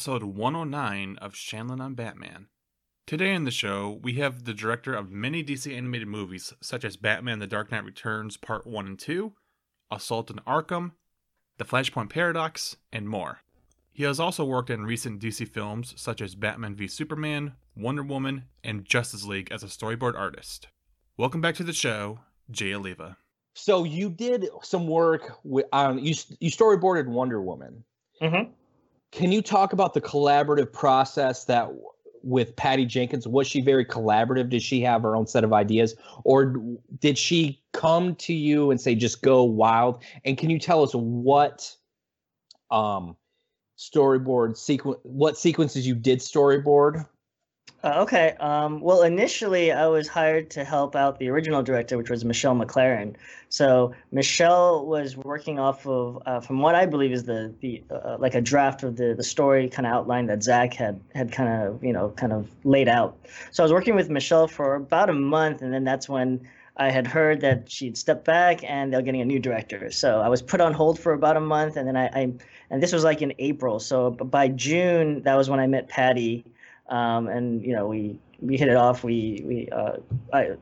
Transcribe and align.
episode 0.00 0.22
109 0.22 1.18
of 1.18 1.34
Shanlin 1.34 1.78
on 1.78 1.92
Batman. 1.92 2.46
Today 3.06 3.34
on 3.34 3.44
the 3.44 3.50
show, 3.50 4.00
we 4.02 4.14
have 4.14 4.44
the 4.44 4.54
director 4.54 4.94
of 4.94 5.10
many 5.10 5.44
DC 5.44 5.76
animated 5.76 6.08
movies 6.08 6.54
such 6.62 6.86
as 6.86 6.96
Batman 6.96 7.38
The 7.38 7.46
Dark 7.46 7.70
Knight 7.70 7.84
Returns 7.84 8.38
Part 8.38 8.66
1 8.66 8.86
and 8.86 8.98
2, 8.98 9.34
Assault 9.90 10.30
on 10.30 10.38
Arkham, 10.46 10.92
The 11.58 11.66
Flashpoint 11.66 12.08
Paradox, 12.08 12.78
and 12.90 13.10
more. 13.10 13.40
He 13.92 14.04
has 14.04 14.18
also 14.18 14.42
worked 14.42 14.70
in 14.70 14.86
recent 14.86 15.20
DC 15.20 15.46
films 15.46 15.92
such 15.98 16.22
as 16.22 16.34
Batman 16.34 16.74
v 16.74 16.88
Superman, 16.88 17.52
Wonder 17.76 18.02
Woman, 18.02 18.44
and 18.64 18.86
Justice 18.86 19.26
League 19.26 19.52
as 19.52 19.62
a 19.62 19.66
storyboard 19.66 20.16
artist. 20.16 20.68
Welcome 21.18 21.42
back 21.42 21.56
to 21.56 21.62
the 21.62 21.74
show, 21.74 22.20
Jay 22.50 22.72
Oliva. 22.72 23.18
So 23.54 23.84
you 23.84 24.08
did 24.08 24.48
some 24.62 24.86
work 24.86 25.40
with 25.44 25.66
on 25.74 25.98
you 25.98 26.14
you 26.38 26.50
storyboarded 26.50 27.06
Wonder 27.06 27.42
Woman. 27.42 27.84
Mm-hmm. 28.22 28.52
Can 29.12 29.32
you 29.32 29.42
talk 29.42 29.72
about 29.72 29.94
the 29.94 30.00
collaborative 30.00 30.72
process 30.72 31.44
that 31.46 31.68
with 32.22 32.54
Patty 32.56 32.86
Jenkins? 32.86 33.26
Was 33.26 33.46
she 33.46 33.60
very 33.60 33.84
collaborative? 33.84 34.50
Did 34.50 34.62
she 34.62 34.80
have 34.82 35.02
her 35.02 35.16
own 35.16 35.26
set 35.26 35.42
of 35.42 35.52
ideas, 35.52 35.94
or 36.24 36.56
did 37.00 37.18
she 37.18 37.62
come 37.72 38.14
to 38.16 38.32
you 38.32 38.70
and 38.70 38.80
say 38.80 38.94
just 38.94 39.22
go 39.22 39.42
wild? 39.42 40.02
And 40.24 40.38
can 40.38 40.50
you 40.50 40.58
tell 40.58 40.82
us 40.82 40.92
what 40.94 41.74
um 42.70 43.16
storyboard 43.76 44.56
sequence 44.56 45.00
what 45.02 45.36
sequences 45.38 45.86
you 45.86 45.94
did 45.94 46.20
storyboard? 46.20 47.06
Uh, 47.82 47.94
okay. 48.02 48.34
Um, 48.40 48.80
well, 48.80 49.02
initially, 49.02 49.72
I 49.72 49.86
was 49.86 50.06
hired 50.06 50.50
to 50.50 50.64
help 50.64 50.94
out 50.94 51.18
the 51.18 51.28
original 51.30 51.62
director, 51.62 51.96
which 51.96 52.10
was 52.10 52.26
Michelle 52.26 52.54
MacLaren. 52.54 53.14
So 53.48 53.94
Michelle 54.12 54.84
was 54.84 55.16
working 55.16 55.58
off 55.58 55.86
of, 55.86 56.22
uh, 56.26 56.40
from 56.40 56.60
what 56.60 56.74
I 56.74 56.84
believe 56.84 57.10
is 57.10 57.24
the 57.24 57.54
the 57.60 57.82
uh, 57.90 58.16
like 58.18 58.34
a 58.34 58.40
draft 58.40 58.82
of 58.82 58.96
the 58.96 59.14
the 59.14 59.24
story 59.24 59.68
kind 59.68 59.86
of 59.86 59.94
outline 59.94 60.26
that 60.26 60.42
Zack 60.42 60.74
had 60.74 61.00
had 61.14 61.32
kind 61.32 61.48
of 61.48 61.82
you 61.82 61.92
know 61.92 62.10
kind 62.10 62.32
of 62.32 62.48
laid 62.64 62.88
out. 62.88 63.16
So 63.50 63.62
I 63.62 63.64
was 63.64 63.72
working 63.72 63.94
with 63.94 64.10
Michelle 64.10 64.46
for 64.46 64.74
about 64.74 65.08
a 65.08 65.14
month, 65.14 65.62
and 65.62 65.72
then 65.72 65.84
that's 65.84 66.06
when 66.06 66.46
I 66.76 66.90
had 66.90 67.06
heard 67.06 67.40
that 67.40 67.70
she'd 67.70 67.96
stepped 67.96 68.26
back 68.26 68.62
and 68.62 68.92
they're 68.92 69.02
getting 69.02 69.22
a 69.22 69.24
new 69.24 69.38
director. 69.38 69.90
So 69.90 70.20
I 70.20 70.28
was 70.28 70.42
put 70.42 70.60
on 70.60 70.74
hold 70.74 70.98
for 70.98 71.14
about 71.14 71.36
a 71.36 71.40
month, 71.40 71.76
and 71.76 71.88
then 71.88 71.96
I, 71.96 72.06
I 72.08 72.32
and 72.68 72.82
this 72.82 72.92
was 72.92 73.04
like 73.04 73.22
in 73.22 73.32
April. 73.38 73.80
So 73.80 74.10
by 74.10 74.48
June, 74.48 75.22
that 75.22 75.34
was 75.34 75.48
when 75.48 75.60
I 75.60 75.66
met 75.66 75.88
Patty 75.88 76.44
um, 76.90 77.28
and 77.28 77.62
you 77.62 77.74
know 77.74 77.86
we 77.86 78.18
we 78.40 78.56
hit 78.56 78.68
it 78.68 78.76
off. 78.76 79.04
We 79.04 79.42
we 79.44 79.68
uh, 79.70 79.96
I, 80.32 80.56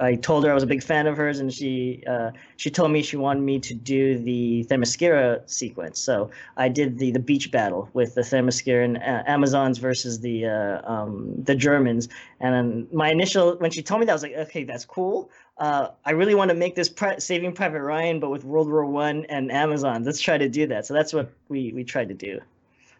I 0.00 0.14
told 0.16 0.44
her 0.44 0.50
I 0.50 0.54
was 0.54 0.62
a 0.62 0.66
big 0.66 0.82
fan 0.82 1.06
of 1.06 1.16
hers, 1.16 1.40
and 1.40 1.52
she 1.52 2.02
uh, 2.06 2.30
she 2.56 2.70
told 2.70 2.90
me 2.90 3.02
she 3.02 3.16
wanted 3.16 3.42
me 3.42 3.58
to 3.60 3.74
do 3.74 4.18
the 4.18 4.66
Themyscira 4.68 5.48
sequence. 5.48 6.00
So 6.00 6.30
I 6.56 6.68
did 6.68 6.98
the 6.98 7.10
the 7.10 7.18
beach 7.18 7.50
battle 7.50 7.88
with 7.92 8.14
the 8.14 8.22
Themyscira 8.22 8.96
uh, 8.96 9.22
Amazons 9.26 9.78
versus 9.78 10.20
the 10.20 10.46
uh, 10.46 10.90
um, 10.90 11.32
the 11.42 11.54
Germans. 11.54 12.08
And 12.40 12.90
my 12.92 13.10
initial 13.10 13.56
when 13.56 13.70
she 13.70 13.82
told 13.82 14.00
me 14.00 14.06
that 14.06 14.12
I 14.12 14.14
was 14.14 14.22
like, 14.22 14.34
okay, 14.34 14.64
that's 14.64 14.84
cool. 14.84 15.30
Uh, 15.58 15.88
I 16.04 16.12
really 16.12 16.36
want 16.36 16.50
to 16.50 16.54
make 16.54 16.76
this 16.76 16.88
pri- 16.88 17.18
Saving 17.18 17.52
Private 17.52 17.82
Ryan, 17.82 18.20
but 18.20 18.30
with 18.30 18.44
World 18.44 18.68
War 18.68 18.86
One 18.86 19.24
and 19.26 19.50
Amazons. 19.50 20.06
Let's 20.06 20.20
try 20.20 20.38
to 20.38 20.48
do 20.48 20.66
that. 20.68 20.86
So 20.86 20.94
that's 20.94 21.12
what 21.12 21.30
we 21.48 21.72
we 21.72 21.84
tried 21.84 22.08
to 22.08 22.14
do. 22.14 22.40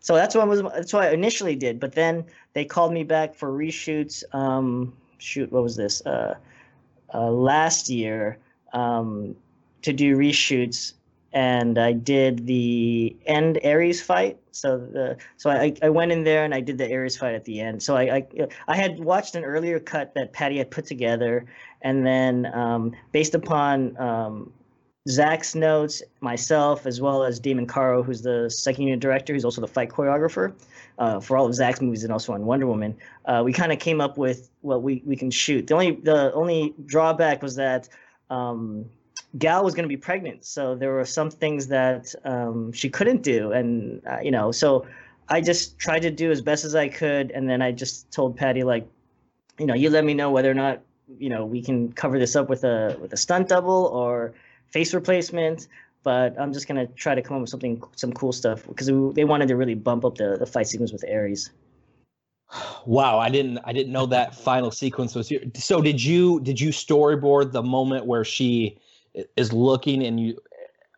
So 0.01 0.15
that's 0.15 0.35
what 0.35 0.43
I 0.43 0.47
was 0.47 0.63
that's 0.63 0.93
what 0.93 1.05
I 1.05 1.11
initially 1.11 1.57
did. 1.57 1.81
But 1.81 1.93
then 1.93 2.25
they 2.53 2.65
called 2.65 2.93
me 2.93 3.05
back 3.05 3.35
for 3.35 3.51
reshoots. 3.51 4.23
Um, 4.35 4.93
shoot, 5.19 5.51
what 5.53 5.63
was 5.63 5.77
this? 5.77 6.05
Uh, 6.07 6.37
uh, 7.13 7.31
last 7.31 7.89
year 7.89 8.39
um, 8.73 9.35
to 9.83 9.93
do 9.93 10.17
reshoots, 10.17 10.93
and 11.33 11.79
I 11.79 11.93
did 11.93 12.47
the 12.47 13.17
end 13.27 13.59
Ares 13.65 14.01
fight. 14.01 14.39
So 14.53 14.79
the 14.79 15.17
so 15.37 15.51
I 15.51 15.75
I 15.83 15.89
went 15.89 16.13
in 16.13 16.25
there 16.25 16.45
and 16.45 16.55
I 16.55 16.61
did 16.61 16.79
the 16.79 16.93
Ares 16.93 17.17
fight 17.17 17.35
at 17.35 17.45
the 17.45 17.61
end. 17.61 17.83
So 17.83 17.97
I 17.97 18.17
I, 18.17 18.27
I 18.69 18.77
had 18.77 18.99
watched 18.99 19.35
an 19.35 19.45
earlier 19.45 19.79
cut 19.79 20.15
that 20.15 20.33
Patty 20.33 20.59
had 20.59 20.71
put 20.71 20.87
together, 20.87 21.47
and 21.83 22.07
then 22.07 22.47
um, 22.55 22.93
based 23.13 23.35
upon 23.35 23.97
um, 24.01 24.53
Zack's 25.09 25.55
notes, 25.55 26.03
myself, 26.21 26.85
as 26.85 27.01
well 27.01 27.25
as 27.25 27.41
Damon 27.41 27.67
Caro, 27.67 28.03
who's 28.03 28.21
the 28.21 28.51
second 28.51 28.85
unit 28.85 29.01
director, 29.01 29.33
who's 29.33 29.45
also 29.45 29.61
the 29.61 29.69
fight 29.69 29.89
choreographer 29.89 30.53
uh, 30.99 31.19
for 31.19 31.37
all 31.37 31.47
of 31.47 31.55
Zack's 31.55 31.81
movies 31.81 32.05
and 32.05 32.13
also 32.13 32.33
on 32.35 32.45
Wonder 32.45 32.67
Woman. 32.67 32.95
Uh, 33.25 33.43
we 33.45 33.53
kind 33.53 33.73
of 33.73 33.79
came 33.79 34.01
up 34.01 34.19
with 34.19 34.51
what 34.61 34.83
we, 34.83 35.03
we 35.07 35.17
can 35.17 35.31
shoot. 35.31 35.67
The 35.67 35.75
only 35.75 35.93
the 35.93 36.33
only 36.35 36.75
drawback 36.85 37.43
was 37.43 37.55
that 37.57 37.89
um, 38.29 38.85
Gal 39.39 39.65
was 39.65 39.75
going 39.75 39.85
to 39.85 39.89
be 39.89 39.97
pregnant, 39.97 40.45
so 40.45 40.75
there 40.75 40.93
were 40.93 41.07
some 41.07 41.31
things 41.31 41.69
that 41.69 42.15
um, 42.25 42.71
she 42.73 42.91
couldn't 42.91 43.23
do, 43.23 43.53
and 43.53 44.07
uh, 44.07 44.19
you 44.21 44.31
know, 44.31 44.53
so 44.53 44.87
I 45.31 45.41
just 45.41 45.79
tried 45.79 46.01
to 46.01 46.11
do 46.11 46.31
as 46.31 46.43
best 46.43 46.65
as 46.67 46.75
I 46.75 46.89
could, 46.89 47.31
and 47.31 47.49
then 47.49 47.63
I 47.63 47.73
just 47.73 48.11
told 48.11 48.37
Patty 48.37 48.63
like, 48.63 48.87
you 49.59 49.67
know, 49.67 49.75
you 49.75 49.89
let 49.89 50.05
me 50.05 50.13
know 50.13 50.31
whether 50.31 50.51
or 50.51 50.55
not 50.55 50.83
you 51.19 51.31
know 51.31 51.47
we 51.47 51.63
can 51.63 51.91
cover 51.93 52.19
this 52.19 52.37
up 52.37 52.51
with 52.51 52.65
a 52.65 52.99
with 53.01 53.15
a 53.15 53.17
stunt 53.17 53.49
double 53.49 53.87
or 53.87 54.35
face 54.71 54.95
replacement, 54.95 55.69
but 56.03 56.39
I'm 56.41 56.53
just 56.53 56.69
gonna 56.69 56.87
try 56.87 57.15
to 57.15 57.23
come 57.23 57.37
up 57.37 57.41
with 57.43 57.51
something, 57.51 57.83
some 57.97 58.13
cool 58.13 58.33
stuff 58.33 58.67
because 58.67 58.87
they 58.87 59.25
wanted 59.25 59.49
to 59.49 59.57
really 59.57 59.75
bump 59.75 60.05
up 60.05 60.17
the, 60.17 60.37
the 60.39 60.47
fight 60.47 60.69
sequence 60.69 60.93
with 60.93 61.05
Ares. 61.11 61.51
Wow, 62.87 63.19
I 63.19 63.29
didn't 63.29 63.59
I 63.65 63.73
didn't 63.73 63.93
know 63.93 64.07
that 64.07 64.35
final 64.35 64.71
sequence 64.71 65.15
was 65.15 65.29
here. 65.29 65.43
So 65.55 65.83
did 65.83 66.03
you 66.03 66.41
did 66.41 66.61
you 66.61 66.71
storyboard 66.71 67.53
the 67.53 67.63
moment 67.63 68.07
where 68.07 68.25
she 68.25 68.79
is 69.37 69.53
looking 69.53 70.05
and 70.05 70.19
you 70.19 70.39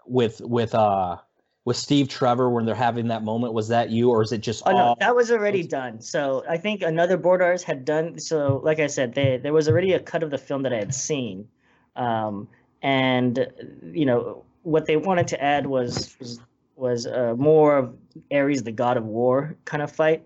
with 0.06 0.40
with 0.42 0.74
uh 0.74 1.16
with 1.64 1.76
Steve 1.76 2.08
Trevor 2.08 2.50
when 2.50 2.64
they're 2.64 2.74
having 2.74 3.08
that 3.08 3.24
moment? 3.24 3.52
Was 3.52 3.66
that 3.68 3.90
you 3.90 4.10
or 4.10 4.22
is 4.22 4.30
it 4.30 4.42
just 4.42 4.62
Oh 4.66 4.70
no, 4.70 4.96
that 5.00 5.16
was 5.16 5.32
already 5.32 5.64
done. 5.64 6.00
So 6.00 6.44
I 6.48 6.56
think 6.56 6.82
another 6.82 7.16
board 7.16 7.42
artist 7.42 7.64
had 7.64 7.84
done. 7.84 8.18
So 8.20 8.60
like 8.62 8.78
I 8.78 8.86
said, 8.86 9.14
they, 9.14 9.38
there 9.38 9.52
was 9.52 9.68
already 9.68 9.94
a 9.94 10.00
cut 10.00 10.22
of 10.22 10.30
the 10.30 10.38
film 10.38 10.62
that 10.62 10.72
I 10.72 10.78
had 10.78 10.94
seen, 10.94 11.48
um, 11.96 12.46
and 12.82 13.46
you 13.92 14.06
know 14.06 14.44
what 14.62 14.86
they 14.86 14.96
wanted 14.96 15.28
to 15.28 15.42
add 15.42 15.66
was 15.66 16.16
was, 16.18 16.40
was 16.76 17.06
uh, 17.06 17.34
more 17.36 17.78
of 17.78 17.96
Ares, 18.32 18.62
the 18.62 18.72
god 18.72 18.96
of 18.96 19.04
war, 19.04 19.56
kind 19.64 19.82
of 19.82 19.90
fight. 19.90 20.24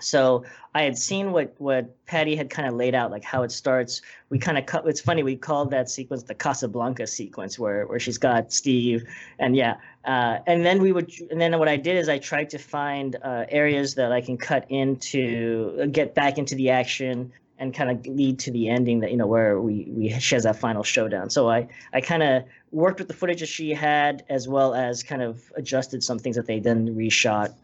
So 0.00 0.44
I 0.74 0.82
had 0.82 0.98
seen 0.98 1.30
what 1.30 1.54
what 1.58 2.04
Patty 2.06 2.34
had 2.34 2.50
kind 2.50 2.66
of 2.66 2.74
laid 2.74 2.94
out, 2.94 3.10
like 3.12 3.22
how 3.22 3.42
it 3.42 3.52
starts. 3.52 4.02
We 4.28 4.38
kind 4.38 4.58
of 4.58 4.66
cut. 4.66 4.86
It's 4.86 5.00
funny 5.00 5.22
we 5.22 5.36
called 5.36 5.70
that 5.70 5.88
sequence 5.88 6.24
the 6.24 6.34
Casablanca 6.34 7.06
sequence, 7.06 7.58
where 7.58 7.86
where 7.86 8.00
she's 8.00 8.18
got 8.18 8.52
Steve, 8.52 9.04
and 9.38 9.54
yeah, 9.54 9.76
uh, 10.04 10.38
and 10.46 10.66
then 10.66 10.82
we 10.82 10.90
would, 10.90 11.12
and 11.30 11.40
then 11.40 11.56
what 11.58 11.68
I 11.68 11.76
did 11.76 11.96
is 11.96 12.08
I 12.08 12.18
tried 12.18 12.50
to 12.50 12.58
find 12.58 13.16
uh, 13.22 13.44
areas 13.48 13.94
that 13.94 14.10
I 14.10 14.20
can 14.20 14.36
cut 14.36 14.66
into, 14.68 15.86
get 15.92 16.14
back 16.14 16.38
into 16.38 16.56
the 16.56 16.70
action, 16.70 17.32
and 17.58 17.72
kind 17.72 17.90
of 17.90 18.06
lead 18.06 18.38
to 18.40 18.50
the 18.50 18.68
ending 18.68 19.00
that 19.00 19.10
you 19.10 19.16
know 19.16 19.26
where 19.26 19.60
we 19.60 19.86
we 19.90 20.18
she 20.18 20.34
has 20.34 20.44
that 20.44 20.56
final 20.56 20.82
showdown. 20.82 21.30
So 21.30 21.50
I 21.50 21.68
I 21.92 22.00
kind 22.00 22.22
of 22.22 22.44
worked 22.72 22.98
with 22.98 23.08
the 23.08 23.14
footage 23.14 23.40
that 23.40 23.46
she 23.46 23.70
had, 23.72 24.24
as 24.28 24.48
well 24.48 24.74
as 24.74 25.02
kind 25.02 25.22
of 25.22 25.52
adjusted 25.56 26.02
some 26.02 26.18
things 26.18 26.36
that 26.36 26.46
they 26.46 26.58
then 26.58 26.94
reshot. 26.94 27.54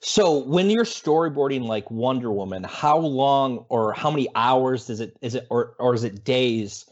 So 0.00 0.38
when 0.38 0.70
you're 0.70 0.84
storyboarding 0.84 1.64
like 1.64 1.90
Wonder 1.90 2.30
Woman, 2.30 2.64
how 2.64 2.98
long 2.98 3.64
or 3.68 3.92
how 3.92 4.10
many 4.10 4.28
hours 4.34 4.88
is 4.88 5.00
it 5.00 5.16
is 5.20 5.34
it 5.34 5.46
or 5.50 5.74
or 5.78 5.94
is 5.94 6.04
it 6.04 6.24
days 6.24 6.86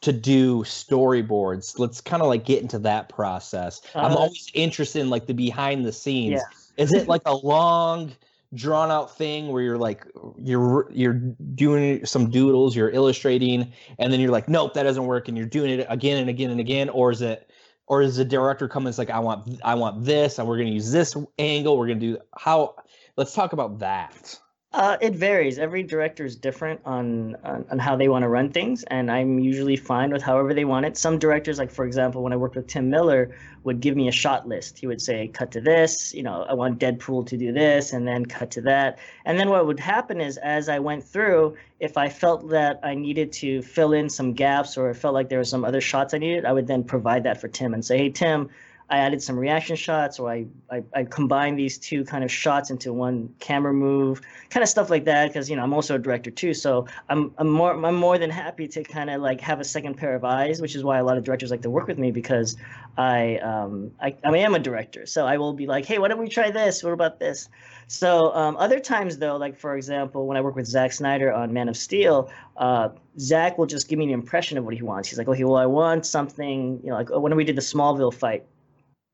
to 0.00 0.12
do 0.12 0.62
storyboards? 0.62 1.78
Let's 1.78 2.00
kind 2.00 2.22
of 2.22 2.28
like 2.28 2.44
get 2.44 2.62
into 2.62 2.78
that 2.80 3.08
process. 3.08 3.82
I'm 3.94 4.12
Uh, 4.12 4.16
always 4.16 4.50
interested 4.54 5.00
in 5.00 5.10
like 5.10 5.26
the 5.26 5.34
behind 5.34 5.84
the 5.84 5.92
scenes. 5.92 6.40
Yeah. 6.40 6.84
Is 6.84 6.92
it 6.92 7.08
like 7.08 7.22
a 7.26 7.34
long 7.34 8.12
drawn 8.54 8.90
out 8.90 9.16
thing 9.16 9.48
where 9.48 9.62
you're 9.62 9.78
like 9.78 10.06
you're 10.36 10.90
you're 10.92 11.14
doing 11.54 12.04
some 12.04 12.30
doodles, 12.30 12.74
you're 12.74 12.90
illustrating 12.90 13.72
and 13.98 14.12
then 14.12 14.18
you're 14.18 14.30
like 14.30 14.48
nope, 14.48 14.74
that 14.74 14.82
doesn't 14.82 15.06
work 15.06 15.28
and 15.28 15.36
you're 15.36 15.46
doing 15.46 15.70
it 15.78 15.86
again 15.88 16.18
and 16.18 16.28
again 16.28 16.50
and 16.50 16.58
again 16.58 16.88
or 16.88 17.12
is 17.12 17.22
it 17.22 17.48
or 17.86 18.02
is 18.02 18.16
the 18.16 18.24
director 18.24 18.68
coming 18.68 18.88
it's 18.88 18.98
like 18.98 19.10
i 19.10 19.18
want 19.18 19.60
i 19.64 19.74
want 19.74 20.04
this 20.04 20.38
and 20.38 20.48
we're 20.48 20.56
going 20.56 20.68
to 20.68 20.74
use 20.74 20.90
this 20.90 21.16
angle 21.38 21.76
we're 21.78 21.86
going 21.86 22.00
to 22.00 22.14
do 22.14 22.18
how 22.36 22.74
let's 23.16 23.34
talk 23.34 23.52
about 23.52 23.78
that 23.78 24.38
Uh, 24.72 24.96
it 25.00 25.16
varies. 25.16 25.58
Every 25.58 25.82
director 25.82 26.24
is 26.24 26.36
different 26.36 26.80
on, 26.84 27.34
on, 27.42 27.64
on 27.72 27.78
how 27.80 27.96
they 27.96 28.08
want 28.08 28.22
to 28.22 28.28
run 28.28 28.52
things, 28.52 28.84
and 28.84 29.10
I'm 29.10 29.40
usually 29.40 29.74
fine 29.74 30.12
with 30.12 30.22
however 30.22 30.54
they 30.54 30.64
want 30.64 30.86
it. 30.86 30.96
Some 30.96 31.18
directors, 31.18 31.58
like 31.58 31.72
for 31.72 31.84
example, 31.84 32.22
when 32.22 32.32
I 32.32 32.36
worked 32.36 32.54
with 32.54 32.68
Tim 32.68 32.88
Miller, 32.88 33.36
would 33.64 33.80
give 33.80 33.96
me 33.96 34.06
a 34.06 34.12
shot 34.12 34.46
list. 34.46 34.78
He 34.78 34.86
would 34.86 35.02
say, 35.02 35.26
"Cut 35.26 35.50
to 35.52 35.60
this," 35.60 36.14
you 36.14 36.22
know, 36.22 36.46
"I 36.48 36.54
want 36.54 36.78
Deadpool 36.78 37.26
to 37.26 37.36
do 37.36 37.50
this," 37.52 37.92
and 37.92 38.06
then 38.06 38.24
cut 38.24 38.52
to 38.52 38.60
that. 38.60 39.00
And 39.24 39.40
then 39.40 39.50
what 39.50 39.66
would 39.66 39.80
happen 39.80 40.20
is, 40.20 40.36
as 40.36 40.68
I 40.68 40.78
went 40.78 41.02
through, 41.02 41.56
if 41.80 41.96
I 41.96 42.08
felt 42.08 42.48
that 42.50 42.78
I 42.84 42.94
needed 42.94 43.32
to 43.32 43.62
fill 43.62 43.92
in 43.92 44.08
some 44.08 44.34
gaps 44.34 44.78
or 44.78 44.88
I 44.88 44.92
felt 44.92 45.14
like 45.14 45.28
there 45.28 45.38
were 45.38 45.44
some 45.44 45.64
other 45.64 45.80
shots 45.80 46.14
I 46.14 46.18
needed, 46.18 46.44
I 46.44 46.52
would 46.52 46.68
then 46.68 46.84
provide 46.84 47.24
that 47.24 47.40
for 47.40 47.48
Tim 47.48 47.74
and 47.74 47.84
say, 47.84 47.98
"Hey, 47.98 48.10
Tim." 48.10 48.48
I 48.90 48.98
added 48.98 49.22
some 49.22 49.38
reaction 49.38 49.76
shots, 49.76 50.18
or 50.18 50.30
I, 50.30 50.46
I, 50.70 50.82
I 50.94 51.04
combined 51.04 51.56
these 51.58 51.78
two 51.78 52.04
kind 52.04 52.24
of 52.24 52.30
shots 52.30 52.70
into 52.70 52.92
one 52.92 53.32
camera 53.38 53.72
move, 53.72 54.20
kind 54.50 54.62
of 54.62 54.68
stuff 54.68 54.90
like 54.90 55.04
that. 55.04 55.28
Because 55.28 55.48
you 55.48 55.56
know 55.56 55.62
I'm 55.62 55.72
also 55.72 55.94
a 55.94 55.98
director 55.98 56.30
too, 56.30 56.54
so 56.54 56.86
I'm 57.08 57.32
I'm 57.38 57.48
more 57.48 57.72
I'm 57.72 57.94
more 57.94 58.18
than 58.18 58.30
happy 58.30 58.66
to 58.68 58.82
kind 58.82 59.08
of 59.08 59.22
like 59.22 59.40
have 59.40 59.60
a 59.60 59.64
second 59.64 59.96
pair 59.96 60.16
of 60.16 60.24
eyes, 60.24 60.60
which 60.60 60.74
is 60.74 60.82
why 60.82 60.98
a 60.98 61.04
lot 61.04 61.16
of 61.16 61.24
directors 61.24 61.50
like 61.50 61.62
to 61.62 61.70
work 61.70 61.86
with 61.86 61.98
me 61.98 62.10
because 62.10 62.56
I 62.98 63.38
um 63.38 63.92
I, 64.00 64.16
I 64.24 64.38
am 64.38 64.54
a 64.54 64.58
director, 64.58 65.06
so 65.06 65.24
I 65.24 65.36
will 65.38 65.52
be 65.52 65.66
like, 65.66 65.84
hey, 65.84 65.98
why 65.98 66.08
don't 66.08 66.18
we 66.18 66.28
try 66.28 66.50
this? 66.50 66.82
What 66.82 66.92
about 66.92 67.20
this? 67.20 67.48
So 67.86 68.32
um, 68.34 68.56
other 68.56 68.78
times 68.78 69.18
though, 69.18 69.36
like 69.36 69.58
for 69.58 69.76
example, 69.76 70.26
when 70.26 70.36
I 70.36 70.40
work 70.40 70.56
with 70.56 70.66
Zack 70.66 70.92
Snyder 70.92 71.32
on 71.32 71.52
Man 71.52 71.68
of 71.68 71.76
Steel, 71.76 72.30
uh, 72.56 72.90
Zack 73.18 73.58
will 73.58 73.66
just 73.66 73.88
give 73.88 73.98
me 73.98 74.04
an 74.04 74.10
impression 74.10 74.58
of 74.58 74.64
what 74.64 74.74
he 74.74 74.82
wants. 74.82 75.08
He's 75.08 75.18
like, 75.18 75.26
okay, 75.28 75.44
well, 75.44 75.56
I 75.56 75.66
want 75.66 76.06
something, 76.06 76.80
you 76.84 76.90
know, 76.90 76.96
like 76.96 77.10
when 77.10 77.34
we 77.34 77.44
did 77.44 77.56
the 77.56 77.62
Smallville 77.62 78.14
fight, 78.14 78.46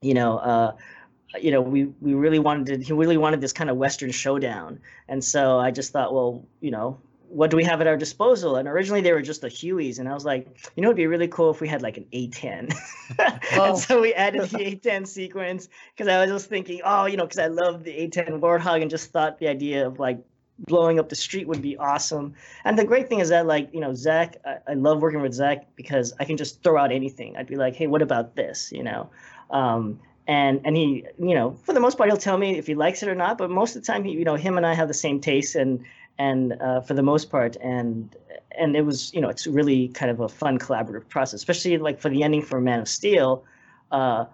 you 0.02 0.14
know, 0.14 0.38
uh, 0.38 0.72
you 1.40 1.50
know, 1.50 1.60
we 1.60 1.86
we 2.00 2.14
really 2.14 2.38
wanted 2.38 2.82
he 2.82 2.92
really 2.92 3.16
wanted 3.16 3.40
this 3.40 3.52
kind 3.52 3.70
of 3.70 3.76
Western 3.76 4.10
showdown, 4.10 4.80
and 5.08 5.24
so 5.24 5.58
I 5.58 5.70
just 5.70 5.92
thought, 5.92 6.14
well, 6.14 6.46
you 6.60 6.70
know, 6.70 6.98
what 7.28 7.50
do 7.50 7.56
we 7.56 7.64
have 7.64 7.80
at 7.80 7.86
our 7.86 7.96
disposal? 7.96 8.56
And 8.56 8.68
originally 8.68 9.00
they 9.00 9.12
were 9.12 9.22
just 9.22 9.40
the 9.40 9.48
Hueys, 9.48 9.98
and 9.98 10.08
I 10.08 10.14
was 10.14 10.24
like, 10.24 10.70
you 10.76 10.82
know, 10.82 10.88
it'd 10.88 10.96
be 10.96 11.06
really 11.06 11.28
cool 11.28 11.50
if 11.50 11.60
we 11.60 11.68
had 11.68 11.82
like 11.82 11.96
an 11.96 12.06
A10. 12.12 12.74
and 13.52 13.78
so 13.78 14.00
we 14.00 14.14
added 14.14 14.42
the 14.42 14.58
A10 14.58 15.06
sequence 15.06 15.68
because 15.94 16.08
I 16.08 16.20
was 16.20 16.30
just 16.30 16.48
thinking, 16.48 16.80
oh, 16.84 17.06
you 17.06 17.16
know, 17.16 17.24
because 17.24 17.38
I 17.38 17.48
love 17.48 17.84
the 17.84 17.92
A10 17.92 18.40
Warthog 18.40 18.82
and 18.82 18.90
just 18.90 19.10
thought 19.10 19.38
the 19.38 19.48
idea 19.48 19.86
of 19.86 19.98
like 19.98 20.18
blowing 20.60 20.98
up 20.98 21.08
the 21.08 21.16
street 21.16 21.46
would 21.46 21.60
be 21.60 21.76
awesome. 21.76 22.34
And 22.64 22.78
the 22.78 22.84
great 22.84 23.08
thing 23.08 23.20
is 23.20 23.28
that 23.28 23.46
like, 23.46 23.68
you 23.74 23.80
know, 23.80 23.92
Zack, 23.94 24.36
I, 24.44 24.56
I 24.68 24.74
love 24.74 25.02
working 25.02 25.20
with 25.20 25.34
Zack 25.34 25.66
because 25.76 26.14
I 26.18 26.24
can 26.24 26.36
just 26.36 26.62
throw 26.62 26.78
out 26.78 26.92
anything. 26.92 27.36
I'd 27.36 27.46
be 27.46 27.56
like, 27.56 27.76
hey, 27.76 27.86
what 27.86 28.02
about 28.02 28.36
this? 28.36 28.72
You 28.72 28.82
know? 28.82 29.10
Um, 29.50 30.00
and 30.28 30.60
and 30.64 30.76
he, 30.76 31.04
you 31.18 31.34
know, 31.34 31.52
for 31.62 31.72
the 31.72 31.80
most 31.80 31.96
part, 31.96 32.10
he'll 32.10 32.16
tell 32.16 32.38
me 32.38 32.58
if 32.58 32.66
he 32.66 32.74
likes 32.74 33.02
it 33.02 33.08
or 33.08 33.14
not. 33.14 33.38
But 33.38 33.50
most 33.50 33.76
of 33.76 33.82
the 33.82 33.86
time, 33.86 34.04
he, 34.04 34.12
you 34.12 34.24
know, 34.24 34.34
him 34.34 34.56
and 34.56 34.66
I 34.66 34.74
have 34.74 34.88
the 34.88 34.94
same 34.94 35.20
taste, 35.20 35.54
and 35.54 35.84
and 36.18 36.60
uh, 36.60 36.80
for 36.80 36.94
the 36.94 37.02
most 37.02 37.30
part, 37.30 37.56
and 37.56 38.14
and 38.58 38.76
it 38.76 38.82
was, 38.82 39.12
you 39.14 39.20
know, 39.20 39.28
it's 39.28 39.46
really 39.46 39.88
kind 39.88 40.10
of 40.10 40.20
a 40.20 40.28
fun 40.28 40.58
collaborative 40.58 41.08
process, 41.08 41.34
especially 41.34 41.78
like 41.78 42.00
for 42.00 42.08
the 42.08 42.22
ending 42.22 42.42
for 42.42 42.60
Man 42.60 42.80
of 42.80 42.88
Steel. 42.88 43.44
Uh, 43.92 44.24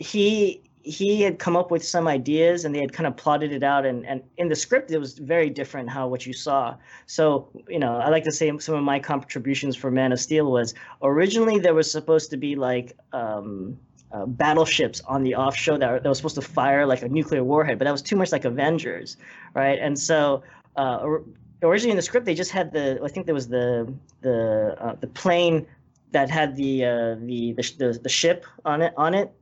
he 0.00 0.62
he 0.84 1.22
had 1.22 1.38
come 1.38 1.56
up 1.56 1.70
with 1.70 1.82
some 1.82 2.06
ideas 2.06 2.64
and 2.64 2.74
they 2.74 2.80
had 2.80 2.92
kind 2.92 3.06
of 3.06 3.16
plotted 3.16 3.52
it 3.52 3.62
out 3.62 3.86
and, 3.86 4.04
and 4.06 4.22
in 4.36 4.48
the 4.48 4.54
script 4.54 4.90
it 4.90 4.98
was 4.98 5.18
very 5.18 5.48
different 5.48 5.88
how 5.88 6.06
what 6.06 6.26
you 6.26 6.32
saw 6.34 6.76
so 7.06 7.48
you 7.68 7.78
know 7.78 7.96
i 7.96 8.10
like 8.10 8.24
to 8.24 8.30
say 8.30 8.52
some 8.58 8.74
of 8.74 8.84
my 8.84 8.98
contributions 8.98 9.74
for 9.74 9.90
man 9.90 10.12
of 10.12 10.20
steel 10.20 10.50
was 10.50 10.74
originally 11.02 11.58
there 11.58 11.74
was 11.74 11.90
supposed 11.90 12.30
to 12.30 12.36
be 12.36 12.54
like 12.54 12.94
um, 13.14 13.78
uh, 14.14 14.26
battleships 14.26 15.00
on 15.06 15.22
the 15.22 15.34
off 15.34 15.56
show 15.56 15.76
that, 15.76 16.02
that 16.02 16.08
was 16.08 16.18
supposed 16.18 16.36
to 16.36 16.42
fire 16.42 16.86
like 16.86 17.02
a 17.02 17.08
nuclear 17.08 17.42
warhead, 17.42 17.78
but 17.78 17.84
that 17.84 17.92
was 17.92 18.02
too 18.02 18.16
much 18.16 18.30
like 18.30 18.44
Avengers, 18.44 19.16
right? 19.54 19.78
And 19.80 19.98
so 19.98 20.42
uh, 20.76 21.18
originally 21.62 21.90
in 21.90 21.96
the 21.96 22.02
script 22.02 22.24
they 22.24 22.34
just 22.34 22.52
had 22.52 22.72
the 22.72 23.00
I 23.02 23.08
think 23.08 23.26
there 23.26 23.34
was 23.34 23.48
the 23.48 23.92
the 24.20 24.76
uh, 24.78 24.94
the 25.00 25.08
plane 25.08 25.66
that 26.12 26.30
had 26.30 26.54
the, 26.54 26.84
uh, 26.84 27.14
the 27.20 27.54
the 27.78 27.98
the 28.00 28.08
ship 28.08 28.46
on 28.64 28.82
it 28.82 28.94
on 28.96 29.14
it 29.14 29.32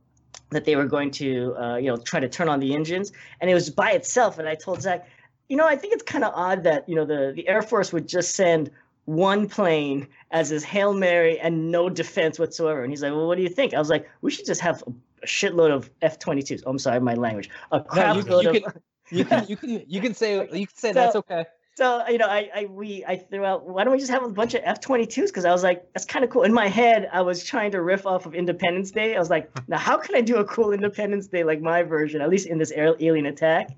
that 0.49 0.65
they 0.65 0.75
were 0.75 0.85
going 0.85 1.11
to 1.11 1.55
uh, 1.55 1.75
you 1.77 1.87
know 1.87 1.97
try 1.97 2.19
to 2.19 2.29
turn 2.29 2.49
on 2.49 2.59
the 2.59 2.73
engines, 2.73 3.11
and 3.41 3.49
it 3.49 3.53
was 3.53 3.69
by 3.69 3.91
itself. 3.91 4.39
And 4.39 4.49
I 4.49 4.55
told 4.55 4.81
Zack, 4.81 5.07
you 5.49 5.57
know, 5.57 5.67
I 5.67 5.75
think 5.75 5.93
it's 5.93 6.03
kind 6.03 6.23
of 6.23 6.33
odd 6.33 6.63
that 6.63 6.89
you 6.89 6.95
know 6.95 7.05
the 7.05 7.31
the 7.35 7.47
Air 7.47 7.61
Force 7.61 7.93
would 7.93 8.07
just 8.07 8.35
send 8.35 8.71
one 9.05 9.47
plane 9.47 10.07
as 10.31 10.49
his 10.49 10.63
Hail 10.63 10.93
Mary 10.93 11.39
and 11.39 11.71
no 11.71 11.89
defense 11.89 12.39
whatsoever. 12.39 12.83
And 12.83 12.91
he's 12.91 13.01
like, 13.01 13.11
Well, 13.11 13.27
what 13.27 13.35
do 13.35 13.43
you 13.43 13.49
think? 13.49 13.73
I 13.73 13.79
was 13.79 13.89
like, 13.89 14.09
We 14.21 14.31
should 14.31 14.45
just 14.45 14.61
have 14.61 14.83
a 15.21 15.25
shitload 15.25 15.71
of 15.71 15.89
F 16.01 16.19
22s. 16.19 16.63
Oh, 16.65 16.71
I'm 16.71 16.79
sorry, 16.79 16.99
my 16.99 17.15
language. 17.15 17.49
A 17.71 17.81
crap 17.81 18.15
no, 18.15 18.21
you, 18.21 18.29
load 18.29 18.43
you 18.43 18.49
of. 18.49 18.55
Can, 18.55 18.81
you, 19.11 19.25
can, 19.25 19.45
you, 19.47 19.57
can, 19.57 19.83
you 19.87 20.01
can 20.01 20.13
say, 20.13 20.35
you 20.53 20.67
can 20.67 20.75
say 20.75 20.89
so, 20.89 20.93
that's 20.93 21.15
okay. 21.17 21.45
So, 21.75 22.07
you 22.07 22.19
know, 22.19 22.27
I, 22.27 22.49
I, 22.53 22.65
we, 22.65 23.03
I 23.03 23.15
threw 23.17 23.43
out, 23.43 23.67
why 23.67 23.83
don't 23.83 23.93
we 23.93 23.99
just 23.99 24.11
have 24.11 24.23
a 24.23 24.29
bunch 24.29 24.53
of 24.53 24.61
F 24.63 24.79
22s? 24.79 25.27
Because 25.27 25.43
I 25.43 25.51
was 25.51 25.63
like, 25.63 25.91
that's 25.93 26.05
kind 26.05 26.23
of 26.23 26.29
cool. 26.29 26.43
In 26.43 26.53
my 26.53 26.67
head, 26.67 27.09
I 27.11 27.21
was 27.21 27.43
trying 27.43 27.71
to 27.71 27.81
riff 27.81 28.05
off 28.05 28.27
of 28.27 28.35
Independence 28.35 28.91
Day. 28.91 29.15
I 29.15 29.19
was 29.19 29.31
like, 29.31 29.49
now, 29.67 29.79
how 29.79 29.97
can 29.97 30.15
I 30.15 30.21
do 30.21 30.37
a 30.37 30.45
cool 30.45 30.71
Independence 30.71 31.27
Day 31.27 31.43
like 31.43 31.61
my 31.61 31.81
version, 31.81 32.21
at 32.21 32.29
least 32.29 32.47
in 32.47 32.59
this 32.59 32.71
alien 32.75 33.25
attack? 33.25 33.71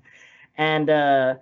And, 0.58 0.90
uh, 0.90 1.34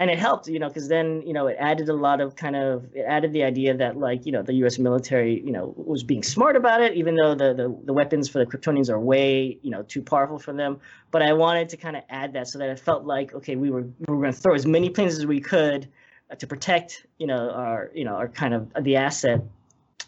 and 0.00 0.10
it 0.10 0.18
helped 0.18 0.48
you 0.48 0.58
know 0.58 0.66
because 0.66 0.88
then 0.88 1.22
you 1.26 1.32
know 1.32 1.46
it 1.46 1.56
added 1.60 1.88
a 1.88 1.92
lot 1.92 2.20
of 2.20 2.34
kind 2.34 2.56
of 2.56 2.86
it 2.94 3.02
added 3.02 3.32
the 3.32 3.44
idea 3.44 3.76
that 3.76 3.98
like 3.98 4.24
you 4.26 4.32
know 4.32 4.42
the 4.42 4.54
us 4.54 4.78
military 4.78 5.40
you 5.44 5.52
know 5.52 5.74
was 5.76 6.02
being 6.02 6.22
smart 6.22 6.56
about 6.56 6.80
it 6.80 6.94
even 6.94 7.14
though 7.14 7.34
the 7.34 7.52
the, 7.52 7.76
the 7.84 7.92
weapons 7.92 8.28
for 8.28 8.38
the 8.38 8.46
kryptonians 8.46 8.90
are 8.90 8.98
way 8.98 9.58
you 9.62 9.70
know 9.70 9.82
too 9.84 10.02
powerful 10.02 10.38
for 10.38 10.52
them. 10.52 10.80
But 11.12 11.22
i 11.22 11.32
wanted 11.32 11.68
to 11.68 11.76
kind 11.76 11.96
of 11.96 12.02
add 12.08 12.32
that 12.32 12.48
so 12.48 12.58
that 12.58 12.70
it 12.70 12.80
felt 12.80 13.04
like 13.04 13.34
okay 13.34 13.56
we 13.56 13.70
were 13.70 13.82
we 13.82 14.06
were 14.08 14.22
going 14.22 14.32
to 14.32 14.40
throw 14.40 14.54
as 14.54 14.66
many 14.66 14.90
planes 14.90 15.18
as 15.18 15.26
we 15.26 15.40
could 15.40 15.86
uh, 16.30 16.34
to 16.36 16.46
protect 16.46 17.06
you 17.18 17.26
know 17.26 17.50
our 17.50 17.90
you 17.94 18.04
know 18.04 18.14
our 18.14 18.28
kind 18.28 18.54
of 18.54 18.72
the 18.82 18.96
asset. 18.96 19.42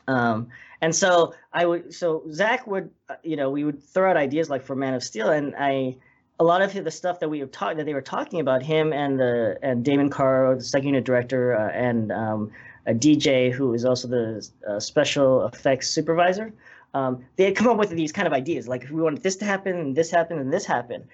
Um, 0.09 0.49
and 0.81 0.95
so 0.95 1.33
i 1.53 1.65
would 1.65 1.95
so 1.95 2.25
zack 2.33 2.67
would 2.67 2.91
uh, 3.09 3.15
you 3.23 3.37
know 3.37 3.51
we 3.51 3.63
would 3.63 3.81
throw 3.81 4.11
out 4.11 4.17
ideas 4.17 4.51
like 4.51 4.63
for 4.63 4.75
man 4.75 4.95
of 4.95 5.05
steel 5.05 5.31
and 5.31 5.55
i 5.57 5.97
a 6.41 6.45
lot 6.45 6.63
of 6.63 6.73
the 6.85 6.91
stuff 6.91 7.21
that 7.21 7.29
we 7.29 7.39
have 7.41 7.51
talked 7.51 7.77
that 7.77 7.87
they 7.87 7.95
were 7.95 8.03
talking 8.03 8.41
about 8.41 8.63
him 8.63 8.93
and 8.93 9.19
the 9.19 9.59
and 9.63 9.85
Damon 9.85 10.11
Caro, 10.11 10.57
the 10.57 10.65
second 10.65 10.89
unit 10.89 11.05
director, 11.05 11.55
uh, 11.55 11.71
and 11.71 12.11
um, 12.11 12.51
a 12.87 12.95
DJ 12.95 13.53
who 13.53 13.75
is 13.75 13.85
also 13.85 14.09
the 14.09 14.49
uh, 14.69 14.81
special 14.81 15.47
effects 15.47 15.89
supervisor. 15.89 16.53
Um, 16.95 17.25
they 17.37 17.45
had 17.45 17.57
come 17.57 17.69
up 17.69 17.79
with 17.79 17.91
these 17.91 18.13
kind 18.13 18.27
of 18.27 18.35
ideas, 18.35 18.69
like 18.69 18.83
if 18.83 18.91
we 18.91 19.01
wanted 19.01 19.23
this 19.23 19.37
to 19.37 19.45
happen, 19.45 19.77
and 19.77 19.97
this 19.97 20.11
happened, 20.11 20.41
and 20.41 20.53
this 20.53 20.67
happened, 20.67 21.05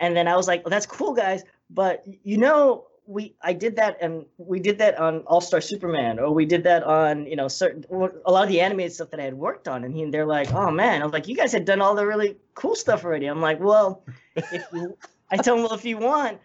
and 0.00 0.14
then 0.14 0.28
I 0.28 0.36
was 0.36 0.46
like, 0.46 0.64
well, 0.64 0.70
"That's 0.70 0.84
cool, 0.84 1.14
guys," 1.14 1.44
but 1.70 2.04
you 2.22 2.36
know, 2.36 2.86
we 3.06 3.34
I 3.42 3.52
did 3.52 3.76
that 3.76 3.98
and 4.00 4.24
we 4.38 4.60
did 4.60 4.78
that 4.78 4.98
on 4.98 5.20
All 5.20 5.40
Star 5.40 5.60
Superman 5.60 6.18
or 6.18 6.32
we 6.32 6.46
did 6.46 6.62
that 6.64 6.84
on 6.84 7.26
you 7.26 7.36
know 7.36 7.48
certain 7.48 7.84
a 7.90 8.30
lot 8.30 8.44
of 8.44 8.48
the 8.48 8.60
animated 8.60 8.92
stuff 8.92 9.10
that 9.10 9.20
I 9.20 9.24
had 9.24 9.34
worked 9.34 9.66
on 9.66 9.84
and 9.84 9.94
he 9.94 10.02
and 10.02 10.14
they're 10.14 10.26
like 10.26 10.52
oh 10.52 10.70
man. 10.70 11.02
I 11.02 11.04
was 11.04 11.12
like 11.12 11.26
you 11.26 11.36
guys 11.36 11.52
had 11.52 11.64
done 11.64 11.80
all 11.80 11.94
the 11.94 12.06
really 12.06 12.36
cool 12.54 12.76
stuff 12.76 13.04
already. 13.04 13.26
I'm 13.26 13.40
like 13.40 13.60
well 13.60 14.04
if 14.36 14.64
you, 14.72 14.96
I 15.30 15.36
tell 15.36 15.56
them 15.56 15.64
well 15.64 15.74
if 15.74 15.84
you 15.84 15.98
want 15.98 16.38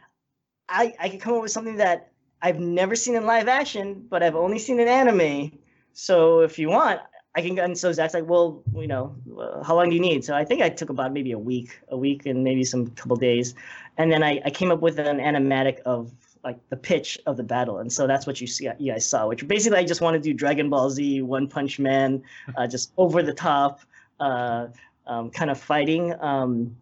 I 0.68 0.94
I 1.00 1.10
could 1.10 1.22
come 1.22 1.36
up 1.36 1.44
with 1.44 1.52
something 1.52 1.78
that 1.78 2.12
I've 2.42 2.60
never 2.60 2.96
seen 2.96 3.16
in 3.16 3.26
live 3.26 3.48
action 3.48 4.06
but 4.10 4.24
I've 4.24 4.36
only 4.36 4.60
seen 4.60 4.80
in 4.80 4.88
anime. 4.88 5.60
So 5.94 6.42
if 6.42 6.58
you 6.58 6.70
want 6.70 7.02
I 7.36 7.42
can 7.44 7.54
go 7.54 7.64
and 7.64 7.78
so 7.78 7.92
Zack's 7.92 8.16
like 8.16 8.28
well 8.28 8.64
you 8.76 8.88
know 8.88 9.16
uh, 9.40 9.64
how 9.64 9.76
long 9.76 9.90
do 9.90 9.96
you 9.96 10.02
need? 10.02 10.26
So 10.26 10.34
I 10.34 10.44
think 10.44 10.64
I 10.64 10.70
took 10.70 10.90
about 10.90 11.14
maybe 11.14 11.34
a 11.34 11.40
week 11.40 11.80
a 11.90 11.98
week 11.98 12.26
and 12.26 12.44
maybe 12.44 12.64
some 12.64 12.88
couple 12.88 13.16
days. 13.16 13.54
And 14.00 14.12
then 14.12 14.24
I, 14.24 14.42
I 14.46 14.52
came 14.52 14.72
up 14.72 14.80
with 14.80 15.00
an 15.00 15.18
animatic 15.18 15.80
of 15.80 16.12
like 16.48 16.70
the 16.70 16.78
pitch 16.78 17.20
of 17.26 17.36
the 17.36 17.44
battle, 17.44 17.80
and 17.80 17.92
so 17.92 18.08
that's 18.08 18.26
what 18.26 18.40
you 18.40 18.48
see 18.48 18.70
you 18.80 18.94
guys 18.94 19.06
saw. 19.06 19.28
Which 19.28 19.46
basically 19.46 19.80
I 19.80 19.84
just 19.84 20.00
want 20.00 20.14
to 20.16 20.20
do 20.20 20.34
Dragon 20.34 20.70
Ball 20.70 20.90
Z, 20.90 21.22
One 21.22 21.48
Punch 21.48 21.78
Man, 21.78 22.24
uh, 22.56 22.66
just 22.74 22.94
over 22.98 23.22
the 23.22 23.34
top, 23.34 23.82
uh, 24.22 24.68
um, 25.06 25.30
kind 25.30 25.52
of 25.52 25.60
fighting. 25.60 26.16
Um, 26.22 26.78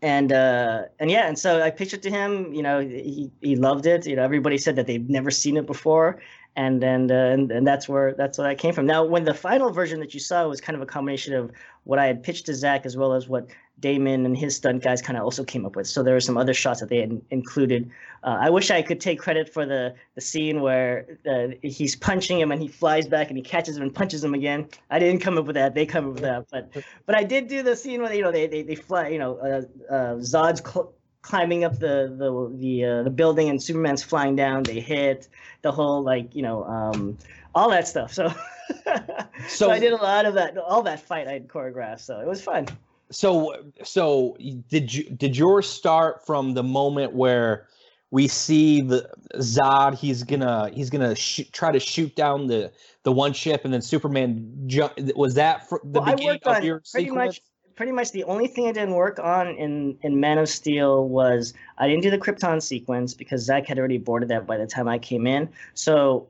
and 0.00 0.32
uh, 0.32 0.84
and 0.98 1.10
yeah, 1.10 1.28
and 1.28 1.38
so 1.38 1.62
I 1.62 1.70
pitched 1.70 1.92
it 1.92 2.02
to 2.02 2.10
him. 2.10 2.54
You 2.54 2.62
know, 2.62 2.80
he 2.80 3.30
he 3.42 3.56
loved 3.56 3.84
it. 3.84 4.06
You 4.06 4.16
know, 4.16 4.22
everybody 4.22 4.56
said 4.56 4.74
that 4.76 4.86
they've 4.86 5.08
never 5.08 5.30
seen 5.30 5.58
it 5.58 5.66
before, 5.66 6.22
and 6.56 6.82
and 6.82 7.12
uh, 7.12 7.14
and, 7.14 7.52
and 7.52 7.66
that's 7.66 7.86
where 7.86 8.14
that's 8.14 8.38
where 8.38 8.48
that 8.48 8.56
came 8.56 8.72
from. 8.72 8.86
Now, 8.86 9.04
when 9.04 9.24
the 9.24 9.34
final 9.34 9.70
version 9.70 10.00
that 10.00 10.14
you 10.14 10.20
saw 10.20 10.48
was 10.48 10.62
kind 10.62 10.76
of 10.76 10.82
a 10.82 10.86
combination 10.86 11.34
of 11.34 11.52
what 11.84 11.98
I 11.98 12.06
had 12.06 12.22
pitched 12.22 12.46
to 12.46 12.54
Zack 12.54 12.86
as 12.86 12.96
well 12.96 13.12
as 13.12 13.28
what 13.28 13.48
Damon 13.80 14.24
and 14.24 14.36
his 14.36 14.56
stunt 14.56 14.82
guys 14.82 15.02
kind 15.02 15.16
of 15.18 15.24
also 15.24 15.44
came 15.44 15.66
up 15.66 15.76
with. 15.76 15.86
So 15.86 16.02
there 16.02 16.14
were 16.14 16.20
some 16.20 16.36
other 16.36 16.54
shots 16.54 16.80
that 16.80 16.88
they 16.88 16.98
had 16.98 17.20
included. 17.30 17.90
Uh, 18.22 18.38
I 18.40 18.50
wish 18.50 18.70
I 18.70 18.82
could 18.82 19.00
take 19.00 19.18
credit 19.18 19.52
for 19.52 19.66
the 19.66 19.94
the 20.14 20.20
scene 20.20 20.60
where 20.60 21.18
uh, 21.28 21.48
he's 21.62 21.96
punching 21.96 22.38
him 22.38 22.52
and 22.52 22.62
he 22.62 22.68
flies 22.68 23.08
back 23.08 23.28
and 23.28 23.36
he 23.36 23.42
catches 23.42 23.76
him 23.76 23.82
and 23.82 23.94
punches 23.94 24.22
him 24.22 24.32
again. 24.32 24.68
I 24.90 24.98
didn't 24.98 25.20
come 25.20 25.38
up 25.38 25.46
with 25.46 25.54
that; 25.56 25.74
they 25.74 25.86
come 25.86 26.08
up 26.08 26.14
with 26.14 26.22
that. 26.22 26.46
But 26.50 26.84
but 27.04 27.14
I 27.16 27.24
did 27.24 27.48
do 27.48 27.62
the 27.62 27.74
scene 27.74 28.00
where 28.00 28.14
you 28.14 28.22
know 28.22 28.32
they 28.32 28.46
they, 28.46 28.62
they 28.62 28.76
fly. 28.76 29.08
You 29.08 29.18
know, 29.18 29.36
uh, 29.38 29.92
uh, 29.92 30.14
Zod's. 30.16 30.60
Cl- 30.60 30.92
climbing 31.22 31.64
up 31.64 31.78
the 31.78 32.14
the 32.18 32.54
the 32.58 32.84
uh, 32.84 33.02
the 33.02 33.08
building 33.08 33.48
and 33.48 33.62
Superman's 33.62 34.02
flying 34.02 34.36
down. 34.36 34.62
They 34.62 34.78
hit 34.78 35.28
the 35.62 35.72
whole 35.72 36.02
like 36.02 36.34
you 36.34 36.42
know 36.42 36.64
um, 36.64 37.16
all 37.54 37.70
that 37.70 37.88
stuff. 37.88 38.12
So, 38.12 38.28
so, 38.84 39.06
so 39.48 39.70
I 39.70 39.78
did 39.78 39.94
a 39.94 39.96
lot 39.96 40.26
of 40.26 40.34
that. 40.34 40.58
All 40.58 40.82
that 40.82 41.00
fight 41.00 41.26
I 41.26 41.32
had 41.32 41.48
choreographed. 41.48 42.00
So 42.00 42.20
it 42.20 42.26
was 42.26 42.42
fun 42.42 42.68
so 43.10 43.54
so 43.82 44.36
did 44.68 44.92
you 44.92 45.04
did 45.10 45.36
yours 45.36 45.68
start 45.68 46.24
from 46.26 46.54
the 46.54 46.62
moment 46.62 47.14
where 47.14 47.68
we 48.10 48.28
see 48.28 48.80
the 48.80 49.10
Zod. 49.38 49.94
He's 49.94 50.22
gonna 50.22 50.70
he's 50.72 50.88
gonna 50.88 51.16
sh- 51.16 51.50
try 51.52 51.72
to 51.72 51.80
shoot 51.80 52.14
down 52.14 52.46
the 52.46 52.72
the 53.02 53.10
one 53.10 53.32
ship, 53.32 53.64
and 53.64 53.74
then 53.74 53.82
Superman 53.82 54.54
jump. 54.66 54.92
Was 55.16 55.34
that 55.34 55.68
for 55.68 55.80
the 55.82 56.00
Well, 56.00 56.14
beginning 56.14 56.40
of 56.44 56.62
your 56.62 56.78
pretty 56.78 57.06
sequence? 57.06 57.40
much 57.40 57.42
pretty 57.74 57.90
much 57.90 58.12
the 58.12 58.22
only 58.24 58.46
thing 58.46 58.68
I 58.68 58.72
didn't 58.72 58.94
work 58.94 59.18
on 59.18 59.48
in 59.48 59.98
in 60.02 60.20
Man 60.20 60.38
of 60.38 60.48
Steel 60.48 61.08
was 61.08 61.54
I 61.78 61.88
didn't 61.88 62.04
do 62.04 62.10
the 62.10 62.18
Krypton 62.18 62.62
sequence 62.62 63.14
because 63.14 63.42
Zack 63.42 63.66
had 63.66 63.80
already 63.80 63.98
boarded 63.98 64.28
that 64.28 64.46
by 64.46 64.58
the 64.58 64.66
time 64.66 64.86
I 64.86 64.98
came 64.98 65.26
in. 65.26 65.48
So 65.74 66.28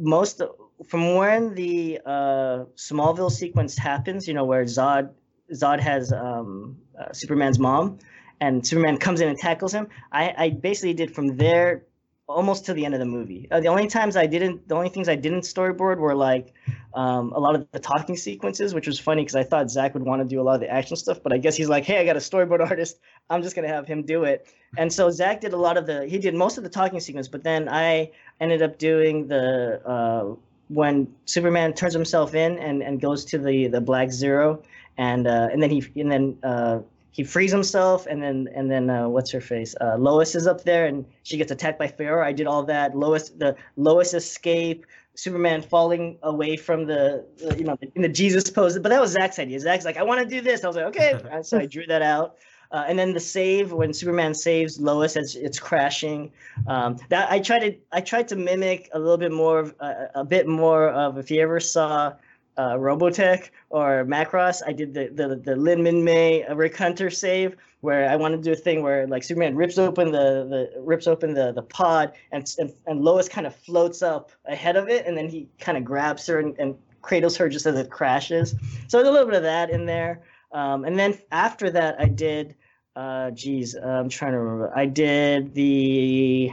most 0.00 0.42
from 0.84 1.14
when 1.14 1.54
the 1.54 2.00
uh, 2.04 2.64
Smallville 2.74 3.30
sequence 3.30 3.76
happens, 3.76 4.26
you 4.26 4.34
know, 4.34 4.44
where 4.44 4.64
Zod 4.64 5.10
Zod 5.52 5.80
has 5.80 6.12
um, 6.12 6.78
uh, 6.98 7.12
Superman's 7.12 7.58
mom, 7.58 7.98
and 8.40 8.66
Superman 8.66 8.98
comes 8.98 9.20
in 9.20 9.28
and 9.28 9.38
tackles 9.38 9.72
him. 9.72 9.88
I, 10.12 10.34
I 10.36 10.50
basically 10.50 10.94
did 10.94 11.14
from 11.14 11.36
there 11.36 11.84
almost 12.30 12.64
to 12.66 12.74
the 12.74 12.84
end 12.84 12.94
of 12.94 13.00
the 13.00 13.06
movie. 13.06 13.48
Uh, 13.50 13.60
the 13.60 13.68
only 13.68 13.88
times 13.88 14.16
I 14.16 14.26
didn't, 14.26 14.68
the 14.68 14.74
only 14.76 14.88
things 14.88 15.08
I 15.08 15.16
didn't 15.16 15.40
storyboard 15.40 15.98
were 15.98 16.14
like 16.14 16.54
um, 16.94 17.32
a 17.32 17.40
lot 17.40 17.54
of 17.56 17.66
the 17.72 17.80
talking 17.80 18.16
sequences, 18.16 18.72
which 18.72 18.86
was 18.86 18.98
funny 18.98 19.22
because 19.22 19.34
I 19.34 19.42
thought 19.42 19.70
Zack 19.70 19.94
would 19.94 20.04
want 20.04 20.22
to 20.22 20.28
do 20.28 20.40
a 20.40 20.44
lot 20.44 20.54
of 20.54 20.60
the 20.60 20.70
action 20.70 20.96
stuff, 20.96 21.20
but 21.22 21.32
I 21.32 21.38
guess 21.38 21.56
he's 21.56 21.68
like, 21.68 21.84
hey, 21.84 21.98
I 21.98 22.04
got 22.04 22.16
a 22.16 22.20
storyboard 22.20 22.60
artist. 22.68 22.98
I'm 23.28 23.42
just 23.42 23.56
gonna 23.56 23.68
have 23.68 23.86
him 23.86 24.02
do 24.02 24.24
it. 24.24 24.46
And 24.78 24.92
so 24.92 25.10
Zack 25.10 25.40
did 25.40 25.52
a 25.52 25.56
lot 25.56 25.76
of 25.76 25.86
the, 25.86 26.06
he 26.06 26.18
did 26.18 26.34
most 26.34 26.56
of 26.56 26.64
the 26.64 26.70
talking 26.70 27.00
sequence, 27.00 27.26
but 27.26 27.42
then 27.42 27.68
I 27.68 28.12
ended 28.40 28.62
up 28.62 28.78
doing 28.78 29.26
the 29.26 29.82
uh, 29.84 30.34
when 30.68 31.12
Superman 31.24 31.74
turns 31.74 31.94
himself 31.94 32.34
in 32.34 32.56
and, 32.58 32.80
and 32.82 33.00
goes 33.00 33.24
to 33.26 33.38
the 33.38 33.66
the 33.66 33.80
Black 33.80 34.12
Zero, 34.12 34.62
and 35.00 35.26
uh, 35.26 35.48
and 35.50 35.62
then 35.62 35.70
he 35.70 35.82
and 35.96 36.12
then 36.12 36.36
uh, 36.42 36.80
he 37.10 37.24
frees 37.24 37.50
himself, 37.50 38.06
and 38.06 38.22
then 38.22 38.48
and 38.54 38.70
then 38.70 38.90
uh, 38.90 39.08
what's 39.08 39.30
her 39.30 39.40
face? 39.40 39.74
Uh, 39.80 39.96
Lois 39.96 40.34
is 40.34 40.46
up 40.46 40.62
there, 40.62 40.86
and 40.86 41.06
she 41.22 41.38
gets 41.38 41.50
attacked 41.50 41.78
by 41.78 41.88
Faora. 41.88 42.22
I 42.22 42.32
did 42.32 42.46
all 42.46 42.62
that. 42.64 42.94
Lois, 42.94 43.30
the 43.30 43.56
Lois 43.76 44.14
escape. 44.14 44.86
Superman 45.16 45.60
falling 45.60 46.18
away 46.22 46.56
from 46.56 46.86
the, 46.86 47.26
the 47.38 47.58
you 47.58 47.64
know 47.64 47.76
in 47.94 48.02
the 48.02 48.08
Jesus 48.08 48.48
pose, 48.48 48.78
but 48.78 48.90
that 48.90 49.00
was 49.00 49.12
Zack's 49.12 49.38
idea. 49.38 49.58
Zack's 49.58 49.84
like, 49.84 49.96
I 49.96 50.02
want 50.02 50.20
to 50.20 50.26
do 50.26 50.40
this. 50.40 50.64
I 50.64 50.66
was 50.68 50.76
like, 50.76 50.86
okay, 50.86 51.18
so 51.42 51.58
I 51.58 51.66
drew 51.66 51.86
that 51.86 52.02
out. 52.02 52.36
Uh, 52.70 52.84
and 52.86 52.96
then 52.98 53.12
the 53.12 53.20
save 53.20 53.72
when 53.72 53.92
Superman 53.92 54.32
saves 54.32 54.78
Lois 54.78 55.16
as 55.16 55.34
it's 55.34 55.58
crashing. 55.58 56.30
Um, 56.68 56.98
that 57.08 57.30
I 57.30 57.40
tried 57.40 57.60
to 57.60 57.74
I 57.90 58.02
tried 58.02 58.28
to 58.28 58.36
mimic 58.36 58.90
a 58.92 58.98
little 58.98 59.18
bit 59.18 59.32
more 59.32 59.58
of 59.58 59.74
uh, 59.80 60.06
a 60.14 60.24
bit 60.24 60.46
more 60.46 60.90
of 60.90 61.18
if 61.18 61.30
you 61.30 61.40
ever 61.40 61.58
saw 61.58 62.12
uh, 62.56 62.74
Robotech 62.74 63.50
or 63.70 64.04
Macross, 64.04 64.62
I 64.66 64.72
did 64.72 64.94
the 64.94 65.08
the 65.08 65.36
the 65.36 65.56
Lynn 65.56 65.80
Minmay 65.80 66.50
uh, 66.50 66.56
Rick 66.56 66.76
Hunter 66.76 67.10
save 67.10 67.56
where 67.80 68.10
I 68.10 68.16
wanted 68.16 68.38
to 68.38 68.42
do 68.42 68.52
a 68.52 68.56
thing 68.56 68.82
where 68.82 69.06
like 69.06 69.22
Superman 69.22 69.56
rips 69.56 69.78
open 69.78 70.12
the 70.12 70.68
the 70.74 70.80
rips 70.80 71.06
open 71.06 71.34
the 71.34 71.52
the 71.52 71.62
pod 71.62 72.12
and 72.32 72.54
and, 72.58 72.72
and 72.86 73.02
Lois 73.02 73.28
kind 73.28 73.46
of 73.46 73.56
floats 73.56 74.02
up 74.02 74.32
ahead 74.46 74.76
of 74.76 74.88
it 74.88 75.06
and 75.06 75.16
then 75.16 75.28
he 75.28 75.48
kind 75.58 75.78
of 75.78 75.84
grabs 75.84 76.26
her 76.26 76.40
and, 76.40 76.58
and 76.58 76.76
cradles 77.02 77.36
her 77.36 77.48
just 77.48 77.66
as 77.66 77.78
it 77.78 77.90
crashes. 77.90 78.54
So 78.88 78.98
there's 78.98 79.08
a 79.08 79.12
little 79.12 79.26
bit 79.26 79.36
of 79.36 79.42
that 79.42 79.70
in 79.70 79.86
there. 79.86 80.20
Um, 80.52 80.84
and 80.84 80.98
then 80.98 81.18
after 81.30 81.70
that, 81.70 81.98
I 81.98 82.06
did 82.06 82.54
uh 82.96 83.30
geez 83.30 83.76
i'm 83.76 84.08
trying 84.08 84.32
to 84.32 84.38
remember 84.38 84.76
i 84.76 84.84
did 84.84 85.54
the 85.54 86.52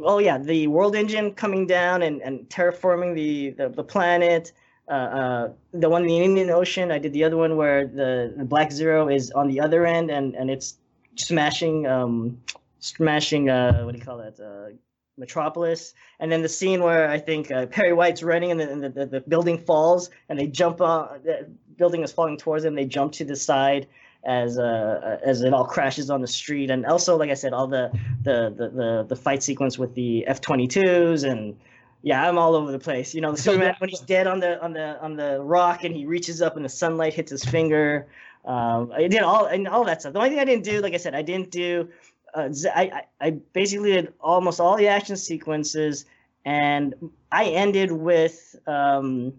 oh 0.00 0.18
yeah 0.18 0.36
the 0.36 0.66
world 0.66 0.96
engine 0.96 1.32
coming 1.32 1.64
down 1.64 2.02
and, 2.02 2.20
and 2.22 2.48
terraforming 2.48 3.14
the, 3.14 3.50
the 3.50 3.68
the 3.68 3.84
planet 3.84 4.52
uh, 4.88 4.92
uh 4.92 5.52
the 5.72 5.88
one 5.88 6.02
in 6.02 6.08
the 6.08 6.20
indian 6.20 6.50
ocean 6.50 6.90
i 6.90 6.98
did 6.98 7.12
the 7.12 7.24
other 7.24 7.36
one 7.36 7.56
where 7.56 7.86
the, 7.86 8.34
the 8.36 8.44
black 8.44 8.72
zero 8.72 9.08
is 9.08 9.30
on 9.32 9.48
the 9.48 9.60
other 9.60 9.86
end 9.86 10.10
and 10.10 10.34
and 10.34 10.50
it's 10.50 10.78
smashing 11.16 11.86
um 11.86 12.40
smashing 12.80 13.48
uh 13.48 13.82
what 13.82 13.92
do 13.92 13.98
you 13.98 14.04
call 14.04 14.18
that 14.18 14.38
uh 14.40 14.72
metropolis. 15.18 15.94
And 16.20 16.30
then 16.30 16.42
the 16.42 16.48
scene 16.48 16.82
where 16.82 17.08
i 17.08 17.18
think 17.18 17.50
uh, 17.50 17.66
perry 17.66 17.92
white's 17.92 18.22
running 18.22 18.50
and, 18.50 18.60
the, 18.60 18.70
and 18.70 18.82
the, 18.82 18.88
the, 18.88 19.06
the 19.06 19.20
building 19.20 19.58
falls 19.58 20.10
and 20.28 20.38
they 20.38 20.46
jump 20.46 20.80
on 20.80 21.20
the 21.24 21.50
building 21.76 22.02
is 22.02 22.12
falling 22.12 22.36
towards 22.36 22.64
them 22.64 22.74
they 22.74 22.84
jump 22.84 23.12
to 23.12 23.24
the 23.24 23.36
side 23.36 23.86
as 24.24 24.58
uh 24.58 25.18
as 25.24 25.42
it 25.42 25.52
all 25.52 25.64
crashes 25.64 26.08
on 26.10 26.20
the 26.20 26.28
street. 26.28 26.70
And 26.70 26.86
also 26.86 27.16
like 27.16 27.30
i 27.30 27.34
said 27.34 27.52
all 27.52 27.66
the 27.66 27.90
the 28.22 28.54
the 28.56 28.68
the, 28.70 29.06
the 29.08 29.16
fight 29.16 29.42
sequence 29.42 29.78
with 29.78 29.94
the 29.94 30.26
f-22s 30.26 31.28
and 31.30 31.56
yeah 32.02 32.28
i'm 32.28 32.38
all 32.38 32.54
over 32.54 32.70
the 32.70 32.78
place 32.78 33.14
you 33.14 33.20
know 33.20 33.32
the 33.32 33.38
superman 33.38 33.74
when 33.78 33.90
he's 33.90 34.00
dead 34.00 34.26
on 34.26 34.40
the 34.40 34.62
on 34.62 34.72
the 34.72 35.00
on 35.00 35.16
the 35.16 35.40
rock 35.40 35.84
and 35.84 35.94
he 35.94 36.04
reaches 36.04 36.42
up 36.42 36.56
and 36.56 36.64
the 36.64 36.68
sunlight 36.68 37.14
hits 37.14 37.30
his 37.30 37.44
finger 37.44 38.06
um 38.44 38.92
i 38.94 39.06
did 39.06 39.22
all 39.22 39.46
and 39.46 39.66
all 39.68 39.84
that 39.84 40.00
stuff 40.00 40.12
the 40.12 40.18
only 40.18 40.30
thing 40.30 40.40
i 40.40 40.44
didn't 40.44 40.64
do 40.64 40.80
like 40.80 40.94
i 40.94 40.98
said 40.98 41.14
i 41.14 41.22
didn't 41.22 41.50
do 41.50 41.88
uh, 42.34 42.48
I, 42.74 42.82
I 42.82 43.02
I 43.20 43.30
basically 43.30 43.92
did 43.92 44.14
almost 44.18 44.58
all 44.58 44.76
the 44.76 44.88
action 44.88 45.16
sequences 45.16 46.04
and 46.44 46.94
i 47.30 47.46
ended 47.46 47.92
with 47.92 48.56
um 48.66 49.32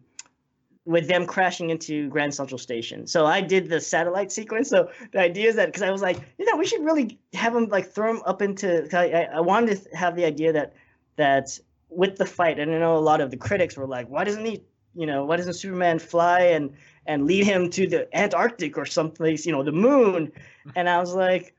with 0.86 1.08
them 1.08 1.26
crashing 1.26 1.70
into 1.70 2.10
Grand 2.10 2.34
Central 2.34 2.58
Station. 2.58 3.08
So 3.08 3.26
I 3.26 3.42
did 3.42 3.70
the 3.70 3.80
satellite 3.80 4.32
sequence. 4.32 4.70
So 4.70 4.90
the 5.14 5.20
idea 5.20 5.48
is 5.48 5.56
that 5.56 5.68
because 5.68 5.82
I 5.82 5.92
was 5.92 6.02
like, 6.02 6.20
you 6.38 6.46
know, 6.46 6.58
we 6.58 6.66
should 6.66 6.84
really 6.84 7.20
have 7.34 7.54
them 7.54 7.70
like 7.70 7.92
throw 7.92 8.14
them 8.14 8.22
up 8.26 8.42
into. 8.42 8.90
I 8.94 9.30
I 9.34 9.40
wanted 9.40 9.82
to 9.82 9.96
have 9.96 10.16
the 10.16 10.26
idea 10.26 10.52
that 10.54 10.74
that 11.16 11.58
with 11.96 12.18
the 12.18 12.26
fight, 12.26 12.60
and 12.60 12.74
I 12.74 12.80
know 12.80 12.98
a 12.98 13.00
lot 13.00 13.22
of 13.22 13.32
the 13.32 13.38
critics 13.38 13.78
were 13.78 13.88
like, 13.88 14.08
why 14.10 14.24
doesn't 14.24 14.46
he, 14.46 14.64
you 14.96 15.06
know, 15.06 15.26
why 15.26 15.38
doesn't 15.38 15.54
Superman 15.54 16.00
fly 16.00 16.42
and 16.42 16.74
and 17.06 17.26
lead 17.26 17.46
him 17.46 17.70
to 17.72 17.88
the 17.88 18.18
Antarctic 18.18 18.78
or 18.78 18.86
someplace, 18.86 19.46
you 19.46 19.52
know, 19.52 19.64
the 19.64 19.72
moon? 19.72 20.32
And 20.76 20.88
I 20.88 20.98
was 20.98 21.14
like, 21.14 21.54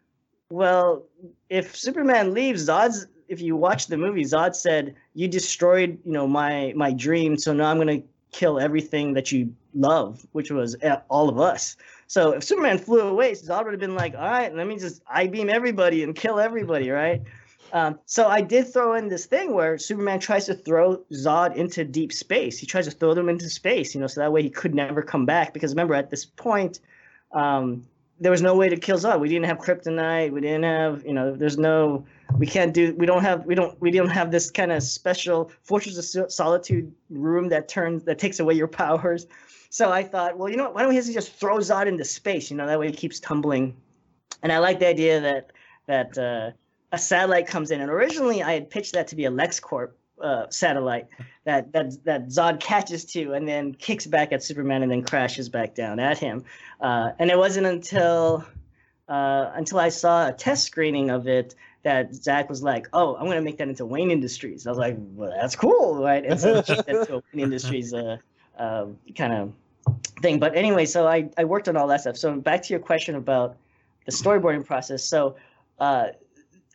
well, 0.50 1.05
if 1.49 1.76
Superman 1.76 2.33
leaves, 2.35 2.69
Zod's. 2.69 3.07
If 3.26 3.41
you 3.41 3.57
watch 3.57 3.87
the 3.87 3.97
movie, 3.97 4.23
Zod 4.23 4.55
said, 4.55 4.95
"You 5.14 5.29
destroyed, 5.29 5.99
you 6.05 6.12
know, 6.12 6.26
my 6.26 6.75
my 6.76 6.93
dream. 6.93 7.38
So 7.38 7.55
now 7.55 7.71
I'm 7.71 7.79
gonna 7.79 8.03
kill 8.33 8.61
everything 8.61 9.14
that 9.14 9.33
you 9.33 9.55
love, 9.75 10.26
which 10.33 10.50
was 10.50 10.76
uh, 10.83 11.00
all 11.09 11.29
of 11.29 11.41
us. 11.41 11.76
So 12.07 12.33
if 12.33 12.45
Superman 12.45 12.79
flew 12.79 13.00
away, 13.00 13.33
Zod 13.33 13.64
would 13.64 13.73
have 13.73 13.81
been 13.81 13.95
like, 13.95 14.14
all 14.14 14.29
right, 14.29 14.55
let 14.55 14.67
me 14.67 14.79
just 14.79 15.03
I 15.09 15.26
beam 15.26 15.49
everybody 15.49 16.03
and 16.03 16.14
kill 16.14 16.38
everybody, 16.38 16.91
right? 16.91 17.23
Um, 17.73 17.99
so 18.06 18.28
I 18.28 18.40
did 18.40 18.73
throw 18.73 18.94
in 18.94 19.09
this 19.09 19.26
thing 19.26 19.52
where 19.52 19.78
Superman 19.78 20.21
tries 20.21 20.47
to 20.47 20.54
throw 20.54 20.99
Zod 21.12 21.56
into 21.56 21.85
deep 21.85 22.12
space. 22.12 22.59
He 22.59 22.66
tries 22.66 22.85
to 22.85 22.92
throw 22.92 23.14
them 23.14 23.28
into 23.28 23.49
space, 23.49 23.94
you 23.94 24.00
know, 24.00 24.06
so 24.06 24.21
that 24.21 24.33
way 24.33 24.42
he 24.42 24.50
could 24.50 24.75
never 24.75 25.02
come 25.02 25.26
back. 25.26 25.52
Because 25.52 25.73
remember, 25.73 25.94
at 25.94 26.11
this 26.11 26.25
point, 26.25 26.80
um, 27.33 27.85
there 28.21 28.30
was 28.30 28.42
no 28.42 28.54
way 28.54 28.68
to 28.68 28.76
kill 28.76 28.97
Zod. 28.97 29.18
We 29.18 29.28
didn't 29.28 29.47
have 29.47 29.59
kryptonite. 29.59 30.30
We 30.30 30.40
didn't 30.40 30.62
have, 30.62 31.04
you 31.04 31.12
know, 31.12 31.35
there's 31.35 31.59
no, 31.59 32.06
we 32.38 32.47
can't 32.47 32.73
do, 32.73 32.94
we 32.97 33.06
don't 33.06 33.23
have, 33.23 33.44
we 33.44 33.56
don't, 33.56 33.80
we 33.80 33.90
don't 33.90 34.09
have 34.09 34.30
this 34.30 34.50
kind 34.50 34.71
of 34.71 34.83
special 34.83 35.50
Fortress 35.62 36.14
of 36.14 36.33
Solitude 36.33 36.92
room 37.11 37.49
that 37.49 37.68
turns, 37.68 38.04
that 38.04 38.18
takes 38.18 38.38
away 38.38 38.54
your 38.54 38.68
powers. 38.83 39.26
So 39.71 39.90
I 39.90 40.04
thought, 40.04 40.38
well, 40.38 40.49
you 40.49 40.56
know 40.56 40.64
what? 40.64 40.75
Why 40.76 40.83
don't 40.83 40.94
we 40.94 41.12
just 41.12 41.33
throw 41.33 41.59
Zod 41.59 41.87
into 41.87 42.04
space? 42.04 42.49
You 42.49 42.56
know, 42.56 42.66
that 42.68 42.78
way 42.78 42.87
he 42.87 42.92
keeps 42.92 43.18
tumbling. 43.18 43.76
And 44.44 44.52
I 44.52 44.59
like 44.59 44.78
the 44.78 44.87
idea 44.87 45.21
that 45.21 45.50
that 45.87 46.16
uh, 46.16 46.52
a 46.95 46.99
satellite 46.99 47.47
comes 47.47 47.71
in. 47.71 47.81
And 47.81 47.91
originally, 47.91 48.43
I 48.43 48.53
had 48.53 48.71
pitched 48.71 48.95
that 48.95 49.09
to 49.09 49.17
be 49.17 49.25
a 49.27 49.31
LexCorp 49.31 49.91
uh, 50.21 50.47
satellite 50.49 51.09
that 51.45 51.73
that 51.73 52.05
that 52.05 52.27
Zod 52.29 52.61
catches 52.61 53.05
to 53.07 53.33
and 53.33 53.47
then 53.47 53.75
kicks 53.75 54.07
back 54.07 54.33
at 54.33 54.43
Superman 54.43 54.83
and 54.83 54.91
then 54.91 55.03
crashes 55.03 55.49
back 55.49 55.75
down 55.75 55.99
at 55.99 56.19
him. 56.19 56.45
Uh, 56.81 57.11
and 57.19 57.31
it 57.31 57.39
wasn't 57.39 57.67
until 57.67 58.45
uh, 59.09 59.51
until 59.55 59.79
I 59.79 59.89
saw 59.89 60.29
a 60.29 60.33
test 60.33 60.65
screening 60.65 61.11
of 61.11 61.27
it 61.27 61.55
that 61.83 62.15
Zack 62.15 62.49
was 62.49 62.63
like, 62.63 62.89
"Oh, 62.93 63.17
I'm 63.17 63.27
gonna 63.27 63.43
make 63.43 63.59
that 63.59 63.69
into 63.69 63.85
Wayne 63.85 64.11
Industries." 64.11 64.67
I 64.67 64.71
was 64.71 64.79
like, 64.79 64.97
"Well, 64.99 65.31
that's 65.31 65.57
cool, 65.57 66.03
right?" 66.03 66.25
And 66.25 66.41
so 66.41 66.63
that's 66.63 67.11
a 67.11 67.23
Wayne 67.33 67.45
Industries 67.45 67.93
uh, 67.93 68.19
uh, 68.59 68.87
kind 69.17 69.33
of 69.33 69.53
thing. 70.23 70.39
But 70.39 70.57
anyway, 70.57 70.87
so 70.87 71.07
I 71.07 71.29
I 71.37 71.45
worked 71.45 71.69
on 71.69 71.77
all 71.77 71.89
that 71.89 72.01
stuff. 72.03 72.17
So 72.17 72.35
back 72.37 72.63
to 72.63 72.73
your 72.73 72.81
question 72.81 73.17
about 73.17 73.57
the 74.07 74.13
storyboarding 74.13 74.65
process. 74.65 75.05
So 75.05 75.37
uh, 75.79 76.09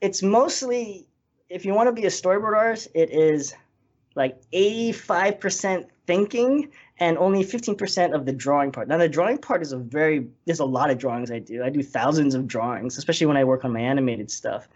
it's 0.02 0.24
mostly 0.24 1.08
if 1.50 1.66
you 1.66 1.74
want 1.74 1.88
to 1.88 1.94
be 1.94 2.06
a 2.06 2.10
storyboard 2.10 2.56
artist, 2.56 2.90
it 2.94 3.10
is 3.10 3.54
like 4.16 4.40
85% 4.52 5.88
thinking 6.06 6.72
and 7.00 7.18
only 7.18 7.44
15% 7.44 8.14
of 8.14 8.26
the 8.26 8.34
drawing 8.34 8.72
part. 8.72 8.88
Now 8.88 8.98
the 8.98 9.10
drawing 9.10 9.38
part 9.38 9.62
is 9.62 9.72
a 9.72 9.78
very 9.78 10.28
there's 10.46 10.60
a 10.60 10.66
lot 10.66 10.90
of 10.90 10.98
drawings 10.98 11.32
I 11.32 11.40
do. 11.40 11.64
I 11.64 11.70
do 11.70 11.82
thousands 11.82 12.36
of 12.36 12.48
drawings, 12.48 12.98
especially 12.98 13.28
when 13.28 13.38
I 13.38 13.44
work 13.44 13.66
on 13.66 13.74
my 13.74 13.82
animated 13.82 14.30
stuff. 14.30 14.68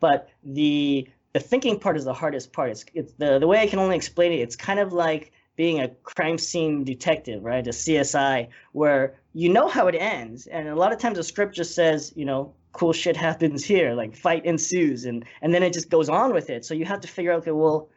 But 0.00 0.30
the 0.44 1.08
the 1.32 1.40
thinking 1.40 1.78
part 1.78 1.96
is 1.96 2.04
the 2.04 2.12
hardest 2.12 2.52
part. 2.52 2.70
It's, 2.70 2.84
it's 2.94 3.12
the 3.14 3.38
the 3.38 3.46
way 3.46 3.60
I 3.60 3.66
can 3.66 3.78
only 3.78 3.96
explain 3.96 4.32
it. 4.32 4.40
It's 4.40 4.56
kind 4.56 4.78
of 4.78 4.92
like 4.92 5.32
being 5.56 5.80
a 5.80 5.88
crime 5.88 6.38
scene 6.38 6.84
detective, 6.84 7.44
right? 7.44 7.66
A 7.66 7.70
CSI, 7.70 8.48
where 8.72 9.14
you 9.34 9.48
know 9.48 9.68
how 9.68 9.86
it 9.86 9.94
ends, 9.94 10.46
and 10.46 10.68
a 10.68 10.74
lot 10.74 10.92
of 10.92 10.98
times 10.98 11.16
the 11.16 11.24
script 11.24 11.54
just 11.54 11.74
says, 11.74 12.12
you 12.16 12.24
know, 12.24 12.54
cool 12.72 12.92
shit 12.92 13.16
happens 13.16 13.64
here, 13.64 13.94
like 13.94 14.16
fight 14.16 14.44
ensues, 14.44 15.04
and 15.04 15.24
and 15.42 15.54
then 15.54 15.62
it 15.62 15.72
just 15.72 15.90
goes 15.90 16.08
on 16.08 16.32
with 16.32 16.50
it. 16.50 16.64
So 16.64 16.74
you 16.74 16.84
have 16.84 17.00
to 17.00 17.08
figure 17.08 17.32
out, 17.32 17.40
okay, 17.40 17.52
well, 17.52 17.88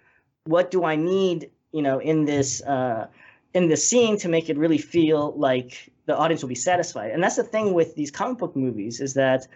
what 0.46 0.72
do 0.72 0.84
I 0.84 0.96
need, 0.96 1.50
you 1.72 1.82
know, 1.82 2.00
in 2.00 2.26
this 2.26 2.62
uh, 2.64 3.08
in 3.54 3.68
the 3.68 3.78
scene 3.78 4.18
to 4.20 4.30
make 4.30 4.50
it 4.50 4.58
really 4.58 4.78
feel 4.78 5.34
like 5.38 5.92
the 6.06 6.16
audience 6.16 6.42
will 6.42 6.50
be 6.50 6.56
satisfied? 6.56 7.12
And 7.12 7.24
that's 7.24 7.38
the 7.38 7.44
thing 7.44 7.74
with 7.74 7.96
these 7.96 8.12
comic 8.12 8.38
book 8.38 8.56
movies 8.56 9.02
is 9.02 9.14
that 9.14 9.48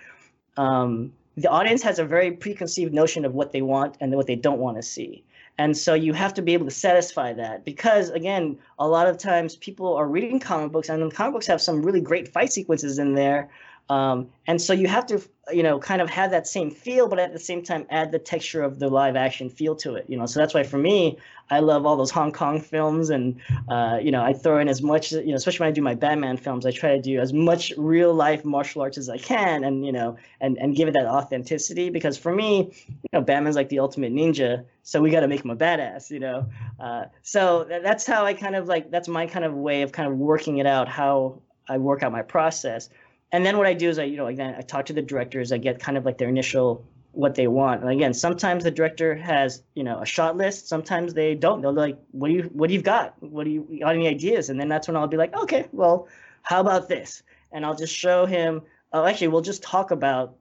um, 0.57 1.13
the 1.37 1.49
audience 1.49 1.81
has 1.83 1.99
a 1.99 2.05
very 2.05 2.31
preconceived 2.31 2.93
notion 2.93 3.25
of 3.25 3.33
what 3.33 3.51
they 3.51 3.61
want 3.61 3.97
and 4.01 4.13
what 4.15 4.27
they 4.27 4.35
don't 4.35 4.59
want 4.59 4.77
to 4.77 4.83
see. 4.83 5.23
And 5.57 5.77
so 5.77 5.93
you 5.93 6.13
have 6.13 6.33
to 6.35 6.41
be 6.41 6.53
able 6.53 6.65
to 6.65 6.71
satisfy 6.71 7.33
that 7.33 7.65
because, 7.65 8.09
again, 8.11 8.57
a 8.79 8.87
lot 8.87 9.07
of 9.07 9.17
times 9.17 9.57
people 9.57 9.93
are 9.93 10.07
reading 10.07 10.39
comic 10.39 10.71
books 10.71 10.87
and 10.87 11.13
comic 11.13 11.33
books 11.33 11.47
have 11.47 11.61
some 11.61 11.81
really 11.81 11.99
great 11.99 12.29
fight 12.29 12.53
sequences 12.53 12.97
in 12.97 13.13
there 13.13 13.49
um, 13.89 14.29
and 14.45 14.61
so 14.61 14.71
you 14.71 14.87
have 14.87 15.07
to, 15.07 15.19
you 15.51 15.63
know, 15.63 15.79
kind 15.79 15.99
of 15.99 16.09
have 16.11 16.29
that 16.29 16.45
same 16.45 16.69
feel, 16.69 17.07
but 17.07 17.17
at 17.17 17.33
the 17.33 17.39
same 17.39 17.63
time 17.63 17.87
add 17.89 18.11
the 18.11 18.19
texture 18.19 18.61
of 18.61 18.77
the 18.77 18.87
live 18.87 19.15
action 19.15 19.49
feel 19.49 19.75
to 19.77 19.95
it. 19.95 20.05
You 20.07 20.17
know, 20.17 20.27
so 20.27 20.39
that's 20.39 20.53
why 20.53 20.61
for 20.61 20.77
me, 20.77 21.17
I 21.49 21.59
love 21.59 21.87
all 21.87 21.97
those 21.97 22.11
Hong 22.11 22.31
Kong 22.31 22.61
films, 22.61 23.09
and 23.09 23.41
uh, 23.67 23.97
you 23.99 24.11
know, 24.11 24.23
I 24.23 24.33
throw 24.33 24.59
in 24.59 24.67
as 24.67 24.83
much, 24.83 25.11
you 25.11 25.29
know, 25.29 25.35
especially 25.35 25.63
when 25.63 25.69
I 25.69 25.71
do 25.71 25.81
my 25.81 25.95
Batman 25.95 26.37
films, 26.37 26.67
I 26.67 26.71
try 26.71 26.91
to 26.91 27.01
do 27.01 27.19
as 27.19 27.33
much 27.33 27.73
real 27.77 28.13
life 28.13 28.45
martial 28.45 28.83
arts 28.83 28.99
as 28.99 29.09
I 29.09 29.17
can, 29.17 29.63
and 29.63 29.83
you 29.83 29.91
know, 29.91 30.17
and 30.39 30.59
and 30.59 30.75
give 30.75 30.87
it 30.87 30.91
that 30.91 31.07
authenticity. 31.07 31.89
Because 31.89 32.15
for 32.15 32.33
me, 32.33 32.71
you 32.87 33.09
know, 33.11 33.21
Batman's 33.21 33.55
like 33.55 33.69
the 33.69 33.79
ultimate 33.79 34.13
ninja, 34.13 34.63
so 34.83 35.01
we 35.01 35.09
got 35.09 35.21
to 35.21 35.27
make 35.27 35.43
him 35.43 35.49
a 35.49 35.55
badass, 35.55 36.11
you 36.11 36.19
know. 36.19 36.47
Uh, 36.79 37.05
so 37.23 37.65
that's 37.67 38.05
how 38.05 38.23
I 38.23 38.35
kind 38.35 38.55
of 38.55 38.67
like 38.67 38.91
that's 38.91 39.07
my 39.07 39.25
kind 39.25 39.45
of 39.45 39.55
way 39.55 39.81
of 39.81 39.91
kind 39.91 40.07
of 40.07 40.15
working 40.15 40.59
it 40.59 40.67
out, 40.67 40.87
how 40.87 41.41
I 41.67 41.79
work 41.79 42.03
out 42.03 42.11
my 42.11 42.21
process 42.21 42.89
and 43.31 43.45
then 43.45 43.57
what 43.57 43.67
I 43.67 43.73
do 43.73 43.89
is 43.89 43.99
I, 43.99 44.03
you 44.03 44.17
know, 44.17 44.27
again, 44.27 44.55
I 44.57 44.61
talk 44.61 44.85
to 44.87 44.93
the 44.93 45.01
directors. 45.01 45.51
I 45.51 45.57
get 45.57 45.79
kind 45.79 45.97
of 45.97 46.05
like 46.05 46.17
their 46.17 46.29
initial 46.29 46.85
what 47.11 47.35
they 47.35 47.47
want. 47.47 47.81
And 47.81 47.89
again, 47.89 48.13
sometimes 48.13 48.63
the 48.63 48.71
director 48.71 49.15
has, 49.15 49.63
you 49.75 49.83
know, 49.83 49.99
a 49.99 50.05
shot 50.05 50.37
list. 50.37 50.67
Sometimes 50.67 51.13
they 51.13 51.35
don't. 51.35 51.61
They'll 51.61 51.73
be 51.73 51.79
like, 51.79 51.97
"What 52.11 52.29
do 52.29 52.33
you, 52.33 52.43
what 52.53 52.67
do 52.67 52.73
you 52.73 52.81
got? 52.81 53.21
What 53.21 53.43
do 53.43 53.49
you 53.49 53.79
got 53.79 53.95
any 53.95 54.07
ideas?" 54.07 54.49
And 54.49 54.59
then 54.59 54.67
that's 54.67 54.87
when 54.87 54.95
I'll 54.95 55.07
be 55.07 55.17
like, 55.17 55.35
"Okay, 55.35 55.67
well, 55.71 56.07
how 56.43 56.59
about 56.59 56.87
this?" 56.87 57.23
And 57.51 57.65
I'll 57.65 57.75
just 57.75 57.95
show 57.95 58.25
him. 58.25 58.61
Oh, 58.93 59.05
actually, 59.05 59.27
we'll 59.29 59.41
just 59.41 59.61
talk 59.61 59.91
about, 59.91 60.35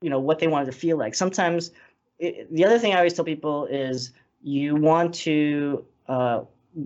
you 0.00 0.10
know, 0.10 0.20
what 0.20 0.38
they 0.38 0.48
wanted 0.48 0.66
to 0.66 0.72
feel 0.72 0.96
like. 0.96 1.14
Sometimes 1.14 1.72
it, 2.18 2.52
the 2.52 2.64
other 2.64 2.78
thing 2.78 2.92
I 2.92 2.98
always 2.98 3.14
tell 3.14 3.24
people 3.24 3.66
is 3.66 4.12
you 4.42 4.76
want 4.76 5.14
to 5.14 5.84
uh, 6.08 6.42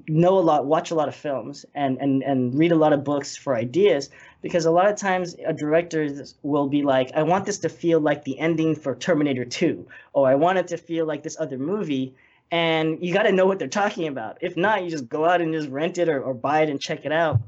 know 0.09 0.39
a 0.39 0.41
lot, 0.41 0.67
watch 0.67 0.91
a 0.91 0.95
lot 0.95 1.09
of 1.09 1.15
films, 1.15 1.65
and 1.75 1.99
and 1.99 2.23
and 2.23 2.55
read 2.59 2.73
a 2.73 2.77
lot 2.77 2.93
of 2.93 3.05
books 3.05 3.37
for 3.37 3.57
ideas 3.57 4.11
because 4.41 4.65
a 4.65 4.71
lot 4.71 4.89
of 4.89 4.97
times 4.97 5.37
a 5.47 5.53
director 5.53 6.09
will 6.43 6.69
be 6.69 6.83
like, 6.83 7.11
I 7.15 7.23
want 7.23 7.47
this 7.47 7.59
to 7.59 7.69
feel 7.69 8.01
like 8.01 8.25
the 8.25 8.39
ending 8.39 8.75
for 8.75 8.95
Terminator 8.95 9.45
2, 9.45 9.87
or 10.12 10.29
I 10.29 10.35
want 10.35 10.59
it 10.59 10.69
to 10.69 10.77
feel 10.77 11.07
like 11.07 11.23
this 11.23 11.37
other 11.39 11.59
movie. 11.59 12.15
And 12.51 13.03
you 13.03 13.15
got 13.15 13.23
to 13.23 13.33
know 13.33 13.47
what 13.47 13.59
they're 13.59 13.69
talking 13.69 14.09
about. 14.09 14.37
If 14.43 14.59
not, 14.59 14.85
you 14.85 14.91
just 14.91 15.09
go 15.09 15.25
out 15.25 15.41
and 15.41 15.55
just 15.55 15.71
rent 15.71 15.97
it 15.97 16.11
or, 16.11 16.23
or 16.23 16.35
buy 16.35 16.61
it 16.61 16.69
and 16.69 16.79
check 16.79 17.07
it 17.07 17.12
out. 17.12 17.41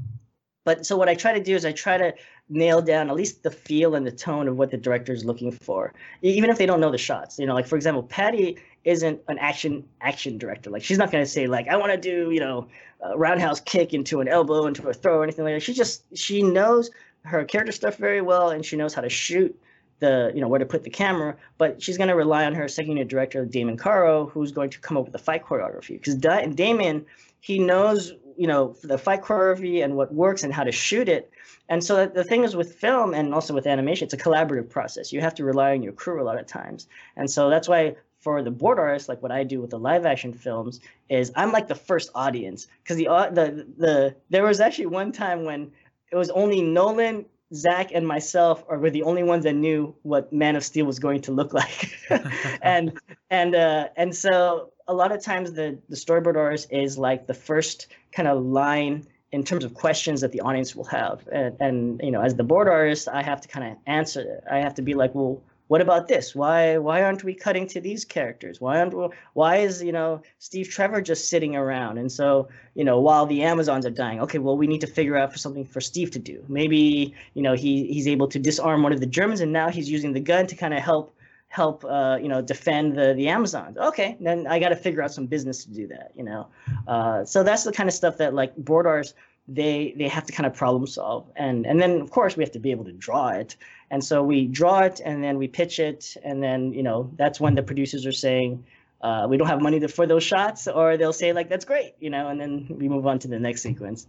But 0.65 0.87
so 0.87 0.97
what 0.97 1.11
I 1.11 1.15
try 1.15 1.35
to 1.35 1.45
do 1.45 1.55
is 1.55 1.67
I 1.67 1.73
try 1.73 1.99
to 1.99 2.15
nail 2.49 2.81
down 2.81 3.11
at 3.11 3.17
least 3.17 3.43
the 3.43 3.51
feel 3.51 3.95
and 3.95 4.07
the 4.07 4.13
tone 4.13 4.49
of 4.49 4.57
what 4.57 4.71
the 4.71 4.79
director 4.79 5.13
is 5.13 5.25
looking 5.25 5.53
for, 5.53 5.93
even 6.23 6.49
if 6.49 6.57
they 6.57 6.65
don't 6.65 6.81
know 6.81 6.91
the 6.91 6.97
shots. 6.97 7.39
You 7.39 7.45
know, 7.45 7.55
like 7.55 7.67
for 7.67 7.77
example, 7.77 8.03
Patty 8.03 8.57
isn't 8.85 9.21
an 9.29 9.39
action 9.39 9.85
action 10.01 10.39
director. 10.39 10.71
Like 10.71 10.83
she's 10.83 10.99
not 10.99 11.11
gonna 11.11 11.27
say 11.27 11.47
like 11.47 11.69
I 11.69 11.77
want 11.77 11.93
to 11.93 11.99
do 11.99 12.31
you 12.31 12.41
know 12.41 12.69
a 13.01 13.17
roundhouse 13.17 13.61
kick 13.61 13.93
into 13.93 14.21
an 14.21 14.29
elbow 14.29 14.67
into 14.67 14.87
a 14.89 14.95
throw 14.95 15.19
or 15.19 15.23
anything 15.23 15.45
like 15.45 15.55
that. 15.55 15.63
She 15.63 15.75
just 15.75 16.05
she 16.17 16.43
knows 16.43 16.91
her 17.23 17.45
character 17.45 17.73
stuff 17.73 17.97
very 17.97 18.21
well 18.21 18.51
and 18.51 18.65
she 18.65 18.77
knows 18.77 18.95
how 18.95 19.03
to 19.03 19.09
shoot 19.09 19.59
the 20.01 20.31
you 20.35 20.41
know 20.41 20.49
where 20.49 20.59
to 20.59 20.67
put 20.67 20.85
the 20.85 20.91
camera. 20.91 21.37
But 21.59 21.83
she's 21.83 21.99
gonna 21.99 22.17
rely 22.17 22.45
on 22.45 22.55
her 22.55 22.69
second 22.69 22.93
unit 22.93 23.09
director 23.09 23.45
Damon 23.45 23.77
Caro, 23.77 24.27
who's 24.27 24.53
going 24.53 24.71
to 24.71 24.81
come 24.81 24.97
up 24.97 25.05
with 25.05 25.13
the 25.13 25.19
fight 25.19 25.45
choreography 25.45 25.99
because 25.99 26.15
da- 26.15 26.47
Damon 26.47 27.07
he 27.41 27.59
knows 27.59 28.13
you 28.37 28.47
know 28.47 28.77
the 28.83 28.99
fight 28.99 29.23
choreography 29.23 29.83
and 29.83 29.97
what 29.97 30.13
works 30.13 30.43
and 30.43 30.53
how 30.53 30.65
to 30.65 30.73
shoot 30.73 31.09
it. 31.09 31.31
And 31.69 31.83
so 31.83 32.07
the 32.07 32.25
thing 32.25 32.45
is 32.45 32.55
with 32.55 32.75
film 32.75 33.15
and 33.15 33.33
also 33.33 33.55
with 33.55 33.67
animation, 33.67 34.05
it's 34.05 34.13
a 34.13 34.19
collaborative 34.19 34.69
process. 34.69 35.13
You 35.15 35.23
have 35.23 35.35
to 35.37 35.45
rely 35.45 35.73
on 35.73 35.83
your 35.83 35.95
crew 35.95 36.21
a 36.21 36.25
lot 36.25 36.39
of 36.39 36.47
times. 36.47 36.87
And 37.17 37.31
so 37.31 37.49
that's 37.49 37.69
why 37.69 37.97
for 38.25 38.43
the 38.43 38.51
board 38.51 38.79
artists, 38.79 39.09
like 39.09 39.23
what 39.23 39.31
I 39.31 39.45
do 39.45 39.61
with 39.61 39.71
the 39.71 39.79
live 39.79 40.07
action 40.07 40.33
films, 40.33 40.81
is 41.11 41.31
I'm 41.37 41.53
like 41.53 41.69
the 41.69 41.75
first 41.75 42.11
audience 42.15 42.67
because 42.83 42.97
the 42.97 43.05
the 43.05 43.67
the 43.77 44.17
there 44.31 44.43
was 44.43 44.61
actually 44.61 44.87
one 44.87 45.13
time 45.13 45.45
when 45.45 45.71
it 46.11 46.17
was 46.17 46.31
only 46.31 46.63
Nolan, 46.63 47.27
Zack, 47.55 47.91
and 47.93 48.09
myself 48.09 48.65
are 48.67 48.79
were 48.79 48.91
the 48.91 49.03
only 49.03 49.23
ones 49.23 49.45
that 49.45 49.53
knew 49.53 49.95
what 50.03 50.33
Man 50.33 50.57
of 50.57 50.65
Steel 50.65 50.87
was 50.87 50.99
going 50.99 51.21
to 51.21 51.33
look 51.33 51.53
like, 51.63 51.91
and 52.63 52.99
and 53.29 53.55
uh, 53.55 53.89
and 53.97 54.17
so 54.17 54.73
a 54.89 54.95
lot 54.95 55.13
of 55.13 55.23
times 55.23 55.53
the 55.53 55.79
the 55.91 55.97
storyboard 55.97 56.37
artist 56.37 56.69
is 56.73 56.97
like 56.97 57.27
the 57.27 57.35
first 57.35 57.89
kind 58.11 58.27
of 58.27 58.43
line 58.43 59.07
in 59.33 59.45
terms 59.45 59.65
of 59.65 59.75
questions 59.75 60.23
that 60.23 60.33
the 60.33 60.41
audience 60.41 60.75
will 60.75 60.85
have, 60.85 61.29
and, 61.31 61.57
and 61.61 62.01
you 62.03 62.11
know 62.11 62.23
as 62.23 62.35
the 62.35 62.45
board 62.45 62.69
artist, 62.69 63.07
I 63.07 63.23
have 63.23 63.43
to 63.43 63.49
kind 63.49 63.71
of 63.71 63.77
answer 63.87 64.23
it. 64.23 64.45
I 64.51 64.61
have 64.61 64.75
to 64.77 64.83
be 64.83 64.95
like, 64.95 65.15
well 65.15 65.43
what 65.69 65.81
about 65.81 66.09
this? 66.09 66.35
Why 66.35 66.77
why 66.79 67.03
aren't 67.03 67.25
we 67.25 67.35
cutting 67.35 67.67
to 67.69 67.81
these 67.81 68.05
characters? 68.05 68.61
Why 68.61 68.81
aren't 68.81 68.95
why 69.33 69.57
is 69.57 69.83
you 69.83 69.93
know 69.93 70.21
Steve 70.39 70.69
Trevor 70.69 71.01
just 71.01 71.29
sitting 71.31 71.57
around? 71.57 71.99
And 71.99 72.11
so 72.13 72.49
you 72.75 72.85
know 72.85 73.01
while 73.01 73.27
the 73.27 73.43
Amazons 73.43 73.87
are 73.87 73.91
dying, 73.91 74.21
okay, 74.21 74.39
well 74.39 74.57
we 74.57 74.67
need 74.67 74.83
to 74.83 74.87
figure 74.87 75.17
out 75.17 75.33
for 75.33 75.39
something 75.39 75.65
for 75.65 75.81
Steve 75.81 76.11
to 76.13 76.19
do. 76.19 76.45
Maybe 76.49 77.15
you 77.35 77.43
know 77.43 77.55
he 77.55 77.87
he's 77.87 78.07
able 78.07 78.29
to 78.29 78.39
disarm 78.39 78.83
one 78.83 78.93
of 78.93 79.01
the 79.01 79.07
Germans, 79.07 79.41
and 79.41 79.53
now 79.53 79.71
he's 79.71 79.91
using 79.91 80.13
the 80.13 80.21
gun 80.21 80.47
to 80.49 80.55
kind 80.55 80.75
of 80.75 80.81
help 80.81 81.17
help 81.49 81.85
uh, 81.85 82.19
you 82.21 82.29
know 82.29 82.43
defend 82.43 82.97
the 82.99 83.15
the 83.15 83.29
Amazons. 83.29 83.79
Okay, 83.79 84.17
then 84.21 84.47
I 84.47 84.59
got 84.59 84.69
to 84.69 84.77
figure 84.77 85.03
out 85.03 85.13
some 85.13 85.27
business 85.27 85.65
to 85.65 85.71
do 85.71 85.87
that. 85.87 86.13
You 86.15 86.25
know, 86.25 86.49
uh, 86.87 87.25
so 87.25 87.43
that's 87.43 87.65
the 87.65 87.73
kind 87.73 87.89
of 87.89 87.95
stuff 87.95 88.19
that 88.19 88.35
like 88.35 88.55
board 88.57 88.87
artists 88.87 89.15
they 89.47 89.95
they 89.99 90.09
have 90.09 90.25
to 90.27 90.33
kind 90.33 90.47
of 90.47 90.55
problem 90.55 90.87
solve. 90.87 91.31
And 91.37 91.67
and 91.67 91.81
then 91.81 92.01
of 92.01 92.11
course 92.11 92.37
we 92.37 92.43
have 92.43 92.53
to 92.53 92.59
be 92.59 92.71
able 92.71 92.85
to 92.85 92.93
draw 92.93 93.29
it. 93.29 93.57
And 93.91 94.03
so 94.03 94.23
we 94.23 94.47
draw 94.47 94.81
it 94.81 95.01
and 95.05 95.23
then 95.23 95.39
we 95.39 95.49
pitch 95.49 95.79
it 95.79 96.17
and 96.25 96.43
then 96.43 96.73
you 96.73 96.83
know 96.83 97.11
that's 97.17 97.41
when 97.41 97.55
the 97.55 97.63
producers 97.63 98.07
are 98.07 98.13
saying 98.13 98.65
uh, 99.03 99.27
we 99.29 99.37
don't 99.37 99.49
have 99.49 99.61
money 99.61 99.79
to, 99.79 99.89
for 99.89 100.07
those 100.07 100.25
shots 100.25 100.67
or 100.67 100.97
they'll 100.97 101.13
say 101.13 101.33
like 101.33 101.51
that's 101.51 101.67
great 101.67 101.95
you 102.01 102.09
know 102.09 102.29
and 102.29 102.41
then 102.41 102.67
we 102.71 102.89
move 102.89 103.07
on 103.07 103.19
to 103.19 103.29
the 103.29 103.39
next 103.39 103.63
sequence. 103.63 104.07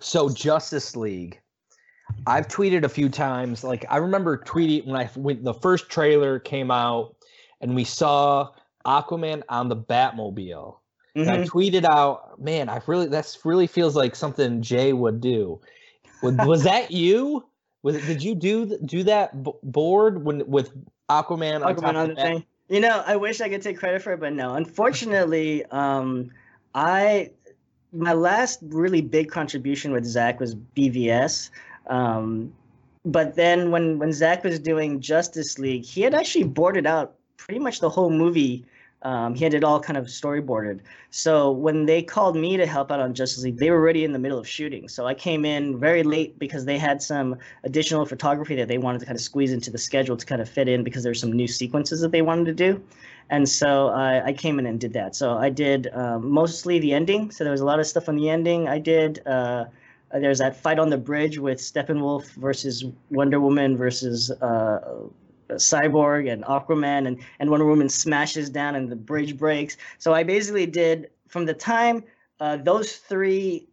So 0.00 0.28
justice 0.28 0.96
league 0.96 1.40
i've 2.26 2.48
tweeted 2.48 2.84
a 2.84 2.88
few 2.88 3.08
times 3.08 3.64
like 3.64 3.84
i 3.88 3.96
remember 3.96 4.36
tweeting 4.36 4.86
when 4.86 4.96
i 4.96 5.04
when 5.16 5.42
the 5.42 5.54
first 5.54 5.88
trailer 5.88 6.38
came 6.38 6.70
out 6.70 7.14
and 7.60 7.74
we 7.74 7.84
saw 7.84 8.48
aquaman 8.86 9.42
on 9.48 9.68
the 9.68 9.76
batmobile 9.76 10.76
Mm-hmm. 11.16 11.30
I 11.30 11.36
tweeted 11.38 11.84
out, 11.84 12.40
man, 12.40 12.68
I 12.68 12.80
really 12.86 13.06
that's 13.06 13.44
really 13.44 13.66
feels 13.66 13.96
like 13.96 14.14
something 14.14 14.62
Jay 14.62 14.92
would 14.92 15.20
do. 15.20 15.60
Was, 16.22 16.34
was 16.36 16.62
that 16.64 16.90
you? 16.90 17.44
Was 17.82 17.96
it, 17.96 18.06
did 18.06 18.22
you 18.22 18.34
do 18.34 18.78
do 18.84 19.02
that 19.04 19.42
b- 19.42 19.52
board 19.62 20.24
when 20.24 20.46
with 20.48 20.72
Aquaman? 21.08 21.62
Aquaman 21.62 21.94
on, 21.94 22.08
the 22.10 22.14
thing. 22.14 22.44
You 22.68 22.80
know, 22.80 23.02
I 23.04 23.16
wish 23.16 23.40
I 23.40 23.48
could 23.48 23.62
take 23.62 23.78
credit 23.78 24.02
for 24.02 24.12
it, 24.12 24.20
but 24.20 24.32
no. 24.32 24.54
Unfortunately, 24.54 25.64
um, 25.66 26.30
I 26.74 27.30
my 27.92 28.12
last 28.12 28.60
really 28.62 29.00
big 29.00 29.30
contribution 29.30 29.92
with 29.92 30.04
Zack 30.04 30.38
was 30.38 30.54
BVS. 30.54 31.50
Um, 31.88 32.52
but 33.04 33.34
then 33.34 33.70
when 33.70 33.98
when 33.98 34.12
Zack 34.12 34.44
was 34.44 34.58
doing 34.58 35.00
Justice 35.00 35.58
League, 35.58 35.84
he 35.84 36.02
had 36.02 36.14
actually 36.14 36.44
boarded 36.44 36.86
out 36.86 37.14
pretty 37.36 37.58
much 37.58 37.80
the 37.80 37.88
whole 37.88 38.10
movie 38.10 38.64
um, 39.02 39.34
he 39.34 39.44
had 39.44 39.54
it 39.54 39.64
all 39.64 39.80
kind 39.80 39.96
of 39.96 40.06
storyboarded. 40.06 40.80
So 41.10 41.50
when 41.50 41.86
they 41.86 42.02
called 42.02 42.36
me 42.36 42.56
to 42.56 42.66
help 42.66 42.92
out 42.92 43.00
on 43.00 43.14
Justice 43.14 43.42
League, 43.44 43.56
they 43.56 43.70
were 43.70 43.78
already 43.78 44.04
in 44.04 44.12
the 44.12 44.18
middle 44.18 44.38
of 44.38 44.46
shooting. 44.46 44.88
So 44.88 45.06
I 45.06 45.14
came 45.14 45.44
in 45.44 45.78
very 45.78 46.02
late 46.02 46.38
because 46.38 46.66
they 46.66 46.76
had 46.76 47.02
some 47.02 47.36
additional 47.64 48.04
photography 48.04 48.54
that 48.56 48.68
they 48.68 48.78
wanted 48.78 48.98
to 49.00 49.06
kind 49.06 49.16
of 49.16 49.22
squeeze 49.22 49.52
into 49.52 49.70
the 49.70 49.78
schedule 49.78 50.16
to 50.16 50.26
kind 50.26 50.42
of 50.42 50.48
fit 50.48 50.68
in 50.68 50.84
because 50.84 51.02
there's 51.02 51.20
some 51.20 51.32
new 51.32 51.48
sequences 51.48 52.00
that 52.02 52.12
they 52.12 52.22
wanted 52.22 52.44
to 52.46 52.54
do. 52.54 52.82
And 53.30 53.48
so 53.48 53.88
I, 53.88 54.26
I 54.26 54.32
came 54.32 54.58
in 54.58 54.66
and 54.66 54.78
did 54.78 54.92
that. 54.92 55.14
So 55.14 55.38
I 55.38 55.48
did 55.48 55.88
um, 55.94 56.30
mostly 56.30 56.78
the 56.78 56.92
ending. 56.92 57.30
So 57.30 57.44
there 57.44 57.52
was 57.52 57.60
a 57.60 57.64
lot 57.64 57.80
of 57.80 57.86
stuff 57.86 58.08
on 58.08 58.16
the 58.16 58.28
ending. 58.28 58.68
I 58.68 58.78
did. 58.78 59.26
Uh, 59.26 59.66
there's 60.12 60.38
that 60.38 60.56
fight 60.56 60.80
on 60.80 60.90
the 60.90 60.98
bridge 60.98 61.38
with 61.38 61.58
Steppenwolf 61.58 62.32
versus 62.32 62.84
Wonder 63.10 63.40
Woman 63.40 63.76
versus 63.76 64.30
uh, 64.30 65.04
Cyborg 65.54 66.32
and 66.32 66.44
Aquaman, 66.44 67.06
and 67.06 67.18
and 67.38 67.50
Wonder 67.50 67.66
Woman 67.66 67.88
smashes 67.88 68.50
down 68.50 68.74
and 68.74 68.90
the 68.90 68.96
bridge 68.96 69.36
breaks. 69.36 69.76
So 69.98 70.12
I 70.12 70.22
basically 70.22 70.66
did 70.66 71.10
from 71.28 71.46
the 71.46 71.54
time 71.54 72.04
uh, 72.40 72.56
those 72.56 72.96
three 72.96 73.68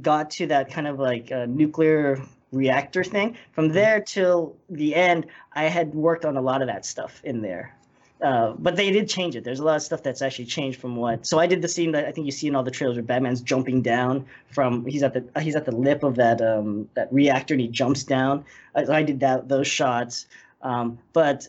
got 0.00 0.30
to 0.30 0.46
that 0.48 0.70
kind 0.70 0.86
of 0.86 0.98
like 0.98 1.30
uh, 1.30 1.46
nuclear 1.46 2.20
reactor 2.52 3.04
thing. 3.04 3.36
From 3.52 3.68
there 3.68 4.00
till 4.00 4.56
the 4.70 4.94
end, 4.94 5.26
I 5.52 5.64
had 5.64 5.94
worked 5.94 6.24
on 6.24 6.36
a 6.36 6.40
lot 6.40 6.62
of 6.62 6.68
that 6.68 6.84
stuff 6.84 7.20
in 7.24 7.42
there. 7.42 7.76
Uh, 8.22 8.54
but 8.58 8.76
they 8.76 8.90
did 8.90 9.08
change 9.08 9.36
it. 9.36 9.44
There's 9.44 9.60
a 9.60 9.64
lot 9.64 9.76
of 9.76 9.82
stuff 9.82 10.02
that's 10.02 10.22
actually 10.22 10.46
changed 10.46 10.80
from 10.80 10.96
what. 10.96 11.26
So 11.26 11.38
I 11.38 11.46
did 11.46 11.60
the 11.60 11.68
scene 11.68 11.92
that 11.92 12.06
I 12.06 12.12
think 12.12 12.24
you 12.24 12.32
see 12.32 12.46
in 12.46 12.54
all 12.54 12.62
the 12.62 12.70
trailers 12.70 12.96
where 12.96 13.02
Batman's 13.02 13.42
jumping 13.42 13.82
down 13.82 14.24
from. 14.46 14.86
He's 14.86 15.02
at 15.02 15.12
the 15.12 15.42
he's 15.42 15.56
at 15.56 15.66
the 15.66 15.72
lip 15.72 16.02
of 16.02 16.14
that 16.14 16.40
um 16.40 16.88
that 16.94 17.12
reactor 17.12 17.54
and 17.54 17.60
he 17.60 17.68
jumps 17.68 18.02
down. 18.04 18.44
I, 18.74 18.84
I 18.84 19.02
did 19.02 19.20
that 19.20 19.48
those 19.48 19.66
shots. 19.66 20.26
Um, 20.64 20.98
but 21.12 21.46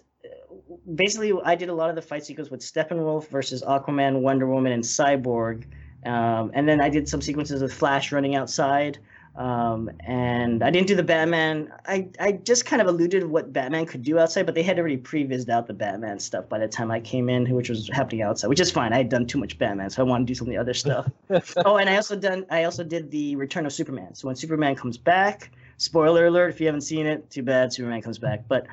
basically, 0.93 1.33
I 1.43 1.55
did 1.55 1.69
a 1.69 1.73
lot 1.73 1.89
of 1.89 1.95
the 1.95 2.01
fight 2.01 2.25
sequences 2.25 2.51
with 2.51 2.61
Steppenwolf 2.61 3.27
versus 3.29 3.63
Aquaman, 3.63 4.21
Wonder 4.21 4.45
Woman, 4.47 4.73
and 4.73 4.83
Cyborg. 4.83 5.65
Um, 6.05 6.51
and 6.53 6.69
then 6.69 6.81
I 6.81 6.89
did 6.89 7.09
some 7.09 7.21
sequences 7.21 7.61
with 7.63 7.73
Flash 7.73 8.11
running 8.11 8.35
outside. 8.35 8.99
Um, 9.35 9.91
and 9.99 10.63
I 10.63 10.69
didn't 10.69 10.87
do 10.87 10.95
the 10.95 11.03
Batman. 11.03 11.73
I, 11.85 12.07
I 12.19 12.33
just 12.33 12.65
kind 12.65 12.81
of 12.81 12.87
alluded 12.87 13.21
to 13.21 13.27
what 13.27 13.51
Batman 13.51 13.85
could 13.85 14.01
do 14.01 14.17
outside, 14.17 14.45
but 14.45 14.55
they 14.55 14.63
had 14.63 14.79
already 14.79 14.95
prevised 14.95 15.49
out 15.49 15.67
the 15.67 15.73
Batman 15.73 16.19
stuff 16.19 16.47
by 16.47 16.57
the 16.57 16.69
time 16.69 16.89
I 16.89 17.01
came 17.01 17.27
in, 17.27 17.49
which 17.53 17.69
was 17.69 17.89
happening 17.91 18.21
outside, 18.21 18.47
which 18.47 18.61
is 18.61 18.71
fine. 18.71 18.93
I 18.93 18.97
had 18.97 19.09
done 19.09 19.25
too 19.25 19.37
much 19.37 19.57
Batman, 19.57 19.89
so 19.89 20.01
I 20.01 20.05
want 20.05 20.25
to 20.25 20.31
do 20.31 20.35
some 20.35 20.47
of 20.47 20.51
the 20.51 20.57
other 20.57 20.73
stuff. 20.73 21.11
oh, 21.65 21.77
and 21.77 21.89
I 21.89 21.97
also 21.97 22.15
done 22.15 22.45
I 22.49 22.63
also 22.63 22.83
did 22.83 23.11
the 23.11 23.35
Return 23.35 23.65
of 23.65 23.73
Superman. 23.73 24.15
So 24.15 24.27
when 24.27 24.37
Superman 24.37 24.75
comes 24.75 24.97
back, 24.97 25.51
spoiler 25.77 26.27
alert 26.27 26.49
if 26.49 26.59
you 26.59 26.65
haven't 26.67 26.81
seen 26.81 27.05
it, 27.05 27.29
too 27.29 27.43
bad 27.43 27.73
Superman 27.73 28.01
comes 28.01 28.19
back. 28.19 28.47
But 28.47 28.67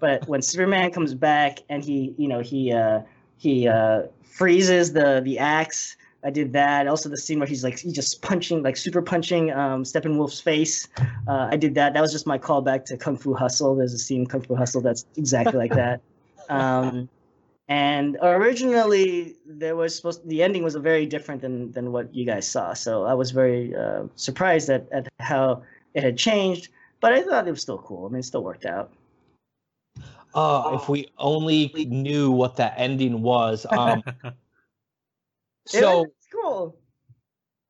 but 0.00 0.26
when 0.28 0.42
Superman 0.42 0.90
comes 0.90 1.14
back 1.14 1.58
and 1.68 1.84
he 1.84 2.14
you 2.16 2.28
know 2.28 2.40
he 2.40 2.72
uh, 2.72 3.00
he 3.36 3.68
uh, 3.68 4.02
freezes 4.24 4.92
the 4.92 5.20
the 5.24 5.38
axe 5.38 5.96
I 6.26 6.30
did 6.30 6.52
that. 6.54 6.88
Also, 6.88 7.08
the 7.08 7.16
scene 7.16 7.38
where 7.38 7.46
he's 7.46 7.62
like 7.62 7.78
he's 7.78 7.92
just 7.92 8.20
punching, 8.20 8.64
like 8.64 8.76
super 8.76 9.00
punching 9.00 9.52
um, 9.52 9.84
Steppenwolf's 9.84 10.40
face. 10.40 10.88
Uh, 11.28 11.48
I 11.52 11.56
did 11.56 11.76
that. 11.76 11.94
That 11.94 12.00
was 12.00 12.10
just 12.10 12.26
my 12.26 12.36
callback 12.36 12.84
to 12.86 12.96
Kung 12.96 13.16
Fu 13.16 13.32
Hustle. 13.32 13.76
There's 13.76 13.92
a 13.92 13.98
scene 13.98 14.26
Kung 14.26 14.42
Fu 14.42 14.56
Hustle 14.56 14.80
that's 14.80 15.06
exactly 15.16 15.56
like 15.56 15.72
that. 15.72 16.00
Um, 16.48 17.08
and 17.68 18.16
originally, 18.22 19.36
there 19.44 19.74
was 19.74 19.96
supposed 19.96 20.28
the 20.28 20.42
ending 20.42 20.62
was 20.62 20.74
very 20.76 21.06
different 21.06 21.42
than 21.42 21.72
than 21.72 21.92
what 21.92 22.14
you 22.14 22.24
guys 22.24 22.46
saw. 22.48 22.74
So 22.74 23.04
I 23.04 23.14
was 23.14 23.30
very 23.30 23.74
uh, 23.74 24.04
surprised 24.14 24.68
at 24.68 24.88
at 24.92 25.08
how 25.20 25.62
it 25.96 26.04
had 26.04 26.18
changed. 26.18 26.68
But 27.00 27.14
I 27.14 27.22
thought 27.22 27.48
it 27.48 27.50
was 27.50 27.62
still 27.62 27.78
cool. 27.78 28.06
I 28.06 28.10
mean, 28.10 28.20
it 28.20 28.24
still 28.24 28.44
worked 28.44 28.66
out. 28.66 28.92
Uh, 30.34 30.78
if 30.80 30.88
we 30.88 31.08
only 31.18 31.72
knew 31.88 32.30
what 32.30 32.56
that 32.56 32.74
ending 32.76 33.22
was. 33.22 33.66
Um, 33.76 34.02
so, 35.66 36.02
was 36.02 36.10
cool. 36.32 36.78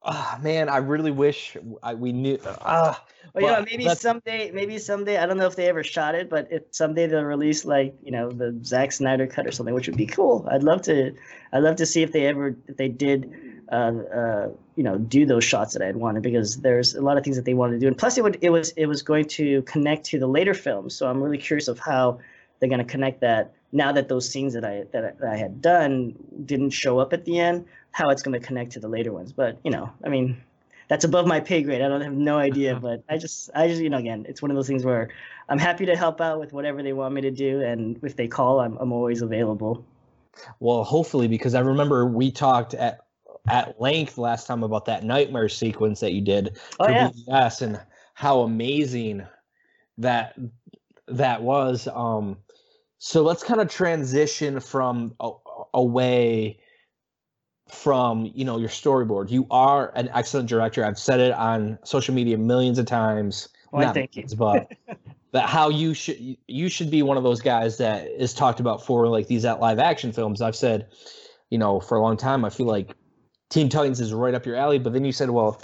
ah, 0.03 0.39
man, 0.43 0.69
I 0.69 0.79
really 0.79 1.11
wish 1.11 1.57
I, 1.83 1.95
we 1.95 2.13
knew. 2.13 2.39
Ah, 2.45 3.03
Well, 3.35 3.43
you 3.43 3.51
know, 3.51 3.57
But 3.57 3.67
maybe 3.71 3.89
someday, 3.95 4.51
maybe 4.51 4.79
someday. 4.79 5.17
I 5.17 5.25
don't 5.25 5.39
know 5.39 5.47
if 5.47 5.57
they 5.57 5.67
ever 5.67 5.83
shot 5.83 6.15
it, 6.15 6.29
but 6.29 6.49
if 6.51 6.63
someday 6.73 7.07
they'll 7.07 7.23
release 7.23 7.65
like 7.65 7.95
you 8.03 8.11
know 8.11 8.31
the 8.31 8.59
Zack 8.65 8.93
Snyder 8.93 9.27
cut 9.27 9.47
or 9.47 9.53
something, 9.53 9.75
which 9.75 9.87
would 9.87 9.97
be 9.97 10.07
cool. 10.07 10.47
I'd 10.51 10.63
love 10.63 10.83
to. 10.83 11.15
I'd 11.53 11.63
love 11.63 11.77
to 11.77 11.87
see 11.87 12.03
if 12.03 12.13
they 12.13 12.27
ever, 12.27 12.55
if 12.69 12.77
they 12.77 12.89
did, 12.89 13.56
uh, 13.73 13.93
uh, 14.15 14.49
you 14.77 14.83
know, 14.83 14.99
do 14.99 15.27
those 15.27 15.45
shots 15.45 15.73
that 15.73 15.83
I'd 15.83 15.97
wanted 15.97 16.23
because 16.23 16.57
there's 16.59 16.95
a 16.95 17.01
lot 17.01 17.17
of 17.17 17.25
things 17.25 17.37
that 17.37 17.45
they 17.45 17.55
wanted 17.55 17.75
to 17.75 17.79
do, 17.81 17.87
and 17.89 17.99
plus 17.99 18.17
it 18.17 18.25
would, 18.25 18.39
it 18.41 18.51
was, 18.51 18.71
it 18.71 18.87
was 18.87 19.03
going 19.03 19.27
to 19.27 19.63
connect 19.63 20.05
to 20.07 20.19
the 20.19 20.27
later 20.27 20.55
films. 20.55 20.95
So 20.95 21.09
I'm 21.09 21.23
really 21.23 21.39
curious 21.39 21.69
of 21.69 21.79
how 21.79 22.21
they're 22.59 22.69
going 22.69 22.85
to 22.85 22.91
connect 22.91 23.21
that 23.21 23.53
now 23.73 23.93
that 23.93 24.09
those 24.09 24.29
scenes 24.29 24.55
that 24.55 24.65
I 24.65 24.85
that 24.93 25.05
I, 25.05 25.11
that 25.21 25.31
I 25.33 25.37
had 25.37 25.61
done 25.61 26.15
didn't 26.45 26.71
show 26.71 26.99
up 26.99 27.13
at 27.13 27.25
the 27.25 27.39
end, 27.39 27.67
how 27.93 28.11
it's 28.11 28.23
going 28.23 28.39
to 28.39 28.45
connect 28.45 28.73
to 28.73 28.81
the 28.81 28.89
later 28.89 29.13
ones. 29.13 29.33
But 29.33 29.59
you 29.65 29.71
know, 29.71 29.91
I 30.05 30.09
mean, 30.09 30.41
that's 30.89 31.05
above 31.05 31.27
my 31.27 31.41
pay 31.41 31.63
grade. 31.63 31.83
I 31.83 31.89
don't 31.89 32.01
have 32.01 32.13
no 32.13 32.39
idea, 32.51 32.77
but 32.77 33.03
I 33.09 33.19
just, 33.19 33.51
I 33.55 33.69
just, 33.69 33.81
you 33.83 33.91
know, 33.91 33.99
again, 33.99 34.27
it's 34.29 34.43
one 34.43 34.51
of 34.51 34.57
those 34.57 34.69
things 34.69 34.85
where 34.85 35.11
I'm 35.49 35.59
happy 35.59 35.87
to 35.87 35.97
help 35.97 36.21
out 36.21 36.41
with 36.41 36.53
whatever 36.53 36.83
they 36.83 36.93
want 36.93 37.15
me 37.15 37.21
to 37.23 37.31
do, 37.31 37.63
and 37.63 37.99
if 38.03 38.17
they 38.17 38.29
call, 38.29 38.61
I'm, 38.61 38.77
I'm 38.79 38.93
always 38.93 39.23
available. 39.23 39.85
well, 40.61 40.85
hopefully, 40.85 41.29
because 41.29 41.55
I 41.55 41.61
remember 41.61 42.07
we 42.07 42.31
talked 42.31 42.75
at 42.75 43.06
at 43.49 43.81
length 43.81 44.19
last 44.19 44.47
time 44.47 44.63
about 44.63 44.85
that 44.87 45.05
nightmare 45.05 45.49
sequence 45.49 46.01
that 46.01 46.13
you 46.13 46.21
did 46.21 46.59
Oh 46.81 46.87
for 46.87 46.93
yeah, 46.93 47.51
and 47.61 47.81
how 48.15 48.41
amazing 48.41 49.27
that 49.99 50.37
that 51.09 51.43
was. 51.43 51.89
Um, 51.89 52.39
so 52.99 53.23
let's 53.23 53.43
kind 53.43 53.61
of 53.61 53.69
transition 53.69 54.61
from 54.61 55.15
a, 55.21 55.31
away 55.75 56.59
from 57.69 58.31
you 58.35 58.45
know 58.45 58.59
your 58.59 58.69
storyboard. 58.69 59.31
You 59.31 59.47
are 59.51 59.93
an 59.95 60.09
excellent 60.15 60.49
director. 60.49 60.85
I've 60.85 60.99
said 60.99 61.21
it 61.21 61.33
on 61.33 61.79
social 61.85 62.15
media 62.15 62.39
millions 62.39 62.79
of 62.79 62.87
times. 62.87 63.49
Why, 63.71 63.85
Not 63.85 63.95
thank 63.95 64.17
you. 64.17 64.23
millions, 64.39 64.71
but 65.33 65.45
how 65.45 65.69
you 65.69 65.95
should 65.95 66.37
you 66.47 66.69
should 66.69 66.91
be 66.91 67.03
one 67.03 67.17
of 67.17 67.23
those 67.23 67.41
guys 67.41 67.77
that 67.79 68.07
is 68.09 68.33
talked 68.33 68.61
about 68.61 68.85
for 68.85 69.09
like 69.09 69.27
these 69.27 69.45
at 69.45 69.61
live 69.61 69.79
action 69.79 70.13
films. 70.13 70.41
I've 70.41 70.57
said, 70.57 70.89
you 71.51 71.59
know, 71.59 71.81
for 71.81 71.99
a 71.99 72.03
long 72.03 72.17
time. 72.17 72.45
I 72.45 72.51
feel 72.51 72.67
like 72.67 72.95
Teen 73.51 73.69
Titans 73.69 74.01
is 74.01 74.13
right 74.13 74.35
up 74.35 74.47
your 74.47 74.57
alley. 74.57 74.79
But 74.79 74.93
then 74.93 75.05
you 75.05 75.13
said, 75.13 75.31
well, 75.31 75.61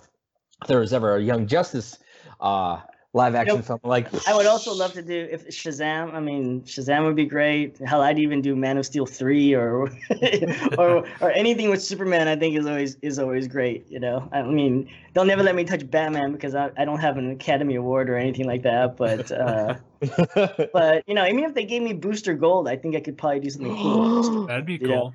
if 0.62 0.68
there 0.68 0.80
was 0.80 0.92
ever 0.92 1.16
a 1.16 1.22
Young 1.22 1.46
Justice 1.46 1.98
uh, 2.40 2.80
live 3.12 3.34
action 3.34 3.56
Nope. 3.56 3.66
film, 3.66 3.80
like 3.82 4.08
I 4.28 4.34
would 4.34 4.46
also 4.46 4.72
love 4.72 4.92
to 4.92 5.02
do 5.02 5.28
if 5.30 5.48
Shazam. 5.48 6.14
I 6.14 6.20
mean, 6.20 6.62
Shazam 6.62 7.04
would 7.04 7.16
be 7.16 7.26
great. 7.26 7.78
Hell, 7.78 8.00
I'd 8.02 8.18
even 8.18 8.40
do 8.40 8.54
Man 8.54 8.78
of 8.78 8.86
Steel 8.86 9.06
three 9.06 9.52
or 9.54 9.90
or 10.78 11.06
or 11.20 11.30
anything 11.32 11.70
with 11.70 11.82
Superman. 11.82 12.28
I 12.28 12.36
think 12.36 12.56
is 12.56 12.66
always 12.66 12.96
is 13.02 13.18
always 13.18 13.48
great. 13.48 13.90
You 13.90 14.00
know, 14.00 14.28
I 14.32 14.42
mean, 14.42 14.88
they'll 15.12 15.24
never 15.24 15.42
let 15.42 15.54
me 15.54 15.64
touch 15.64 15.88
Batman 15.90 16.32
because 16.32 16.54
I, 16.54 16.70
I 16.76 16.84
don't 16.84 17.00
have 17.00 17.16
an 17.16 17.30
Academy 17.30 17.74
Award 17.74 18.08
or 18.08 18.16
anything 18.16 18.46
like 18.46 18.62
that. 18.62 18.96
But 18.96 19.30
uh, 19.32 19.74
but 20.72 21.02
you 21.06 21.14
know, 21.14 21.26
even 21.26 21.44
if 21.44 21.54
they 21.54 21.64
gave 21.64 21.82
me 21.82 21.92
Booster 21.92 22.34
Gold, 22.34 22.68
I 22.68 22.76
think 22.76 22.94
I 22.96 23.00
could 23.00 23.18
probably 23.18 23.40
do 23.40 23.50
something 23.50 23.76
cool. 23.82 24.46
That'd 24.46 24.66
be 24.66 24.78
Yeah. 24.80 24.86
cool. 24.86 25.14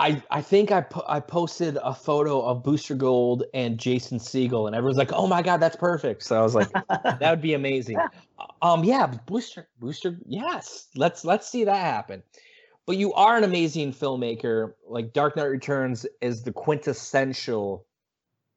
I 0.00 0.22
I 0.30 0.40
think 0.40 0.72
I 0.72 0.80
po- 0.80 1.04
I 1.06 1.20
posted 1.20 1.76
a 1.82 1.94
photo 1.94 2.40
of 2.40 2.62
Booster 2.62 2.94
Gold 2.94 3.44
and 3.52 3.78
Jason 3.78 4.18
Segel, 4.18 4.66
and 4.66 4.74
everyone's 4.74 4.96
like, 4.96 5.12
"Oh 5.12 5.26
my 5.26 5.42
god, 5.42 5.58
that's 5.58 5.76
perfect!" 5.76 6.22
So 6.22 6.38
I 6.38 6.42
was 6.42 6.54
like, 6.54 6.72
"That 6.88 7.30
would 7.30 7.42
be 7.42 7.52
amazing." 7.52 7.98
Um, 8.62 8.82
yeah, 8.82 9.06
Booster 9.26 9.68
Booster, 9.78 10.18
yes, 10.26 10.88
let's 10.96 11.24
let's 11.24 11.48
see 11.48 11.64
that 11.64 11.76
happen. 11.76 12.22
But 12.86 12.96
you 12.96 13.12
are 13.12 13.36
an 13.36 13.44
amazing 13.44 13.92
filmmaker. 13.92 14.72
Like 14.88 15.12
Dark 15.12 15.36
Knight 15.36 15.44
Returns 15.44 16.06
is 16.22 16.42
the 16.42 16.52
quintessential 16.52 17.86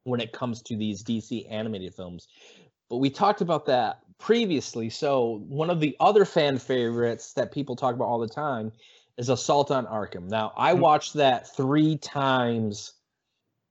when 0.05 0.21
it 0.21 0.31
comes 0.31 0.61
to 0.63 0.77
these 0.77 1.03
DC 1.03 1.45
animated 1.51 1.93
films. 1.93 2.29
But 2.89 2.97
we 2.97 3.09
talked 3.09 3.41
about 3.41 3.65
that 3.65 3.99
previously. 4.17 4.89
So 4.89 5.43
one 5.49 5.69
of 5.69 5.81
the 5.81 5.95
other 5.99 6.23
fan 6.23 6.57
favorites 6.57 7.33
that 7.33 7.51
people 7.51 7.75
talk 7.75 7.95
about 7.95 8.05
all 8.05 8.19
the 8.19 8.29
time 8.29 8.71
is 9.17 9.29
Assault 9.29 9.71
on 9.71 9.85
Arkham. 9.85 10.27
Now, 10.27 10.51
I 10.55 10.73
Mhm. 10.73 10.79
watched 10.79 11.13
that 11.13 11.47
three 11.55 11.97
times 11.97 12.93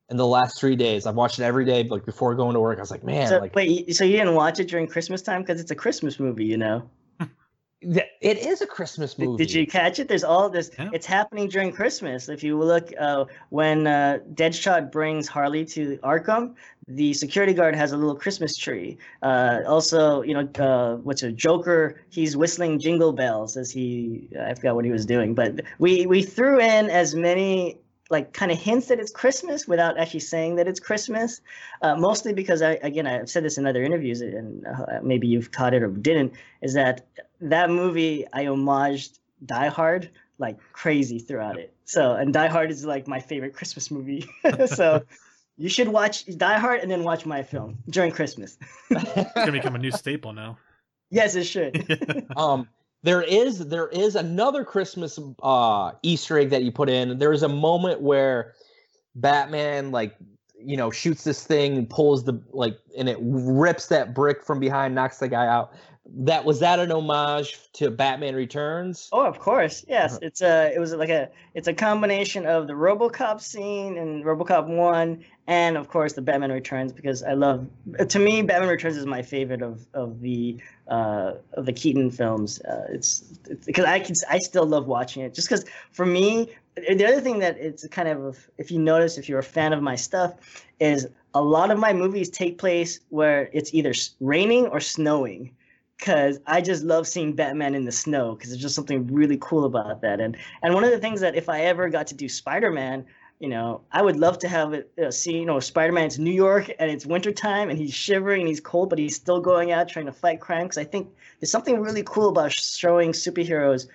in 0.09 0.17
the 0.17 0.27
last 0.27 0.59
three 0.59 0.77
days. 0.77 1.07
I've 1.07 1.15
watched 1.15 1.39
it 1.39 1.45
every 1.45 1.65
day, 1.65 1.85
like 1.85 2.05
before 2.05 2.35
going 2.35 2.55
to 2.55 2.61
work. 2.61 2.79
I 2.79 2.83
was 2.83 2.91
like, 2.91 3.05
man, 3.05 3.29
So 3.29 3.39
like 3.39 3.55
wait, 3.55 3.95
so 3.95 4.05
you 4.05 4.13
didn't 4.17 4.35
watch 4.35 4.61
it 4.61 4.69
during 4.69 4.87
Christmas 4.87 5.23
time 5.23 5.43
because 5.43 5.61
it's 5.61 5.71
a 5.71 5.75
Christmas 5.77 6.21
movie, 6.21 6.45
you 6.45 6.57
know? 6.57 6.89
Th- 7.83 8.11
it 8.21 8.39
is 8.39 8.61
a 8.61 8.67
Christmas 8.67 9.15
Did, 9.15 9.27
movie. 9.27 9.45
did 9.45 9.53
you 9.53 9.67
catch 9.67 9.99
it? 9.99 10.09
There's 10.09 10.25
all 10.25 10.49
this. 10.49 10.71
Yeah. 10.79 10.91
It's 10.93 11.07
happening 11.07 11.49
during 11.49 11.73
Christmas. 11.73 12.29
If 12.29 12.43
you 12.43 12.59
look, 12.59 12.91
uh, 12.99 13.25
when 13.51 13.87
uh, 13.87 14.19
Deadshot 14.35 14.93
brings 14.93 15.29
Harley 15.29 15.65
to 15.67 15.99
Arkham, 15.99 16.55
the 16.89 17.15
security 17.15 17.53
guard 17.53 17.75
has 17.77 17.93
a 17.93 17.97
little 17.97 18.17
Christmas 18.17 18.57
tree. 18.57 18.99
Uh, 19.23 19.61
also, 19.67 20.23
you 20.23 20.35
know, 20.35 20.49
uh, 20.65 20.97
what's 20.97 21.23
a 21.23 21.31
Joker? 21.33 22.01
He's 22.11 22.37
whistling 22.37 22.79
jingle 22.79 23.13
bells 23.13 23.57
as 23.57 23.71
he. 23.71 24.29
I 24.41 24.55
forgot 24.55 24.75
what 24.75 24.85
he 24.85 24.91
was 24.91 25.07
doing, 25.07 25.35
but 25.35 25.61
we 25.79 26.07
we 26.07 26.23
threw 26.23 26.59
in 26.59 26.91
as 26.91 27.15
many 27.15 27.79
like 28.13 28.35
kind 28.35 28.53
of 28.53 28.59
hints 28.59 28.89
that 28.89 29.01
it's 29.01 29.11
Christmas 29.11 29.67
without 29.67 29.99
actually 29.99 30.21
saying 30.21 30.57
that 30.57 30.69
it's 30.69 30.79
Christmas. 30.79 31.41
Uh, 31.81 31.97
mostly 31.97 32.33
because 32.33 32.61
I 32.63 32.73
again 32.83 33.07
I've 33.07 33.29
said 33.29 33.43
this 33.43 33.59
in 33.59 33.67
other 33.67 33.83
interviews 33.83 34.21
and 34.21 34.65
uh, 34.67 35.01
maybe 35.03 35.27
you've 35.27 35.51
caught 35.51 35.75
it 35.75 35.83
or 35.83 35.89
didn't. 35.89 36.35
Is 36.61 36.75
that 36.75 37.07
that 37.41 37.71
movie 37.71 38.27
I 38.33 38.45
homaged 38.45 39.19
Die 39.45 39.69
Hard 39.69 40.11
like 40.39 40.59
crazy 40.73 41.19
throughout 41.19 41.59
it. 41.59 41.75
So 41.87 42.13
and 42.13 42.33
Die 42.33 42.49
Hard 42.49 42.71
is 42.71 42.85
like 42.85 43.09
my 43.09 43.19
favorite 43.19 43.55
Christmas 43.55 43.91
movie. 43.91 44.29
so 44.67 45.03
you 45.57 45.71
should 45.71 45.89
watch 45.89 46.27
Die 46.27 46.59
Hard 46.59 46.81
and 46.81 46.91
then 46.91 47.05
watch 47.05 47.25
my 47.25 47.43
film 47.43 47.79
during 47.89 48.13
Christmas. 48.13 48.59
It's 48.91 49.33
gonna 49.35 49.53
become 49.61 49.75
a 49.75 49.79
new 49.79 49.91
staple 49.91 50.35
now. 50.35 50.59
Yes, 51.11 51.35
it 51.35 51.45
should. 51.45 52.27
um 52.37 52.69
there 53.03 53.23
is 53.23 53.59
there 53.69 53.89
is 53.89 54.15
another 54.15 54.65
christmas 54.65 55.19
uh 55.43 55.93
easter 56.03 56.39
egg 56.39 56.51
that 56.51 56.63
you 56.63 56.73
put 56.73 56.89
in. 56.89 57.19
There 57.19 57.33
is 57.33 57.43
a 57.43 57.49
moment 57.49 58.01
where 58.01 58.55
batman 59.15 59.91
like 59.91 60.17
you 60.59 60.77
know 60.77 60.91
shoots 60.91 61.25
this 61.25 61.45
thing 61.45 61.87
pulls 61.87 62.25
the 62.25 62.41
like 62.53 62.79
and 62.97 63.09
it 63.09 63.19
rips 63.21 63.89
that 63.89 64.15
brick 64.15 64.43
from 64.45 64.59
behind 64.61 64.95
knocks 64.95 65.19
the 65.19 65.29
guy 65.29 65.47
out 65.47 65.73
that 66.05 66.45
was 66.45 66.61
that 66.61 66.79
an 66.79 66.91
homage 66.91 67.59
to 67.73 67.91
batman 67.91 68.35
returns 68.35 69.09
Oh, 69.13 69.27
of 69.27 69.39
course. 69.39 69.85
Yes, 69.89 70.19
it's 70.23 70.41
a. 70.41 70.73
It 70.75 70.79
was 70.79 70.95
like 70.95 71.11
a. 71.11 71.29
It's 71.55 71.69
a 71.69 71.75
combination 71.75 72.47
of 72.47 72.67
the 72.67 72.73
RoboCop 72.73 73.41
scene 73.41 73.99
and 73.99 74.25
RoboCop 74.25 74.67
One, 74.67 75.25
and 75.47 75.77
of 75.77 75.89
course 75.89 76.15
the 76.15 76.23
Batman 76.23 76.51
Returns 76.51 76.93
because 76.93 77.23
I 77.23 77.35
love. 77.35 77.67
To 78.09 78.19
me, 78.19 78.43
Batman 78.43 78.71
Returns 78.71 78.97
is 78.97 79.07
my 79.07 79.23
favorite 79.23 79.63
of 79.63 79.87
of 79.93 80.21
the 80.21 80.59
uh, 80.89 81.35
of 81.53 81.67
the 81.67 81.73
Keaton 81.73 82.11
films. 82.11 82.61
Uh, 82.63 82.87
it's 82.91 83.21
because 83.67 83.85
I 83.85 84.01
can. 84.01 84.15
I 84.31 84.39
still 84.39 84.67
love 84.67 84.87
watching 84.87 85.23
it 85.23 85.35
just 85.35 85.49
because 85.49 85.65
for 85.93 86.07
me. 86.07 86.51
The 86.75 87.05
other 87.05 87.21
thing 87.21 87.39
that 87.41 87.59
it's 87.59 87.87
kind 87.89 88.09
of 88.09 88.49
if 88.57 88.71
you 88.71 88.79
notice 88.79 89.19
if 89.19 89.29
you're 89.29 89.41
a 89.41 89.45
fan 89.45 89.75
of 89.75 89.83
my 89.83 89.95
stuff 89.95 90.65
is 90.81 91.07
a 91.35 91.43
lot 91.43 91.71
of 91.71 91.79
my 91.79 91.93
movies 91.93 92.31
take 92.31 92.57
place 92.57 93.01
where 93.11 93.51
it's 93.53 93.75
either 93.75 93.93
raining 94.21 94.69
or 94.69 94.81
snowing 94.81 95.55
because 96.03 96.41
I 96.49 96.61
just 96.61 96.83
love 96.83 97.07
seeing 97.07 97.33
Batman 97.33 97.77
in 97.77 97.85
the 97.85 97.93
snow 97.93 98.35
because 98.35 98.51
there's 98.51 98.61
just 98.61 98.75
something 98.75 99.07
really 99.07 99.39
cool 99.41 99.65
about 99.65 100.01
that. 100.03 100.21
And 100.21 100.37
and 100.63 100.75
one 100.75 100.83
of 100.83 100.91
the 100.91 100.99
things 100.99 101.21
that 101.21 101.37
if 101.37 101.49
I 101.49 101.61
ever 101.63 101.89
got 101.89 102.09
to 102.09 102.15
do 102.15 102.29
Spider 102.29 102.73
Man, 102.73 103.07
you 103.39 103.49
know, 103.49 103.83
I 103.93 104.03
would 104.03 104.17
love 104.17 104.39
to 104.41 104.49
have 104.49 104.73
it 104.73 104.93
uh, 105.01 105.13
see, 105.13 105.39
you 105.39 105.47
know, 105.47 105.61
Spider-Man. 105.61 106.07
It's 106.07 106.19
New 106.19 106.33
York 106.33 106.71
and 106.79 106.91
it's 106.91 107.07
wintertime 107.07 107.71
and 107.71 107.79
he's 107.79 107.95
shivering 107.95 108.41
and 108.43 108.49
he's 108.49 108.61
cold, 108.61 108.91
but 108.91 108.99
he's 108.99 109.17
still 109.17 109.41
going 109.41 109.71
out 109.71 109.89
trying 109.89 110.07
to 110.07 110.13
fight 110.13 110.41
crime. 110.41 110.65
Because 110.65 110.79
I 110.79 110.85
think 110.85 111.09
there's 111.41 111.51
something 111.51 111.81
really 111.81 112.03
cool 112.05 112.29
about 112.29 112.53
showing 112.53 113.13
superheroes 113.13 113.89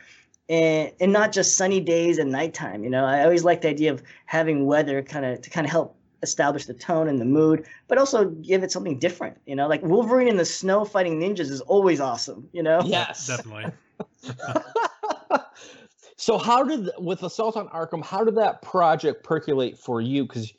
and, 0.49 0.91
and 0.99 1.13
not 1.13 1.31
just 1.31 1.55
sunny 1.55 1.79
days 1.79 2.17
and 2.17 2.31
nighttime. 2.31 2.83
You 2.83 2.89
know, 2.89 3.05
I 3.05 3.23
always 3.23 3.43
like 3.43 3.61
the 3.61 3.69
idea 3.69 3.91
of 3.91 4.01
having 4.25 4.65
weather 4.65 5.01
kind 5.01 5.25
of 5.25 5.41
to 5.41 5.49
kind 5.49 5.65
of 5.65 5.71
help 5.71 5.96
establish 6.23 6.65
the 6.65 6.73
tone 6.73 7.07
and 7.07 7.21
the 7.21 7.25
mood, 7.25 7.65
but 7.87 7.97
also 7.97 8.25
give 8.25 8.63
it 8.63 8.71
something 8.71 8.99
different. 8.99 9.37
You 9.45 9.55
know, 9.55 9.67
like 9.67 9.81
Wolverine 9.83 10.27
in 10.27 10.37
the 10.37 10.45
snow 10.45 10.85
fighting 10.85 11.19
ninjas 11.19 11.51
is 11.51 11.61
always 11.61 11.99
awesome. 11.99 12.49
You 12.53 12.63
know, 12.63 12.81
Yes. 12.83 13.27
Definitely. 13.37 13.71
so 16.17 16.37
how 16.37 16.63
did 16.63 16.89
with 16.97 17.23
Assault 17.23 17.57
on 17.57 17.67
Arkham, 17.69 18.03
how 18.03 18.23
did 18.23 18.35
that 18.35 18.61
project 18.61 19.23
percolate 19.23 19.77
for 19.77 20.01
you? 20.01 20.23
Because 20.23 20.53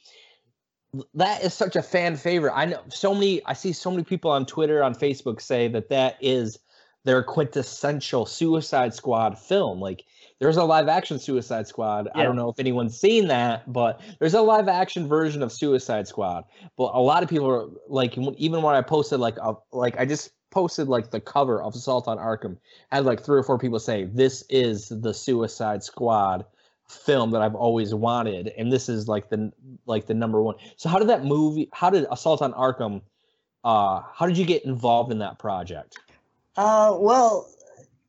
that 1.14 1.42
is 1.42 1.54
such 1.54 1.76
a 1.76 1.82
fan 1.82 2.16
favorite. 2.16 2.52
I 2.54 2.64
know 2.66 2.82
so 2.88 3.14
many. 3.14 3.44
I 3.44 3.52
see 3.52 3.72
so 3.72 3.90
many 3.90 4.04
people 4.04 4.30
on 4.30 4.46
Twitter, 4.46 4.82
on 4.82 4.94
Facebook 4.94 5.40
say 5.40 5.68
that 5.68 5.90
that 5.90 6.16
is 6.20 6.58
their 7.04 7.22
quintessential 7.22 8.26
Suicide 8.26 8.94
Squad 8.94 9.38
film. 9.38 9.80
Like 9.80 10.04
there's 10.40 10.57
a 10.57 10.64
live 10.64 10.88
action 10.88 11.18
Suicide 11.18 11.66
Squad. 11.66 12.09
I 12.14 12.22
don't 12.22 12.37
know 12.37 12.48
if 12.48 12.61
anyone's 12.61 12.98
seen 12.98 13.29
that, 13.29 13.70
but 13.72 14.01
there's 14.20 14.35
a 14.35 14.40
live 14.40 14.68
action 14.68 15.09
version 15.09 15.42
of 15.42 15.53
Suicide 15.53 16.07
Squad. 16.07 16.44
But 16.77 16.94
a 16.94 17.01
lot 17.01 17.22
of 17.22 17.29
people 17.29 17.51
are 17.51 17.66
like, 17.88 18.16
even 18.16 18.62
when 18.62 18.74
I 18.74 18.83
posted 18.83 19.18
like, 19.18 19.37
a, 19.38 19.55
like 19.72 19.98
I 19.98 20.05
just 20.05 20.31
posted 20.51 20.88
like 20.88 21.11
the 21.11 21.20
cover 21.20 21.61
of 21.61 21.74
Assault 21.74 22.07
on 22.07 22.18
Arkham, 22.18 22.57
I 22.92 22.96
had 22.96 23.05
like 23.05 23.22
three 23.22 23.38
or 23.38 23.42
four 23.42 23.59
people 23.59 23.81
say 23.81 24.05
this 24.05 24.44
is 24.48 24.88
the 24.88 25.12
Suicide 25.12 25.83
Squad 25.83 26.44
film 26.88 27.33
that 27.33 27.42
I've 27.42 27.55
always 27.55 27.94
wanted, 27.94 28.48
and 28.57 28.72
this 28.72 28.88
is 28.88 29.09
like 29.09 29.29
the 29.29 29.53
like 29.87 30.07
the 30.07 30.14
number 30.14 30.40
one. 30.40 30.55
So 30.77 30.88
how 30.88 30.98
did 30.98 31.09
that 31.09 31.24
movie? 31.24 31.68
How 31.72 31.90
did 31.90 32.07
Assault 32.11 32.42
on 32.42 32.53
Arkham? 32.55 33.03
Uh, 33.64 34.03
how 34.14 34.27
did 34.27 34.38
you 34.38 34.46
get 34.46 34.64
involved 34.64 35.12
in 35.12 35.18
that 35.18 35.38
project? 35.38 35.98
Uh, 36.57 36.96
well, 36.98 37.51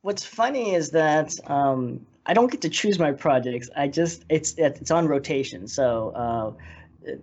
what's 0.02 0.24
funny 0.24 0.74
is 0.74 0.90
that 0.90 1.38
um, 1.50 2.06
I 2.26 2.34
don't 2.34 2.50
get 2.50 2.60
to 2.62 2.68
choose 2.68 2.98
my 2.98 3.12
projects. 3.12 3.70
I 3.76 3.88
just 3.88 4.24
it's 4.28 4.54
it's 4.58 4.90
on 4.90 5.08
rotation. 5.08 5.66
So 5.66 6.10
uh, 6.10 6.52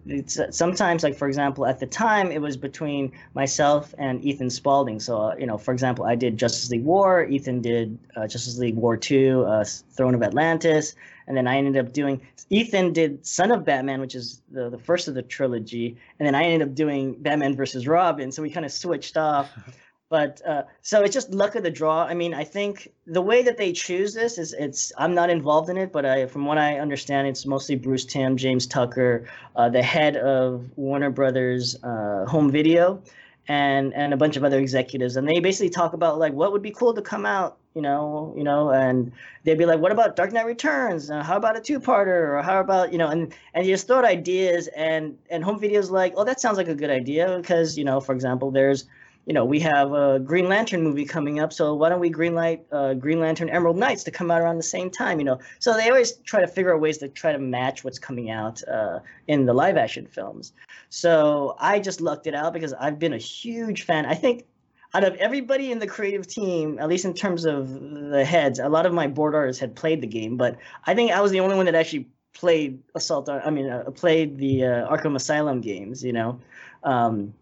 it's 0.08 0.40
sometimes 0.52 1.04
like 1.04 1.16
for 1.16 1.28
example, 1.28 1.66
at 1.66 1.80
the 1.80 1.86
time 1.86 2.32
it 2.32 2.42
was 2.42 2.58
between 2.58 3.12
myself 3.34 3.94
and 3.98 4.24
Ethan 4.24 4.50
Spaulding. 4.50 5.00
So 5.00 5.18
uh, 5.18 5.36
you 5.38 5.46
know, 5.46 5.58
for 5.58 5.72
example, 5.72 6.06
I 6.06 6.16
did 6.16 6.38
Justice 6.38 6.70
League 6.72 6.84
War. 6.84 7.26
Ethan 7.26 7.62
did 7.62 7.98
uh, 8.16 8.28
Justice 8.28 8.58
League 8.58 8.76
War 8.76 8.98
Two, 8.98 9.44
uh, 9.44 9.64
Throne 9.64 10.16
of 10.16 10.24
Atlantis, 10.24 10.96
and 11.28 11.38
then 11.38 11.48
I 11.48 11.58
ended 11.58 11.78
up 11.78 11.94
doing. 11.94 12.22
Ethan 12.50 12.94
did 12.94 13.26
Son 13.26 13.52
of 13.52 13.66
Batman, 13.66 14.00
which 14.00 14.16
is 14.16 14.42
the 14.52 14.70
the 14.70 14.80
first 14.80 15.08
of 15.08 15.14
the 15.14 15.22
trilogy, 15.22 15.98
and 16.20 16.26
then 16.26 16.34
I 16.34 16.44
ended 16.44 16.68
up 16.68 16.76
doing 16.76 17.14
Batman 17.16 17.56
versus 17.56 17.88
Robin. 17.88 18.32
So 18.32 18.42
we 18.42 18.50
kind 18.50 18.66
of 18.66 18.72
switched 18.72 19.18
off. 19.18 19.50
But 20.10 20.42
uh, 20.48 20.64
so 20.82 21.04
it's 21.04 21.14
just 21.14 21.32
luck 21.32 21.56
of 21.56 21.64
the 21.64 21.70
draw. 21.72 22.04
I 22.06 22.14
mean, 22.14 22.34
I 22.34 22.46
think 22.46 22.94
the 23.06 23.22
way 23.22 23.44
that 23.44 23.58
they 23.58 23.74
choose 23.74 24.14
this 24.14 24.38
is 24.38 24.54
it's 24.54 24.94
I'm 24.98 25.14
not 25.14 25.30
involved 25.30 25.70
in 25.70 25.78
it, 25.78 25.92
but 25.92 26.06
I, 26.06 26.28
from 26.28 26.46
what 26.46 26.58
I 26.58 26.80
understand, 26.80 27.28
it's 27.28 27.46
mostly 27.46 27.76
Bruce 27.76 28.06
Timm, 28.06 28.38
James 28.38 28.66
Tucker, 28.66 29.28
uh, 29.58 29.68
the 29.68 29.84
head 29.84 30.16
of 30.16 30.70
Warner 30.78 31.10
Brothers 31.10 31.76
uh, 31.84 32.26
Home 32.26 32.50
Video, 32.50 33.02
and 33.50 33.94
and 33.94 34.14
a 34.14 34.18
bunch 34.18 34.38
of 34.38 34.44
other 34.44 34.60
executives, 34.60 35.18
and 35.18 35.28
they 35.28 35.40
basically 35.40 35.70
talk 35.70 35.94
about 35.94 36.20
like 36.20 36.34
what 36.34 36.52
would 36.54 36.62
be 36.62 36.72
cool 36.72 36.94
to 36.94 37.02
come 37.02 37.26
out, 37.26 37.58
you 37.76 37.82
know, 37.82 38.34
you 38.38 38.44
know, 38.44 38.72
and 38.72 39.12
they'd 39.44 39.58
be 39.58 39.66
like, 39.66 39.80
what 39.80 39.92
about 39.92 40.16
Dark 40.16 40.32
Knight 40.34 40.46
Returns? 40.46 41.10
Uh, 41.10 41.22
how 41.24 41.38
about 41.38 41.58
a 41.58 41.62
two-parter? 41.62 42.30
Or 42.30 42.42
how 42.42 42.60
about 42.60 42.92
you 42.92 42.98
know, 42.98 43.08
and 43.08 43.34
and 43.54 43.66
you 43.66 43.74
just 43.74 43.88
throw 43.88 43.98
out 43.98 44.06
ideas, 44.06 44.68
and 44.70 45.18
and 45.30 45.44
Home 45.44 45.60
Video's 45.60 45.92
like, 45.92 46.14
oh, 46.16 46.24
that 46.24 46.40
sounds 46.40 46.58
like 46.58 46.70
a 46.70 46.76
good 46.76 46.90
idea 46.90 47.38
because 47.42 47.78
you 47.78 47.84
know, 47.84 48.00
for 48.00 48.14
example, 48.14 48.52
there's 48.52 48.86
you 49.28 49.34
know, 49.34 49.44
we 49.44 49.60
have 49.60 49.92
a 49.92 50.20
Green 50.20 50.48
Lantern 50.48 50.82
movie 50.82 51.04
coming 51.04 51.42
up, 51.42 51.52
so 51.52 51.76
why 51.76 51.90
don't 51.90 52.00
we 52.00 52.10
greenlight 52.10 52.62
uh, 52.72 52.94
Green 52.94 53.20
Lantern 53.20 53.50
Emerald 53.50 53.76
Knights 53.76 54.06
to 54.06 54.12
come 54.12 54.32
out 54.32 54.42
around 54.42 54.56
the 54.56 54.64
same 54.64 54.90
time? 54.90 55.20
You 55.20 55.26
know, 55.26 55.40
so 55.60 55.74
they 55.74 55.90
always 55.90 56.14
try 56.20 56.40
to 56.40 56.48
figure 56.48 56.74
out 56.74 56.80
ways 56.80 56.98
to 57.00 57.10
try 57.10 57.34
to 57.34 57.38
match 57.38 57.84
what's 57.84 58.00
coming 58.00 58.32
out 58.32 58.66
uh, 58.70 59.00
in 59.28 59.46
the 59.46 59.54
live 59.54 59.76
action 59.76 60.08
films. 60.08 60.54
So 60.88 61.58
I 61.60 61.80
just 61.80 62.00
lucked 62.00 62.26
it 62.26 62.36
out 62.36 62.54
because 62.54 62.72
I've 62.72 63.00
been 63.00 63.12
a 63.12 63.18
huge 63.18 63.84
fan. 63.84 64.06
I 64.06 64.16
think 64.16 64.46
out 64.94 65.04
of 65.04 65.14
everybody 65.16 65.74
in 65.74 65.80
the 65.80 65.88
creative 65.88 66.26
team, 66.26 66.80
at 66.80 66.88
least 66.88 67.04
in 67.04 67.14
terms 67.14 67.44
of 67.44 67.82
the 68.10 68.24
heads, 68.24 68.60
a 68.60 68.70
lot 68.70 68.86
of 68.86 68.94
my 68.94 69.08
board 69.08 69.36
artists 69.36 69.60
had 69.60 69.76
played 69.76 70.00
the 70.00 70.08
game, 70.08 70.38
but 70.38 70.56
I 70.86 70.96
think 70.96 71.12
I 71.12 71.20
was 71.20 71.34
the 71.34 71.42
only 71.42 71.58
one 71.58 71.66
that 71.66 71.76
actually 71.76 72.08
played 72.34 72.82
Assault. 72.96 73.28
I 73.28 73.50
mean, 73.50 73.70
uh, 73.70 73.92
played 73.92 74.38
the 74.38 74.64
uh, 74.64 74.96
Arkham 74.96 75.18
Asylum 75.18 75.60
games. 75.60 76.02
You 76.02 76.14
know, 76.14 76.40
um, 76.86 77.34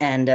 and. 0.00 0.28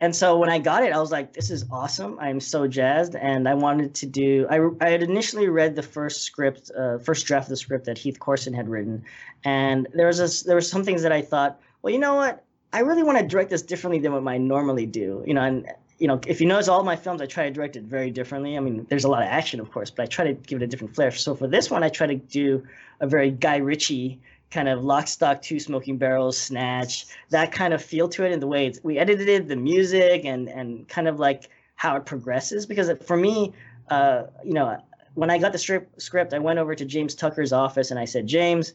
And 0.00 0.14
so 0.14 0.38
when 0.38 0.48
I 0.48 0.58
got 0.58 0.84
it, 0.84 0.92
I 0.92 0.98
was 1.00 1.10
like, 1.10 1.32
"This 1.32 1.50
is 1.50 1.64
awesome! 1.72 2.18
I'm 2.20 2.38
so 2.38 2.68
jazzed!" 2.68 3.16
And 3.16 3.48
I 3.48 3.54
wanted 3.54 3.94
to 3.96 4.06
do. 4.06 4.46
I 4.48 4.60
I 4.80 4.90
had 4.90 5.02
initially 5.02 5.48
read 5.48 5.74
the 5.74 5.82
first 5.82 6.22
script, 6.22 6.70
uh, 6.78 6.98
first 6.98 7.26
draft 7.26 7.46
of 7.46 7.50
the 7.50 7.56
script 7.56 7.84
that 7.86 7.98
Heath 7.98 8.20
Corson 8.20 8.54
had 8.54 8.68
written, 8.68 9.02
and 9.44 9.88
there 9.94 10.06
was 10.06 10.18
this, 10.18 10.42
there 10.42 10.54
were 10.54 10.60
some 10.60 10.84
things 10.84 11.02
that 11.02 11.12
I 11.12 11.20
thought, 11.22 11.60
well, 11.82 11.92
you 11.92 11.98
know 11.98 12.14
what? 12.14 12.44
I 12.72 12.80
really 12.80 13.02
want 13.02 13.18
to 13.18 13.26
direct 13.26 13.50
this 13.50 13.62
differently 13.62 13.98
than 13.98 14.12
what 14.12 14.30
I 14.30 14.38
normally 14.38 14.86
do. 14.86 15.24
You 15.26 15.34
know, 15.34 15.42
and 15.42 15.66
you 15.98 16.06
know, 16.06 16.20
if 16.28 16.40
you 16.40 16.46
notice 16.46 16.68
all 16.68 16.84
my 16.84 16.94
films, 16.94 17.20
I 17.20 17.26
try 17.26 17.44
to 17.44 17.50
direct 17.50 17.74
it 17.74 17.82
very 17.82 18.10
differently. 18.10 18.56
I 18.56 18.60
mean, 18.60 18.86
there's 18.88 19.04
a 19.04 19.08
lot 19.08 19.22
of 19.22 19.28
action, 19.28 19.58
of 19.58 19.72
course, 19.72 19.90
but 19.90 20.04
I 20.04 20.06
try 20.06 20.26
to 20.26 20.34
give 20.34 20.62
it 20.62 20.64
a 20.64 20.68
different 20.68 20.94
flair. 20.94 21.10
So 21.10 21.34
for 21.34 21.48
this 21.48 21.70
one, 21.70 21.82
I 21.82 21.88
try 21.88 22.06
to 22.06 22.14
do 22.14 22.62
a 23.00 23.06
very 23.08 23.32
Guy 23.32 23.56
Ritchie 23.56 24.20
kind 24.50 24.68
of 24.68 24.82
lock, 24.82 25.08
stock, 25.08 25.42
two 25.42 25.60
smoking 25.60 25.98
barrels, 25.98 26.38
snatch, 26.38 27.06
that 27.30 27.52
kind 27.52 27.74
of 27.74 27.82
feel 27.82 28.08
to 28.08 28.24
it, 28.24 28.32
and 28.32 28.40
the 28.40 28.46
way 28.46 28.72
we 28.82 28.98
edited 28.98 29.28
it, 29.28 29.48
the 29.48 29.56
music, 29.56 30.24
and 30.24 30.48
and 30.48 30.88
kind 30.88 31.08
of 31.08 31.18
like 31.18 31.48
how 31.76 31.96
it 31.96 32.06
progresses. 32.06 32.66
Because 32.66 32.90
for 33.04 33.16
me, 33.16 33.52
uh, 33.90 34.24
you 34.44 34.54
know, 34.54 34.78
when 35.14 35.30
I 35.30 35.38
got 35.38 35.52
the 35.52 35.58
script, 35.58 36.00
script, 36.00 36.32
I 36.32 36.38
went 36.38 36.58
over 36.58 36.74
to 36.74 36.84
James 36.84 37.14
Tucker's 37.14 37.52
office 37.52 37.90
and 37.90 37.98
I 37.98 38.04
said, 38.04 38.26
James, 38.26 38.74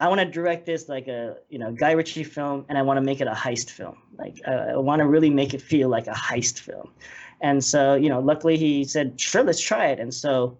I 0.00 0.08
want 0.08 0.20
to 0.20 0.26
direct 0.26 0.66
this 0.66 0.88
like 0.88 1.08
a 1.08 1.36
you 1.48 1.58
know 1.58 1.72
Guy 1.72 1.92
Ritchie 1.92 2.24
film, 2.24 2.64
and 2.68 2.76
I 2.76 2.82
want 2.82 2.98
to 2.98 3.02
make 3.02 3.20
it 3.20 3.28
a 3.28 3.32
heist 3.32 3.70
film. 3.70 3.98
Like 4.18 4.40
I, 4.46 4.52
I 4.52 4.76
want 4.76 5.00
to 5.00 5.06
really 5.06 5.30
make 5.30 5.54
it 5.54 5.62
feel 5.62 5.88
like 5.88 6.06
a 6.06 6.12
heist 6.12 6.60
film. 6.60 6.90
And 7.40 7.62
so 7.62 7.94
you 7.94 8.08
know, 8.08 8.20
luckily 8.20 8.56
he 8.56 8.84
said, 8.84 9.20
sure, 9.20 9.44
let's 9.44 9.60
try 9.60 9.86
it. 9.86 10.00
And 10.00 10.12
so, 10.12 10.56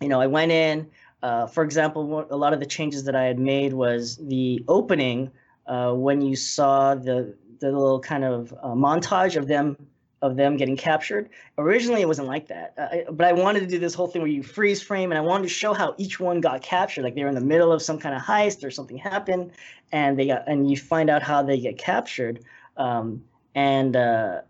you 0.00 0.08
know, 0.08 0.20
I 0.20 0.26
went 0.26 0.52
in. 0.52 0.90
Uh, 1.22 1.46
for 1.46 1.62
example, 1.62 2.26
a 2.30 2.36
lot 2.36 2.52
of 2.52 2.60
the 2.60 2.66
changes 2.66 3.04
that 3.04 3.14
I 3.14 3.24
had 3.24 3.38
made 3.38 3.72
was 3.72 4.16
the 4.16 4.64
opening 4.68 5.30
uh, 5.66 5.92
when 5.92 6.20
you 6.20 6.36
saw 6.36 6.94
the 6.94 7.34
the 7.60 7.70
little 7.70 8.00
kind 8.00 8.24
of 8.24 8.52
uh, 8.60 8.74
montage 8.74 9.36
of 9.36 9.46
them 9.46 9.76
of 10.20 10.36
them 10.36 10.56
getting 10.56 10.76
captured. 10.76 11.28
Originally, 11.58 12.00
it 12.00 12.08
wasn't 12.08 12.26
like 12.28 12.48
that, 12.48 12.74
uh, 12.76 13.10
but 13.12 13.26
I 13.26 13.32
wanted 13.32 13.60
to 13.60 13.66
do 13.66 13.78
this 13.78 13.94
whole 13.94 14.08
thing 14.08 14.22
where 14.22 14.30
you 14.30 14.42
freeze 14.42 14.82
frame, 14.82 15.10
and 15.10 15.18
I 15.18 15.20
wanted 15.20 15.44
to 15.44 15.48
show 15.48 15.72
how 15.72 15.94
each 15.98 16.18
one 16.18 16.40
got 16.40 16.62
captured. 16.62 17.02
Like 17.02 17.14
they 17.14 17.22
were 17.22 17.28
in 17.28 17.34
the 17.34 17.40
middle 17.40 17.72
of 17.72 17.82
some 17.82 17.98
kind 17.98 18.14
of 18.14 18.22
heist 18.22 18.64
or 18.64 18.70
something 18.70 18.96
happened, 18.96 19.52
and 19.92 20.18
they 20.18 20.26
got 20.26 20.48
and 20.48 20.68
you 20.68 20.76
find 20.76 21.08
out 21.08 21.22
how 21.22 21.42
they 21.42 21.58
get 21.58 21.78
captured. 21.78 22.40
Um, 22.76 23.22
and 23.54 23.96
uh, 23.96 24.40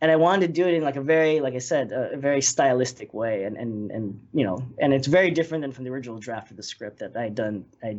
and 0.00 0.10
I 0.10 0.16
wanted 0.16 0.48
to 0.48 0.52
do 0.52 0.66
it 0.68 0.74
in 0.74 0.82
like 0.82 0.96
a 0.96 1.00
very, 1.00 1.40
like 1.40 1.54
I 1.54 1.58
said, 1.58 1.90
a, 1.92 2.16
very 2.16 2.42
stylistic 2.42 3.14
way, 3.14 3.44
and 3.44 3.56
and 3.56 3.90
and 3.90 4.20
you 4.34 4.44
know, 4.44 4.58
and 4.78 4.92
it's 4.92 5.06
very 5.06 5.30
different 5.30 5.62
than 5.62 5.72
from 5.72 5.84
the 5.84 5.90
original 5.90 6.18
draft 6.18 6.50
of 6.50 6.56
the 6.56 6.62
script 6.62 6.98
that 6.98 7.16
I 7.16 7.24
had 7.24 7.34
done. 7.34 7.64
I 7.82 7.96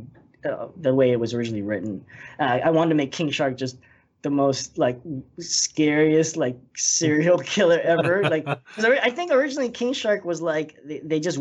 uh, 0.47 0.67
the 0.79 0.93
way 0.93 1.11
it 1.11 1.19
was 1.19 1.33
originally 1.33 1.63
written. 1.63 2.05
Uh, 2.39 2.59
I 2.63 2.69
wanted 2.69 2.89
to 2.89 2.95
make 2.95 3.11
King 3.11 3.29
Shark 3.31 3.57
just 3.57 3.77
the 4.21 4.29
most 4.29 4.77
like 4.77 4.99
scariest 5.39 6.37
like 6.37 6.57
serial 6.75 7.37
killer 7.53 7.79
ever. 7.79 8.23
Like 8.23 8.45
'cause 8.45 8.85
ori- 8.85 8.99
I 8.99 9.09
think 9.09 9.31
originally 9.31 9.69
King 9.69 9.93
Shark 9.93 10.25
was 10.25 10.41
like 10.41 10.77
they, 10.83 10.99
they 10.99 11.19
just 11.19 11.39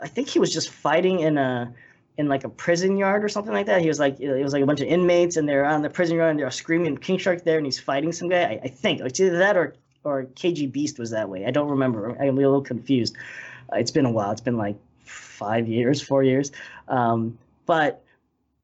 I 0.00 0.08
think 0.08 0.28
he 0.28 0.38
was 0.38 0.52
just 0.52 0.70
fighting 0.70 1.20
in 1.20 1.36
a 1.38 1.74
in 2.16 2.28
like 2.28 2.44
a 2.44 2.48
prison 2.48 2.96
yard 2.96 3.24
or 3.24 3.28
something 3.28 3.52
like 3.52 3.66
that. 3.66 3.80
He 3.82 3.88
was 3.88 3.98
like 3.98 4.18
it 4.20 4.42
was 4.42 4.52
like 4.52 4.62
a 4.62 4.66
bunch 4.66 4.80
of 4.80 4.88
inmates 4.88 5.36
and 5.36 5.48
they're 5.48 5.66
on 5.66 5.82
the 5.82 5.90
prison 5.90 6.16
yard 6.16 6.30
and 6.30 6.40
they're 6.40 6.50
screaming 6.50 6.96
King 6.96 7.18
Shark 7.18 7.44
there 7.44 7.58
and 7.58 7.66
he's 7.66 7.78
fighting 7.78 8.12
some 8.12 8.28
guy. 8.28 8.42
I, 8.42 8.60
I 8.64 8.68
think 8.68 9.00
it's 9.00 9.20
either 9.20 9.38
that 9.38 9.56
or 9.56 9.74
or 10.04 10.24
KG 10.24 10.70
Beast 10.70 10.98
was 10.98 11.10
that 11.10 11.28
way. 11.28 11.44
I 11.46 11.50
don't 11.50 11.68
remember. 11.68 12.16
I'm 12.20 12.38
a 12.38 12.40
little 12.40 12.62
confused. 12.62 13.16
Uh, 13.72 13.76
it's 13.76 13.90
been 13.90 14.06
a 14.06 14.10
while. 14.10 14.30
It's 14.30 14.40
been 14.40 14.56
like 14.56 14.76
five 15.04 15.68
years, 15.68 16.00
four 16.00 16.22
years. 16.22 16.52
Um, 16.88 17.38
but 17.66 18.02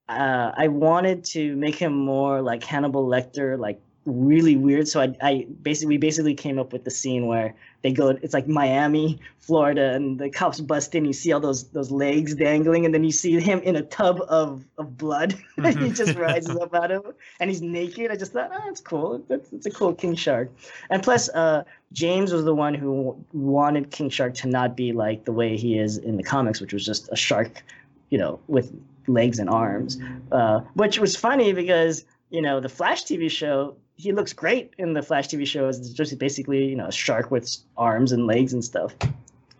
uh, 0.08 0.52
I 0.56 0.68
wanted 0.68 1.24
to 1.26 1.56
make 1.56 1.76
him 1.76 1.94
more 1.94 2.42
like 2.42 2.62
Hannibal 2.62 3.06
Lecter, 3.06 3.58
like 3.58 3.80
really 4.06 4.56
weird. 4.56 4.88
So 4.88 5.00
I, 5.00 5.16
I 5.22 5.46
basically 5.62 5.94
we 5.94 5.98
basically 5.98 6.34
came 6.34 6.58
up 6.58 6.72
with 6.72 6.84
the 6.84 6.90
scene 6.90 7.26
where 7.26 7.54
they 7.82 7.92
go. 7.92 8.08
It's 8.08 8.34
like 8.34 8.46
Miami, 8.46 9.20
Florida, 9.38 9.92
and 9.92 10.18
the 10.18 10.30
cops 10.30 10.60
bust 10.60 10.94
in. 10.94 11.04
You 11.04 11.12
see 11.12 11.32
all 11.32 11.40
those 11.40 11.64
those 11.68 11.90
legs 11.90 12.34
dangling, 12.34 12.84
and 12.84 12.94
then 12.94 13.04
you 13.04 13.12
see 13.12 13.38
him 13.40 13.60
in 13.60 13.76
a 13.76 13.82
tub 13.82 14.20
of 14.28 14.64
of 14.78 14.96
blood. 14.96 15.34
and 15.56 15.78
he 15.78 15.90
just 15.90 16.14
rises 16.18 16.56
up 16.56 16.74
out 16.74 16.90
of 16.90 17.14
and 17.40 17.50
he's 17.50 17.62
naked. 17.62 18.10
I 18.10 18.16
just 18.16 18.32
thought, 18.32 18.50
oh, 18.52 18.62
that's 18.64 18.80
cool. 18.80 19.22
That's, 19.28 19.48
that's 19.50 19.66
a 19.66 19.70
cool 19.70 19.94
King 19.94 20.14
Shark. 20.14 20.50
And 20.90 21.02
plus, 21.02 21.28
uh, 21.30 21.64
James 21.92 22.32
was 22.32 22.44
the 22.44 22.54
one 22.54 22.74
who 22.74 23.16
wanted 23.32 23.90
King 23.90 24.10
Shark 24.10 24.34
to 24.34 24.48
not 24.48 24.76
be 24.76 24.92
like 24.92 25.24
the 25.24 25.32
way 25.32 25.56
he 25.56 25.78
is 25.78 25.98
in 25.98 26.16
the 26.16 26.22
comics, 26.22 26.60
which 26.60 26.72
was 26.72 26.84
just 26.84 27.08
a 27.12 27.16
shark, 27.16 27.62
you 28.10 28.18
know, 28.18 28.40
with 28.48 28.72
legs 29.06 29.38
and 29.38 29.50
arms, 29.50 29.98
uh, 30.32 30.60
which 30.74 30.98
was 30.98 31.16
funny 31.16 31.52
because 31.52 32.04
you 32.30 32.42
know 32.42 32.60
the 32.60 32.68
Flash 32.68 33.04
TV 33.04 33.30
show. 33.30 33.76
He 33.96 34.12
looks 34.12 34.32
great 34.32 34.74
in 34.78 34.92
the 34.92 35.02
Flash 35.02 35.28
TV 35.28 35.46
show 35.46 35.68
as 35.68 35.92
just 35.92 36.18
basically 36.18 36.64
you 36.66 36.76
know 36.76 36.86
a 36.86 36.92
shark 36.92 37.30
with 37.30 37.56
arms 37.76 38.12
and 38.12 38.26
legs 38.26 38.52
and 38.52 38.64
stuff. 38.64 38.94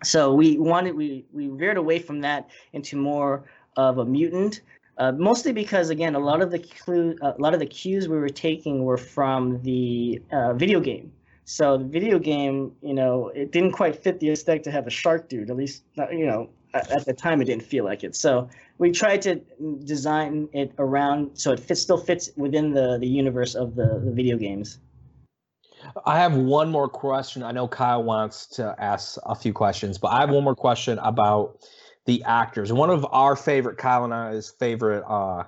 So 0.02 0.34
we 0.34 0.58
wanted 0.58 0.94
we 0.94 1.24
we 1.32 1.48
veered 1.48 1.76
away 1.76 1.98
from 1.98 2.20
that 2.22 2.50
into 2.72 2.96
more 2.96 3.44
of 3.76 3.98
a 3.98 4.04
mutant 4.04 4.60
uh, 4.98 5.12
mostly 5.12 5.52
because 5.52 5.90
again 5.90 6.14
a 6.14 6.18
lot 6.18 6.40
of 6.40 6.50
the 6.50 6.58
clue, 6.58 7.16
a 7.22 7.34
lot 7.38 7.54
of 7.54 7.60
the 7.60 7.66
cues 7.66 8.08
we 8.08 8.16
were 8.16 8.28
taking 8.28 8.84
were 8.84 8.96
from 8.96 9.60
the 9.62 10.22
uh, 10.30 10.52
video 10.54 10.80
game 10.80 11.12
so 11.44 11.76
the 11.76 11.84
video 11.84 12.18
game 12.18 12.72
you 12.82 12.94
know 12.94 13.28
it 13.28 13.52
didn't 13.52 13.72
quite 13.72 13.96
fit 14.02 14.20
the 14.20 14.30
aesthetic 14.30 14.62
to 14.62 14.70
have 14.70 14.86
a 14.86 14.90
shark 14.90 15.28
dude 15.28 15.50
at 15.50 15.56
least 15.56 15.82
you 16.10 16.26
know 16.26 16.48
at, 16.74 16.90
at, 16.90 17.06
the 17.06 17.12
time 17.12 17.40
it 17.40 17.46
didn't 17.46 17.62
feel 17.62 17.84
like 17.84 18.04
it 18.04 18.14
so 18.14 18.48
we 18.78 18.90
tried 18.90 19.22
to 19.22 19.36
design 19.84 20.48
it 20.52 20.72
around 20.78 21.30
so 21.34 21.52
it 21.52 21.60
fits, 21.60 21.80
still 21.80 21.96
fits 21.96 22.30
within 22.36 22.72
the 22.72 22.98
the 22.98 23.06
universe 23.06 23.54
of 23.54 23.74
the, 23.74 24.00
the 24.04 24.10
video 24.10 24.36
games 24.36 24.78
I 26.06 26.18
have 26.18 26.34
one 26.34 26.70
more 26.70 26.88
question. 26.88 27.42
I 27.42 27.52
know 27.52 27.68
Kyle 27.68 28.02
wants 28.02 28.46
to 28.56 28.74
ask 28.78 29.18
a 29.24 29.34
few 29.34 29.52
questions, 29.52 29.98
but 29.98 30.08
I 30.08 30.20
have 30.20 30.30
one 30.30 30.44
more 30.44 30.54
question 30.54 30.98
about 30.98 31.58
the 32.06 32.22
actors. 32.24 32.72
One 32.72 32.90
of 32.90 33.06
our 33.10 33.36
favorite, 33.36 33.78
Kyle 33.78 34.04
and 34.04 34.14
I's 34.14 34.50
favorite 34.50 35.04
uh, 35.06 35.44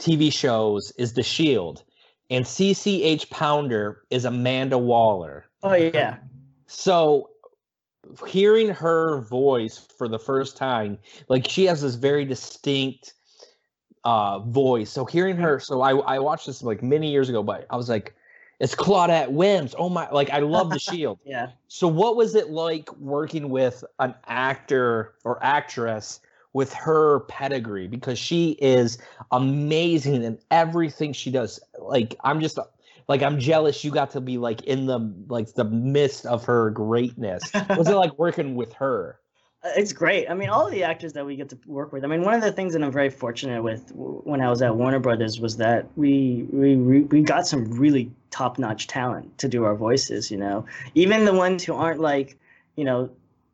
TV 0.00 0.32
shows 0.32 0.92
is 0.98 1.12
The 1.12 1.22
Shield, 1.22 1.84
and 2.30 2.44
CCH 2.44 3.30
Pounder 3.30 4.02
is 4.10 4.24
Amanda 4.24 4.78
Waller. 4.78 5.46
Oh 5.62 5.74
yeah. 5.74 6.18
So 6.66 7.30
hearing 8.26 8.68
her 8.68 9.20
voice 9.22 9.78
for 9.78 10.08
the 10.08 10.18
first 10.18 10.56
time, 10.56 10.98
like 11.28 11.48
she 11.48 11.66
has 11.66 11.82
this 11.82 11.94
very 11.94 12.24
distinct 12.24 13.14
uh 14.04 14.38
voice. 14.40 14.90
So 14.90 15.04
hearing 15.04 15.36
her, 15.36 15.60
so 15.60 15.80
I 15.82 15.96
I 15.96 16.18
watched 16.18 16.46
this 16.46 16.62
like 16.62 16.82
many 16.82 17.10
years 17.10 17.28
ago, 17.28 17.42
but 17.42 17.66
I 17.70 17.76
was 17.76 17.88
like, 17.88 18.14
it's 18.58 18.74
Claudette 18.74 19.30
Wyms. 19.30 19.74
Oh 19.78 19.88
my, 19.88 20.08
like 20.10 20.30
I 20.30 20.38
love 20.38 20.70
the 20.70 20.78
Shield. 20.78 21.18
yeah. 21.24 21.48
So 21.68 21.88
what 21.88 22.16
was 22.16 22.34
it 22.34 22.50
like 22.50 22.94
working 22.96 23.50
with 23.50 23.84
an 23.98 24.14
actor 24.26 25.14
or 25.24 25.42
actress 25.42 26.20
with 26.52 26.72
her 26.72 27.20
pedigree 27.20 27.86
because 27.86 28.18
she 28.18 28.52
is 28.60 28.98
amazing 29.30 30.22
in 30.22 30.38
everything 30.50 31.12
she 31.12 31.30
does. 31.30 31.60
Like 31.78 32.16
I'm 32.24 32.40
just 32.40 32.58
like 33.10 33.22
I'm 33.22 33.40
jealous 33.40 33.82
you 33.82 33.90
got 33.90 34.12
to 34.12 34.20
be 34.20 34.38
like 34.38 34.62
in 34.62 34.86
the 34.86 35.00
like 35.26 35.52
the 35.54 35.64
midst 35.64 36.26
of 36.26 36.44
her 36.44 36.70
greatness. 36.70 37.42
was 37.76 37.88
it 37.88 37.96
like 37.96 38.16
working 38.18 38.54
with 38.54 38.72
her? 38.74 39.18
Uh, 39.62 39.68
it's 39.76 39.92
great. 39.92 40.26
I 40.26 40.32
mean, 40.32 40.48
all 40.48 40.70
the 40.70 40.84
actors 40.84 41.12
that 41.12 41.26
we 41.26 41.36
get 41.36 41.50
to 41.50 41.58
work 41.66 41.92
with. 41.92 42.02
I 42.02 42.06
mean, 42.06 42.22
one 42.22 42.32
of 42.32 42.40
the 42.40 42.50
things 42.50 42.72
that 42.72 42.82
I'm 42.82 42.90
very 42.90 43.10
fortunate 43.10 43.62
with 43.62 43.92
when 43.92 44.40
I 44.40 44.48
was 44.48 44.62
at 44.62 44.74
Warner 44.74 45.00
Brothers 45.00 45.38
was 45.38 45.58
that 45.58 45.86
we 45.96 46.46
we 46.50 46.76
we 46.76 47.20
got 47.20 47.46
some 47.46 47.70
really 47.70 48.10
top 48.30 48.58
notch 48.58 48.86
talent 48.86 49.36
to 49.36 49.48
do 49.48 49.64
our 49.64 49.74
voices. 49.74 50.30
You 50.30 50.38
know, 50.38 50.64
even 50.94 51.26
the 51.26 51.34
ones 51.34 51.62
who 51.62 51.74
aren't 51.74 52.00
like, 52.00 52.38
you 52.76 52.84
know, 52.84 53.10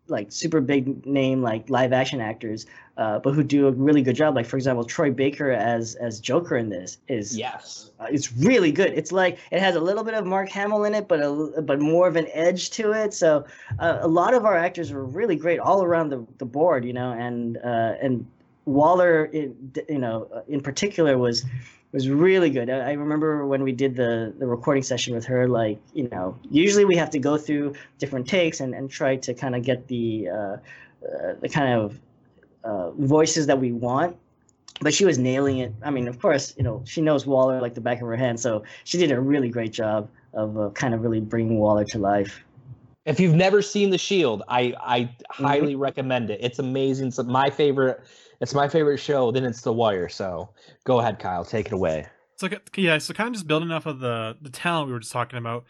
like 0.08 0.30
super 0.30 0.60
big 0.60 1.04
name 1.06 1.42
like 1.42 1.68
live 1.70 1.92
action 1.92 2.20
actors, 2.20 2.66
uh, 2.96 3.18
but 3.18 3.32
who 3.32 3.42
do 3.42 3.66
a 3.66 3.72
really 3.72 4.02
good 4.02 4.16
job. 4.16 4.34
Like 4.34 4.46
for 4.46 4.56
example, 4.56 4.84
Troy 4.84 5.10
Baker 5.10 5.50
as 5.50 5.94
as 5.96 6.20
Joker 6.20 6.56
in 6.56 6.68
this 6.68 6.98
is 7.08 7.36
yes, 7.36 7.90
uh, 8.00 8.06
it's 8.10 8.32
really 8.32 8.72
good. 8.72 8.92
It's 8.94 9.12
like 9.12 9.38
it 9.50 9.60
has 9.60 9.74
a 9.74 9.80
little 9.80 10.04
bit 10.04 10.14
of 10.14 10.26
Mark 10.26 10.48
Hamill 10.50 10.84
in 10.84 10.94
it, 10.94 11.08
but 11.08 11.20
a 11.20 11.62
but 11.62 11.80
more 11.80 12.08
of 12.08 12.16
an 12.16 12.26
edge 12.32 12.70
to 12.70 12.92
it. 12.92 13.14
So 13.14 13.44
uh, 13.78 13.98
a 14.00 14.08
lot 14.08 14.34
of 14.34 14.44
our 14.44 14.56
actors 14.56 14.92
were 14.92 15.04
really 15.04 15.36
great 15.36 15.58
all 15.58 15.82
around 15.82 16.10
the, 16.10 16.26
the 16.38 16.46
board, 16.46 16.84
you 16.84 16.92
know, 16.92 17.12
and 17.12 17.56
uh, 17.58 17.94
and 18.00 18.26
Waller, 18.66 19.26
in, 19.26 19.72
you 19.88 19.98
know, 19.98 20.28
uh, 20.34 20.42
in 20.48 20.60
particular 20.60 21.16
was 21.18 21.44
was 21.96 22.10
really 22.10 22.50
good. 22.50 22.68
I, 22.68 22.90
I 22.90 22.92
remember 22.92 23.46
when 23.46 23.62
we 23.62 23.72
did 23.72 23.96
the 23.96 24.34
the 24.38 24.46
recording 24.46 24.82
session 24.82 25.14
with 25.14 25.24
her, 25.24 25.48
like 25.48 25.80
you 25.94 26.08
know, 26.10 26.38
usually 26.50 26.84
we 26.84 26.94
have 26.96 27.08
to 27.10 27.18
go 27.18 27.38
through 27.38 27.74
different 27.98 28.28
takes 28.28 28.60
and 28.60 28.74
and 28.74 28.90
try 28.90 29.16
to 29.16 29.32
kind 29.32 29.56
of 29.56 29.62
get 29.62 29.88
the 29.88 30.28
uh, 30.28 30.36
uh, 30.36 30.58
the 31.40 31.48
kind 31.48 31.72
of 31.72 31.98
uh, 32.64 32.90
voices 32.90 33.46
that 33.46 33.58
we 33.58 33.72
want. 33.72 34.14
But 34.82 34.92
she 34.92 35.06
was 35.06 35.16
nailing 35.16 35.58
it. 35.58 35.72
I 35.82 35.90
mean, 35.90 36.06
of 36.06 36.20
course, 36.20 36.52
you 36.58 36.62
know, 36.62 36.82
she 36.84 37.00
knows 37.00 37.24
Waller 37.24 37.62
like 37.62 37.72
the 37.72 37.80
back 37.80 38.02
of 38.02 38.06
her 38.08 38.16
hand, 38.16 38.38
so 38.38 38.62
she 38.84 38.98
did 38.98 39.10
a 39.10 39.18
really 39.18 39.48
great 39.48 39.72
job 39.72 40.10
of 40.34 40.58
uh, 40.58 40.68
kind 40.74 40.92
of 40.92 41.00
really 41.00 41.20
bringing 41.20 41.58
Waller 41.58 41.84
to 41.86 41.98
life. 41.98 42.44
If 43.06 43.18
you've 43.18 43.34
never 43.34 43.62
seen 43.62 43.88
The 43.88 43.96
Shield, 43.96 44.42
I 44.48 44.74
I 44.78 45.00
mm-hmm. 45.00 45.44
highly 45.44 45.72
mm-hmm. 45.72 45.80
recommend 45.80 46.28
it. 46.28 46.40
It's 46.42 46.58
amazing. 46.58 47.08
It's 47.08 47.22
my 47.24 47.48
favorite 47.48 48.04
it's 48.40 48.54
my 48.54 48.68
favorite 48.68 48.98
show. 48.98 49.30
Then 49.30 49.44
it's 49.44 49.60
The 49.60 49.72
Wire. 49.72 50.08
So 50.08 50.50
go 50.84 51.00
ahead, 51.00 51.18
Kyle, 51.18 51.44
take 51.44 51.66
it 51.66 51.72
away. 51.72 52.06
So 52.36 52.48
yeah, 52.76 52.98
so 52.98 53.14
kind 53.14 53.28
of 53.28 53.34
just 53.34 53.46
building 53.46 53.70
off 53.70 53.86
of 53.86 54.00
the 54.00 54.36
the 54.40 54.50
talent 54.50 54.88
we 54.88 54.92
were 54.92 55.00
just 55.00 55.12
talking 55.12 55.38
about. 55.38 55.64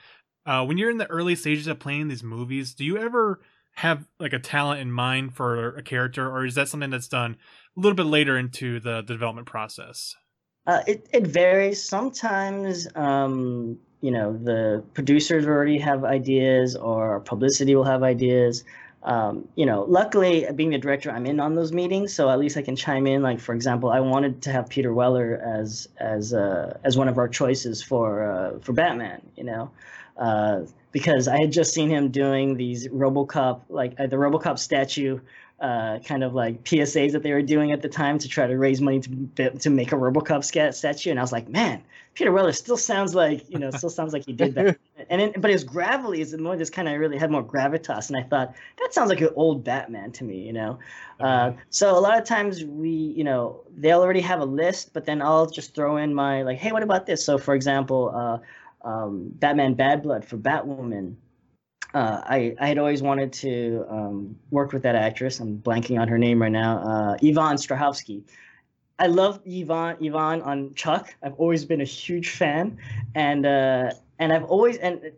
Uh, 0.45 0.65
when 0.65 0.79
you're 0.79 0.91
in 0.91 0.99
the 0.99 1.11
early 1.11 1.35
stages 1.35 1.67
of 1.67 1.79
playing 1.79 2.09
these 2.09 2.23
movies, 2.23 2.75
do 2.75 2.85
you 2.85 2.99
ever 2.99 3.41
have 3.75 4.07
like 4.19 4.33
a 4.33 4.39
talent 4.39 4.81
in 4.81 4.91
mind 4.91 5.35
for 5.35 5.77
a 5.77 5.83
character, 5.83 6.29
or 6.29 6.45
is 6.45 6.55
that 6.55 6.69
something 6.69 6.91
that's 6.91 7.09
done 7.09 7.37
a 7.77 7.81
little 7.81 7.97
bit 7.97 8.07
later 8.07 8.39
into 8.39 8.81
the, 8.81 9.03
the 9.03 9.15
development 9.15 9.47
process? 9.47 10.15
Uh, 10.67 10.83
it 10.87 11.09
it 11.13 11.27
varies. 11.27 11.83
Sometimes, 11.83 12.89
um, 12.97 13.79
you 14.01 14.11
know, 14.11 14.37
the 14.37 14.83
producers 14.95 15.47
already 15.47 15.79
have 15.79 16.05
ideas, 16.05 16.75
or 16.75 17.21
publicity 17.21 17.77
will 17.77 17.85
have 17.85 18.03
ideas 18.03 18.65
um, 19.07 19.47
you 19.55 19.67
know, 19.67 19.85
luckily 19.85 20.49
being 20.57 20.71
the 20.71 20.79
director, 20.79 21.13
I'm 21.13 21.27
in 21.27 21.39
on 21.39 21.55
those 21.55 21.73
meetings, 21.73 22.13
so 22.13 22.29
at 22.29 22.41
least 22.41 22.57
I 22.57 22.63
can 22.63 22.75
chime 22.75 23.07
in. 23.07 23.23
Like 23.23 23.39
for 23.39 23.55
example, 23.55 23.91
I 23.91 24.01
wanted 24.01 24.43
to 24.43 24.53
have 24.53 24.69
Peter 24.69 24.93
Weller 24.93 25.41
as 25.45 25.89
as 25.99 26.35
uh, 26.35 26.77
as 26.83 26.99
one 26.99 27.07
of 27.07 27.17
our 27.17 27.29
choices 27.29 27.81
for 27.81 28.25
uh, 28.25 28.59
for 28.59 28.73
Batman. 28.73 29.23
You 29.37 29.45
know, 29.45 29.71
uh, 30.17 30.63
because 30.91 31.29
I 31.29 31.39
had 31.39 31.53
just 31.53 31.73
seen 31.73 31.89
him 31.89 32.09
doing 32.09 32.57
these 32.57 32.89
RoboCop 32.89 33.61
like 33.69 33.95
uh, 34.01 34.09
the 34.09 34.17
RoboCop 34.17 34.59
statue. 34.59 35.21
Uh, 35.59 35.99
kind 36.01 36.23
of 36.23 36.35
like 36.35 36.63
PSAs 36.65 37.13
that 37.13 37.23
they 37.23 37.33
were 37.33 37.41
doing 37.41 37.73
at 37.73 37.81
the 37.81 37.89
time 37.89 38.19
to 38.19 38.29
try 38.29 38.47
to 38.47 38.59
raise 38.59 38.83
money 38.83 39.01
to 39.01 39.51
to 39.51 39.71
make 39.71 39.91
a 39.91 39.95
RoboCop 39.95 40.45
statue, 40.75 41.11
and 41.11 41.19
I 41.19 41.23
was 41.23 41.33
like, 41.33 41.49
man, 41.49 41.83
Peter 42.13 42.31
Weller 42.31 42.53
still 42.53 42.77
sounds 42.77 43.15
like 43.15 43.49
you 43.49 43.59
know 43.59 43.71
still 43.71 43.89
sounds 43.89 44.13
like 44.13 44.27
he 44.27 44.35
did 44.35 44.55
that. 44.55 44.77
and 45.11 45.21
then, 45.21 45.33
but 45.39 45.51
his 45.51 45.65
gravelly 45.65 46.21
is 46.21 46.37
more 46.37 46.57
this 46.57 46.69
kind 46.69 46.89
of 46.89 46.99
really 46.99 47.17
had 47.17 47.31
more 47.31 47.43
gravitas, 47.43 48.09
and 48.09 48.19
I 48.19 48.23
thought 48.23 48.55
that 48.79 48.93
sounds 48.93 49.09
like 49.09 49.23
an 49.23 49.31
old 49.35 49.65
Batman 49.65 50.13
to 50.13 50.25
me, 50.25 50.41
you 50.41 50.53
know. 50.53 50.79
Uh, 51.21 51.53
so 51.71 51.97
a 51.97 52.01
lot 52.01 52.19
of 52.19 52.25
times 52.25 52.63
we, 52.65 52.91
you 52.91 53.25
know, 53.25 53.63
they'll 53.77 54.01
already 54.01 54.21
have 54.21 54.41
a 54.41 54.45
list, 54.45 54.93
but 54.93 55.07
then 55.07 55.23
I'll 55.23 55.47
just 55.47 55.75
throw 55.75 55.97
in 55.97 56.13
my 56.13 56.43
like, 56.43 56.59
hey, 56.59 56.73
what 56.73 56.83
about 56.83 57.07
this? 57.07 57.25
So 57.25 57.39
for 57.39 57.55
example, 57.55 58.13
uh, 58.15 58.39
um, 58.87 59.31
Batman 59.35 59.75
Bad 59.75 60.03
Blood 60.03 60.25
for 60.25 60.37
Batwoman. 60.37 61.17
Uh, 61.97 62.21
I, 62.27 62.55
I 62.61 62.67
had 62.69 62.77
always 62.77 63.01
wanted 63.01 63.33
to 63.33 63.87
um, 63.89 64.37
work 64.51 64.75
with 64.75 64.83
that 64.83 64.97
actress. 64.97 65.41
I'm 65.41 65.57
blanking 65.57 65.99
on 65.99 66.09
her 66.09 66.19
name 66.19 66.43
right 66.43 66.53
now. 66.53 66.77
Uh, 66.81 67.17
Yvonne 67.23 67.57
Strahovski. 67.57 68.23
I 68.99 69.07
love 69.07 69.41
Yvonne 69.47 69.97
Yvonne 70.01 70.43
on 70.43 70.75
Chuck. 70.75 71.15
I've 71.23 71.33
always 71.37 71.65
been 71.65 71.81
a 71.81 71.85
huge 71.85 72.33
fan, 72.33 72.77
and 73.15 73.47
uh, 73.47 73.93
and 74.19 74.31
I've 74.31 74.45
always 74.45 74.77
and 74.77 75.11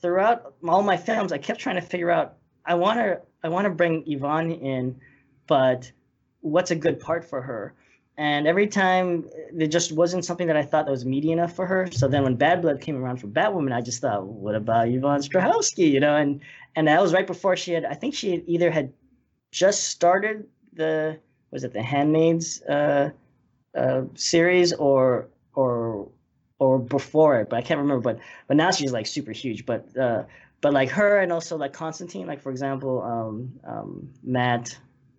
throughout 0.00 0.54
all 0.66 0.82
my 0.82 0.96
films, 0.96 1.30
I 1.30 1.36
kept 1.36 1.60
trying 1.60 1.76
to 1.76 1.82
figure 1.82 2.10
out. 2.10 2.38
I 2.64 2.74
want 2.74 2.98
to 3.00 3.20
I 3.44 3.50
want 3.50 3.66
to 3.66 3.70
bring 3.70 4.02
Yvonne 4.06 4.50
in, 4.50 4.98
but 5.46 5.92
what's 6.40 6.70
a 6.70 6.76
good 6.76 7.00
part 7.00 7.22
for 7.22 7.42
her? 7.42 7.74
And 8.18 8.48
every 8.48 8.66
time 8.66 9.30
there 9.52 9.68
just 9.68 9.92
wasn't 9.92 10.24
something 10.24 10.48
that 10.48 10.56
I 10.56 10.64
thought 10.64 10.86
that 10.86 10.90
was 10.90 11.06
meaty 11.06 11.30
enough 11.30 11.54
for 11.54 11.64
her. 11.66 11.88
So 11.92 12.08
then 12.08 12.24
when 12.24 12.34
Bad 12.34 12.62
Blood 12.62 12.80
came 12.80 12.96
around 12.96 13.18
for 13.18 13.28
Batwoman, 13.28 13.72
I 13.72 13.80
just 13.80 14.00
thought, 14.00 14.26
what 14.26 14.56
about 14.56 14.88
Yvonne 14.88 15.20
Strahovski? 15.20 15.88
You 15.88 16.00
know, 16.00 16.16
and 16.16 16.40
and 16.74 16.88
that 16.88 17.00
was 17.00 17.12
right 17.12 17.26
before 17.26 17.56
she 17.56 17.72
had. 17.72 17.84
I 17.84 17.94
think 17.94 18.14
she 18.14 18.32
had 18.32 18.42
either 18.46 18.72
had 18.72 18.92
just 19.52 19.84
started 19.84 20.48
the 20.72 21.20
was 21.52 21.62
it 21.62 21.72
the 21.72 21.82
Handmaids 21.82 22.60
uh, 22.62 23.10
uh, 23.76 24.02
series 24.14 24.72
or 24.72 25.28
or 25.54 26.08
or 26.58 26.80
before 26.80 27.40
it, 27.40 27.48
but 27.48 27.56
I 27.56 27.62
can't 27.62 27.78
remember. 27.78 28.00
But 28.02 28.18
but 28.48 28.56
now 28.56 28.72
she's 28.72 28.90
like 28.90 29.06
super 29.06 29.30
huge. 29.30 29.64
But 29.64 29.96
uh, 29.96 30.24
but 30.60 30.72
like 30.72 30.90
her 30.90 31.20
and 31.20 31.32
also 31.32 31.56
like 31.56 31.72
Constantine, 31.72 32.26
like 32.26 32.42
for 32.42 32.50
example, 32.50 33.00
um, 33.02 33.52
um, 33.64 34.10
Matt. 34.24 34.76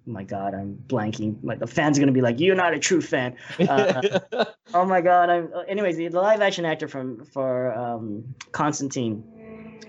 Oh 0.09 0.11
my 0.11 0.23
God, 0.23 0.55
I'm 0.55 0.75
blanking. 0.87 1.37
Like 1.43 1.59
the 1.59 1.67
fans 1.67 1.97
are 1.97 2.01
gonna 2.01 2.11
be 2.11 2.21
like, 2.21 2.39
"You're 2.39 2.55
not 2.55 2.73
a 2.73 2.79
true 2.79 3.01
fan." 3.01 3.35
Uh, 3.69 4.45
oh 4.73 4.85
my 4.85 5.01
God, 5.01 5.29
I'm. 5.29 5.49
Anyways, 5.67 5.97
the, 5.97 6.07
the 6.07 6.19
live 6.19 6.41
action 6.41 6.65
actor 6.65 6.87
from 6.87 7.25
for 7.25 7.73
um, 7.73 8.23
Constantine. 8.51 9.23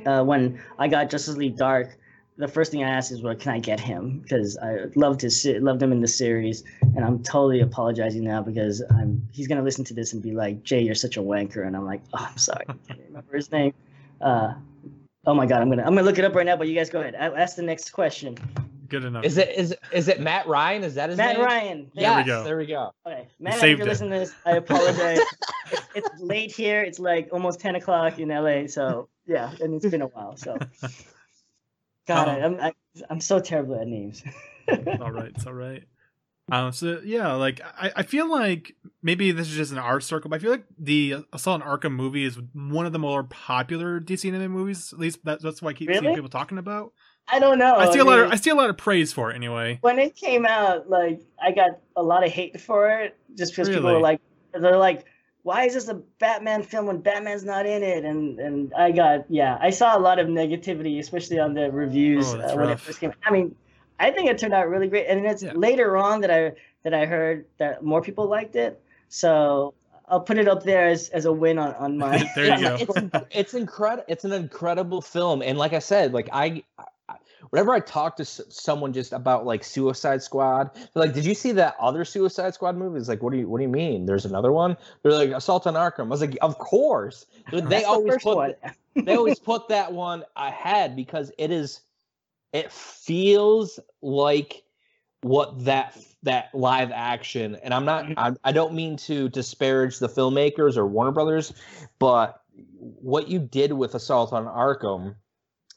Uh, 0.05 0.23
when 0.23 0.63
I 0.79 0.89
got 0.89 1.09
Justice 1.09 1.37
League 1.37 1.57
Dark, 1.57 1.97
the 2.37 2.49
first 2.49 2.71
thing 2.71 2.85
I 2.85 2.91
asked 2.91 3.13
is, 3.13 3.23
"Well, 3.23 3.35
can 3.35 3.53
I 3.53 3.61
get 3.61 3.81
him?" 3.81 4.19
Because 4.19 4.59
I 4.59 4.87
loved 4.95 5.23
his 5.23 5.47
loved 5.47 5.83
him 5.83 5.93
in 5.93 6.01
the 6.01 6.09
series, 6.09 6.65
and 6.83 7.03
I'm 7.03 7.23
totally 7.23 7.61
apologizing 7.61 8.23
now 8.23 8.43
because 8.43 8.83
I'm 8.91 9.27
he's 9.33 9.49
gonna 9.49 9.63
listen 9.63 9.85
to 9.85 9.95
this 9.95 10.13
and 10.13 10.23
be 10.23 10.33
like, 10.33 10.63
"Jay, 10.63 10.83
you're 10.83 10.95
such 10.95 11.17
a 11.17 11.23
wanker," 11.23 11.67
and 11.67 11.75
I'm 11.75 11.87
like, 11.87 12.03
"Oh, 12.13 12.27
I'm 12.31 12.39
sorry, 12.39 12.67
I 12.69 12.75
can't 12.87 13.01
remember 13.09 13.37
his 13.37 13.51
name." 13.51 13.73
Uh, 14.21 14.53
oh 15.27 15.35
my 15.35 15.47
god, 15.47 15.63
I'm 15.63 15.71
gonna 15.71 15.83
I'm 15.83 15.95
gonna 15.95 16.03
look 16.03 16.19
it 16.19 16.25
up 16.27 16.35
right 16.35 16.45
now. 16.45 16.57
But 16.57 16.69
you 16.69 16.75
guys 16.75 16.91
go 16.91 17.01
ahead. 17.01 17.15
Ask 17.15 17.57
the 17.57 17.63
next 17.63 17.91
question. 17.91 18.37
Good 18.91 19.05
enough. 19.05 19.25
Is 19.25 19.39
it 19.39 19.57
is 19.57 19.75
is 19.93 20.09
it 20.09 20.21
Matt 20.21 20.47
Ryan? 20.47 20.83
Is 20.85 20.97
that 20.97 21.09
his 21.11 21.19
name? 21.19 21.27
Matt 21.29 21.37
name? 21.37 21.47
Ryan. 21.47 21.91
There 21.95 22.11
we 22.11 22.17
Yes, 22.19 22.27
go. 22.27 22.45
there 22.45 22.57
we 22.59 22.67
go. 22.67 22.93
Okay, 23.07 23.29
Matt, 23.39 23.63
if 23.63 23.79
you're 23.79 23.87
it. 23.87 23.91
listening 23.91 24.11
to 24.11 24.19
this, 24.19 24.35
I 24.45 24.53
apologize. 24.57 25.21
it's, 25.73 25.83
it's 25.95 26.21
late 26.21 26.51
here. 26.53 26.83
It's 26.83 26.99
like 26.99 27.29
almost 27.33 27.61
10 27.61 27.77
o'clock 27.77 28.19
in 28.19 28.29
LA. 28.29 28.67
So 28.67 29.09
yeah, 29.27 29.53
and 29.61 29.75
it's 29.75 29.87
been 29.87 30.03
a 30.03 30.07
while. 30.09 30.37
So 30.37 30.59
God, 32.07 32.29
I, 32.29 32.41
Um, 32.41 32.55
I'm 32.57 32.61
I, 32.61 32.73
I'm 33.09 33.21
so 33.21 33.41
terrible 33.41 33.81
at 33.81 33.87
names. 33.87 34.23
It's 34.67 35.01
all 35.01 35.11
right. 35.13 35.33
It's 35.35 35.47
all 35.47 35.53
right. 35.55 35.85
Um, 36.53 36.73
so 36.73 37.01
yeah, 37.05 37.33
like 37.35 37.61
I, 37.61 37.93
I 37.97 38.03
feel 38.03 38.29
like 38.29 38.75
maybe 39.03 39.31
this 39.31 39.49
is 39.49 39.57
just 39.57 39.71
an 39.71 39.79
art 39.79 40.03
circle, 40.03 40.31
but 40.31 40.37
I 40.37 40.39
feel 40.41 40.51
like 40.51 40.65
the 40.79 41.25
Assault 41.33 41.63
on 41.63 41.69
Arkham 41.69 41.93
movie 41.93 42.25
is 42.25 42.39
one 42.53 42.87
of 42.87 42.93
the 42.93 42.99
more 42.99 43.23
popular 43.23 44.01
DC 44.01 44.27
animated 44.29 44.51
movies. 44.51 44.93
At 44.93 44.99
least 44.99 45.25
that, 45.27 45.41
that's 45.41 45.63
what 45.63 45.71
I 45.71 45.73
keep 45.75 45.91
seeing 45.95 46.13
people 46.15 46.29
talking 46.29 46.59
about. 46.59 46.93
I 47.33 47.39
don't 47.39 47.59
know. 47.59 47.75
I 47.77 47.93
see 47.93 47.99
a 47.99 48.05
lot 48.05 48.19
of 48.19 48.31
I 48.33 48.37
see 48.37 48.51
a 48.51 48.55
lot 48.55 48.71
of 48.71 48.77
praise 48.77 49.13
for 49.13 49.31
it 49.31 49.35
anyway. 49.37 49.79
when 49.83 49.99
it 49.99 50.17
came 50.17 50.47
out, 50.47 50.89
like 50.91 51.21
I 51.43 51.53
got 51.53 51.79
a 51.97 52.03
lot 52.03 52.25
of 52.25 52.31
hate 52.33 52.61
for 52.61 52.91
it, 52.91 53.17
just 53.37 53.53
because 53.53 53.69
people 53.69 53.93
were 53.93 54.01
like, 54.01 54.21
they're 54.53 54.77
like, 54.77 55.05
"Why 55.43 55.65
is 55.65 55.75
this 55.75 55.89
a 55.89 55.95
Batman 55.95 56.63
film 56.63 56.87
when 56.87 56.99
Batman's 56.99 57.45
not 57.45 57.67
in 57.67 57.83
it?" 57.83 58.05
And 58.05 58.39
and 58.41 58.73
I 58.75 58.91
got 58.91 59.31
yeah, 59.31 59.59
I 59.61 59.71
saw 59.71 59.97
a 59.97 60.01
lot 60.01 60.19
of 60.19 60.27
negativity, 60.29 60.99
especially 60.99 61.39
on 61.39 61.55
the 61.55 61.71
reviews 61.71 62.27
Oh, 62.35 62.41
uh, 62.41 62.57
when 62.57 62.71
it 62.71 62.81
first 62.81 63.01
came. 63.01 63.11
out. 63.11 63.17
I 63.25 63.31
mean, 63.31 63.55
I 63.99 64.11
think 64.11 64.29
it 64.31 64.39
turned 64.39 64.55
out 64.55 64.69
really 64.69 64.89
great, 64.89 65.07
and 65.07 65.25
it's 65.27 65.43
Yeah. 65.43 65.53
later 65.55 65.97
on 65.97 66.21
that 66.23 66.31
I 66.31 66.53
that 66.83 66.95
I 66.95 67.07
heard 67.07 67.45
that 67.59 67.85
more 67.85 68.01
people 68.03 68.27
liked 68.27 68.57
it. 68.57 68.81
So 69.09 69.75
I'll 70.09 70.21
put 70.21 70.39
it 70.39 70.49
up 70.49 70.63
there 70.65 70.89
as, 70.89 71.09
as 71.11 71.25
a 71.27 71.33
win 71.33 71.59
on 71.59 71.75
on 71.75 71.99
my. 72.05 72.29
There 72.35 72.47
you 72.47 72.53
it's, 72.53 72.87
go. 72.87 72.97
It's 73.05 73.27
it's 73.31 73.55
incredible. 73.55 74.05
It's 74.09 74.25
an 74.25 74.33
incredible 74.33 75.01
film, 75.03 75.43
and 75.43 75.57
like 75.59 75.73
I 75.75 75.79
said, 75.79 76.13
like 76.13 76.29
I, 76.33 76.63
I 76.79 76.85
whenever 77.51 77.73
I 77.73 77.81
talk 77.81 78.17
to 78.17 78.23
s- 78.23 78.41
someone 78.49 78.93
just 78.93 79.13
about 79.13 79.47
like 79.47 79.65
Suicide 79.65 80.23
Squad, 80.23 80.71
they're 80.75 80.89
like, 80.95 81.15
"Did 81.15 81.25
you 81.25 81.35
see 81.35 81.53
that 81.53 81.77
other 81.81 82.05
Suicide 82.05 82.55
Squad 82.55 82.77
movie?" 82.77 82.99
It's 82.99 83.09
like, 83.09 83.23
"What 83.23 83.33
do 83.33 83.39
you 83.39 83.49
What 83.49 83.59
do 83.59 83.63
you 83.63 83.69
mean? 83.69 84.07
There's 84.07 84.25
another 84.25 84.53
one?" 84.53 84.77
They're 85.03 85.13
like, 85.13 85.31
"Assault 85.31 85.67
on 85.67 85.75
Arkham." 85.75 86.07
I 86.07 86.09
was 86.09 86.21
like, 86.21 86.37
"Of 86.43 86.59
course." 86.59 87.27
They 87.51 87.61
That's 87.61 87.85
always 87.87 88.15
first 88.15 88.25
put 88.25 88.59
they 88.95 89.15
always 89.15 89.39
put 89.51 89.69
that 89.69 89.93
one 89.93 90.25
ahead 90.37 90.97
because 90.97 91.33
it 91.39 91.51
is 91.51 91.81
it 92.53 92.73
feels 92.73 93.79
like 94.03 94.63
what 95.23 95.65
that 95.65 95.97
that 96.23 96.55
live 96.55 96.91
action 96.93 97.57
and 97.63 97.75
i'm 97.75 97.85
not 97.85 98.05
mm-hmm. 98.05 98.19
I, 98.19 98.33
I 98.45 98.53
don't 98.53 98.73
mean 98.73 98.97
to 98.99 99.29
disparage 99.29 99.99
the 99.99 100.09
filmmakers 100.09 100.77
or 100.77 100.87
warner 100.87 101.13
brothers 101.13 101.53
but 101.99 102.43
what 102.79 103.29
you 103.29 103.39
did 103.39 103.73
with 103.73 103.95
assault 103.95 104.33
on 104.33 104.47
arkham 104.47 105.15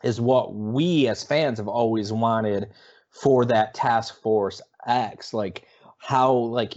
is 0.03 0.19
what 0.21 0.55
we 0.55 1.07
as 1.07 1.23
fans 1.23 1.57
have 1.57 1.67
always 1.67 2.11
wanted 2.11 2.69
for 3.09 3.45
that 3.45 3.73
task 3.73 4.21
force 4.21 4.61
x 4.87 5.33
like 5.33 5.65
how 5.97 6.31
like 6.33 6.73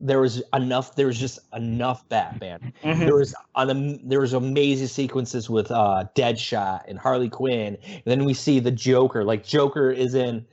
there 0.00 0.20
was 0.20 0.42
enough 0.52 0.96
there 0.96 1.06
was 1.06 1.18
just 1.18 1.38
enough 1.54 2.08
batman 2.08 2.72
Mhm. 2.84 3.06
there 3.06 3.14
was 3.16 3.34
an 3.56 4.00
there 4.08 4.20
was 4.20 4.32
amazing 4.32 4.88
sequences 4.88 5.48
with 5.48 5.70
uh 5.70 6.04
Deadshot 6.14 6.82
and 6.88 6.98
Harley 6.98 7.28
Quinn, 7.28 7.76
and 7.84 8.02
then 8.04 8.24
we 8.24 8.34
see 8.34 8.58
the 8.58 8.72
Joker. 8.72 9.22
Like 9.24 9.44
Joker 9.44 9.90
is 9.90 10.14
in 10.14 10.44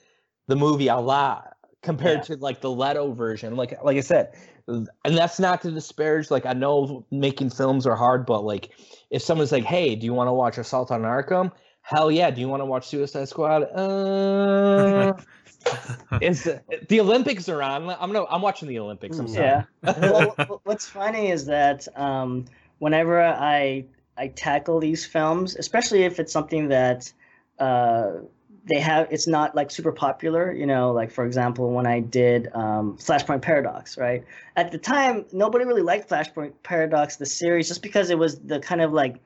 the 0.47 0.55
movie 0.55 0.87
a 0.87 0.97
lot 0.97 1.55
compared 1.81 2.17
Yeah. 2.19 2.35
to 2.35 2.37
like 2.37 2.61
the 2.61 2.69
Leto 2.69 3.11
version. 3.13 3.55
Like 3.55 3.83
like 3.83 3.97
I 3.97 4.01
said, 4.01 4.33
and 4.67 4.87
that's 5.03 5.39
not 5.39 5.61
to 5.63 5.71
disparage. 5.71 6.29
Like 6.29 6.45
I 6.45 6.53
know 6.53 7.05
making 7.09 7.49
films 7.49 7.87
are 7.87 7.95
hard, 7.95 8.27
but 8.27 8.43
like 8.43 8.69
if 9.09 9.23
someone's 9.23 9.51
like, 9.51 9.63
"Hey, 9.63 9.95
do 9.95 10.05
you 10.05 10.13
want 10.13 10.27
to 10.27 10.33
watch 10.33 10.57
Assault 10.59 10.91
on 10.91 11.01
Arkham?" 11.01 11.51
Hell 11.89 12.11
yeah! 12.11 12.29
Do 12.29 12.39
you 12.39 12.47
want 12.47 12.61
to 12.61 12.65
watch 12.65 12.87
Suicide 12.87 13.27
Squad? 13.29 13.63
Uh, 13.63 15.13
it's 16.21 16.43
the 16.87 16.99
Olympics 16.99 17.49
are 17.49 17.63
on. 17.63 17.89
I'm 17.89 18.13
gonna. 18.13 18.25
I'm 18.25 18.43
watching 18.43 18.67
the 18.67 18.77
Olympics. 18.77 19.17
I'm 19.17 19.27
sorry. 19.27 19.47
Yeah. 19.47 19.63
well, 19.99 20.61
what's 20.65 20.85
funny 20.85 21.31
is 21.31 21.47
that 21.47 21.87
um, 21.97 22.45
whenever 22.77 23.19
I 23.19 23.85
I 24.15 24.27
tackle 24.27 24.79
these 24.79 25.03
films, 25.03 25.55
especially 25.55 26.03
if 26.03 26.19
it's 26.19 26.31
something 26.31 26.67
that 26.67 27.11
uh, 27.57 28.17
they 28.65 28.79
have, 28.79 29.07
it's 29.09 29.25
not 29.25 29.55
like 29.55 29.71
super 29.71 29.91
popular. 29.91 30.53
You 30.53 30.67
know, 30.67 30.91
like 30.91 31.09
for 31.09 31.25
example, 31.25 31.71
when 31.71 31.87
I 31.87 32.01
did 32.01 32.49
um, 32.53 32.97
Flashpoint 32.97 33.41
Paradox, 33.41 33.97
right? 33.97 34.23
At 34.55 34.71
the 34.71 34.77
time, 34.77 35.25
nobody 35.31 35.65
really 35.65 35.81
liked 35.81 36.07
Flashpoint 36.07 36.53
Paradox, 36.61 37.15
the 37.15 37.25
series, 37.25 37.67
just 37.67 37.81
because 37.81 38.11
it 38.11 38.19
was 38.19 38.37
the 38.41 38.59
kind 38.59 38.81
of 38.81 38.93
like 38.93 39.19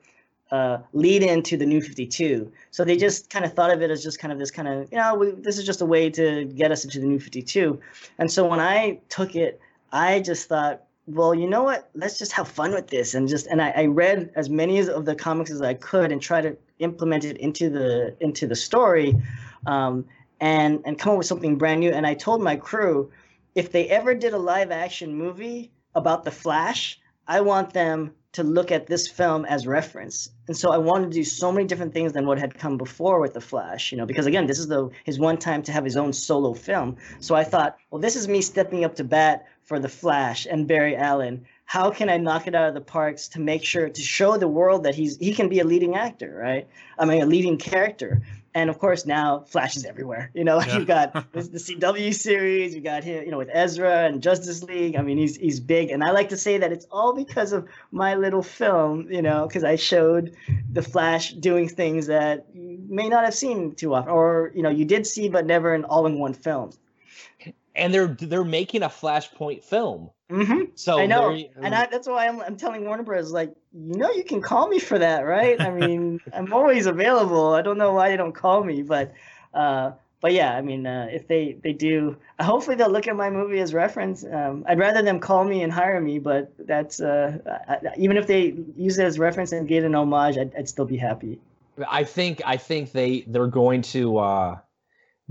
uh, 0.54 0.78
lead 0.92 1.24
into 1.24 1.56
the 1.56 1.66
New 1.66 1.80
52. 1.80 2.52
So 2.70 2.84
they 2.84 2.96
just 2.96 3.28
kind 3.28 3.44
of 3.44 3.52
thought 3.54 3.72
of 3.72 3.82
it 3.82 3.90
as 3.90 4.04
just 4.04 4.20
kind 4.20 4.32
of 4.32 4.38
this 4.38 4.52
kind 4.52 4.68
of, 4.68 4.88
you 4.92 4.98
know, 4.98 5.16
we, 5.16 5.32
this 5.32 5.58
is 5.58 5.66
just 5.66 5.80
a 5.80 5.84
way 5.84 6.08
to 6.10 6.44
get 6.44 6.70
us 6.70 6.84
into 6.84 7.00
the 7.00 7.06
New 7.06 7.18
52. 7.18 7.80
And 8.18 8.30
so 8.30 8.46
when 8.46 8.60
I 8.60 9.00
took 9.08 9.34
it, 9.34 9.60
I 9.90 10.20
just 10.20 10.48
thought, 10.48 10.84
well, 11.08 11.34
you 11.34 11.48
know 11.48 11.64
what? 11.64 11.90
Let's 11.94 12.18
just 12.18 12.30
have 12.32 12.46
fun 12.46 12.72
with 12.72 12.86
this, 12.86 13.12
and 13.14 13.28
just 13.28 13.46
and 13.48 13.60
I, 13.60 13.70
I 13.76 13.84
read 13.86 14.30
as 14.36 14.48
many 14.48 14.78
of 14.78 15.04
the 15.04 15.14
comics 15.14 15.50
as 15.50 15.60
I 15.60 15.74
could 15.74 16.10
and 16.10 16.22
try 16.22 16.40
to 16.40 16.56
implement 16.78 17.24
it 17.24 17.36
into 17.36 17.68
the 17.68 18.16
into 18.20 18.46
the 18.46 18.56
story, 18.56 19.14
um, 19.66 20.06
and 20.40 20.80
and 20.86 20.98
come 20.98 21.12
up 21.12 21.18
with 21.18 21.26
something 21.26 21.58
brand 21.58 21.80
new. 21.80 21.90
And 21.90 22.06
I 22.06 22.14
told 22.14 22.42
my 22.42 22.56
crew, 22.56 23.12
if 23.54 23.70
they 23.70 23.86
ever 23.90 24.14
did 24.14 24.32
a 24.32 24.38
live 24.38 24.70
action 24.70 25.14
movie 25.14 25.70
about 25.94 26.24
the 26.24 26.30
Flash, 26.30 26.98
I 27.28 27.42
want 27.42 27.74
them 27.74 28.14
to 28.34 28.42
look 28.42 28.72
at 28.72 28.86
this 28.86 29.08
film 29.08 29.44
as 29.44 29.66
reference. 29.66 30.30
And 30.48 30.56
so 30.56 30.70
I 30.72 30.76
wanted 30.76 31.10
to 31.10 31.14
do 31.14 31.24
so 31.24 31.50
many 31.52 31.66
different 31.66 31.94
things 31.94 32.12
than 32.12 32.26
what 32.26 32.38
had 32.38 32.58
come 32.58 32.76
before 32.76 33.20
with 33.20 33.32
the 33.32 33.40
Flash, 33.40 33.92
you 33.92 33.98
know, 33.98 34.06
because 34.06 34.26
again, 34.26 34.46
this 34.46 34.58
is 34.58 34.66
the 34.66 34.90
his 35.04 35.18
one 35.18 35.38
time 35.38 35.62
to 35.62 35.72
have 35.72 35.84
his 35.84 35.96
own 35.96 36.12
solo 36.12 36.52
film. 36.52 36.96
So 37.20 37.34
I 37.34 37.44
thought, 37.44 37.76
well, 37.90 38.00
this 38.00 38.16
is 38.16 38.28
me 38.28 38.42
stepping 38.42 38.84
up 38.84 38.96
to 38.96 39.04
bat 39.04 39.46
for 39.62 39.78
the 39.78 39.88
Flash 39.88 40.46
and 40.46 40.66
Barry 40.66 40.96
Allen. 40.96 41.46
How 41.64 41.90
can 41.90 42.10
I 42.10 42.18
knock 42.18 42.46
it 42.46 42.54
out 42.54 42.68
of 42.68 42.74
the 42.74 42.80
parks 42.80 43.28
to 43.28 43.40
make 43.40 43.64
sure 43.64 43.88
to 43.88 44.02
show 44.02 44.36
the 44.36 44.48
world 44.48 44.82
that 44.84 44.94
he's 44.94 45.16
he 45.18 45.32
can 45.32 45.48
be 45.48 45.60
a 45.60 45.64
leading 45.64 45.94
actor, 45.94 46.36
right? 46.36 46.68
I 46.98 47.04
mean, 47.04 47.22
a 47.22 47.26
leading 47.26 47.56
character. 47.56 48.20
And 48.56 48.70
of 48.70 48.78
course, 48.78 49.04
now 49.04 49.40
Flash 49.48 49.76
is 49.76 49.84
everywhere. 49.84 50.30
You 50.32 50.44
know, 50.44 50.60
Yeah. 50.60 50.76
you've 50.78 50.86
got 50.86 51.12
the 51.32 51.40
CW 51.42 52.14
series, 52.14 52.74
you 52.74 52.80
got 52.80 53.02
him, 53.02 53.24
you 53.24 53.30
know, 53.32 53.38
with 53.38 53.50
Ezra 53.52 54.04
and 54.06 54.22
Justice 54.22 54.62
League. 54.62 54.94
I 54.96 55.02
mean, 55.02 55.18
he's 55.18 55.36
he's 55.36 55.58
big, 55.58 55.90
and 55.90 56.04
I 56.04 56.12
like 56.12 56.28
to 56.28 56.36
say 56.36 56.58
that 56.58 56.70
it's 56.70 56.86
all 56.90 57.14
because 57.14 57.52
of 57.52 57.66
my 57.90 58.14
little 58.14 58.42
film. 58.42 59.10
You 59.10 59.22
know, 59.22 59.46
because 59.48 59.64
I 59.64 59.74
showed 59.76 60.36
the 60.70 60.82
Flash 60.82 61.32
doing 61.32 61.68
things 61.68 62.06
that 62.06 62.46
you 62.54 62.78
may 62.88 63.08
not 63.08 63.24
have 63.24 63.34
seen 63.34 63.74
too 63.74 63.92
often, 63.94 64.12
or 64.12 64.52
you 64.54 64.62
know, 64.62 64.70
you 64.70 64.84
did 64.84 65.06
see 65.06 65.28
but 65.28 65.46
never 65.46 65.74
in 65.74 65.84
all-in-one 65.84 66.34
film. 66.34 66.70
And 67.74 67.92
they're 67.92 68.06
they're 68.06 68.44
making 68.44 68.84
a 68.84 68.88
Flashpoint 68.88 69.64
film. 69.64 70.10
Hmm 70.34 70.62
So 70.74 70.98
I 70.98 71.06
know, 71.06 71.30
you- 71.30 71.48
and 71.62 71.74
I, 71.74 71.86
that's 71.86 72.08
why 72.08 72.26
I'm, 72.26 72.40
I'm 72.40 72.56
telling 72.56 72.84
Warner 72.84 73.02
Bros. 73.02 73.32
Like, 73.32 73.54
you 73.72 73.96
know, 73.98 74.10
you 74.10 74.24
can 74.24 74.40
call 74.40 74.68
me 74.68 74.78
for 74.78 74.98
that, 74.98 75.20
right? 75.20 75.60
I 75.60 75.70
mean, 75.70 76.20
I'm 76.32 76.52
always 76.52 76.86
available. 76.86 77.54
I 77.54 77.62
don't 77.62 77.78
know 77.78 77.92
why 77.92 78.08
they 78.10 78.16
don't 78.16 78.34
call 78.34 78.64
me, 78.64 78.82
but, 78.82 79.12
uh, 79.52 79.92
but 80.20 80.32
yeah, 80.32 80.56
I 80.56 80.62
mean, 80.62 80.86
uh, 80.86 81.06
if 81.12 81.28
they 81.28 81.58
they 81.62 81.74
do, 81.74 82.16
hopefully 82.40 82.76
they'll 82.76 82.88
look 82.88 83.06
at 83.06 83.14
my 83.14 83.28
movie 83.28 83.60
as 83.60 83.74
reference. 83.74 84.24
Um, 84.24 84.64
I'd 84.66 84.78
rather 84.78 85.02
them 85.02 85.20
call 85.20 85.44
me 85.44 85.62
and 85.62 85.70
hire 85.70 86.00
me, 86.00 86.18
but 86.18 86.50
that's 86.58 86.98
uh, 86.98 87.38
I- 87.68 87.94
even 87.98 88.16
if 88.16 88.26
they 88.26 88.54
use 88.74 88.98
it 88.98 89.04
as 89.04 89.18
reference 89.18 89.52
and 89.52 89.68
get 89.68 89.84
an 89.84 89.94
homage, 89.94 90.38
I'd, 90.38 90.54
I'd 90.56 90.66
still 90.66 90.86
be 90.86 90.96
happy. 90.96 91.38
I 91.90 92.04
think 92.04 92.40
I 92.46 92.56
think 92.56 92.92
they 92.92 93.20
they're 93.26 93.48
going 93.48 93.82
to 93.82 94.16
uh, 94.16 94.58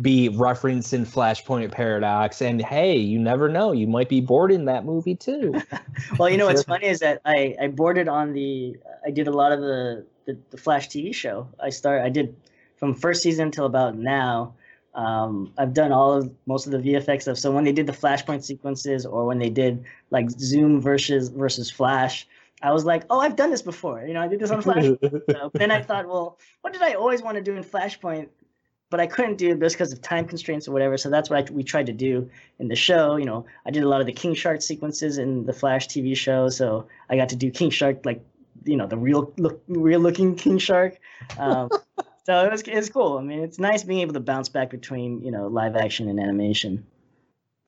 be 0.01 0.29
referencing 0.29 1.05
Flashpoint 1.05 1.71
Paradox, 1.71 2.41
and 2.41 2.61
hey, 2.61 2.97
you 2.97 3.19
never 3.19 3.47
know, 3.47 3.71
you 3.71 3.85
might 3.85 4.09
be 4.09 4.21
bored 4.21 4.51
in 4.51 4.65
that 4.65 4.85
movie 4.85 5.15
too. 5.15 5.53
Well, 6.17 6.29
you 6.29 6.37
know 6.37 6.47
what's 6.47 6.63
funny 6.73 6.87
is 6.87 6.99
that 6.99 7.21
I 7.25 7.55
I 7.61 7.67
boarded 7.67 8.07
on 8.07 8.33
the 8.33 8.75
I 9.05 9.11
did 9.11 9.27
a 9.27 9.31
lot 9.31 9.51
of 9.51 9.59
the 9.59 10.05
the, 10.25 10.37
the 10.49 10.57
Flash 10.57 10.89
TV 10.89 11.13
show. 11.13 11.47
I 11.59 11.69
start 11.69 12.01
I 12.01 12.09
did 12.09 12.35
from 12.77 12.93
first 12.93 13.21
season 13.21 13.51
till 13.51 13.65
about 13.65 13.95
now. 13.95 14.55
Um, 14.95 15.53
I've 15.57 15.73
done 15.73 15.91
all 15.91 16.13
of 16.13 16.31
most 16.45 16.67
of 16.67 16.71
the 16.71 16.77
VFX 16.77 17.23
stuff. 17.23 17.37
So 17.37 17.51
when 17.51 17.63
they 17.63 17.71
did 17.71 17.87
the 17.87 17.93
Flashpoint 17.93 18.43
sequences 18.43 19.05
or 19.05 19.25
when 19.25 19.39
they 19.39 19.49
did 19.49 19.83
like 20.11 20.29
Zoom 20.31 20.81
versus 20.81 21.29
versus 21.29 21.71
Flash, 21.71 22.27
I 22.61 22.71
was 22.71 22.85
like, 22.85 23.03
oh, 23.09 23.19
I've 23.19 23.35
done 23.35 23.49
this 23.49 23.61
before. 23.61 24.03
You 24.05 24.13
know, 24.13 24.21
I 24.21 24.27
did 24.27 24.39
this 24.39 24.51
on 24.51 24.61
Flash. 24.61 24.85
So 25.31 25.51
then 25.53 25.71
I 25.71 25.81
thought, 25.81 26.07
well, 26.07 26.37
what 26.61 26.73
did 26.73 26.81
I 26.81 26.93
always 26.93 27.21
want 27.21 27.35
to 27.35 27.43
do 27.43 27.55
in 27.55 27.63
Flashpoint, 27.63 28.29
but 28.93 28.99
I 28.99 29.07
couldn't 29.07 29.37
do 29.37 29.49
it 29.49 29.59
just 29.59 29.73
because 29.75 29.91
of 29.91 30.03
time 30.03 30.27
constraints 30.27 30.67
or 30.67 30.71
whatever. 30.71 30.97
So 30.97 31.09
that's 31.09 31.27
what 31.27 31.49
I, 31.49 31.51
we 31.51 31.63
tried 31.63 31.87
to 31.87 31.93
do 31.93 32.29
in 32.59 32.67
the 32.67 32.75
show. 32.75 33.15
You 33.15 33.25
know, 33.25 33.43
I 33.65 33.71
did 33.71 33.81
a 33.81 33.89
lot 33.89 34.01
of 34.01 34.05
the 34.05 34.13
King 34.13 34.35
Shark 34.35 34.61
sequences 34.61 35.17
in 35.17 35.47
the 35.47 35.51
Flash 35.51 35.87
TV 35.87 36.15
show, 36.15 36.47
so 36.49 36.85
I 37.09 37.15
got 37.15 37.27
to 37.29 37.35
do 37.35 37.49
King 37.49 37.71
Shark 37.71 38.05
like, 38.05 38.23
you 38.65 38.77
know, 38.77 38.85
the 38.85 38.95
real 38.95 39.33
look, 39.37 39.63
real 39.67 39.99
looking 39.99 40.35
King 40.43 40.59
Shark. 40.59 40.99
Um, 41.39 41.71
so 42.23 42.45
it 42.45 42.51
was 42.51 42.61
it's 42.67 42.87
cool. 42.87 43.17
I 43.17 43.23
mean, 43.23 43.39
it's 43.39 43.57
nice 43.57 43.83
being 43.83 44.01
able 44.01 44.13
to 44.13 44.19
bounce 44.19 44.47
back 44.47 44.69
between 44.69 45.23
you 45.23 45.31
know 45.31 45.47
live 45.47 45.75
action 45.75 46.07
and 46.07 46.19
animation. 46.19 46.85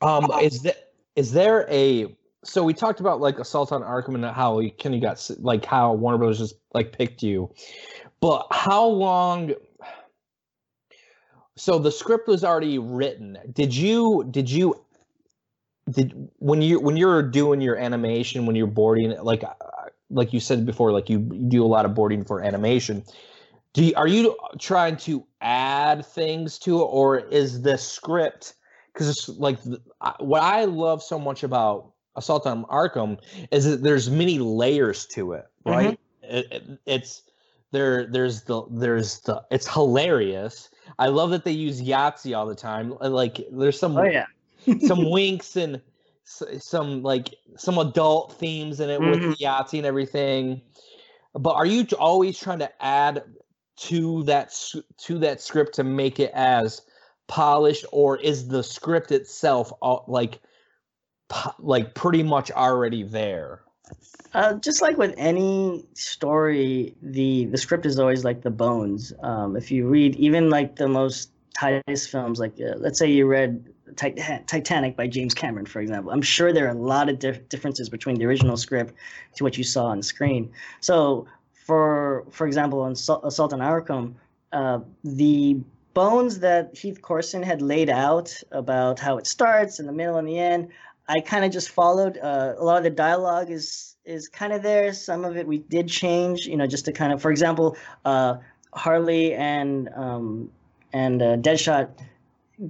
um, 0.04 0.30
is 0.44 0.62
that 0.62 0.92
is 1.16 1.32
there 1.32 1.68
a 1.72 2.16
so 2.44 2.64
we 2.64 2.76
talked 2.76 3.00
about 3.00 3.20
like 3.20 3.40
Assault 3.40 3.72
on 3.72 3.82
Arkham 3.82 4.14
and 4.14 4.26
how 4.26 4.60
you 4.60 4.70
kind 4.70 4.94
of 4.94 5.02
got 5.02 5.28
like 5.40 5.66
how 5.66 5.92
Warner 5.94 6.20
Bros. 6.20 6.38
just 6.38 6.54
like 6.76 6.96
picked 6.96 7.24
you, 7.24 7.52
but 8.22 8.46
how 8.52 8.86
long? 8.86 9.56
So 11.58 11.80
the 11.80 11.92
script 11.92 12.28
was 12.28 12.44
already 12.44 12.80
written. 12.80 13.38
Did 13.54 13.76
you 13.76 14.28
did 14.30 14.50
you 14.50 14.86
did 15.90 16.30
when 16.40 16.62
you 16.62 16.80
when 16.80 16.98
you're 16.98 17.22
doing 17.22 17.62
your 17.62 17.78
animation 17.78 18.46
when 18.46 18.56
you're 18.56 18.68
boarding 18.68 19.16
like 19.22 19.44
uh, 19.44 19.54
like 20.10 20.34
you 20.34 20.40
said 20.40 20.66
before 20.66 20.92
like 20.92 21.10
you, 21.10 21.20
you 21.32 21.48
do 21.48 21.64
a 21.64 21.68
lot 21.68 21.86
of 21.86 21.94
boarding 21.94 22.24
for 22.24 22.42
animation 22.42 23.04
do 23.74 23.84
you, 23.84 23.94
are 23.96 24.08
you 24.08 24.36
trying 24.60 24.98
to 24.98 25.26
add 25.42 26.06
things 26.06 26.58
to 26.58 26.80
it 26.80 26.86
or 26.86 27.20
is 27.20 27.62
the 27.62 27.78
script 27.78 28.56
because 28.94 29.10
it's 29.10 29.30
like 29.30 29.60
what 30.20 30.42
i 30.42 30.66
love 30.66 31.04
so 31.04 31.20
much 31.20 31.44
about 31.44 31.92
assault 32.16 32.48
on 32.48 32.66
arkham 32.66 33.20
is 33.52 33.66
that 33.66 33.84
there's 33.84 34.10
many 34.10 34.40
layers 34.40 35.06
to 35.06 35.34
it 35.34 35.46
right 35.66 36.00
mm-hmm. 36.24 36.36
it, 36.36 36.48
it, 36.52 36.80
it's 36.88 37.22
there 37.72 38.08
there's 38.08 38.44
the 38.44 38.64
there's 38.72 39.20
the 39.22 39.44
it's 39.52 39.72
hilarious 39.72 40.70
i 41.00 41.08
love 41.08 41.30
that 41.30 41.44
they 41.44 41.52
use 41.52 41.82
yahtzee 41.82 42.38
all 42.38 42.46
the 42.46 42.56
time 42.56 42.96
like 43.02 43.46
there's 43.52 43.80
some 43.80 43.98
oh 43.98 44.04
yeah 44.04 44.26
some 44.88 45.10
winks 45.10 45.56
and 45.56 45.82
some 46.26 47.04
like 47.04 47.36
some 47.56 47.78
adult 47.78 48.34
themes 48.34 48.80
in 48.80 48.90
it 48.90 49.00
mm-hmm. 49.00 49.30
with 49.30 49.40
Yahtzee 49.40 49.78
and 49.78 49.86
everything. 49.86 50.62
But 51.34 51.56
are 51.56 51.66
you 51.66 51.86
always 52.00 52.40
trying 52.40 52.60
to 52.60 52.84
add 52.84 53.24
to 53.78 54.24
that 54.24 54.54
to 55.00 55.20
that 55.20 55.42
script 55.42 55.76
to 55.76 55.84
make 55.84 56.20
it 56.20 56.32
as 56.34 56.82
polished, 57.28 57.86
or 57.92 58.18
is 58.18 58.48
the 58.48 58.64
script 58.64 59.12
itself 59.12 59.72
like 60.08 60.40
like 61.60 61.94
pretty 61.94 62.24
much 62.24 62.52
already 62.52 63.04
there? 63.04 63.62
Uh, 64.34 64.54
just 64.56 64.82
like 64.82 64.98
with 64.98 65.14
any 65.18 65.86
story, 65.94 66.94
the 67.02 67.46
the 67.46 67.58
script 67.58 67.86
is 67.86 67.98
always 67.98 68.26
like 68.26 68.42
the 68.42 68.50
bones. 68.50 69.14
Um, 69.22 69.56
if 69.56 69.72
you 69.72 69.88
read 69.88 70.16
even 70.18 70.50
like 70.50 70.76
the 70.76 70.90
most 70.90 71.32
tightest 71.58 72.10
films, 72.10 72.40
like 72.40 72.54
uh, 72.60 72.76
let's 72.78 73.00
say 73.00 73.10
you 73.10 73.28
read 73.28 73.74
Titanic 73.96 74.98
by 74.98 75.08
James 75.08 75.34
Cameron, 75.34 75.66
for 75.66 75.80
example. 75.80 76.12
I'm 76.12 76.22
sure 76.22 76.52
there 76.52 76.66
are 76.68 76.76
a 76.76 76.80
lot 76.80 77.08
of 77.08 77.20
dif- 77.20 77.48
differences 77.48 77.88
between 77.88 78.18
the 78.18 78.26
original 78.26 78.58
script 78.58 78.94
to 79.36 79.44
what 79.44 79.58
you 79.58 79.64
saw 79.64 79.86
on 79.86 80.02
screen. 80.02 80.52
So, 80.82 81.28
for 81.66 82.26
for 82.32 82.46
example, 82.46 82.82
on 82.82 82.92
Assault 82.92 83.54
on 83.54 83.60
Arkham, 83.60 84.16
uh, 84.52 84.80
the 85.04 85.62
bones 85.94 86.40
that 86.40 86.76
Heath 86.78 87.02
Corson 87.02 87.42
had 87.42 87.62
laid 87.62 87.90
out 87.90 88.36
about 88.52 89.00
how 89.00 89.18
it 89.18 89.28
starts 89.28 89.80
in 89.80 89.86
the 89.86 89.94
middle 89.94 90.18
and 90.18 90.28
the 90.28 90.38
end, 90.38 90.68
I 91.08 91.20
kind 91.20 91.46
of 91.46 91.52
just 91.52 91.70
followed. 91.70 92.18
Uh, 92.18 92.56
a 92.58 92.64
lot 92.64 92.78
of 92.78 92.84
the 92.84 92.90
dialogue 92.90 93.52
is 93.52 93.96
is 94.06 94.28
kind 94.28 94.54
of 94.54 94.62
there. 94.64 94.94
Some 94.94 95.26
of 95.26 95.38
it 95.38 95.48
we 95.48 95.60
did 95.60 95.88
change, 95.88 96.46
you 96.46 96.58
know, 96.58 96.68
just 96.68 96.86
to 96.86 96.92
kind 96.92 97.14
of, 97.14 97.22
for 97.22 97.32
example, 97.32 97.78
uh, 98.06 98.38
Harley 98.74 99.34
and 99.34 99.90
um, 99.96 100.52
and 100.94 101.22
uh, 101.22 101.38
Deadshot 101.38 101.90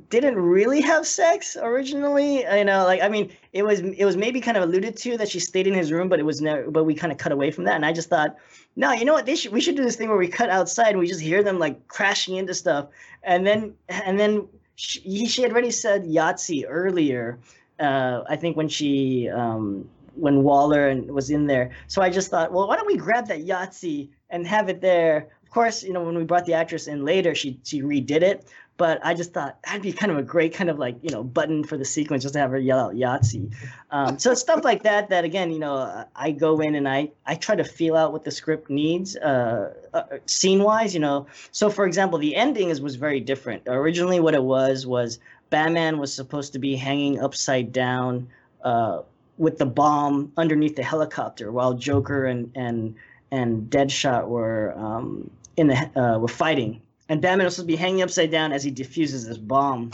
didn't 0.10 0.36
really 0.36 0.82
have 0.82 1.06
sex 1.06 1.56
originally. 1.62 2.40
You 2.40 2.66
know, 2.66 2.84
like 2.86 3.02
I 3.02 3.10
mean, 3.10 3.32
it 3.54 3.64
was 3.64 3.80
it 3.80 4.06
was 4.06 4.18
maybe 4.18 4.42
kind 4.42 4.58
of 4.58 4.64
alluded 4.64 4.98
to 4.98 5.18
that 5.18 5.30
she 5.30 5.40
stayed 5.40 5.68
in 5.68 5.74
his 5.74 5.92
room, 5.92 6.10
but 6.10 6.20
it 6.20 6.24
was 6.24 6.42
never. 6.42 6.70
But 6.70 6.84
we 6.84 6.96
kind 6.96 7.12
of 7.12 7.18
cut 7.18 7.32
away 7.32 7.52
from 7.52 7.66
that, 7.66 7.76
and 7.76 7.86
I 7.86 7.94
just 7.94 8.10
thought, 8.10 8.36
no, 8.76 8.92
you 8.92 9.06
know 9.06 9.14
what? 9.14 9.26
They 9.26 9.36
should 9.36 9.52
we 9.52 9.62
should 9.62 9.76
do 9.76 9.84
this 9.84 9.96
thing 9.96 10.10
where 10.10 10.18
we 10.18 10.28
cut 10.28 10.50
outside 10.50 10.90
and 10.90 11.00
we 11.00 11.08
just 11.08 11.22
hear 11.22 11.44
them 11.44 11.60
like 11.60 11.88
crashing 11.88 12.36
into 12.36 12.54
stuff, 12.54 12.88
and 13.24 13.46
then 13.46 13.76
and 13.88 14.20
then 14.20 14.48
she, 14.76 15.26
she 15.28 15.42
had 15.42 15.52
already 15.52 15.72
said 15.72 16.04
Yahtzee 16.04 16.66
earlier. 16.68 17.40
Uh, 17.80 18.24
I 18.28 18.36
think 18.36 18.56
when 18.56 18.70
she 18.70 19.30
um, 19.30 19.90
when 20.16 20.44
Waller 20.44 20.96
was 21.08 21.30
in 21.30 21.48
there. 21.48 21.72
So 21.88 22.02
I 22.02 22.10
just 22.10 22.30
thought, 22.30 22.52
well, 22.52 22.68
why 22.68 22.78
don't 22.78 22.88
we 22.88 22.98
grab 22.98 23.28
that 23.28 23.46
Yahtzee 23.46 24.10
and 24.30 24.48
have 24.48 24.70
it 24.70 24.82
there? 24.82 25.30
Of 25.44 25.50
course, 25.50 25.84
you 25.84 25.94
know, 25.94 26.04
when 26.04 26.18
we 26.18 26.24
brought 26.24 26.46
the 26.46 26.54
actress 26.54 26.88
in 26.88 27.06
later, 27.06 27.36
she 27.36 27.60
she 27.64 27.82
redid 27.82 28.22
it. 28.22 28.50
But 28.78 29.00
I 29.06 29.14
just 29.14 29.32
thought 29.32 29.58
that'd 29.64 29.82
be 29.82 29.94
kind 29.94 30.12
of 30.12 30.18
a 30.18 30.24
great 30.24 30.54
kind 30.54 30.70
of 30.70 30.78
like 30.78 30.98
you 31.02 31.10
know 31.10 31.24
button 31.24 31.64
for 31.64 31.78
the 31.78 31.86
sequence 31.86 32.24
just 32.24 32.34
to 32.34 32.40
have 32.42 32.52
her 32.52 32.60
yell 32.60 32.80
out 32.80 32.96
Yahtzee. 32.96 33.54
Um, 33.90 34.20
so 34.20 34.34
stuff 34.34 34.66
like 34.66 34.84
that. 34.84 35.10
That 35.10 35.24
again, 35.24 35.52
you 35.52 35.60
know, 35.60 36.06
I 36.14 36.32
go 36.32 36.60
in 36.60 36.76
and 36.76 36.88
I 36.88 37.12
I 37.26 37.36
try 37.36 37.56
to 37.56 37.64
feel 37.64 37.96
out 37.96 38.12
what 38.12 38.26
the 38.26 38.32
script 38.32 38.70
needs, 38.70 39.16
uh, 39.16 39.74
uh, 39.94 40.04
scene 40.26 40.62
wise. 40.62 40.94
You 40.94 41.00
know, 41.00 41.28
so 41.54 41.70
for 41.70 41.86
example, 41.86 42.20
the 42.20 42.36
ending 42.36 42.70
is 42.70 42.82
was 42.82 42.98
very 42.98 43.22
different. 43.22 43.64
Originally, 43.66 44.20
what 44.20 44.34
it 44.34 44.44
was 44.44 44.86
was 44.86 45.20
Batman 45.56 46.00
was 46.00 46.14
supposed 46.14 46.54
to 46.54 46.60
be 46.60 46.76
hanging 46.76 47.20
upside 47.20 47.72
down. 47.72 48.28
Uh, 48.64 49.02
with 49.38 49.58
the 49.58 49.66
bomb 49.66 50.32
underneath 50.38 50.78
the 50.78 50.84
helicopter, 50.84 51.52
while 51.52 51.74
Joker 51.74 52.26
and 52.26 52.52
and 52.56 52.96
and 53.32 53.70
Deadshot 53.70 54.28
were 54.28 54.74
um, 54.78 55.30
in 55.58 55.68
the 55.68 55.76
uh, 56.02 56.18
were 56.20 56.36
fighting 56.44 56.82
and 57.10 57.22
Batman 57.22 57.46
was 57.46 57.56
supposed 57.56 57.68
to 57.68 57.74
be 57.74 57.76
hanging 57.76 58.02
upside 58.02 58.32
down 58.32 58.52
as 58.52 58.64
he 58.64 58.72
defuses 58.72 59.28
this 59.28 59.38
bomb. 59.38 59.92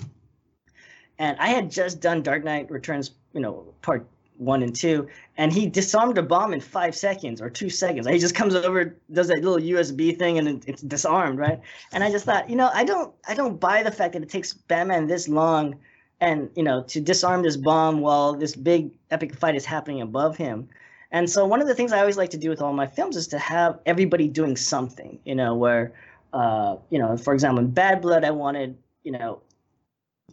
And 1.19 1.37
I 1.39 1.49
had 1.49 1.69
just 1.69 1.99
done 1.99 2.23
Dark 2.23 2.43
Knight 2.43 2.71
Returns, 2.71 3.11
you 3.33 3.41
know, 3.41 3.65
part 3.81 4.07
one 4.41 4.63
and 4.63 4.75
two, 4.75 5.07
and 5.37 5.53
he 5.53 5.67
disarmed 5.67 6.17
a 6.17 6.23
bomb 6.23 6.51
in 6.51 6.59
five 6.59 6.95
seconds 6.95 7.41
or 7.41 7.49
two 7.49 7.69
seconds. 7.69 8.07
He 8.07 8.17
just 8.17 8.35
comes 8.35 8.55
over, 8.55 8.95
does 9.11 9.27
that 9.27 9.43
little 9.43 9.59
USB 9.59 10.17
thing, 10.17 10.39
and 10.39 10.63
it's 10.67 10.81
disarmed, 10.81 11.37
right? 11.37 11.61
And 11.93 12.03
I 12.03 12.11
just 12.11 12.25
thought, 12.25 12.49
you 12.49 12.55
know, 12.55 12.69
I 12.73 12.83
don't, 12.83 13.13
I 13.27 13.35
don't 13.35 13.59
buy 13.59 13.83
the 13.83 13.91
fact 13.91 14.13
that 14.13 14.23
it 14.23 14.29
takes 14.29 14.53
Batman 14.53 15.07
this 15.07 15.27
long, 15.27 15.75
and 16.19 16.49
you 16.55 16.63
know, 16.63 16.83
to 16.83 16.99
disarm 16.99 17.43
this 17.43 17.55
bomb 17.55 18.01
while 18.01 18.33
this 18.33 18.55
big 18.55 18.91
epic 19.11 19.35
fight 19.35 19.55
is 19.55 19.65
happening 19.65 20.01
above 20.01 20.37
him. 20.37 20.67
And 21.11 21.29
so 21.29 21.45
one 21.45 21.61
of 21.61 21.67
the 21.67 21.75
things 21.75 21.91
I 21.91 21.99
always 21.99 22.17
like 22.17 22.29
to 22.31 22.37
do 22.37 22.49
with 22.49 22.61
all 22.61 22.73
my 22.73 22.87
films 22.87 23.17
is 23.17 23.27
to 23.29 23.39
have 23.39 23.79
everybody 23.85 24.27
doing 24.27 24.55
something, 24.55 25.19
you 25.25 25.35
know, 25.35 25.53
where 25.53 25.93
uh, 26.33 26.77
you 26.89 26.97
know, 26.97 27.17
for 27.17 27.33
example, 27.33 27.59
in 27.59 27.71
Bad 27.71 28.01
Blood, 28.01 28.23
I 28.23 28.31
wanted, 28.31 28.77
you 29.03 29.11
know, 29.11 29.41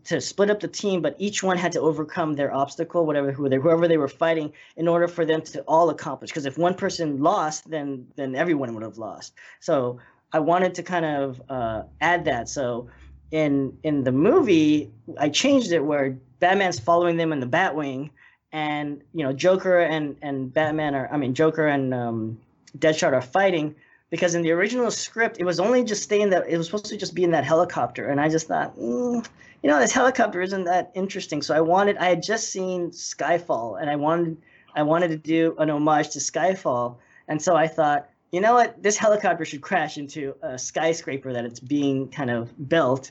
to 0.04 0.20
split 0.20 0.50
up 0.50 0.60
the 0.60 0.68
team, 0.68 1.02
but 1.02 1.16
each 1.18 1.42
one 1.42 1.56
had 1.56 1.72
to 1.72 1.80
overcome 1.80 2.34
their 2.34 2.52
obstacle, 2.52 3.06
whatever 3.06 3.32
who 3.32 3.48
they, 3.48 3.56
whoever 3.56 3.88
they 3.88 3.98
were 3.98 4.08
fighting, 4.08 4.52
in 4.76 4.88
order 4.88 5.08
for 5.08 5.24
them 5.24 5.42
to 5.42 5.60
all 5.62 5.90
accomplish. 5.90 6.30
Because 6.30 6.46
if 6.46 6.58
one 6.58 6.74
person 6.74 7.20
lost, 7.20 7.68
then 7.70 8.06
then 8.16 8.34
everyone 8.34 8.74
would 8.74 8.82
have 8.82 8.98
lost. 8.98 9.34
So 9.60 9.98
I 10.32 10.40
wanted 10.40 10.74
to 10.76 10.82
kind 10.82 11.04
of 11.04 11.42
uh, 11.48 11.82
add 12.00 12.24
that. 12.26 12.48
So 12.48 12.88
in 13.30 13.76
in 13.82 14.04
the 14.04 14.12
movie, 14.12 14.90
I 15.18 15.28
changed 15.28 15.72
it 15.72 15.80
where 15.84 16.18
Batman's 16.40 16.78
following 16.78 17.16
them 17.16 17.32
in 17.32 17.40
the 17.40 17.46
Batwing, 17.46 18.10
and 18.52 19.02
you 19.12 19.24
know 19.24 19.32
Joker 19.32 19.80
and 19.80 20.16
and 20.22 20.52
Batman 20.52 20.94
are 20.94 21.08
I 21.12 21.16
mean 21.16 21.34
Joker 21.34 21.66
and 21.66 21.94
um, 21.94 22.38
Deadshot 22.78 23.12
are 23.12 23.22
fighting 23.22 23.74
because 24.10 24.34
in 24.34 24.42
the 24.42 24.50
original 24.50 24.90
script 24.90 25.36
it 25.38 25.44
was 25.44 25.60
only 25.60 25.84
just 25.84 26.02
staying 26.02 26.30
that 26.30 26.48
it 26.48 26.56
was 26.56 26.66
supposed 26.66 26.86
to 26.86 26.96
just 26.96 27.14
be 27.14 27.24
in 27.24 27.30
that 27.32 27.44
helicopter. 27.44 28.08
And 28.08 28.20
i 28.20 28.28
just 28.28 28.48
thought 28.48 28.76
mm, 28.78 29.26
you 29.62 29.70
know 29.70 29.78
this 29.78 29.92
helicopter 29.92 30.40
isn't 30.40 30.64
that 30.64 30.90
interesting. 30.94 31.42
So 31.42 31.54
i 31.54 31.60
wanted 31.60 31.96
i 31.98 32.06
had 32.06 32.22
just 32.22 32.50
seen 32.50 32.90
skyfall 32.90 33.80
and 33.80 33.90
i 33.90 33.96
wanted 33.96 34.36
i 34.74 34.82
wanted 34.82 35.08
to 35.08 35.16
do 35.16 35.54
an 35.58 35.70
homage 35.70 36.10
to 36.10 36.18
skyfall. 36.18 36.96
And 37.28 37.40
so 37.40 37.56
i 37.56 37.66
thought 37.66 38.08
you 38.30 38.40
know 38.40 38.54
what? 38.54 38.82
This 38.82 38.96
helicopter 38.96 39.44
should 39.44 39.62
crash 39.62 39.96
into 39.96 40.34
a 40.42 40.58
skyscraper 40.58 41.32
that 41.32 41.44
it's 41.44 41.60
being 41.60 42.08
kind 42.08 42.30
of 42.30 42.68
built. 42.68 43.10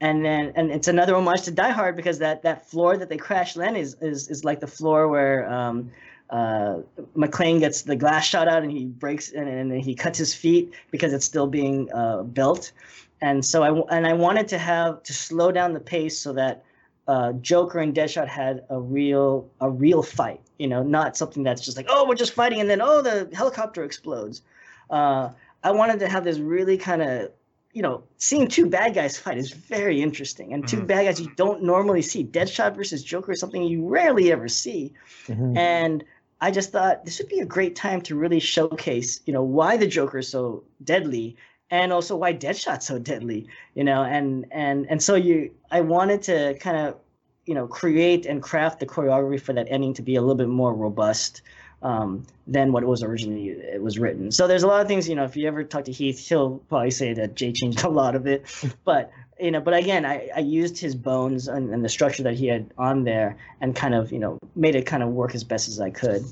And 0.00 0.24
then 0.24 0.52
and 0.56 0.70
it's 0.70 0.88
another 0.88 1.14
homage 1.14 1.42
to 1.42 1.50
Die 1.50 1.70
Hard 1.70 1.96
because 1.96 2.18
that 2.18 2.42
that 2.42 2.68
floor 2.68 2.96
that 2.96 3.08
they 3.08 3.16
crash 3.16 3.56
land 3.56 3.76
is 3.76 3.96
is, 4.00 4.28
is 4.28 4.44
like 4.44 4.60
the 4.60 4.66
floor 4.66 5.08
where 5.08 5.50
um, 5.50 5.90
uh, 6.30 6.78
McClane 7.16 7.60
gets 7.60 7.82
the 7.82 7.96
glass 7.96 8.26
shot 8.26 8.48
out 8.48 8.62
and 8.62 8.72
he 8.72 8.86
breaks 8.86 9.32
and, 9.32 9.48
and 9.48 9.80
he 9.80 9.94
cuts 9.94 10.18
his 10.18 10.34
feet 10.34 10.72
because 10.90 11.12
it's 11.12 11.24
still 11.24 11.46
being 11.46 11.88
uh, 11.92 12.22
built. 12.22 12.72
And 13.20 13.44
so 13.44 13.62
I 13.62 13.96
and 13.96 14.06
I 14.06 14.12
wanted 14.12 14.48
to 14.48 14.58
have 14.58 15.02
to 15.04 15.12
slow 15.12 15.50
down 15.52 15.72
the 15.72 15.80
pace 15.80 16.18
so 16.18 16.32
that 16.34 16.64
uh, 17.08 17.32
Joker 17.34 17.78
and 17.78 17.94
Deadshot 17.94 18.28
had 18.28 18.64
a 18.68 18.78
real 18.78 19.48
a 19.60 19.70
real 19.70 20.02
fight. 20.02 20.40
You 20.58 20.68
know, 20.68 20.82
not 20.82 21.16
something 21.16 21.42
that's 21.42 21.62
just 21.62 21.76
like 21.76 21.86
oh 21.88 22.06
we're 22.08 22.14
just 22.14 22.32
fighting 22.32 22.60
and 22.60 22.68
then 22.68 22.82
oh 22.82 23.00
the 23.00 23.30
helicopter 23.32 23.84
explodes. 23.84 24.42
Uh, 24.90 25.30
I 25.62 25.70
wanted 25.70 25.98
to 26.00 26.08
have 26.08 26.24
this 26.24 26.38
really 26.38 26.76
kind 26.76 27.02
of 27.02 27.30
you 27.76 27.82
know, 27.82 28.02
seeing 28.16 28.48
two 28.48 28.64
bad 28.64 28.94
guys 28.94 29.18
fight 29.18 29.36
is 29.36 29.50
very 29.50 30.00
interesting, 30.00 30.54
and 30.54 30.66
2 30.66 30.78
mm-hmm. 30.78 30.86
bad 30.86 31.04
guys 31.04 31.20
you 31.20 31.30
don't 31.36 31.62
normally 31.62 32.00
see. 32.00 32.24
Deadshot 32.24 32.74
versus 32.74 33.04
Joker 33.04 33.32
is 33.32 33.38
something 33.38 33.62
you 33.62 33.86
rarely 33.86 34.32
ever 34.32 34.48
see, 34.48 34.94
mm-hmm. 35.26 35.54
and 35.58 36.02
I 36.40 36.50
just 36.50 36.70
thought 36.70 37.04
this 37.04 37.18
would 37.18 37.28
be 37.28 37.40
a 37.40 37.46
great 37.46 37.76
time 37.76 38.02
to 38.02 38.16
really 38.16 38.40
showcase, 38.40 39.20
you 39.24 39.32
know, 39.32 39.42
why 39.42 39.76
the 39.76 39.86
Joker 39.86 40.18
is 40.18 40.28
so 40.28 40.64
deadly 40.84 41.36
and 41.70 41.92
also 41.92 42.16
why 42.16 42.32
Deadshot's 42.32 42.86
so 42.86 42.98
deadly, 42.98 43.48
you 43.74 43.84
know, 43.84 44.02
and 44.04 44.46
and 44.50 44.86
and 44.88 45.02
so 45.02 45.14
you 45.14 45.50
I 45.70 45.80
wanted 45.80 46.22
to 46.22 46.54
kind 46.60 46.76
of, 46.76 46.96
you 47.44 47.54
know, 47.54 47.66
create 47.66 48.26
and 48.26 48.42
craft 48.42 48.80
the 48.80 48.86
choreography 48.86 49.40
for 49.40 49.52
that 49.54 49.66
ending 49.70 49.94
to 49.94 50.02
be 50.02 50.16
a 50.16 50.20
little 50.20 50.36
bit 50.36 50.48
more 50.48 50.74
robust 50.74 51.42
um, 51.82 52.24
than 52.46 52.72
what 52.72 52.82
it 52.82 52.86
was 52.86 53.02
originally 53.02 53.48
it 53.48 53.82
was 53.82 53.98
written. 53.98 54.30
So 54.30 54.46
there's 54.46 54.62
a 54.62 54.66
lot 54.66 54.80
of 54.80 54.88
things, 54.88 55.08
you 55.08 55.14
know, 55.14 55.24
if 55.24 55.36
you 55.36 55.48
ever 55.48 55.64
talk 55.64 55.84
to 55.84 55.92
Heath, 55.92 56.28
he'll 56.28 56.58
probably 56.68 56.90
say 56.90 57.14
that 57.14 57.34
Jay 57.34 57.52
changed 57.52 57.82
a 57.84 57.88
lot 57.88 58.14
of 58.14 58.26
it. 58.26 58.46
But 58.84 59.10
you 59.38 59.50
know, 59.50 59.60
but 59.60 59.74
again, 59.74 60.04
I, 60.04 60.30
I 60.34 60.40
used 60.40 60.78
his 60.78 60.94
bones 60.94 61.48
and, 61.48 61.72
and 61.72 61.84
the 61.84 61.88
structure 61.88 62.22
that 62.22 62.34
he 62.34 62.46
had 62.46 62.72
on 62.78 63.04
there 63.04 63.36
and 63.60 63.74
kind 63.76 63.94
of, 63.94 64.12
you 64.12 64.18
know, 64.18 64.38
made 64.54 64.74
it 64.74 64.86
kind 64.86 65.02
of 65.02 65.10
work 65.10 65.34
as 65.34 65.44
best 65.44 65.68
as 65.68 65.80
I 65.80 65.90
could. 65.90 66.24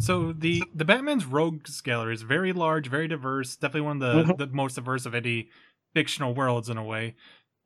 So 0.00 0.32
the 0.32 0.62
the 0.74 0.84
Batman's 0.84 1.26
rogues 1.26 1.80
gallery 1.80 2.14
is 2.14 2.22
very 2.22 2.52
large, 2.52 2.86
very 2.86 3.08
diverse. 3.08 3.56
Definitely 3.56 3.80
one 3.80 4.02
of 4.02 4.26
the, 4.26 4.32
mm-hmm. 4.32 4.36
the 4.36 4.46
most 4.46 4.76
diverse 4.76 5.06
of 5.06 5.14
any 5.14 5.48
fictional 5.92 6.34
worlds 6.34 6.68
in 6.68 6.76
a 6.76 6.84
way. 6.84 7.16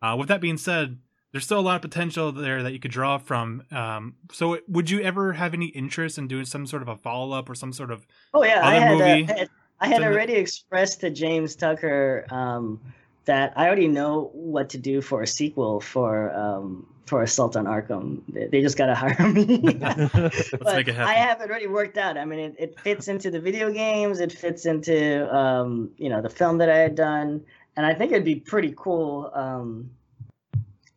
Uh, 0.01 0.16
with 0.18 0.28
that 0.28 0.40
being 0.40 0.57
said, 0.57 0.99
there's 1.32 1.45
still 1.45 1.59
a 1.59 1.61
lot 1.61 1.76
of 1.76 1.82
potential 1.82 2.32
there 2.32 2.62
that 2.62 2.72
you 2.72 2.78
could 2.78 2.90
draw 2.90 3.18
from. 3.18 3.64
Um, 3.70 4.16
so, 4.32 4.59
would 4.66 4.88
you 4.88 5.01
ever 5.03 5.34
have 5.34 5.53
any 5.53 5.66
interest 5.66 6.16
in 6.16 6.26
doing 6.26 6.47
some 6.47 6.66
sort 6.66 6.80
of 6.80 6.88
a 6.88 6.97
follow 6.97 7.36
up 7.36 7.51
or 7.51 7.55
some 7.55 7.72
sort 7.72 7.90
of 7.90 8.07
Oh 8.32 8.45
yeah, 8.45 8.61
I 8.62 8.76
other 8.78 9.05
had, 9.05 9.30
uh, 9.30 9.32
I 9.32 9.38
had 9.38 9.51
I 9.80 9.86
had 9.88 10.03
already 10.03 10.34
expressed 10.34 11.01
to 11.01 11.11
James 11.11 11.55
Tucker 11.55 12.24
um, 12.30 12.80
that 13.24 13.52
I 13.56 13.66
already 13.66 13.88
know 13.88 14.30
what 14.32 14.70
to 14.70 14.78
do 14.78 15.00
for 15.00 15.22
a 15.22 15.26
sequel 15.26 15.80
for 15.80 16.32
um, 16.34 16.86
for 17.06 17.22
Assault 17.22 17.56
on 17.56 17.66
Arkham. 17.66 18.22
They, 18.28 18.62
just 18.62 18.76
gotta 18.76 18.94
hire 19.02 19.28
me. 19.28 19.58
let's 19.58 20.50
But 20.50 20.76
make 20.76 20.88
it 20.88 20.98
I 20.98 21.14
have 21.14 21.40
it 21.40 21.50
already 21.50 21.66
worked 21.66 21.98
out. 21.98 22.16
I 22.16 22.24
mean, 22.24 22.40
it, 22.40 22.56
it 22.58 22.80
fits 22.80 23.08
into 23.08 23.30
the 23.30 23.40
video 23.40 23.72
games. 23.72 24.20
It 24.20 24.32
fits 24.32 24.66
into 24.66 25.32
um, 25.34 25.90
you 25.98 26.08
know 26.08 26.22
the 26.22 26.30
film 26.30 26.58
that 26.58 26.68
I 26.68 26.78
had 26.78 26.94
done, 26.94 27.44
and 27.76 27.86
I 27.86 27.94
think 27.94 28.12
it'd 28.12 28.24
be 28.24 28.36
pretty 28.36 28.74
cool. 28.76 29.30
Um, 29.34 29.90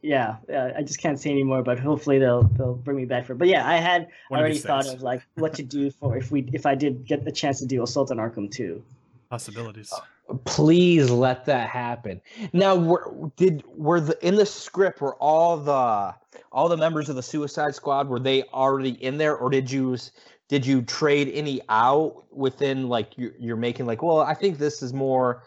yeah, 0.01 0.35
uh, 0.53 0.69
I 0.77 0.83
just 0.83 0.99
can't 0.99 1.19
say 1.19 1.31
anymore, 1.31 1.63
but 1.63 1.79
hopefully 1.79 2.19
they'll 2.19 2.43
they'll 2.43 2.75
bring 2.75 2.97
me 2.97 3.05
back 3.05 3.25
for. 3.25 3.33
it. 3.33 3.37
But 3.37 3.47
yeah, 3.47 3.67
I 3.67 3.77
had 3.77 4.07
One 4.29 4.39
already 4.39 4.59
thought 4.59 4.87
of 4.87 5.01
like 5.01 5.23
what 5.35 5.55
to 5.55 5.63
do 5.63 5.89
for 5.89 6.15
if 6.17 6.31
we 6.31 6.47
if 6.53 6.65
I 6.65 6.75
did 6.75 7.05
get 7.05 7.25
the 7.25 7.31
chance 7.31 7.59
to 7.59 7.65
do 7.65 7.81
Assault 7.83 8.11
on 8.11 8.17
Arkham 8.17 8.51
2. 8.51 8.83
Possibilities. 9.29 9.93
Please 10.45 11.09
let 11.09 11.45
that 11.45 11.69
happen. 11.69 12.21
Now, 12.53 12.75
were, 12.75 13.31
did 13.35 13.63
were 13.67 13.99
the 14.01 14.17
in 14.25 14.35
the 14.35 14.45
script 14.45 15.01
were 15.01 15.15
all 15.15 15.57
the 15.57 16.15
all 16.51 16.69
the 16.69 16.77
members 16.77 17.09
of 17.09 17.15
the 17.15 17.23
Suicide 17.23 17.75
Squad 17.75 18.07
were 18.07 18.19
they 18.19 18.43
already 18.45 18.91
in 19.03 19.17
there, 19.17 19.35
or 19.35 19.49
did 19.49 19.69
you 19.69 19.97
did 20.47 20.65
you 20.65 20.81
trade 20.81 21.31
any 21.33 21.61
out 21.69 22.23
within 22.31 22.87
like 22.87 23.17
you're, 23.17 23.33
you're 23.39 23.55
making 23.55 23.85
like, 23.85 24.01
well, 24.01 24.19
I 24.19 24.33
think 24.33 24.57
this 24.57 24.81
is 24.81 24.93
more 24.93 25.43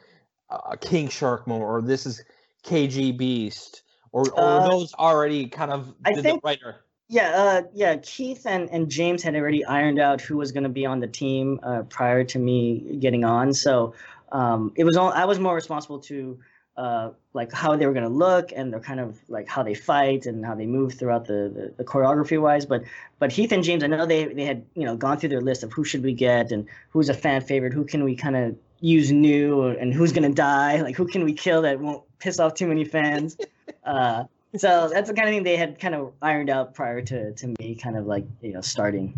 uh, 0.51 0.77
King 0.81 1.09
Shark 1.09 1.47
moment, 1.47 1.69
or 1.69 1.83
this 1.83 2.07
is 2.07 2.23
KGBeast, 2.65 3.83
or 4.13 4.29
or 4.31 4.41
Uh, 4.41 4.61
are 4.61 4.71
those 4.71 4.95
already 4.95 5.47
kind 5.49 5.71
of 5.73 5.95
I 6.05 6.15
think- 6.15 6.43
the 6.43 6.47
writer? 6.47 6.85
Yeah, 7.09 7.31
uh, 7.31 7.63
yeah. 7.73 7.97
Heath 8.05 8.47
and, 8.47 8.69
and 8.71 8.91
James 8.91 9.23
had 9.23 9.35
already 9.35 9.65
ironed 9.65 9.99
out 9.99 10.21
who 10.21 10.37
was 10.37 10.53
going 10.53 10.65
to 10.65 10.69
be 10.69 10.85
on 10.85 11.01
the 11.01 11.07
team 11.07 11.59
uh, 11.63 11.83
prior 11.85 12.23
to 12.25 12.39
me 12.39 12.99
getting 13.01 13.25
on. 13.25 13.55
So 13.55 13.95
um, 14.31 14.73
it 14.77 14.85
was 14.85 14.97
all 14.97 15.11
I 15.11 15.25
was 15.25 15.39
more 15.39 15.55
responsible 15.55 16.01
to 16.01 16.39
uh, 16.77 17.11
like 17.33 17.51
how 17.51 17.75
they 17.77 17.87
were 17.87 17.95
going 17.95 18.05
to 18.05 18.11
look 18.11 18.53
and 18.55 18.71
their 18.71 18.81
kind 18.81 19.01
of 19.01 19.19
like 19.29 19.49
how 19.49 19.63
they 19.63 19.75
fight 19.75 20.27
and 20.27 20.45
how 20.45 20.55
they 20.55 20.67
move 20.67 20.95
throughout 20.95 21.25
the, 21.27 21.51
the, 21.55 21.75
the 21.79 21.85
choreography 21.85 22.41
wise. 22.41 22.67
But 22.67 22.85
but 23.19 23.33
Heath 23.33 23.53
and 23.53 23.65
James, 23.65 23.83
I 23.83 23.87
know 23.87 24.05
they 24.05 24.27
they 24.27 24.45
had 24.45 24.67
you 24.75 24.85
know 24.85 24.95
gone 24.95 25.19
through 25.19 25.31
their 25.31 25.41
list 25.41 25.63
of 25.63 25.73
who 25.73 25.85
should 25.85 26.03
we 26.03 26.13
get 26.13 26.53
and 26.53 26.67
who's 26.91 27.09
a 27.09 27.15
fan 27.15 27.41
favorite, 27.41 27.73
who 27.73 27.85
can 27.85 28.05
we 28.05 28.17
kind 28.17 28.37
of 28.37 28.55
use 28.81 29.11
new 29.11 29.63
and 29.65 29.95
who's 29.95 30.13
going 30.13 30.29
to 30.29 30.35
die, 30.35 30.83
like 30.83 30.95
who 30.95 31.07
can 31.07 31.25
we 31.25 31.33
kill 31.33 31.63
that 31.63 31.81
won't 31.81 32.05
piss 32.19 32.39
off 32.39 32.53
too 32.55 32.67
many 32.67 32.85
fans. 32.85 33.37
Uh, 33.85 34.25
so 34.57 34.89
that's 34.93 35.09
the 35.09 35.15
kind 35.15 35.29
of 35.29 35.35
thing 35.35 35.43
they 35.43 35.57
had 35.57 35.79
kind 35.79 35.95
of 35.95 36.13
ironed 36.23 36.51
out 36.51 36.75
prior 36.75 37.03
to, 37.03 37.33
to 37.35 37.55
me 37.59 37.75
kind 37.75 37.97
of 37.97 38.07
like 38.07 38.25
you 38.41 38.53
know 38.53 38.61
starting 38.61 39.15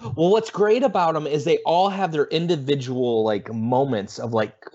Well, 0.00 0.30
what's 0.30 0.50
great 0.50 0.82
about 0.82 1.14
them 1.14 1.26
is 1.26 1.44
they 1.44 1.58
all 1.58 1.88
have 1.88 2.12
their 2.12 2.26
individual 2.26 3.24
like 3.24 3.52
moments 3.52 4.18
of 4.18 4.32
like, 4.32 4.66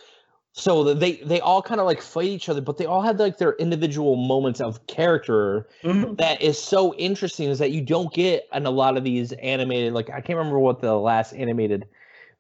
so 0.54 0.94
they 0.94 1.14
they 1.18 1.40
all 1.40 1.62
kind 1.62 1.80
of 1.80 1.86
like 1.86 2.02
fight 2.02 2.26
each 2.26 2.50
other, 2.50 2.62
but 2.62 2.78
they 2.78 2.86
all 2.86 3.02
have 3.02 3.20
like 3.20 3.38
their 3.38 3.54
individual 3.54 4.16
moments 4.16 4.60
of 4.60 4.86
character 4.88 5.68
mm-hmm. 5.84 6.16
that 6.16 6.42
is 6.42 6.62
so 6.62 6.94
interesting. 6.96 7.50
Is 7.50 7.60
that 7.60 7.72
you 7.72 7.82
don't 7.82 8.14
get 8.14 8.48
in 8.54 8.66
a 8.66 8.72
lot 8.72 8.98
of 8.98 9.04
these 9.04 9.32
animated 9.34 9.94
like 9.94 10.10
I 10.10 10.22
can't 10.22 10.38
remember 10.38 10.60
what 10.60 10.82
the 10.82 10.96
last 10.96 11.34
animated 11.34 11.88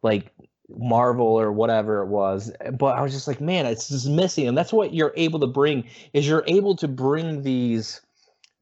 like 0.01 0.33
Marvel 0.77 1.25
or 1.27 1.51
whatever 1.51 2.01
it 2.01 2.07
was, 2.07 2.51
but 2.73 2.97
I 2.97 3.01
was 3.01 3.11
just 3.11 3.27
like, 3.27 3.41
man, 3.41 3.65
it's 3.65 3.89
just 3.89 4.07
missing, 4.07 4.47
and 4.47 4.57
that's 4.57 4.73
what 4.73 4.93
you're 4.93 5.13
able 5.15 5.39
to 5.39 5.47
bring 5.47 5.87
is 6.13 6.27
you're 6.27 6.43
able 6.47 6.75
to 6.77 6.87
bring 6.87 7.43
these 7.43 8.01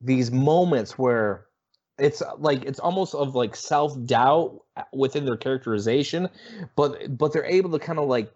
these 0.02 0.32
moments 0.32 0.98
where 0.98 1.46
it's 1.98 2.22
uh, 2.22 2.32
like 2.38 2.64
it's 2.64 2.80
almost 2.80 3.14
of 3.14 3.36
like 3.36 3.56
self-doubt 3.56 4.58
uh, 4.78 4.84
within 4.94 5.26
their 5.26 5.36
characterization 5.36 6.30
but 6.78 7.18
but 7.18 7.34
they're 7.34 7.44
able 7.44 7.70
to 7.70 7.80
kind 7.80 8.00
of 8.00 8.08
like 8.08 8.32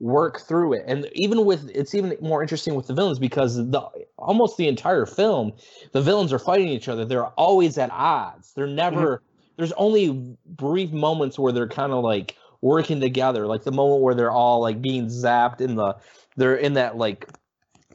work 0.00 0.40
through 0.40 0.74
it. 0.74 0.84
And 0.86 1.08
even 1.12 1.44
with 1.44 1.70
it's 1.74 1.94
even 1.94 2.16
more 2.20 2.42
interesting 2.42 2.74
with 2.74 2.86
the 2.86 2.94
villains 2.94 3.18
because 3.18 3.56
the 3.56 3.82
almost 4.18 4.56
the 4.56 4.68
entire 4.68 5.06
film 5.06 5.52
the 5.92 6.02
villains 6.02 6.32
are 6.32 6.38
fighting 6.38 6.68
each 6.68 6.88
other. 6.88 7.04
They're 7.04 7.26
always 7.26 7.78
at 7.78 7.90
odds. 7.90 8.52
They're 8.54 8.66
mm-hmm. 8.66 8.76
never 8.76 9.22
there's 9.56 9.72
only 9.72 10.36
brief 10.44 10.92
moments 10.92 11.38
where 11.38 11.52
they're 11.52 11.68
kind 11.68 11.92
of 11.92 12.04
like 12.04 12.36
working 12.60 13.00
together 13.00 13.46
like 13.46 13.62
the 13.64 13.72
moment 13.72 14.02
where 14.02 14.14
they're 14.14 14.30
all 14.30 14.60
like 14.60 14.80
being 14.80 15.06
zapped 15.06 15.60
in 15.60 15.76
the 15.76 15.94
they're 16.36 16.56
in 16.56 16.74
that 16.74 16.96
like 16.96 17.28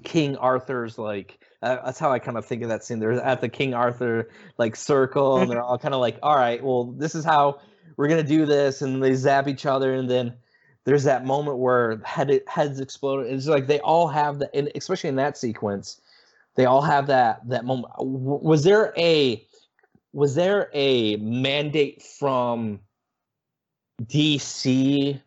king 0.03 0.35
arthur's 0.37 0.97
like 0.97 1.39
uh, 1.61 1.77
that's 1.85 1.99
how 1.99 2.11
I 2.11 2.19
kind 2.19 2.37
of 2.37 2.45
think 2.45 2.63
of 2.63 2.69
that 2.69 2.83
scene. 2.83 2.99
They're 2.99 3.13
at 3.21 3.41
the 3.41 3.49
King 3.49 3.73
Arthur 3.73 4.29
like 4.57 4.75
circle, 4.75 5.37
and 5.37 5.51
they're 5.51 5.61
all 5.61 5.77
kind 5.77 5.93
of 5.93 6.01
like, 6.01 6.17
"All 6.23 6.35
right, 6.35 6.63
well, 6.63 6.85
this 6.85 7.13
is 7.13 7.23
how 7.23 7.59
we're 7.97 8.07
gonna 8.07 8.23
do 8.23 8.45
this," 8.45 8.81
and 8.81 9.03
they 9.03 9.13
zap 9.13 9.47
each 9.47 9.65
other, 9.65 9.93
and 9.93 10.09
then 10.09 10.33
there's 10.85 11.03
that 11.03 11.25
moment 11.25 11.59
where 11.59 12.01
head 12.03 12.41
heads 12.47 12.79
explode. 12.79 13.27
It's 13.27 13.47
like 13.47 13.67
they 13.67 13.79
all 13.81 14.07
have 14.07 14.39
that, 14.39 14.49
and 14.55 14.71
especially 14.73 15.09
in 15.09 15.17
that 15.17 15.37
sequence, 15.37 16.01
they 16.55 16.65
all 16.65 16.81
have 16.81 17.07
that 17.07 17.47
that 17.49 17.63
moment. 17.63 17.93
Was 17.99 18.63
there 18.63 18.91
a 18.97 19.45
was 20.13 20.33
there 20.33 20.69
a 20.73 21.17
mandate 21.17 22.01
from 22.01 22.79
DC 24.07 25.19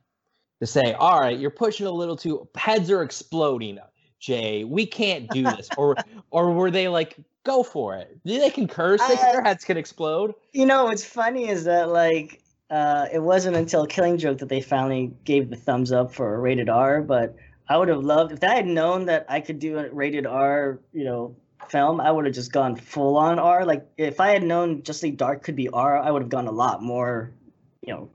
to 0.61 0.67
say, 0.67 0.93
"All 0.95 1.21
right, 1.21 1.39
you're 1.39 1.51
pushing 1.51 1.87
a 1.87 1.91
little 1.91 2.17
too 2.17 2.49
heads 2.57 2.91
are 2.91 3.03
exploding." 3.03 3.79
Jay, 4.21 4.65
we 4.65 4.87
can't 4.87 5.29
do 5.31 5.43
this, 5.43 5.69
or 5.77 5.97
or 6.31 6.53
were 6.53 6.71
they 6.71 6.89
like, 6.89 7.17
go 7.45 7.63
for 7.63 7.95
it? 7.97 8.19
They 8.25 8.49
can 8.49 8.67
curse, 8.67 9.07
they, 9.07 9.15
Uh, 9.15 9.33
their 9.33 9.43
heads 9.43 9.65
can 9.65 9.77
explode. 9.77 10.35
you 10.53 10.65
know 10.65 10.85
what's 10.85 11.05
funny 11.05 11.49
is 11.49 11.65
that 11.65 11.91
like 11.91 12.41
uh, 12.71 13.07
it 13.13 13.19
wasn't 13.19 13.55
until 13.55 13.87
killing 13.87 14.17
joke 14.17 14.39
that 14.39 14.49
they 14.49 14.63
finally 14.63 15.13
gave 15.25 15.51
the 15.51 15.57
thumbs 15.57 15.93
up 15.93 16.13
for 16.15 16.35
a 16.35 16.39
rated 16.39 16.71
r 16.71 17.03
but 17.03 17.37
i 17.69 17.77
would 17.77 17.89
have 17.89 18.03
loved 18.03 18.33
if 18.33 18.43
i 18.43 18.55
had 18.55 18.67
known 18.67 19.05
that 19.05 19.27
i 19.29 19.39
could 19.39 19.59
do 19.59 19.79
a 19.79 19.91
rated 19.93 20.25
r 20.27 20.81
you 20.95 21.05
know 21.05 21.37
film 21.69 22.01
i 22.01 22.11
would 22.11 22.25
have 22.25 22.35
just 22.35 22.51
gone 22.53 22.75
full 22.75 23.19
on 23.19 23.39
r 23.39 23.67
like 23.67 23.87
if 23.99 24.19
i 24.21 24.31
had 24.31 24.43
known 24.43 24.83
Justice 24.83 25.03
League 25.03 25.19
Dark 25.19 25.43
could 25.45 25.55
be 25.55 25.69
r 25.69 25.99
i 25.99 26.11
would 26.11 26.23
have 26.23 26.31
gone 26.31 26.47
a 26.49 26.53
lot 26.53 26.83
more 26.83 27.31
you 27.87 27.93
know 27.93 28.09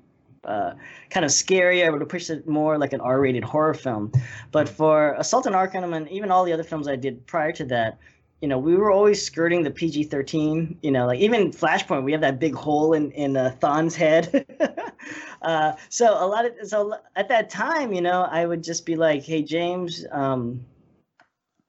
uh, 0.43 0.73
kind 1.09 1.25
of 1.25 1.31
scary. 1.31 1.83
I 1.83 1.89
would 1.89 2.01
have 2.01 2.09
pushed 2.09 2.29
it 2.29 2.47
more 2.47 2.77
like 2.77 2.93
an 2.93 3.01
R-rated 3.01 3.43
horror 3.43 3.73
film. 3.73 4.11
But 4.51 4.69
for 4.69 5.13
Assault 5.15 5.47
on 5.47 5.53
Arkham 5.53 5.95
and 5.95 6.09
even 6.09 6.31
all 6.31 6.43
the 6.45 6.53
other 6.53 6.63
films 6.63 6.87
I 6.87 6.95
did 6.95 7.25
prior 7.27 7.51
to 7.53 7.65
that, 7.65 7.97
you 8.41 8.47
know, 8.47 8.57
we 8.57 8.75
were 8.75 8.91
always 8.91 9.23
skirting 9.23 9.63
the 9.63 9.71
PG-13. 9.71 10.77
You 10.81 10.91
know, 10.91 11.07
like 11.07 11.19
even 11.19 11.51
Flashpoint, 11.51 12.03
we 12.03 12.11
have 12.13 12.21
that 12.21 12.39
big 12.39 12.55
hole 12.55 12.93
in 12.93 13.11
in 13.11 13.35
uh, 13.35 13.55
Thawne's 13.59 13.95
head. 13.95 14.45
uh, 15.41 15.73
so 15.89 16.13
a 16.23 16.25
lot 16.25 16.45
of 16.45 16.53
so 16.63 16.95
at 17.15 17.27
that 17.29 17.49
time, 17.49 17.91
you 17.91 18.01
know, 18.01 18.21
I 18.21 18.45
would 18.45 18.63
just 18.63 18.85
be 18.85 18.95
like, 18.95 19.23
"Hey, 19.23 19.41
James." 19.41 20.05
Um, 20.11 20.65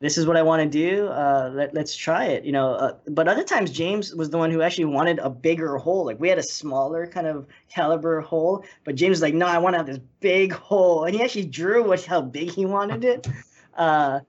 this 0.01 0.17
is 0.17 0.27
what 0.27 0.37
I 0.39 0.43
want 0.43 0.63
to 0.63 0.69
do. 0.69 1.09
Uh, 1.09 1.51
let, 1.53 1.75
let's 1.75 1.95
try 1.95 2.25
it, 2.25 2.45
you 2.45 2.53
know. 2.53 2.73
Uh, 2.73 2.97
but 3.09 3.29
other 3.29 3.45
times, 3.45 3.71
James 3.71 4.15
was 4.15 4.31
the 4.31 4.39
one 4.39 4.51
who 4.51 4.63
actually 4.63 4.87
wanted 4.87 5.19
a 5.19 5.29
bigger 5.29 5.77
hole. 5.77 6.07
Like 6.07 6.19
we 6.19 6.29
had 6.29 6.39
a 6.39 6.43
smaller 6.43 7.07
kind 7.07 7.27
of 7.27 7.47
caliber 7.69 8.23
hole, 8.23 8.65
but 8.85 8.95
James 8.95 9.11
was 9.11 9.23
like, 9.23 9.35
no, 9.35 9.47
I 9.47 9.59
want 9.59 9.75
to 9.75 9.79
have 9.79 9.87
this 9.87 10.01
big 10.21 10.53
hole, 10.53 11.05
and 11.05 11.15
he 11.15 11.23
actually 11.23 11.45
drew 11.45 11.87
what 11.87 12.03
how 12.05 12.23
big 12.23 12.51
he 12.51 12.67
wanted 12.67 13.05
it. 13.05 13.29
Uh, 13.77 14.21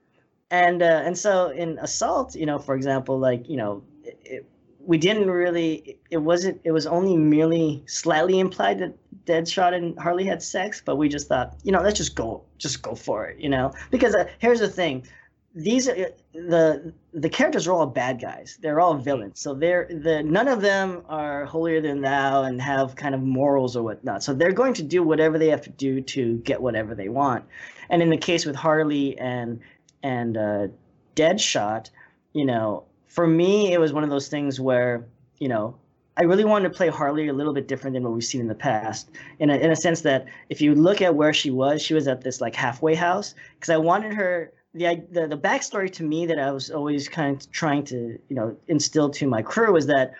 and 0.52 0.82
uh, 0.84 1.02
and 1.04 1.18
so 1.18 1.50
in 1.50 1.78
Assault, 1.80 2.36
you 2.36 2.46
know, 2.46 2.60
for 2.60 2.76
example, 2.76 3.18
like 3.18 3.50
you 3.50 3.58
know, 3.58 3.84
it, 4.04 4.46
we 4.86 4.98
didn't 4.98 5.30
really. 5.30 5.98
It 6.10 6.18
wasn't. 6.18 6.62
It 6.64 6.72
was 6.72 6.86
only 6.86 7.18
merely 7.18 7.84
slightly 7.88 8.40
implied 8.40 8.80
that 8.80 8.94
Deadshot 9.26 9.74
and 9.74 9.98
Harley 10.00 10.26
had 10.26 10.42
sex, 10.42 10.82
but 10.86 10.96
we 10.96 11.10
just 11.10 11.28
thought, 11.28 11.56
you 11.64 11.72
know, 11.72 11.82
let's 11.82 11.98
just 11.98 12.16
go, 12.16 12.44
just 12.60 12.82
go 12.82 12.96
for 12.96 13.26
it, 13.26 13.40
you 13.40 13.50
know. 13.50 13.74
Because 13.90 14.14
uh, 14.14 14.26
here's 14.40 14.60
the 14.60 14.70
thing 14.70 15.06
these 15.54 15.90
are 15.90 15.96
the 16.34 16.94
the 17.14 17.30
characters 17.30 17.68
are 17.68 17.74
all 17.74 17.86
bad 17.86 18.22
guys. 18.22 18.58
They're 18.62 18.80
all 18.80 18.96
villains. 18.96 19.40
So 19.42 19.54
they're 19.54 19.88
the 19.90 20.24
none 20.24 20.48
of 20.48 20.62
them 20.62 21.04
are 21.10 21.46
holier 21.46 21.82
than 21.82 22.02
thou 22.02 22.44
and 22.44 22.62
have 22.62 22.96
kind 22.96 23.14
of 23.14 23.22
morals 23.22 23.76
or 23.76 23.84
whatnot. 23.84 24.24
So 24.24 24.34
they're 24.34 24.54
going 24.54 24.74
to 24.76 24.84
do 24.84 25.04
whatever 25.04 25.38
they 25.38 25.50
have 25.50 25.62
to 25.64 25.70
do 25.70 26.02
to 26.02 26.38
get 26.40 26.62
whatever 26.62 26.96
they 26.96 27.10
want. 27.10 27.46
And 27.90 28.02
in 28.02 28.10
the 28.10 28.18
case 28.18 28.46
with 28.46 28.56
Harley 28.56 29.18
and 29.20 29.60
and 30.04 30.38
uh, 30.38 30.68
Deadshot, 31.16 31.90
you 32.34 32.46
know, 32.46 32.86
for 33.08 33.28
me 33.28 33.74
it 33.74 33.80
was 33.80 33.92
one 33.92 34.06
of 34.06 34.10
those 34.10 34.30
things 34.30 34.60
where 34.60 35.06
you 35.40 35.50
know 35.50 35.76
I 36.16 36.24
really 36.24 36.46
wanted 36.46 36.70
to 36.70 36.78
play 36.78 36.88
Harley 36.88 37.28
a 37.28 37.34
little 37.34 37.54
bit 37.54 37.68
different 37.68 37.94
than 37.94 38.04
what 38.04 38.14
we've 38.14 38.24
seen 38.24 38.42
in 38.42 38.48
the 38.48 38.56
past. 38.56 39.10
In 39.40 39.50
a, 39.50 39.56
in 39.56 39.72
a 39.72 39.76
sense 39.76 40.02
that 40.02 40.28
if 40.50 40.62
you 40.62 40.76
look 40.76 41.02
at 41.02 41.16
where 41.16 41.34
she 41.34 41.52
was, 41.52 41.82
she 41.82 41.94
was 41.94 42.08
at 42.08 42.22
this 42.22 42.40
like 42.40 42.54
halfway 42.54 42.96
house 42.96 43.34
because 43.56 43.70
I 43.70 43.78
wanted 43.78 44.14
her 44.14 44.52
the, 44.74 45.06
the 45.12 45.28
the 45.28 45.38
backstory 45.38 45.92
to 45.94 46.04
me 46.04 46.26
that 46.26 46.40
I 46.40 46.52
was 46.52 46.72
always 46.72 47.10
kind 47.10 47.36
of 47.36 47.52
trying 47.52 47.84
to 47.86 48.18
you 48.30 48.36
know 48.36 48.56
instill 48.68 49.10
to 49.12 49.28
my 49.28 49.42
crew 49.42 49.74
was 49.74 49.88
that 49.88 50.14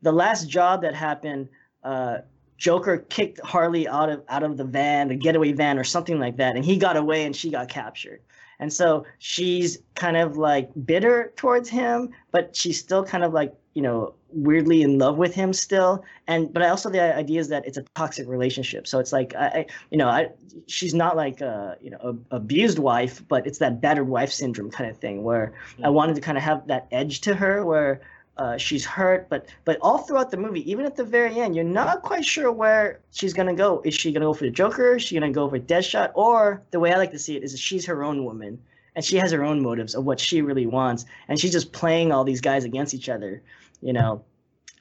the 0.00 0.12
last 0.12 0.48
job 0.48 0.82
that 0.82 0.94
happened, 0.94 1.48
uh, 1.84 2.18
Joker 2.56 2.98
kicked 2.98 3.40
Harley 3.40 3.86
out 3.86 4.08
of 4.08 4.22
out 4.28 4.42
of 4.42 4.56
the 4.56 4.64
van, 4.64 5.08
the 5.08 5.16
getaway 5.16 5.52
van 5.52 5.78
or 5.78 5.84
something 5.84 6.18
like 6.18 6.36
that, 6.38 6.56
and 6.56 6.64
he 6.64 6.76
got 6.76 6.96
away 6.96 7.24
and 7.24 7.36
she 7.36 7.50
got 7.50 7.68
captured. 7.68 8.20
and 8.58 8.72
so 8.72 9.04
she's 9.18 9.78
kind 9.94 10.16
of 10.16 10.36
like 10.36 10.70
bitter 10.86 11.32
towards 11.36 11.68
him, 11.68 12.10
but 12.30 12.54
she's 12.56 12.78
still 12.78 13.04
kind 13.04 13.24
of 13.24 13.32
like 13.32 13.52
you 13.74 13.82
know 13.82 14.14
weirdly 14.34 14.82
in 14.82 14.98
love 14.98 15.16
with 15.18 15.34
him 15.34 15.52
still 15.52 16.04
and 16.26 16.52
but 16.52 16.62
i 16.62 16.68
also 16.68 16.88
the 16.90 17.00
idea 17.00 17.40
is 17.40 17.48
that 17.48 17.66
it's 17.66 17.76
a 17.76 17.82
toxic 17.94 18.28
relationship 18.28 18.86
so 18.86 18.98
it's 18.98 19.12
like 19.12 19.34
i, 19.34 19.46
I 19.46 19.66
you 19.90 19.98
know 19.98 20.08
i 20.08 20.28
she's 20.66 20.94
not 20.94 21.16
like 21.16 21.40
a 21.40 21.76
you 21.80 21.90
know 21.90 22.18
a, 22.30 22.36
abused 22.36 22.78
wife 22.78 23.22
but 23.28 23.46
it's 23.46 23.58
that 23.58 23.80
battered 23.80 24.08
wife 24.08 24.32
syndrome 24.32 24.70
kind 24.70 24.90
of 24.90 24.96
thing 24.98 25.22
where 25.22 25.52
i 25.84 25.88
wanted 25.88 26.14
to 26.14 26.20
kind 26.20 26.38
of 26.38 26.44
have 26.44 26.66
that 26.66 26.88
edge 26.90 27.20
to 27.22 27.34
her 27.34 27.64
where 27.64 28.00
uh, 28.38 28.56
she's 28.56 28.84
hurt, 28.84 29.28
but 29.28 29.46
but 29.64 29.78
all 29.82 29.98
throughout 29.98 30.30
the 30.30 30.36
movie, 30.36 30.68
even 30.70 30.86
at 30.86 30.96
the 30.96 31.04
very 31.04 31.38
end, 31.38 31.54
you're 31.54 31.64
not 31.64 32.02
quite 32.02 32.24
sure 32.24 32.50
where 32.50 33.00
she's 33.12 33.34
gonna 33.34 33.54
go. 33.54 33.82
Is 33.84 33.94
she 33.94 34.10
gonna 34.10 34.24
go 34.24 34.32
for 34.32 34.44
the 34.44 34.50
Joker? 34.50 34.96
Is 34.96 35.02
she 35.02 35.14
gonna 35.14 35.30
go 35.30 35.48
for 35.48 35.58
Deadshot? 35.58 36.12
Or 36.14 36.62
the 36.70 36.80
way 36.80 36.92
I 36.92 36.96
like 36.96 37.10
to 37.10 37.18
see 37.18 37.36
it 37.36 37.42
is 37.42 37.58
she's 37.58 37.84
her 37.86 38.02
own 38.02 38.24
woman, 38.24 38.58
and 38.96 39.04
she 39.04 39.16
has 39.18 39.32
her 39.32 39.44
own 39.44 39.62
motives 39.62 39.94
of 39.94 40.04
what 40.04 40.18
she 40.18 40.40
really 40.40 40.66
wants, 40.66 41.04
and 41.28 41.38
she's 41.38 41.52
just 41.52 41.72
playing 41.72 42.10
all 42.10 42.24
these 42.24 42.40
guys 42.40 42.64
against 42.64 42.94
each 42.94 43.10
other, 43.10 43.42
you 43.82 43.92
know. 43.92 44.24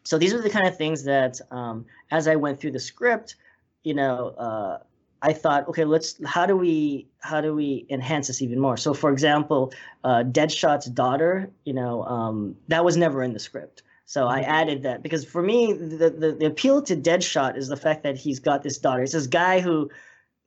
So 0.04 0.18
these 0.18 0.34
are 0.34 0.42
the 0.42 0.50
kind 0.50 0.68
of 0.68 0.78
things 0.78 1.04
that, 1.04 1.40
um, 1.52 1.86
as 2.12 2.28
I 2.28 2.36
went 2.36 2.60
through 2.60 2.72
the 2.72 2.80
script, 2.80 3.36
you 3.84 3.94
know, 3.94 4.30
uh, 4.30 4.80
I 5.22 5.34
thought, 5.34 5.68
okay, 5.70 5.86
let's 5.86 6.20
how 6.26 6.46
do 6.48 6.58
we 6.58 7.08
how 7.20 7.42
do 7.42 7.54
we 7.54 7.86
enhance 7.90 8.28
this 8.28 8.42
even 8.42 8.60
more? 8.60 8.78
So, 8.78 8.94
for 8.94 9.12
example, 9.12 9.72
uh, 10.04 10.24
Deadshot's 10.24 10.88
daughter, 10.88 11.52
you 11.66 11.74
know, 11.74 12.04
um, 12.06 12.56
that 12.70 12.84
was 12.84 12.98
never 12.98 13.22
in 13.22 13.34
the 13.34 13.40
script. 13.40 13.84
So 14.06 14.28
I 14.28 14.42
Mm-hmm. 14.42 14.52
added 14.52 14.84
that 14.84 15.04
because 15.04 15.24
for 15.24 15.44
me, 15.44 15.74
the, 15.74 16.10
the 16.10 16.32
the 16.34 16.46
appeal 16.48 16.82
to 16.84 16.96
Deadshot 16.96 17.56
is 17.58 17.68
the 17.68 17.78
fact 17.78 18.04
that 18.04 18.18
he's 18.18 18.40
got 18.40 18.64
this 18.64 18.80
daughter. 18.80 19.04
It's 19.04 19.14
this 19.14 19.28
guy 19.28 19.60
who, 19.62 19.90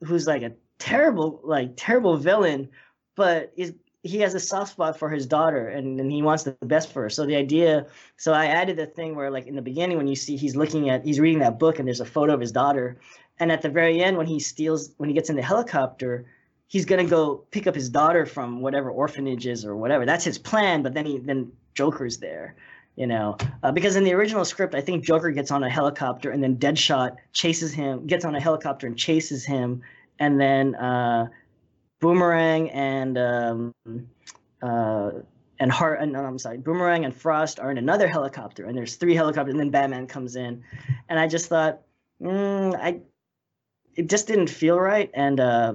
who's 0.03 0.27
like 0.27 0.43
a 0.43 0.53
terrible 0.79 1.41
like 1.45 1.73
terrible 1.77 2.17
villain, 2.17 2.69
but 3.15 3.53
is 3.57 3.75
he 4.05 4.19
has 4.19 4.35
a 4.35 4.41
soft 4.41 4.73
spot 4.73 4.99
for 4.99 5.09
his 5.09 5.27
daughter 5.27 5.69
and, 5.69 5.99
and 5.99 6.13
he 6.13 6.21
wants 6.21 6.43
the 6.43 6.53
best 6.61 6.93
for 6.93 7.03
her. 7.03 7.11
So 7.11 7.25
the 7.25 7.37
idea, 7.37 7.87
so 8.19 8.35
I 8.35 8.47
added 8.47 8.77
the 8.77 8.87
thing 8.87 9.17
where 9.17 9.31
like 9.31 9.47
in 9.47 9.57
the 9.57 9.63
beginning 9.63 9.97
when 9.97 10.07
you 10.07 10.15
see 10.15 10.37
he's 10.37 10.55
looking 10.55 10.91
at 10.91 11.05
he's 11.05 11.19
reading 11.19 11.39
that 11.39 11.59
book 11.59 11.79
and 11.79 11.89
there's 11.89 12.01
a 12.01 12.05
photo 12.05 12.35
of 12.35 12.41
his 12.41 12.53
daughter, 12.53 12.99
and 13.41 13.51
at 13.51 13.63
the 13.63 13.71
very 13.71 14.03
end 14.03 14.19
when 14.19 14.27
he 14.27 14.39
steals 14.39 14.91
when 14.99 15.09
he 15.09 15.15
gets 15.15 15.31
in 15.31 15.37
the 15.37 15.43
helicopter, 15.43 16.27
he's 16.69 16.85
gonna 16.85 17.05
go 17.05 17.47
pick 17.51 17.67
up 17.67 17.75
his 17.75 17.89
daughter 17.89 18.27
from 18.27 18.61
whatever 18.61 18.91
orphanage 18.91 19.47
is 19.47 19.65
or 19.65 19.75
whatever. 19.75 20.05
That's 20.05 20.25
his 20.25 20.37
plan. 20.37 20.83
But 20.83 20.93
then 20.93 21.07
he 21.07 21.19
then 21.19 21.51
Joker's 21.73 22.19
there, 22.19 22.57
you 22.97 23.07
know, 23.07 23.39
uh, 23.63 23.73
because 23.73 23.97
in 23.97 24.05
the 24.05 24.13
original 24.13 24.45
script 24.45 24.75
I 24.75 24.83
think 24.83 25.03
Joker 25.03 25.31
gets 25.31 25.51
on 25.51 25.65
a 25.65 25.71
helicopter 25.71 26.31
and 26.31 26.43
then 26.43 26.59
Deadshot 26.59 27.17
chases 27.33 27.73
him, 27.73 28.07
gets 28.07 28.27
on 28.27 28.35
a 28.35 28.41
helicopter 28.41 28.87
and 28.87 28.99
chases 28.99 29.47
him, 29.47 29.81
and 30.19 30.39
then. 30.39 30.75
Uh, 30.75 31.29
Boomerang 32.05 32.69
and 32.69 33.17
um, 33.17 33.75
uh, 34.61 35.11
and 35.59 35.73
Hart 35.73 36.03
and 36.03 36.15
I'm 36.15 36.39
sorry, 36.39 36.59
Boomerang 36.59 37.07
and 37.07 37.17
Frost 37.17 37.59
are 37.59 37.71
in 37.71 37.79
another 37.79 38.07
helicopter, 38.07 38.67
and 38.67 38.77
there's 38.77 38.97
three 38.97 39.15
helicopters, 39.15 39.55
and 39.55 39.61
then 39.61 39.71
Batman 39.71 40.07
comes 40.07 40.37
in, 40.37 40.63
and 41.09 41.19
I 41.19 41.27
just 41.27 41.47
thought, 41.47 41.81
mm, 42.21 42.79
I, 42.79 43.01
it 43.95 44.11
just 44.11 44.27
didn't 44.27 44.49
feel 44.49 44.79
right, 44.79 45.11
and 45.15 45.41
uh, 45.41 45.75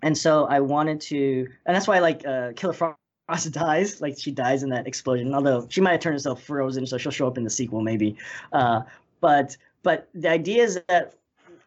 and 0.00 0.16
so 0.16 0.44
I 0.44 0.60
wanted 0.60 1.00
to, 1.10 1.48
and 1.66 1.74
that's 1.74 1.88
why 1.88 1.98
like 1.98 2.24
uh, 2.24 2.52
Killer 2.54 2.72
Frost 2.72 3.50
dies, 3.50 4.00
like 4.00 4.16
she 4.16 4.30
dies 4.30 4.62
in 4.62 4.70
that 4.70 4.86
explosion, 4.86 5.34
although 5.34 5.66
she 5.68 5.80
might 5.80 5.90
have 5.90 6.00
turned 6.00 6.14
herself 6.14 6.40
frozen, 6.40 6.86
so 6.86 6.98
she'll 6.98 7.10
show 7.10 7.26
up 7.26 7.36
in 7.36 7.42
the 7.42 7.50
sequel 7.50 7.80
maybe, 7.80 8.16
uh, 8.52 8.82
but 9.20 9.56
but 9.82 10.08
the 10.14 10.30
idea 10.30 10.62
is 10.62 10.80
that 10.86 11.14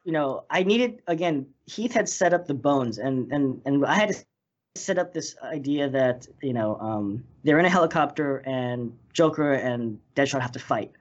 you 0.04 0.12
know, 0.12 0.44
I 0.50 0.64
needed 0.64 1.02
again. 1.08 1.48
Heath 1.66 1.94
had 1.94 2.10
set 2.10 2.34
up 2.34 2.48
the 2.48 2.54
bones, 2.54 2.98
and 2.98 3.32
and 3.32 3.62
and 3.66 3.86
I 3.86 3.96
had 3.96 4.10
to 4.10 4.26
set 4.76 4.98
up 4.98 5.14
this 5.14 5.36
idea 5.44 5.90
that 5.90 6.28
you 6.42 6.54
know 6.54 6.78
um, 6.80 7.24
they're 7.44 7.60
in 7.60 7.66
a 7.66 7.70
helicopter, 7.70 8.38
and 8.46 8.98
Joker 9.14 9.54
and 9.54 10.00
Deadshot 10.16 10.42
have 10.42 10.54
to 10.54 10.60
fight 10.60 10.92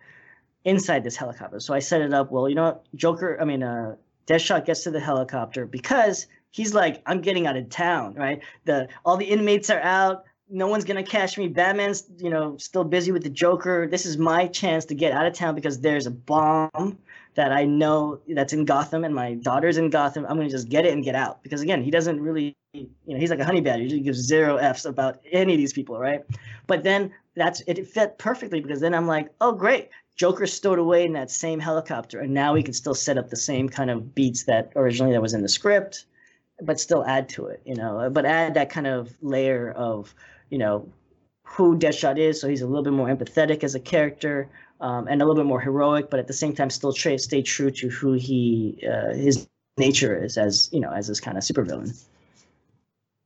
inside 0.64 1.04
this 1.04 1.16
helicopter. 1.16 1.60
So 1.60 1.72
I 1.72 1.78
set 1.78 2.02
it 2.02 2.12
up. 2.12 2.30
Well, 2.30 2.48
you 2.48 2.54
know 2.54 2.64
what, 2.64 2.84
Joker. 2.94 3.38
I 3.40 3.44
mean, 3.44 3.62
uh, 3.62 3.96
Deadshot 4.26 4.66
gets 4.66 4.84
to 4.84 4.90
the 4.90 5.00
helicopter 5.00 5.66
because 5.66 6.26
he's 6.50 6.74
like, 6.74 7.02
I'm 7.06 7.20
getting 7.20 7.46
out 7.46 7.56
of 7.56 7.70
town, 7.70 8.14
right? 8.14 8.42
The 8.66 8.88
all 9.04 9.16
the 9.16 9.26
inmates 9.26 9.70
are 9.70 9.80
out. 9.80 10.24
No 10.52 10.66
one's 10.66 10.84
gonna 10.84 11.04
catch 11.04 11.38
me. 11.38 11.48
Batman's, 11.48 12.04
you 12.18 12.28
know, 12.28 12.56
still 12.58 12.84
busy 12.84 13.12
with 13.12 13.22
the 13.22 13.30
Joker. 13.30 13.86
This 13.90 14.04
is 14.04 14.18
my 14.18 14.46
chance 14.48 14.84
to 14.86 14.94
get 14.94 15.12
out 15.12 15.24
of 15.24 15.32
town 15.32 15.54
because 15.54 15.80
there's 15.80 16.06
a 16.06 16.10
bomb 16.10 16.98
that 17.34 17.52
I 17.52 17.64
know 17.64 18.20
that's 18.28 18.52
in 18.52 18.64
Gotham 18.64 19.04
and 19.04 19.14
my 19.14 19.34
daughter's 19.34 19.78
in 19.78 19.90
Gotham. 19.90 20.26
I'm 20.28 20.36
gonna 20.36 20.50
just 20.50 20.68
get 20.68 20.84
it 20.84 20.92
and 20.92 21.04
get 21.04 21.14
out 21.14 21.42
because 21.42 21.60
again, 21.60 21.82
he 21.82 21.90
doesn't 21.90 22.20
really, 22.20 22.56
you 22.72 22.88
know, 23.06 23.18
he's 23.18 23.30
like 23.30 23.38
a 23.38 23.44
honey 23.44 23.60
badger. 23.60 23.84
He 23.84 24.00
gives 24.00 24.18
zero 24.18 24.56
f's 24.56 24.84
about 24.84 25.20
any 25.30 25.54
of 25.54 25.58
these 25.58 25.72
people, 25.72 25.98
right? 25.98 26.22
But 26.66 26.82
then 26.82 27.12
that's 27.34 27.62
it 27.66 27.86
fit 27.86 28.18
perfectly 28.18 28.60
because 28.60 28.80
then 28.80 28.94
I'm 28.94 29.06
like, 29.06 29.30
oh 29.40 29.52
great, 29.52 29.90
Joker 30.16 30.46
stowed 30.46 30.78
away 30.78 31.04
in 31.04 31.12
that 31.14 31.30
same 31.30 31.60
helicopter, 31.60 32.20
and 32.20 32.34
now 32.34 32.52
we 32.52 32.62
can 32.62 32.74
still 32.74 32.94
set 32.94 33.16
up 33.16 33.30
the 33.30 33.36
same 33.36 33.68
kind 33.68 33.90
of 33.90 34.14
beats 34.14 34.44
that 34.44 34.72
originally 34.76 35.12
that 35.12 35.22
was 35.22 35.32
in 35.32 35.42
the 35.42 35.48
script, 35.48 36.06
but 36.62 36.80
still 36.80 37.04
add 37.06 37.28
to 37.30 37.46
it, 37.46 37.62
you 37.64 37.74
know, 37.74 38.10
but 38.10 38.26
add 38.26 38.54
that 38.54 38.70
kind 38.70 38.86
of 38.86 39.14
layer 39.22 39.70
of, 39.72 40.14
you 40.50 40.58
know, 40.58 40.86
who 41.42 41.76
Deadshot 41.78 42.18
is, 42.18 42.40
so 42.40 42.48
he's 42.48 42.62
a 42.62 42.66
little 42.66 42.84
bit 42.84 42.92
more 42.92 43.08
empathetic 43.08 43.64
as 43.64 43.74
a 43.74 43.80
character 43.80 44.48
um, 44.80 45.06
and 45.08 45.20
a 45.20 45.24
little 45.24 45.40
bit 45.40 45.46
more 45.46 45.60
heroic, 45.60 46.10
but 46.10 46.18
at 46.18 46.26
the 46.26 46.32
same 46.32 46.54
time 46.54 46.70
still 46.70 46.92
tra- 46.92 47.18
stay 47.18 47.42
true 47.42 47.70
to 47.70 47.88
who 47.88 48.14
he 48.14 48.82
uh, 48.90 49.14
his 49.14 49.48
nature 49.76 50.22
is 50.22 50.36
as 50.36 50.68
you 50.72 50.80
know 50.80 50.90
as 50.90 51.08
this 51.08 51.20
kind 51.20 51.36
of 51.36 51.44
supervillain. 51.44 52.02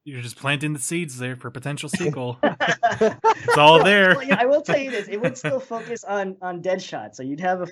You're 0.04 0.20
just 0.20 0.36
planting 0.36 0.74
the 0.74 0.80
seeds 0.80 1.18
there 1.18 1.36
for 1.36 1.50
potential 1.50 1.88
sequel. 2.00 2.38
it's 2.42 3.56
all 3.56 3.82
there. 3.82 4.14
Well, 4.14 4.24
yeah, 4.24 4.36
I 4.38 4.46
will 4.46 4.62
tell 4.62 4.78
you 4.78 4.90
this: 4.90 5.08
it 5.08 5.20
would 5.20 5.38
still 5.38 5.60
focus 5.60 6.04
on 6.04 6.36
on 6.42 6.62
Deadshot, 6.62 7.14
so 7.14 7.22
you'd 7.22 7.40
have 7.40 7.62
a 7.62 7.68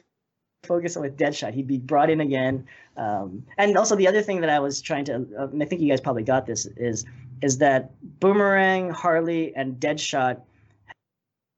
focus 0.64 0.96
with 0.96 1.16
Deadshot. 1.18 1.52
He'd 1.52 1.66
be 1.66 1.78
brought 1.78 2.08
in 2.08 2.20
again, 2.20 2.66
um, 2.96 3.44
and 3.58 3.76
also 3.76 3.96
the 3.96 4.08
other 4.08 4.22
thing 4.22 4.40
that 4.40 4.50
I 4.50 4.60
was 4.60 4.80
trying 4.80 5.04
to, 5.06 5.26
uh, 5.38 5.48
and 5.48 5.62
I 5.62 5.66
think 5.66 5.80
you 5.80 5.88
guys 5.88 6.00
probably 6.00 6.22
got 6.22 6.46
this, 6.46 6.66
is 6.76 7.04
is 7.42 7.58
that 7.58 7.90
Boomerang, 8.20 8.90
Harley, 8.90 9.54
and 9.56 9.74
Deadshot 9.80 10.40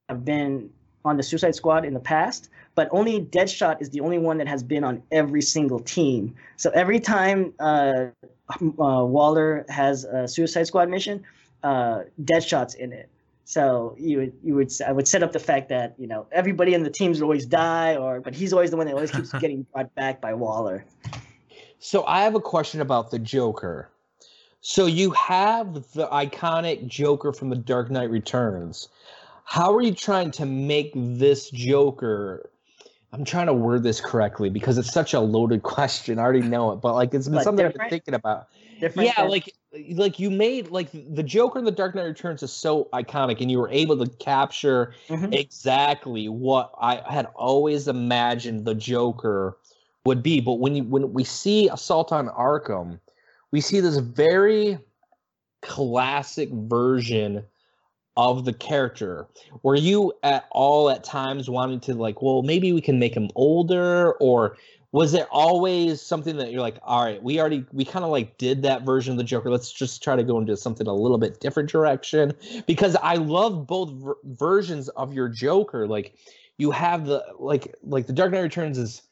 have 0.09 0.25
been 0.25 0.71
on 1.05 1.17
the 1.17 1.23
Suicide 1.23 1.55
Squad 1.55 1.85
in 1.85 1.95
the 1.95 2.01
past, 2.01 2.49
but 2.75 2.89
only 2.91 3.21
Deadshot 3.21 3.81
is 3.81 3.91
the 3.91 4.01
only 4.01 4.19
one 4.19 4.39
that 4.39 4.49
has 4.49 4.63
been 4.63 4.85
on 4.85 5.03
every 5.13 5.43
single 5.43 5.79
team. 5.81 6.35
So 6.57 6.71
every 6.71 6.99
time 6.99 7.53
uh, 7.61 8.07
uh, 8.51 9.05
Waller 9.05 9.65
has 9.69 10.05
a 10.05 10.27
Suicide 10.27 10.67
Squad 10.67 10.89
mission, 10.89 11.23
uh, 11.63 12.03
Deadshot's 12.23 12.75
in 12.75 12.93
it. 12.93 13.09
So 13.47 13.95
you 13.99 14.19
would 14.19 14.33
you 14.43 14.55
would 14.55 14.73
I 14.87 14.93
would 14.93 15.07
set 15.07 15.23
up 15.23 15.33
the 15.33 15.39
fact 15.39 15.69
that 15.69 15.95
you 15.99 16.07
know 16.07 16.27
everybody 16.33 16.73
in 16.73 16.83
the 16.83 16.91
teams 16.91 17.21
would 17.21 17.25
always 17.25 17.45
die, 17.45 17.95
or 17.95 18.21
but 18.21 18.35
he's 18.35 18.55
always 18.55 18.71
the 18.71 18.79
one 18.79 18.87
that 18.87 18.95
always 18.95 19.11
keeps 19.11 19.33
getting 19.39 19.67
brought 19.73 19.95
back 19.95 20.23
by 20.23 20.33
Waller. 20.33 20.85
So 21.79 22.07
I 22.07 22.23
have 22.23 22.35
a 22.35 22.41
question 22.41 22.81
about 22.81 23.11
the 23.11 23.19
Joker. 23.19 23.91
So 24.63 24.87
you 24.87 25.11
have 25.11 25.75
the 25.93 26.07
iconic 26.07 26.87
Joker 26.87 27.35
from 27.35 27.51
The 27.51 27.57
Dark 27.57 27.91
Knight 27.91 28.09
Returns. 28.09 28.89
How 29.45 29.75
are 29.75 29.83
you 29.83 29.95
trying 29.95 30.31
to 30.33 30.47
make 30.47 30.93
this 30.95 31.51
Joker? 31.51 32.51
I'm 33.13 33.25
trying 33.25 33.47
to 33.47 33.55
word 33.55 33.85
this 33.85 34.01
correctly 34.01 34.51
because 34.51 34.77
it's 34.79 34.91
such 34.91 35.15
a 35.15 35.21
loaded 35.21 35.63
question. 35.75 36.19
I 36.19 36.23
already 36.23 36.43
know 36.43 36.73
it, 36.73 36.77
but 36.77 36.95
like 36.95 37.15
it's 37.15 37.29
been 37.29 37.37
But 37.37 37.45
something 37.45 37.65
I've 37.65 37.75
been 37.75 37.89
thinking 37.89 38.15
about. 38.15 38.49
Different 38.81 39.13
yeah, 39.17 39.23
like 39.23 39.53
like 39.93 40.19
you 40.19 40.31
made 40.31 40.71
like 40.71 40.91
the 40.93 41.23
Joker 41.23 41.59
in 41.59 41.65
The 41.65 41.71
Dark 41.71 41.95
Knight 41.95 42.05
Returns 42.05 42.43
is 42.43 42.53
so 42.53 42.89
iconic, 42.93 43.41
and 43.41 43.51
you 43.51 43.59
were 43.59 43.71
able 43.71 43.97
to 44.05 44.11
capture 44.17 44.95
Mhm. 45.09 45.33
exactly 45.33 46.29
what 46.29 46.73
I 46.81 46.97
had 47.09 47.27
always 47.35 47.87
imagined 47.87 48.65
the 48.65 48.75
Joker 48.75 49.57
would 50.05 50.23
be. 50.23 50.41
But 50.41 50.55
when 50.55 50.75
you 50.75 50.85
when 50.85 51.13
we 51.13 51.23
see 51.23 51.69
Assault 51.69 52.13
on 52.13 52.29
Arkham, 52.29 52.99
we 53.53 53.61
see 53.61 53.79
this 53.79 53.99
very 53.99 54.79
classic 55.63 56.51
version 56.51 57.45
of 58.17 58.45
the 58.45 58.53
character. 58.53 59.27
Were 59.63 59.75
you 59.75 60.13
at 60.23 60.47
all 60.51 60.91
at 60.91 61.05
times 61.05 61.51
wanting 61.51 61.81
to 61.81 61.95
like, 61.95 62.23
well, 62.23 62.43
maybe 62.43 62.73
we 62.73 62.81
can 62.81 62.99
make 62.99 63.15
him 63.17 63.29
older, 63.35 64.13
or 64.15 64.57
was 64.93 65.15
it 65.15 65.27
always 65.33 66.01
something 66.01 66.37
that 66.37 66.53
you're 66.53 66.61
like, 66.61 66.79
all 66.83 67.05
right, 67.05 67.21
we 67.23 67.41
already 67.41 67.67
we 67.73 67.85
kind 67.85 68.05
of 68.05 68.11
like 68.11 68.39
did 68.39 68.63
that 68.63 68.83
version 68.83 69.13
of 69.13 69.19
the 69.19 69.25
Joker. 69.25 69.51
Let's 69.51 69.73
just 69.73 70.03
try 70.03 70.15
to 70.15 70.23
go 70.23 70.39
into 70.39 70.57
something 70.57 70.87
a 70.87 70.95
little 70.95 71.19
bit 71.19 71.41
different 71.41 71.69
direction 71.69 72.33
because 72.67 72.97
I 73.03 73.17
love 73.17 73.67
both 73.67 73.91
ver- 73.93 74.19
versions 74.25 74.89
of 74.91 75.13
your 75.13 75.29
Joker. 75.29 75.89
Like 75.89 76.15
you 76.59 76.71
have 76.71 77.07
the 77.07 77.25
like 77.39 77.75
like 77.83 78.07
the 78.07 78.13
Dark 78.13 78.31
Knight 78.31 78.43
Returns 78.43 78.79
is 78.79 79.03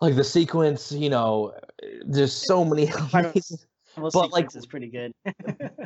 like 0.00 0.16
the 0.16 0.24
sequence, 0.24 0.92
you 0.92 1.10
know, 1.10 1.52
there's 2.06 2.32
so 2.32 2.64
many 2.64 2.86
Final 4.00 4.08
amazing 4.08 4.20
Well, 4.20 4.28
but, 4.28 4.32
like, 4.32 4.56
is 4.56 4.66
pretty 4.66 4.88
good. 4.88 5.12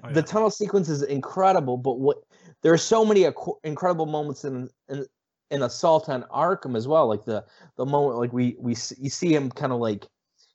Oh, 0.05 0.11
the 0.11 0.17
yeah. 0.17 0.23
tunnel 0.23 0.51
sequence 0.51 0.91
is 0.91 1.03
incredible, 1.03 1.79
but 1.79 1.99
what 1.99 2.19
there 2.63 2.73
are 2.75 2.79
so 2.79 3.07
many 3.07 3.23
acqu- 3.23 3.57
incredible 3.65 4.05
moments 4.05 4.45
in, 4.45 4.69
in 4.91 5.07
in 5.51 5.63
Assault 5.63 6.11
on 6.11 6.25
Arkham 6.25 6.77
as 6.77 6.87
well. 6.87 7.07
Like 7.09 7.25
the 7.25 7.43
the 7.77 7.87
moment, 7.87 8.19
like 8.19 8.31
we 8.33 8.55
we 8.59 8.73
you 8.99 9.09
see 9.09 9.35
him 9.35 9.51
kind 9.51 9.73
of 9.73 9.79
like 9.79 10.07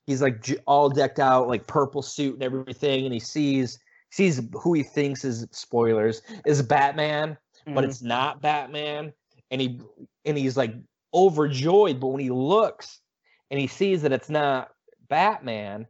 he's 0.06 0.22
like 0.22 0.44
j- 0.44 0.58
all 0.68 0.88
decked 0.88 1.20
out, 1.20 1.48
like 1.48 1.66
purple 1.66 2.04
suit 2.04 2.36
and 2.36 2.44
everything, 2.44 3.06
and 3.06 3.14
he 3.14 3.20
sees 3.20 3.80
sees 4.12 4.40
who 4.54 4.74
he 4.74 4.84
thinks 4.84 5.26
is 5.26 5.48
spoilers 5.52 6.22
is 6.46 6.62
Batman, 6.62 7.36
but 7.66 7.84
Mhm. 7.84 7.88
it's 7.88 8.04
not 8.04 8.42
Batman, 8.44 9.12
and 9.50 9.62
he 9.62 9.82
and 10.26 10.38
he's 10.38 10.58
like 10.58 10.76
overjoyed. 11.16 12.00
But 12.00 12.08
when 12.10 12.22
he 12.22 12.30
looks 12.30 13.02
and 13.50 13.60
he 13.60 13.66
sees 13.66 14.04
that 14.04 14.12
it's 14.12 14.30
not 14.30 14.70
Batman, 15.08 15.88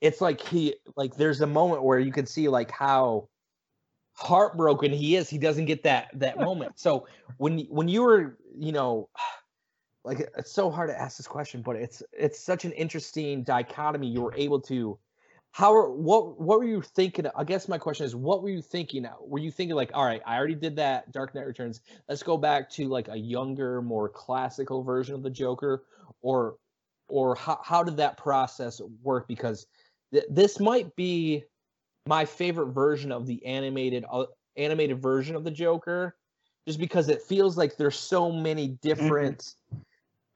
it's 0.00 0.20
like 0.20 0.40
he 0.40 0.74
like 0.96 1.16
there's 1.16 1.40
a 1.40 1.46
moment 1.46 1.82
where 1.82 1.98
you 1.98 2.12
can 2.12 2.26
see 2.26 2.48
like 2.48 2.70
how 2.70 3.28
heartbroken 4.14 4.92
he 4.92 5.16
is. 5.16 5.28
He 5.28 5.38
doesn't 5.38 5.66
get 5.66 5.82
that 5.84 6.08
that 6.14 6.38
moment. 6.40 6.78
So 6.78 7.06
when 7.38 7.60
when 7.70 7.88
you 7.88 8.02
were 8.02 8.38
you 8.56 8.72
know 8.72 9.08
like 10.04 10.20
it's 10.36 10.52
so 10.52 10.70
hard 10.70 10.90
to 10.90 11.00
ask 11.00 11.16
this 11.16 11.28
question, 11.28 11.62
but 11.62 11.76
it's 11.76 12.02
it's 12.12 12.40
such 12.40 12.64
an 12.64 12.72
interesting 12.72 13.42
dichotomy. 13.44 14.08
You 14.08 14.22
were 14.22 14.34
able 14.36 14.60
to 14.62 14.98
how 15.52 15.74
are- 15.74 15.90
what 15.90 16.40
what 16.40 16.58
were 16.58 16.64
you 16.64 16.80
thinking? 16.80 17.26
I 17.36 17.44
guess 17.44 17.68
my 17.68 17.78
question 17.78 18.06
is 18.06 18.16
what 18.16 18.42
were 18.42 18.48
you 18.48 18.62
thinking? 18.62 19.06
Were 19.20 19.38
you 19.38 19.50
thinking 19.50 19.76
like, 19.76 19.90
all 19.94 20.04
right, 20.04 20.22
I 20.26 20.36
already 20.36 20.54
did 20.54 20.76
that 20.76 21.12
Dark 21.12 21.34
Knight 21.34 21.46
Returns. 21.46 21.82
Let's 22.08 22.22
go 22.22 22.36
back 22.38 22.70
to 22.70 22.88
like 22.88 23.08
a 23.08 23.16
younger, 23.16 23.82
more 23.82 24.08
classical 24.08 24.82
version 24.82 25.14
of 25.14 25.22
the 25.22 25.30
Joker, 25.30 25.84
or 26.22 26.56
or 27.12 27.34
how 27.36 27.60
how 27.62 27.82
did 27.82 27.98
that 27.98 28.16
process 28.16 28.80
work? 29.02 29.28
Because 29.28 29.66
th- 30.12 30.24
this 30.30 30.58
might 30.58 30.96
be 30.96 31.44
my 32.06 32.24
favorite 32.24 32.72
version 32.72 33.12
of 33.12 33.26
the 33.26 33.44
animated 33.44 34.04
uh, 34.10 34.24
animated 34.56 35.00
version 35.00 35.36
of 35.36 35.44
the 35.44 35.50
Joker, 35.50 36.16
just 36.66 36.80
because 36.80 37.08
it 37.08 37.22
feels 37.22 37.58
like 37.58 37.76
there's 37.76 37.98
so 37.98 38.32
many 38.32 38.78
different 38.82 39.54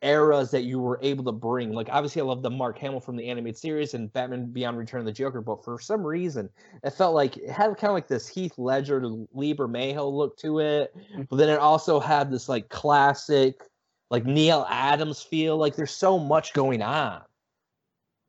eras 0.03 0.51
that 0.51 0.65
you 0.65 0.79
were 0.79 1.01
able 1.03 1.25
to 1.25 1.33
bring. 1.33 1.73
Like 1.73 1.89
obviously, 1.91 2.21
I 2.21 2.27
love 2.27 2.43
the 2.43 2.51
Mark 2.51 2.79
Hamill 2.79 3.01
from 3.01 3.17
the 3.17 3.27
animated 3.27 3.59
series 3.59 3.95
and 3.95 4.13
Batman 4.13 4.53
Beyond 4.53 4.77
Return 4.77 5.01
of 5.01 5.07
the 5.07 5.13
Joker, 5.13 5.41
but 5.41 5.65
for 5.65 5.81
some 5.81 6.07
reason, 6.07 6.51
it 6.85 6.91
felt 6.91 7.15
like 7.15 7.39
it 7.39 7.51
had 7.51 7.69
kind 7.79 7.91
of 7.91 7.95
like 7.95 8.07
this 8.07 8.29
Heath 8.29 8.59
Ledger 8.59 9.01
to 9.01 9.27
Lee 9.33 9.55
Bermejo 9.55 10.13
look 10.13 10.37
to 10.39 10.59
it, 10.59 10.95
but 11.31 11.37
then 11.37 11.49
it 11.49 11.59
also 11.59 11.99
had 11.99 12.31
this 12.31 12.51
like 12.51 12.69
classic, 12.69 13.63
like 14.11 14.25
Neal 14.25 14.67
Adams 14.69 15.23
feel. 15.23 15.57
Like 15.57 15.77
there's 15.77 15.91
so 15.91 16.19
much 16.19 16.53
going 16.53 16.83
on. 16.83 17.23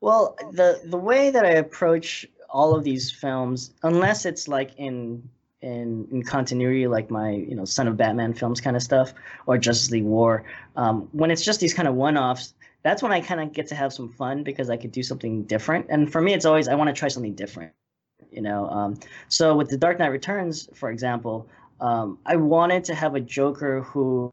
Well, 0.01 0.35
the 0.51 0.81
the 0.85 0.97
way 0.97 1.29
that 1.29 1.45
I 1.45 1.51
approach 1.51 2.25
all 2.49 2.75
of 2.75 2.83
these 2.83 3.11
films, 3.11 3.73
unless 3.83 4.25
it's 4.25 4.47
like 4.47 4.71
in 4.77 5.27
in 5.61 6.07
in 6.11 6.23
continuity, 6.23 6.87
like 6.87 7.09
my 7.09 7.31
you 7.31 7.55
know 7.55 7.65
Son 7.65 7.87
of 7.87 7.97
Batman 7.97 8.33
films 8.33 8.61
kind 8.61 8.75
of 8.75 8.83
stuff, 8.83 9.13
or 9.45 9.57
Justice 9.57 9.91
League 9.91 10.03
War, 10.03 10.43
um, 10.75 11.09
when 11.11 11.31
it's 11.31 11.43
just 11.43 11.59
these 11.59 11.73
kind 11.73 11.87
of 11.87 11.95
one 11.95 12.17
offs, 12.17 12.53
that's 12.83 13.01
when 13.01 13.11
I 13.11 13.21
kind 13.21 13.41
of 13.41 13.53
get 13.53 13.67
to 13.67 13.75
have 13.75 13.91
some 13.91 14.09
fun 14.09 14.43
because 14.43 14.69
I 14.69 14.77
could 14.77 14.91
do 14.91 15.03
something 15.03 15.43
different. 15.43 15.87
And 15.89 16.11
for 16.11 16.21
me, 16.21 16.33
it's 16.33 16.45
always 16.45 16.67
I 16.67 16.75
want 16.75 16.89
to 16.89 16.93
try 16.93 17.09
something 17.09 17.33
different, 17.33 17.73
you 18.31 18.41
know. 18.41 18.69
Um, 18.69 18.99
so 19.29 19.55
with 19.55 19.69
the 19.69 19.77
Dark 19.77 19.97
Knight 19.99 20.07
Returns, 20.07 20.69
for 20.75 20.91
example, 20.91 21.49
um, 21.81 22.19
I 22.25 22.35
wanted 22.35 22.83
to 22.85 22.95
have 22.95 23.15
a 23.15 23.19
Joker 23.19 23.81
who 23.81 24.31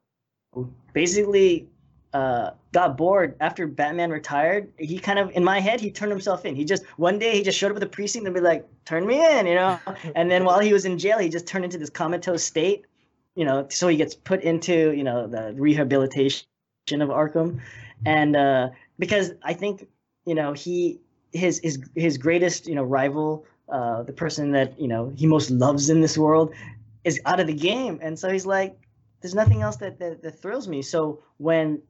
who 0.52 0.70
basically 0.94 1.68
uh, 2.14 2.52
got 2.72 2.96
bored 2.96 3.34
after 3.40 3.66
Batman 3.66 4.10
retired. 4.10 4.72
He 4.78 4.98
kind 4.98 5.18
of, 5.18 5.30
in 5.32 5.44
my 5.44 5.60
head, 5.60 5.80
he 5.80 5.90
turned 5.90 6.12
himself 6.12 6.46
in. 6.46 6.54
He 6.54 6.64
just 6.64 6.84
one 6.96 7.18
day 7.18 7.36
he 7.36 7.42
just 7.42 7.58
showed 7.58 7.72
up 7.72 7.76
at 7.76 7.80
the 7.80 7.88
precinct 7.88 8.24
and 8.24 8.34
be 8.34 8.40
like, 8.40 8.66
"Turn 8.86 9.04
me 9.04 9.16
in," 9.38 9.46
you 9.46 9.56
know. 9.56 9.78
and 10.14 10.30
then 10.30 10.44
while 10.44 10.60
he 10.60 10.72
was 10.72 10.86
in 10.86 10.96
jail, 10.96 11.18
he 11.18 11.28
just 11.28 11.46
turned 11.46 11.64
into 11.64 11.76
this 11.76 11.90
comatose 11.90 12.44
state, 12.44 12.86
you 13.34 13.44
know. 13.44 13.66
So 13.68 13.88
he 13.88 13.96
gets 13.96 14.14
put 14.14 14.42
into 14.42 14.92
you 14.92 15.04
know 15.04 15.26
the 15.26 15.54
rehabilitation 15.54 16.46
of 16.92 17.08
Arkham, 17.08 17.60
and 18.06 18.36
uh, 18.36 18.68
because 18.98 19.32
I 19.42 19.52
think 19.52 19.88
you 20.24 20.36
know 20.36 20.52
he 20.52 21.00
his 21.32 21.58
his 21.64 21.82
his 21.96 22.16
greatest 22.16 22.68
you 22.68 22.76
know 22.76 22.84
rival, 22.84 23.44
uh, 23.68 24.04
the 24.04 24.12
person 24.12 24.52
that 24.52 24.80
you 24.80 24.86
know 24.86 25.12
he 25.16 25.26
most 25.26 25.50
loves 25.50 25.90
in 25.90 26.00
this 26.00 26.16
world, 26.16 26.54
is 27.02 27.20
out 27.26 27.40
of 27.40 27.48
the 27.48 27.54
game, 27.54 27.98
and 28.00 28.16
so 28.16 28.30
he's 28.30 28.46
like, 28.46 28.78
"There's 29.24 29.34
nothing 29.34 29.62
else 29.62 29.76
that 29.76 29.98
that, 30.00 30.20
that 30.20 30.38
thrills 30.38 30.68
me." 30.68 30.82
So 30.82 31.22
when 31.38 31.80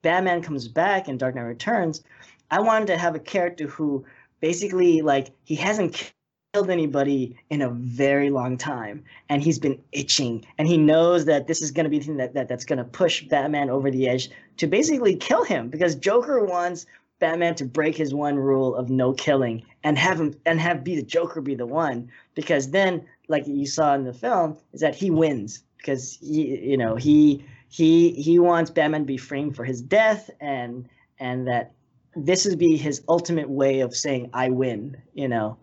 Batman 0.00 0.40
comes 0.40 0.68
back 0.68 1.06
and 1.06 1.18
Dark 1.18 1.34
Knight 1.34 1.42
Returns, 1.42 2.02
I 2.50 2.62
wanted 2.62 2.86
to 2.86 2.96
have 2.96 3.14
a 3.14 3.18
character 3.18 3.66
who 3.66 4.06
basically 4.40 5.02
like 5.02 5.32
he 5.44 5.54
hasn't 5.54 6.14
killed 6.54 6.70
anybody 6.70 7.36
in 7.50 7.60
a 7.60 7.68
very 7.68 8.30
long 8.30 8.56
time 8.56 9.04
and 9.28 9.42
he's 9.42 9.58
been 9.58 9.78
itching 9.92 10.46
and 10.56 10.66
he 10.66 10.78
knows 10.78 11.26
that 11.26 11.46
this 11.46 11.60
is 11.60 11.72
going 11.72 11.84
to 11.84 11.90
be 11.90 11.98
the 11.98 12.06
thing 12.06 12.16
that, 12.16 12.32
that 12.32 12.48
that's 12.48 12.64
going 12.64 12.78
to 12.78 12.84
push 12.84 13.22
Batman 13.24 13.68
over 13.68 13.90
the 13.90 14.08
edge 14.08 14.30
to 14.56 14.66
basically 14.66 15.14
kill 15.14 15.44
him 15.44 15.68
because 15.68 15.94
Joker 15.94 16.42
wants 16.46 16.86
Batman 17.18 17.54
to 17.56 17.66
break 17.66 17.98
his 17.98 18.14
one 18.14 18.36
rule 18.36 18.74
of 18.74 18.88
no 18.88 19.12
killing 19.12 19.62
and 19.84 19.98
have 19.98 20.18
him 20.18 20.34
and 20.46 20.58
have 20.58 20.84
be 20.84 20.96
the 20.96 21.02
Joker 21.02 21.42
be 21.42 21.54
the 21.54 21.66
one 21.66 22.10
because 22.34 22.70
then 22.70 23.04
like 23.28 23.46
you 23.46 23.66
saw 23.66 23.94
in 23.94 24.04
the 24.04 24.14
film 24.14 24.56
is 24.72 24.80
that 24.80 24.94
he 24.94 25.10
wins 25.10 25.64
because 25.78 26.18
he 26.20 26.58
you 26.58 26.76
know 26.76 26.96
he 26.96 27.44
he 27.68 28.12
he 28.12 28.38
wants 28.38 28.70
Batman 28.70 29.02
to 29.02 29.06
be 29.06 29.16
framed 29.16 29.56
for 29.56 29.64
his 29.64 29.80
death 29.80 30.30
and 30.40 30.88
and 31.18 31.48
that 31.48 31.72
this 32.16 32.44
would 32.44 32.58
be 32.58 32.76
his 32.76 33.02
ultimate 33.08 33.48
way 33.48 33.80
of 33.80 33.94
saying 33.94 34.30
I 34.32 34.50
win, 34.50 34.96
you 35.14 35.28
know. 35.28 35.56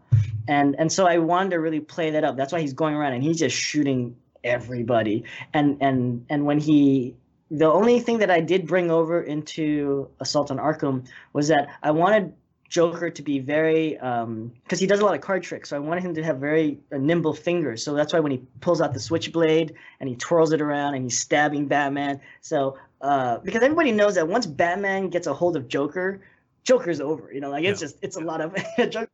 And 0.48 0.76
and 0.80 0.92
so 0.92 1.08
I 1.08 1.18
wanted 1.18 1.52
to 1.52 1.60
really 1.60 1.80
play 1.80 2.12
that 2.12 2.24
up. 2.24 2.38
That's 2.38 2.54
why 2.54 2.62
he's 2.62 2.74
going 2.74 2.96
around 2.96 3.14
and 3.14 3.24
he's 3.24 3.40
just 3.40 3.56
shooting 3.56 4.16
everybody. 4.44 5.24
And 5.54 5.78
and 5.82 6.26
and 6.30 6.46
when 6.46 6.60
he 6.60 7.16
the 7.52 7.72
only 7.72 8.00
thing 8.00 8.20
that 8.20 8.32
I 8.32 8.42
did 8.42 8.68
bring 8.68 8.90
over 8.90 9.22
into 9.22 10.10
Assault 10.20 10.52
on 10.52 10.58
Arkham 10.58 11.08
was 11.34 11.48
that 11.50 11.68
I 11.84 11.92
wanted 11.92 12.34
Joker 12.70 13.10
to 13.10 13.22
be 13.22 13.40
very 13.40 13.92
because 13.94 14.80
he 14.80 14.88
does 14.88 15.00
a 15.00 15.06
lot 15.06 15.16
of 15.16 15.22
card 15.22 15.44
tricks. 15.44 15.70
So 15.70 15.76
I 15.76 15.80
wanted 15.80 16.04
him 16.04 16.14
to 16.16 16.24
have 16.24 16.38
very 16.38 16.80
uh, 16.92 16.98
nimble 16.98 17.34
fingers. 17.34 17.84
So 17.84 17.94
that's 17.94 18.12
why 18.14 18.20
when 18.20 18.32
he 18.32 18.42
pulls 18.62 18.82
out 18.82 18.94
the 18.94 19.00
switchblade 19.00 19.74
and 20.00 20.10
he 20.10 20.16
twirls 20.16 20.52
it 20.52 20.62
around 20.62 20.96
and 20.96 21.04
he's 21.04 21.20
stabbing 21.20 21.68
Batman. 21.68 22.20
So 22.42 22.78
uh, 23.02 23.38
because 23.40 23.62
everybody 23.62 23.92
knows 23.92 24.16
that 24.16 24.28
once 24.28 24.46
Batman 24.46 25.10
gets 25.10 25.28
a 25.28 25.34
hold 25.34 25.56
of 25.56 25.68
Joker, 25.68 26.22
Joker's 26.64 27.00
over. 27.00 27.32
You 27.32 27.42
know, 27.42 27.50
like 27.52 27.64
it's 27.64 27.82
Yeah. 27.82 27.88
just 27.88 27.98
it's 28.02 28.18
a 28.18 28.22
lot 28.22 28.42
of 28.42 28.56
Joker's 28.78 29.08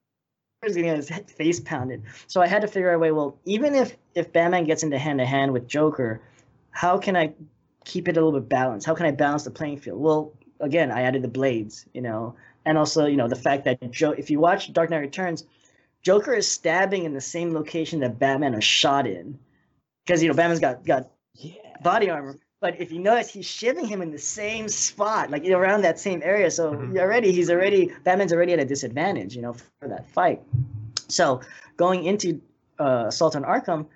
getting 0.64 0.86
his 0.96 1.10
face 1.10 1.60
pounded. 1.60 2.04
So 2.28 2.42
I 2.42 2.48
had 2.48 2.62
to 2.62 2.68
figure 2.68 2.92
out 2.92 2.96
a 2.96 3.00
way. 3.00 3.12
Well, 3.12 3.38
even 3.46 3.76
if 3.76 3.98
if 4.16 4.32
Batman 4.32 4.64
gets 4.64 4.84
into 4.84 4.98
hand 4.98 5.20
to 5.20 5.26
hand 5.26 5.52
with 5.52 5.68
Joker, 5.68 6.22
how 6.72 6.98
can 6.98 7.18
I 7.18 7.34
keep 7.84 8.08
it 8.08 8.16
a 8.16 8.24
little 8.24 8.40
bit 8.40 8.48
balanced? 8.48 8.86
How 8.88 8.96
can 8.96 9.06
I 9.06 9.12
balance 9.12 9.44
the 9.44 9.52
playing 9.52 9.80
field? 9.80 10.00
Well, 10.00 10.32
again, 10.62 10.92
I 10.92 11.02
added 11.02 11.22
the 11.24 11.28
blades. 11.28 11.86
You 11.94 12.02
know, 12.02 12.36
and 12.66 12.78
also 12.78 13.06
you 13.06 13.18
know 13.18 13.28
the 13.28 13.36
fact 13.36 13.66
that 13.66 13.92
Joe. 13.92 14.12
If 14.12 14.30
you 14.30 14.40
watch 14.40 14.72
Dark 14.74 14.90
Knight 14.90 15.00
Returns, 15.00 15.46
Joker 16.02 16.34
is 16.34 16.50
stabbing 16.50 17.06
in 17.06 17.14
the 17.14 17.22
same 17.22 17.54
location 17.54 18.00
that 18.02 18.20
Batman 18.20 18.54
was 18.54 18.64
shot 18.64 19.08
in, 19.08 19.38
because 20.06 20.22
you 20.22 20.30
know 20.30 20.36
Batman's 20.36 20.60
got 20.60 20.86
got 20.86 21.10
Yeah. 21.36 21.54
body 21.82 22.10
armor. 22.10 22.38
But 22.60 22.80
if 22.80 22.92
you 22.92 23.00
notice, 23.00 23.30
he's 23.32 23.48
shivving 23.48 23.88
him 23.88 24.04
in 24.04 24.12
the 24.12 24.20
same 24.20 24.70
spot, 24.70 25.32
like 25.32 25.44
around 25.48 25.82
that 25.82 26.00
same 26.00 26.22
area. 26.24 26.52
So 26.52 26.74
Mhm. 26.74 27.00
already 27.00 27.32
he's 27.32 27.50
already 27.50 27.92
Batman's 28.04 28.32
already 28.34 28.54
at 28.54 28.60
a 28.60 28.66
disadvantage, 28.66 29.36
you 29.36 29.42
know, 29.42 29.54
for 29.54 29.88
that 29.88 30.08
fight. 30.12 30.42
So 31.08 31.42
going 31.78 32.04
into 32.06 32.40
uh, 32.80 33.06
Assault 33.08 33.36
on 33.36 33.44
Arkham, 33.44 33.88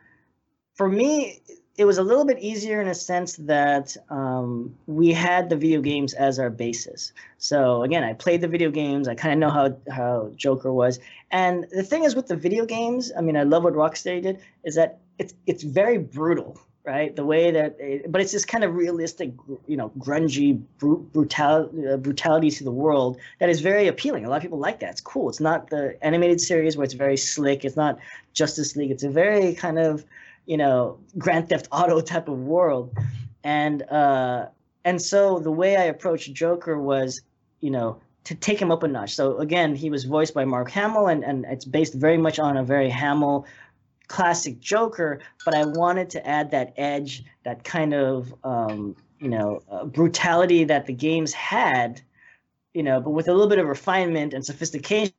for 0.76 0.88
me, 0.90 1.42
it 1.78 1.86
was 1.86 1.98
a 1.98 2.04
little 2.04 2.26
bit 2.26 2.40
easier 2.40 2.82
in 2.82 2.88
a 2.88 2.96
sense 2.96 3.36
that 3.36 3.98
um, 4.10 4.74
we 4.88 5.12
had 5.12 5.50
the 5.50 5.58
video 5.58 5.82
games 5.82 6.14
as 6.14 6.40
our 6.40 6.50
basis. 6.50 7.12
So 7.38 7.84
again, 7.84 8.04
I 8.04 8.14
played 8.14 8.42
the 8.42 8.48
video 8.48 8.72
games. 8.72 9.08
I 9.08 9.16
kind 9.16 9.34
of 9.34 9.40
know 9.40 9.54
how 9.54 9.76
how 9.92 10.32
Joker 10.36 10.72
was. 10.72 11.00
And 11.32 11.66
the 11.72 11.84
thing 11.84 12.04
is 12.06 12.16
with 12.16 12.28
the 12.28 12.36
video 12.36 12.66
games, 12.66 13.12
I 13.18 13.22
mean, 13.22 13.36
I 13.36 13.44
love 13.44 13.64
what 13.64 13.74
Rocksteady 13.74 14.22
did 14.22 14.40
is 14.64 14.76
that 14.76 15.00
it's 15.20 15.34
it's 15.48 15.64
very 15.64 15.98
brutal, 15.98 16.60
right? 16.86 17.14
The 17.16 17.26
way 17.26 17.52
that, 17.52 17.76
it, 17.80 18.12
but 18.12 18.22
it's 18.22 18.32
this 18.32 18.46
kind 18.46 18.64
of 18.64 18.76
realistic, 18.76 19.32
you 19.68 19.76
know, 19.76 19.92
grungy 20.00 20.62
brutal 20.78 21.70
uh, 21.92 21.98
brutality 21.98 22.52
to 22.52 22.64
the 22.64 22.72
world 22.72 23.18
that 23.40 23.50
is 23.50 23.60
very 23.60 23.88
appealing. 23.88 24.24
A 24.26 24.30
lot 24.30 24.38
of 24.38 24.42
people 24.42 24.60
like 24.60 24.80
that. 24.80 24.92
It's 24.92 25.02
cool. 25.02 25.30
It's 25.30 25.42
not 25.42 25.70
the 25.70 25.98
animated 26.02 26.40
series 26.40 26.78
where 26.78 26.86
it's 26.86 26.94
very 26.94 27.18
slick. 27.18 27.66
It's 27.66 27.76
not 27.76 28.00
Justice 28.34 28.76
League. 28.78 28.92
It's 28.92 29.04
a 29.04 29.10
very 29.10 29.54
kind 29.56 29.80
of, 29.80 30.06
you 30.46 30.58
know, 30.58 31.00
Grand 31.18 31.50
Theft 31.50 31.68
Auto 31.72 32.02
type 32.02 32.28
of 32.28 32.40
world, 32.40 32.96
and 33.44 33.84
uh, 33.84 34.48
and 34.84 35.02
so 35.02 35.40
the 35.40 35.52
way 35.52 35.78
I 35.78 35.84
approached 35.84 36.32
Joker 36.34 36.80
was, 36.80 37.22
you 37.62 37.72
know, 37.72 38.00
to 38.26 38.36
take 38.36 38.62
him 38.62 38.72
up 38.72 38.84
a 38.84 38.88
notch. 38.88 39.16
So 39.16 39.38
again, 39.40 39.76
he 39.76 39.90
was 39.90 40.04
voiced 40.04 40.34
by 40.34 40.46
Mark 40.46 40.70
Hamill, 40.72 41.08
and 41.08 41.24
and 41.24 41.46
it's 41.46 41.66
based 41.66 41.94
very 41.94 42.18
much 42.18 42.40
on 42.40 42.58
a 42.58 42.64
very 42.64 42.90
Hamill 42.90 43.46
classic 44.08 44.60
Joker, 44.60 45.20
but 45.44 45.56
I 45.56 45.66
wanted 45.66 46.10
to 46.12 46.28
add 46.28 46.52
that 46.52 46.74
edge, 46.78 47.24
that 47.44 47.64
kind 47.64 47.94
of 47.94 48.34
um, 48.44 48.96
you 49.20 49.30
know 49.30 49.62
uh, 49.70 49.86
brutality 49.86 50.64
that 50.66 50.86
the 50.86 50.94
games 50.94 51.34
had, 51.34 52.02
you 52.74 52.84
know, 52.84 53.00
but 53.00 53.12
with 53.12 53.28
a 53.28 53.34
little 53.34 53.50
bit 53.50 53.60
of 53.60 53.68
refinement 53.68 54.34
and 54.34 54.46
sophistication, 54.46 55.14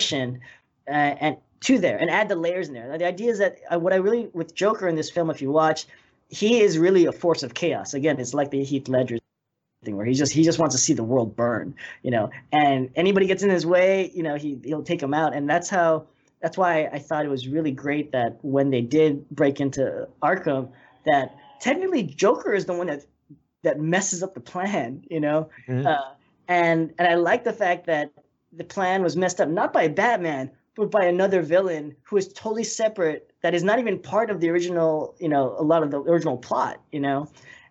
uh, 0.00 0.90
and 0.90 1.36
to 1.60 1.78
there, 1.78 1.98
and 1.98 2.10
add 2.10 2.28
the 2.28 2.36
layers 2.36 2.68
in 2.68 2.74
there. 2.74 2.96
The 2.96 3.06
idea 3.06 3.30
is 3.30 3.38
that 3.38 3.58
uh, 3.72 3.78
what 3.78 3.92
I 3.92 3.96
really 3.96 4.28
with 4.32 4.54
Joker 4.54 4.88
in 4.88 4.96
this 4.96 5.10
film, 5.10 5.30
if 5.30 5.42
you 5.42 5.50
watch, 5.50 5.86
he 6.28 6.60
is 6.60 6.78
really 6.78 7.06
a 7.06 7.12
force 7.12 7.42
of 7.42 7.54
chaos. 7.54 7.94
Again, 7.94 8.18
it's 8.20 8.34
like 8.34 8.50
the 8.50 8.62
Heath 8.62 8.88
Ledger 8.88 9.18
thing 9.84 9.96
where 9.96 10.06
he 10.06 10.14
just 10.14 10.32
he 10.32 10.42
just 10.42 10.58
wants 10.58 10.74
to 10.74 10.80
see 10.80 10.92
the 10.92 11.04
world 11.04 11.36
burn, 11.36 11.74
you 12.02 12.10
know, 12.10 12.30
and 12.52 12.90
anybody 12.96 13.26
gets 13.26 13.42
in 13.42 13.50
his 13.50 13.66
way, 13.66 14.10
you 14.14 14.22
know, 14.22 14.36
he 14.36 14.58
he'll 14.64 14.82
take 14.82 15.02
him 15.02 15.14
out, 15.14 15.34
and 15.34 15.48
that's 15.48 15.68
how 15.68 16.06
that's 16.40 16.56
why 16.56 16.88
I 16.92 16.98
thought 16.98 17.24
it 17.24 17.28
was 17.30 17.48
really 17.48 17.72
great 17.72 18.12
that 18.12 18.38
when 18.42 18.70
they 18.70 18.80
did 18.80 19.28
break 19.30 19.60
into 19.60 20.06
Arkham, 20.22 20.70
that 21.06 21.36
technically 21.60 22.04
Joker 22.04 22.54
is 22.54 22.66
the 22.66 22.74
one 22.74 22.86
that 22.86 23.04
that 23.62 23.80
messes 23.80 24.22
up 24.22 24.34
the 24.34 24.40
plan, 24.40 25.04
you 25.10 25.20
know. 25.20 25.48
Mhm. 25.66 25.86
Uh, 25.86 26.14
and 26.46 26.94
and 26.98 27.08
I 27.08 27.14
like 27.14 27.44
the 27.44 27.52
fact 27.52 27.86
that 27.86 28.12
the 28.52 28.64
plan 28.64 29.02
was 29.02 29.16
messed 29.16 29.40
up 29.40 29.48
not 29.48 29.72
by 29.72 29.88
Batman 29.88 30.50
but 30.78 30.92
by 30.92 31.04
another 31.04 31.42
villain 31.42 31.96
who 32.04 32.16
is 32.16 32.28
totally 32.32 32.62
separate 32.62 33.32
that 33.42 33.52
is 33.52 33.64
not 33.64 33.80
even 33.80 33.98
part 33.98 34.30
of 34.30 34.40
the 34.40 34.48
original, 34.48 35.16
you 35.18 35.28
know, 35.28 35.56
a 35.58 35.62
lot 35.62 35.82
of 35.82 35.90
the 35.90 36.00
original 36.00 36.36
plot, 36.36 36.80
you 36.92 37.00
know. 37.00 37.28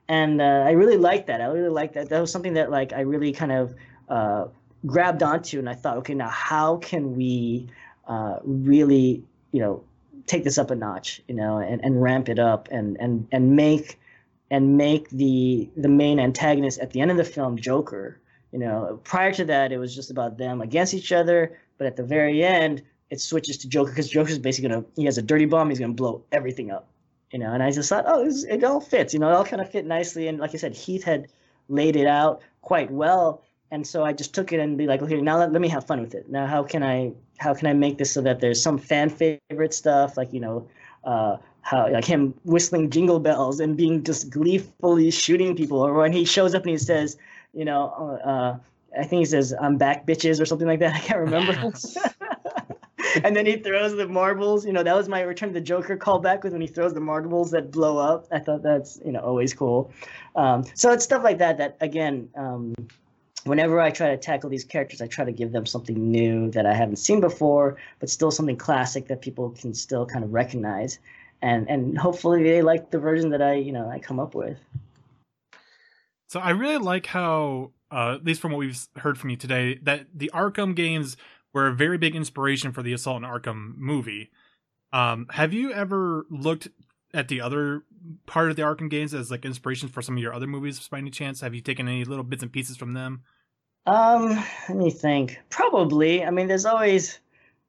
And 0.09 0.41
uh, 0.41 0.65
I 0.67 0.71
really 0.71 0.97
liked 0.97 1.27
that. 1.27 1.39
I 1.39 1.45
really 1.45 1.69
liked 1.69 1.93
that. 1.93 2.09
That 2.09 2.19
was 2.19 2.31
something 2.31 2.53
that 2.55 2.69
like 2.69 2.91
I 2.91 3.01
really 3.01 3.31
kind 3.31 3.53
of 3.53 3.75
uh, 4.09 4.47
grabbed 4.85 5.23
onto, 5.23 5.57
and 5.57 5.69
I 5.69 5.73
thought, 5.73 5.97
okay, 5.99 6.13
now 6.13 6.27
how 6.27 6.77
can 6.77 7.15
we 7.15 7.67
uh, 8.07 8.39
really, 8.43 9.23
you 9.53 9.61
know, 9.61 9.83
take 10.25 10.43
this 10.43 10.57
up 10.57 10.69
a 10.69 10.75
notch, 10.75 11.21
you 11.29 11.35
know, 11.35 11.59
and, 11.59 11.83
and 11.83 12.01
ramp 12.01 12.27
it 12.27 12.39
up 12.39 12.67
and 12.71 12.97
and 12.99 13.25
and 13.31 13.55
make 13.55 13.99
and 14.51 14.77
make 14.77 15.09
the 15.11 15.69
the 15.77 15.89
main 15.89 16.19
antagonist 16.19 16.79
at 16.79 16.91
the 16.91 16.99
end 16.99 17.11
of 17.11 17.17
the 17.17 17.25
film 17.25 17.57
Joker. 17.57 18.19
You 18.51 18.59
know, 18.59 18.99
prior 19.03 19.31
to 19.33 19.45
that, 19.45 19.71
it 19.71 19.77
was 19.77 19.95
just 19.95 20.11
about 20.11 20.37
them 20.37 20.61
against 20.61 20.93
each 20.93 21.11
other, 21.13 21.57
but 21.77 21.87
at 21.87 21.95
the 21.95 22.03
very 22.03 22.43
end, 22.43 22.81
it 23.09 23.21
switches 23.21 23.57
to 23.57 23.69
Joker 23.69 23.91
because 23.91 24.09
Joker's 24.09 24.39
basically 24.39 24.69
gonna 24.69 24.85
he 24.95 25.05
has 25.05 25.17
a 25.17 25.21
dirty 25.21 25.45
bomb, 25.45 25.69
he's 25.69 25.79
gonna 25.79 25.93
blow 25.93 26.23
everything 26.31 26.71
up. 26.71 26.87
You 27.31 27.39
know, 27.39 27.51
and 27.53 27.61
I 27.61 27.71
just 27.71 27.89
thought, 27.89 28.05
oh, 28.07 28.23
this, 28.23 28.45
it 28.45 28.63
all 28.63 28.79
fits. 28.79 29.13
You 29.13 29.19
know, 29.19 29.29
it 29.29 29.33
all 29.33 29.43
kind 29.43 29.61
of 29.61 29.69
fit 29.69 29.85
nicely, 29.85 30.27
and 30.27 30.39
like 30.39 30.53
I 30.53 30.57
said, 30.57 30.73
Heath 30.73 31.03
had 31.03 31.27
laid 31.67 31.95
it 31.97 32.07
out 32.07 32.41
quite 32.61 32.89
well, 32.89 33.43
and 33.71 33.85
so 33.85 34.05
I 34.05 34.13
just 34.13 34.33
took 34.33 34.53
it 34.53 34.59
and 34.59 34.77
be 34.77 34.87
like, 34.87 35.01
okay, 35.01 35.19
now 35.19 35.37
let, 35.37 35.51
let 35.51 35.61
me 35.61 35.67
have 35.67 35.85
fun 35.85 35.99
with 35.99 36.15
it. 36.15 36.29
Now, 36.29 36.47
how 36.47 36.63
can 36.63 36.83
I 36.83 37.11
how 37.37 37.53
can 37.53 37.67
I 37.67 37.73
make 37.73 37.97
this 37.97 38.11
so 38.11 38.21
that 38.21 38.39
there's 38.39 38.61
some 38.61 38.77
fan 38.77 39.09
favorite 39.09 39.73
stuff, 39.73 40.17
like 40.17 40.31
you 40.31 40.39
know, 40.39 40.67
uh, 41.03 41.37
how 41.61 41.91
like 41.91 42.05
him 42.05 42.33
whistling 42.45 42.89
jingle 42.89 43.19
bells 43.19 43.59
and 43.59 43.75
being 43.75 44.03
just 44.03 44.29
gleefully 44.29 45.11
shooting 45.11 45.55
people, 45.55 45.79
or 45.79 45.93
when 45.93 46.13
he 46.13 46.23
shows 46.23 46.55
up 46.55 46.63
and 46.63 46.71
he 46.71 46.77
says, 46.77 47.17
you 47.53 47.65
know, 47.65 48.19
uh, 48.23 48.57
I 48.97 49.03
think 49.03 49.19
he 49.19 49.25
says, 49.25 49.53
"I'm 49.59 49.77
back, 49.77 50.07
bitches," 50.07 50.41
or 50.41 50.45
something 50.45 50.67
like 50.67 50.79
that. 50.79 50.95
I 50.95 50.99
can't 50.99 51.19
remember. 51.19 51.73
and 53.23 53.35
then 53.35 53.45
he 53.45 53.57
throws 53.57 53.95
the 53.95 54.07
marbles. 54.07 54.65
You 54.65 54.73
know, 54.73 54.83
that 54.83 54.95
was 54.95 55.07
my 55.07 55.21
Return 55.21 55.53
the 55.53 55.61
Joker 55.61 55.97
callback 55.97 56.43
with 56.43 56.53
when 56.53 56.61
he 56.61 56.67
throws 56.67 56.93
the 56.93 56.99
marbles 56.99 57.51
that 57.51 57.71
blow 57.71 57.97
up. 57.97 58.27
I 58.31 58.39
thought 58.39 58.63
that's 58.63 58.99
you 59.05 59.11
know 59.11 59.19
always 59.19 59.53
cool. 59.53 59.91
Um, 60.35 60.63
so 60.73 60.91
it's 60.91 61.03
stuff 61.03 61.23
like 61.23 61.37
that 61.39 61.57
that 61.57 61.77
again. 61.81 62.29
Um, 62.35 62.75
Whenever 63.43 63.79
I 63.79 63.91
try 63.91 64.09
to 64.09 64.17
tackle 64.17 64.49
these 64.49 64.65
characters, 64.65 65.01
I 65.01 65.07
try 65.07 65.23
to 65.23 65.31
give 65.31 65.53
them 65.53 65.65
something 65.65 66.11
new 66.11 66.51
that 66.51 66.65
I 66.65 66.73
haven't 66.73 66.97
seen 66.97 67.21
before, 67.21 67.77
but 67.99 68.09
still 68.09 68.29
something 68.29 68.57
classic 68.57 69.07
that 69.07 69.21
people 69.21 69.51
can 69.51 69.73
still 69.73 70.05
kind 70.05 70.25
of 70.25 70.33
recognize, 70.33 70.99
and 71.41 71.69
and 71.69 71.97
hopefully 71.97 72.43
they 72.43 72.61
like 72.61 72.91
the 72.91 72.99
version 72.99 73.29
that 73.29 73.41
I 73.41 73.53
you 73.53 73.71
know 73.71 73.89
I 73.89 73.99
come 73.99 74.19
up 74.19 74.35
with. 74.35 74.57
So 76.27 76.41
I 76.41 76.49
really 76.49 76.77
like 76.77 77.05
how, 77.05 77.71
uh, 77.89 78.15
at 78.15 78.25
least 78.25 78.41
from 78.41 78.51
what 78.51 78.59
we've 78.59 78.85
heard 78.97 79.17
from 79.17 79.29
you 79.29 79.37
today, 79.37 79.79
that 79.83 80.07
the 80.13 80.29
Arkham 80.33 80.75
games 80.75 81.15
were 81.53 81.67
a 81.67 81.73
very 81.73 81.97
big 81.97 82.15
inspiration 82.15 82.71
for 82.71 82.83
the 82.83 82.93
Assault 82.93 83.23
on 83.23 83.29
Arkham 83.29 83.75
movie. 83.77 84.31
Um, 84.93 85.27
have 85.31 85.53
you 85.53 85.71
ever 85.71 86.25
looked 86.29 86.67
at 87.13 87.27
the 87.27 87.41
other 87.41 87.83
part 88.25 88.49
of 88.49 88.55
the 88.55 88.61
Arkham 88.61 88.89
games 88.89 89.13
as 89.13 89.31
like 89.31 89.45
inspiration 89.45 89.89
for 89.89 90.01
some 90.01 90.17
of 90.17 90.23
your 90.23 90.33
other 90.33 90.47
movies 90.47 90.87
by 90.87 90.97
any 90.97 91.11
chance? 91.11 91.41
Have 91.41 91.55
you 91.55 91.61
taken 91.61 91.87
any 91.87 92.05
little 92.05 92.23
bits 92.23 92.43
and 92.43 92.51
pieces 92.51 92.77
from 92.77 92.93
them? 92.93 93.23
Um, 93.85 94.43
let 94.67 94.77
me 94.77 94.91
think. 94.91 95.39
Probably. 95.49 96.23
I 96.23 96.29
mean, 96.29 96.47
there's 96.47 96.65
always, 96.65 97.19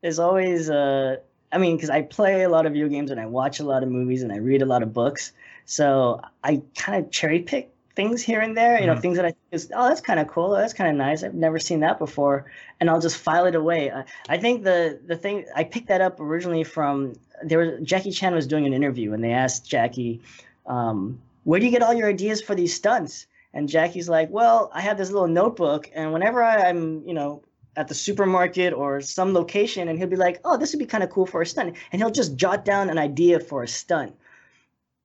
there's 0.02 0.18
always. 0.18 0.68
Uh, 0.68 1.16
I 1.50 1.58
mean, 1.58 1.76
because 1.76 1.90
I 1.90 2.02
play 2.02 2.42
a 2.42 2.48
lot 2.48 2.66
of 2.66 2.72
video 2.72 2.88
games 2.88 3.10
and 3.10 3.18
I 3.18 3.26
watch 3.26 3.60
a 3.60 3.64
lot 3.64 3.82
of 3.82 3.88
movies 3.88 4.22
and 4.22 4.32
I 4.32 4.36
read 4.36 4.60
a 4.60 4.66
lot 4.66 4.82
of 4.82 4.92
books, 4.92 5.32
so 5.64 6.20
I 6.44 6.62
kind 6.76 7.02
of 7.02 7.10
cherry 7.10 7.40
pick 7.40 7.72
things 7.98 8.22
here 8.22 8.40
and 8.40 8.56
there. 8.56 8.80
You 8.80 8.86
know, 8.86 8.94
Mhm. 8.94 9.02
things 9.02 9.16
that 9.16 9.24
I 9.24 9.32
think 9.32 9.48
is, 9.50 9.72
oh, 9.74 9.88
that's 9.88 10.00
kind 10.00 10.20
of 10.20 10.28
cool. 10.28 10.50
That's 10.50 10.72
kind 10.72 10.88
of 10.88 10.96
nice. 10.96 11.24
I've 11.24 11.34
never 11.34 11.58
seen 11.58 11.80
that 11.80 11.98
before, 11.98 12.44
and 12.78 12.88
I'll 12.88 13.00
just 13.00 13.16
file 13.16 13.44
it 13.50 13.56
away. 13.56 13.90
I, 13.90 14.04
I 14.28 14.36
think 14.38 14.62
the 14.62 15.00
the 15.12 15.16
thing 15.16 15.44
I 15.60 15.64
picked 15.64 15.88
that 15.88 16.00
up 16.00 16.20
originally 16.20 16.62
from 16.62 17.14
there 17.42 17.58
was 17.58 17.70
Jackie 17.82 18.12
Chan 18.12 18.32
was 18.34 18.46
doing 18.46 18.66
an 18.66 18.72
interview 18.72 19.08
and 19.14 19.22
they 19.24 19.32
asked 19.32 19.68
Jackie, 19.68 20.20
um, 20.66 21.18
"Where 21.42 21.58
do 21.58 21.66
you 21.66 21.72
get 21.72 21.82
all 21.82 21.92
your 22.00 22.08
ideas 22.08 22.40
for 22.40 22.54
these 22.54 22.72
stunts?" 22.72 23.26
And 23.52 23.68
Jackie's 23.68 24.08
like, 24.08 24.28
"Well, 24.30 24.70
I 24.72 24.80
have 24.80 24.96
this 24.96 25.10
little 25.10 25.32
notebook, 25.40 25.90
and 25.92 26.12
whenever 26.12 26.40
I'm, 26.44 27.02
you 27.04 27.14
know." 27.14 27.42
At 27.76 27.86
the 27.86 27.94
supermarket 27.94 28.72
or 28.72 29.00
some 29.00 29.32
location, 29.32 29.86
and 29.88 29.96
he'll 29.98 30.08
be 30.16 30.16
like, 30.26 30.40
"Oh, 30.44 30.56
this 30.56 30.72
would 30.72 30.80
be 30.80 30.92
kind 30.94 31.04
of 31.04 31.10
cool 31.10 31.26
for 31.26 31.42
a 31.42 31.46
stunt," 31.46 31.76
and 31.92 32.02
he'll 32.02 32.10
just 32.10 32.34
jot 32.34 32.64
down 32.64 32.90
an 32.90 32.98
idea 32.98 33.38
for 33.38 33.62
a 33.62 33.68
stunt 33.68 34.12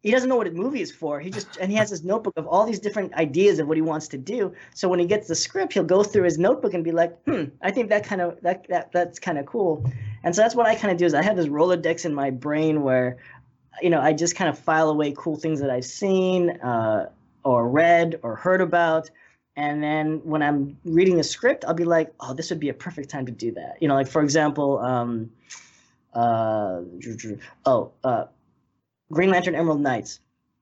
he 0.03 0.11
doesn't 0.11 0.27
know 0.27 0.35
what 0.35 0.47
a 0.47 0.51
movie 0.51 0.81
is 0.81 0.91
for. 0.91 1.21
He 1.21 1.31
just 1.31 1.57
and 1.57 1.71
he 1.71 1.77
has 1.77 1.89
this 1.89 2.03
notebook 2.03 2.33
of 2.35 2.45
all 2.45 2.65
these 2.65 2.79
different 2.79 3.13
ideas 3.13 3.59
of 3.59 3.67
what 3.67 3.77
he 3.77 3.81
wants 3.81 4.09
to 4.09 4.17
do. 4.17 4.53
So 4.75 4.89
when 4.89 4.99
he 4.99 5.05
gets 5.05 5.29
the 5.29 5.35
script, 5.35 5.73
he'll 5.73 5.85
go 5.85 6.03
through 6.03 6.23
his 6.23 6.37
notebook 6.37 6.73
and 6.73 6.83
be 6.83 6.91
like, 6.91 7.17
"Hmm, 7.23 7.45
I 7.61 7.71
think 7.71 7.89
that 7.89 8.03
kind 8.03 8.21
of 8.21 8.39
that 8.41 8.67
that 8.67 8.91
that's 8.91 9.17
kind 9.17 9.37
of 9.37 9.45
cool." 9.45 9.89
And 10.23 10.35
so 10.35 10.41
that's 10.41 10.55
what 10.55 10.67
I 10.67 10.75
kind 10.75 10.91
of 10.91 10.97
do 10.97 11.05
is 11.05 11.13
I 11.13 11.23
have 11.23 11.37
this 11.37 11.47
Rolodex 11.47 12.05
in 12.05 12.13
my 12.13 12.29
brain 12.31 12.83
where, 12.83 13.17
you 13.81 13.89
know, 13.89 14.01
I 14.01 14.11
just 14.13 14.35
kind 14.35 14.49
of 14.49 14.59
file 14.59 14.89
away 14.89 15.13
cool 15.17 15.37
things 15.37 15.61
that 15.61 15.69
I've 15.69 15.85
seen 15.85 16.51
uh, 16.61 17.09
or 17.45 17.69
read 17.69 18.19
or 18.23 18.35
heard 18.35 18.59
about. 18.59 19.09
And 19.55 19.81
then 19.81 20.19
when 20.23 20.41
I'm 20.41 20.77
reading 20.83 21.15
the 21.15 21.23
script, 21.23 21.63
I'll 21.65 21.73
be 21.73 21.85
like, 21.85 22.13
"Oh, 22.19 22.33
this 22.33 22.49
would 22.49 22.59
be 22.59 22.69
a 22.69 22.73
perfect 22.73 23.09
time 23.09 23.25
to 23.27 23.31
do 23.31 23.53
that." 23.53 23.77
You 23.79 23.87
know, 23.87 23.95
like 23.95 24.09
for 24.09 24.21
example, 24.21 24.79
um, 24.79 25.31
uh, 26.13 26.81
oh, 27.65 27.91
uh, 28.03 28.25
Green 29.13 29.29
Lantern 29.29 29.55
Emerald 29.55 29.81
Knights. 29.81 30.19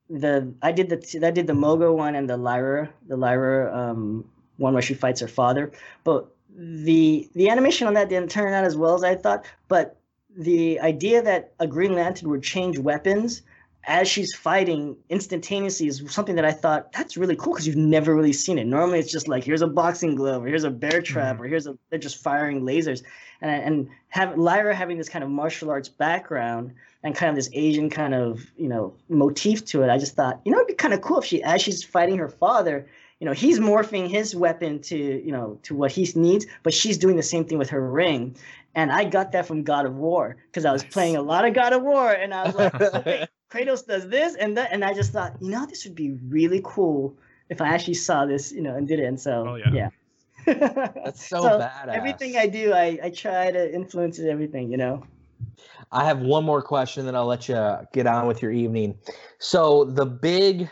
The 0.09 0.53
I 0.61 0.71
did 0.71 0.89
the 0.89 1.25
I 1.25 1.31
did 1.31 1.47
the 1.47 1.53
Mogo 1.53 1.95
one 1.95 2.15
and 2.15 2.29
the 2.29 2.37
Laira 2.37 2.89
the 3.07 3.15
Laira 3.15 3.73
um, 3.73 4.25
one 4.57 4.73
where 4.73 4.81
she 4.81 4.93
fights 4.93 5.21
her 5.21 5.27
father, 5.27 5.71
but 6.03 6.35
the 6.55 7.29
the 7.33 7.49
animation 7.49 7.87
on 7.87 7.93
that 7.93 8.09
didn't 8.09 8.29
turn 8.29 8.53
out 8.53 8.65
as 8.65 8.75
well 8.75 8.93
as 8.95 9.03
I 9.03 9.15
thought. 9.15 9.45
But 9.69 9.97
the 10.35 10.79
idea 10.81 11.21
that 11.21 11.53
a 11.59 11.67
Green 11.67 11.95
Lantern 11.95 12.29
would 12.29 12.43
change 12.43 12.77
weapons 12.77 13.41
as 13.85 14.07
she's 14.07 14.35
fighting 14.35 14.95
instantaneously 15.09 15.87
is 15.87 16.03
something 16.09 16.35
that 16.35 16.45
I 16.45 16.51
thought 16.51 16.91
that's 16.91 17.17
really 17.17 17.35
cool 17.35 17.53
because 17.53 17.65
you've 17.65 17.75
never 17.75 18.15
really 18.15 18.33
seen 18.33 18.59
it. 18.59 18.67
Normally, 18.67 18.99
it's 18.99 19.11
just 19.11 19.27
like 19.27 19.43
here's 19.43 19.61
a 19.61 19.67
boxing 19.67 20.15
glove, 20.15 20.43
or 20.43 20.47
here's 20.47 20.63
a 20.63 20.69
bear 20.69 21.01
mm-hmm. 21.01 21.13
trap, 21.13 21.39
or 21.39 21.45
here's 21.45 21.67
a 21.67 21.77
they're 21.89 21.99
just 21.99 22.17
firing 22.17 22.61
lasers, 22.61 23.03
and 23.41 23.51
and 23.51 23.89
have 24.09 24.29
Laira 24.35 24.73
having 24.75 24.97
this 24.97 25.09
kind 25.09 25.23
of 25.23 25.29
martial 25.29 25.69
arts 25.69 25.89
background 25.89 26.73
and 27.03 27.15
kind 27.15 27.29
of 27.29 27.35
this 27.35 27.49
Asian 27.53 27.89
kind 27.89 28.13
of 28.13 28.51
you 28.55 28.67
know 28.67 28.93
motif 29.09 29.65
to 29.65 29.81
it. 29.83 29.89
I 29.89 29.97
just 29.97 30.15
thought 30.15 30.41
you 30.45 30.51
know 30.51 30.59
it'd 30.59 30.67
be 30.67 30.73
kind 30.75 30.93
of 30.93 31.01
cool 31.01 31.19
if 31.19 31.25
she 31.25 31.41
as 31.41 31.61
she's 31.61 31.83
fighting 31.83 32.17
her 32.17 32.29
father. 32.29 32.87
You 33.19 33.27
know, 33.27 33.33
he's 33.33 33.59
morphing 33.59 34.09
his 34.09 34.35
weapon 34.35 34.81
to, 34.81 34.97
you 34.97 35.31
know, 35.31 35.59
to 35.61 35.75
what 35.75 35.91
he 35.91 36.11
needs, 36.15 36.47
but 36.63 36.73
she's 36.73 36.97
doing 36.97 37.17
the 37.17 37.21
same 37.21 37.45
thing 37.45 37.59
with 37.59 37.69
her 37.69 37.87
ring. 37.87 38.35
And 38.73 38.91
I 38.91 39.03
got 39.03 39.31
that 39.33 39.45
from 39.45 39.61
God 39.61 39.85
of 39.85 39.95
War 39.95 40.37
because 40.47 40.65
I 40.65 40.71
was 40.71 40.81
Nice. 40.81 40.93
playing 40.93 41.15
a 41.17 41.21
lot 41.21 41.45
of 41.45 41.53
God 41.53 41.71
of 41.73 41.83
War, 41.83 42.11
and 42.11 42.33
I 42.33 42.45
was 42.45 42.55
like, 42.55 42.81
okay, 42.81 43.27
Kratos 43.51 43.85
does 43.85 44.07
this 44.07 44.35
and 44.35 44.57
that, 44.57 44.71
and 44.71 44.83
I 44.83 44.93
just 44.93 45.11
thought, 45.11 45.35
you 45.41 45.49
know, 45.49 45.65
this 45.65 45.83
would 45.85 45.95
be 45.95 46.11
really 46.29 46.61
cool 46.63 47.15
if 47.49 47.61
I 47.61 47.67
actually 47.67 47.95
saw 47.95 48.25
this, 48.25 48.51
you 48.51 48.61
know, 48.61 48.75
and 48.75 48.87
did 48.87 48.99
it. 48.99 49.05
And 49.05 49.19
so, 49.19 49.45
Oh, 49.47 49.55
yeah. 49.55 49.71
yeah. 49.73 49.89
That's 50.45 51.27
so, 51.27 51.43
badass. 51.43 51.89
Everything 51.89 52.37
I 52.37 52.47
do, 52.47 52.73
I, 52.73 52.97
I 53.03 53.09
try 53.09 53.51
to 53.51 53.73
influence 53.73 54.19
it, 54.19 54.29
everything, 54.29 54.71
you 54.71 54.77
know. 54.77 55.03
I 55.91 56.05
have 56.05 56.21
one 56.21 56.45
more 56.45 56.61
question, 56.61 57.05
then 57.05 57.15
I'll 57.15 57.25
let 57.25 57.49
you 57.49 57.77
get 57.93 58.07
on 58.07 58.25
with 58.25 58.41
your 58.41 58.51
evening. 58.51 58.97
So 59.39 59.83
the 59.83 60.05
big, 60.05 60.69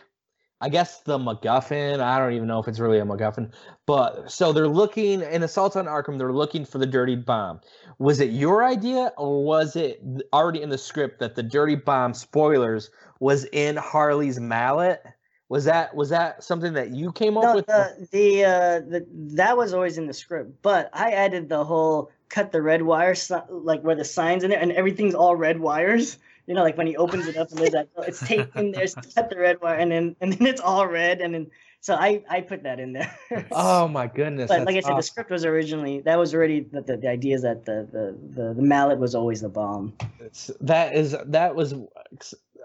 I 0.61 0.69
guess 0.69 1.01
the 1.01 1.17
MacGuffin. 1.17 2.01
I 2.01 2.19
don't 2.19 2.33
even 2.33 2.47
know 2.47 2.59
if 2.59 2.67
it's 2.67 2.79
really 2.79 2.99
a 2.99 3.05
MacGuffin, 3.05 3.51
but 3.85 4.29
so 4.29 4.51
they're 4.51 4.67
looking 4.67 5.21
in 5.21 5.43
Assault 5.43 5.77
on 5.77 5.85
Arkham. 5.85 6.17
They're 6.17 6.33
looking 6.33 6.65
for 6.65 6.79
the 6.79 6.85
dirty 6.85 7.15
bomb. 7.15 7.61
Was 7.97 8.19
it 8.19 8.31
your 8.31 8.63
idea, 8.65 9.13
or 9.17 9.43
was 9.43 9.75
it 9.75 10.03
already 10.33 10.61
in 10.61 10.69
the 10.69 10.77
script 10.77 11.19
that 11.19 11.35
the 11.35 11.43
dirty 11.43 11.75
bomb 11.75 12.13
spoilers 12.13 12.89
was 13.19 13.45
in 13.45 13.77
Harley's 13.77 14.39
mallet? 14.39 15.01
Was 15.47 15.65
that 15.65 15.95
was 15.95 16.09
that 16.09 16.43
something 16.43 16.73
that 16.73 16.91
you 16.91 17.11
came 17.11 17.37
up 17.37 17.43
No, 17.43 17.55
with? 17.55 17.65
the 17.65 18.07
the, 18.11 18.43
uh, 18.43 18.79
the 18.81 19.07
that 19.35 19.57
was 19.57 19.73
always 19.73 19.97
in 19.97 20.07
the 20.07 20.13
script, 20.13 20.61
but 20.61 20.89
I 20.93 21.11
added 21.11 21.49
the 21.49 21.63
whole 21.63 22.11
cut 22.27 22.51
the 22.51 22.61
red 22.61 22.81
wire, 22.83 23.15
like 23.49 23.81
where 23.81 23.95
the 23.95 24.05
signs 24.05 24.43
in 24.43 24.51
there, 24.51 24.59
and 24.59 24.71
everything's 24.73 25.15
all 25.15 25.35
red 25.35 25.59
wires. 25.59 26.17
You 26.49 26.55
know, 26.55 26.63
like 26.63 26.77
when 26.79 26.87
he 26.87 26.97
opens 26.97 27.27
it 27.27 27.37
up 27.37 27.51
and 27.51 27.59
there's 27.59 27.73
that, 27.73 27.89
it's 28.07 28.25
taped 28.25 28.55
in 28.55 28.71
there, 28.71 28.87
so 28.87 28.99
cut 29.15 29.29
the 29.29 29.37
red 29.37 29.61
wire, 29.61 29.75
and 29.75 29.91
then 29.91 30.15
and 30.19 30.33
then 30.33 30.47
it's 30.47 30.59
all 30.59 30.87
red, 30.87 31.21
and 31.21 31.31
then 31.31 31.51
so 31.79 31.93
I 31.93 32.23
I 32.27 32.41
put 32.41 32.63
that 32.63 32.79
in 32.79 32.93
there. 32.93 33.15
oh 33.51 33.87
my 33.87 34.07
goodness! 34.07 34.47
but 34.47 34.61
like 34.61 34.69
I 34.69 34.73
that's 34.73 34.87
said, 34.87 34.97
the 34.97 35.03
script 35.03 35.29
was 35.29 35.45
originally 35.45 36.01
that 36.01 36.17
was 36.17 36.33
already 36.33 36.61
the, 36.61 36.81
the, 36.81 36.97
the 36.97 37.07
idea 37.07 37.35
is 37.35 37.43
that 37.43 37.65
the, 37.65 37.87
the 37.91 38.17
the 38.41 38.53
the 38.55 38.61
mallet 38.63 38.97
was 38.97 39.13
always 39.13 39.41
the 39.41 39.49
bomb. 39.49 39.93
It's- 40.19 40.49
that 40.61 40.95
is 40.95 41.15
that 41.23 41.53
was 41.53 41.75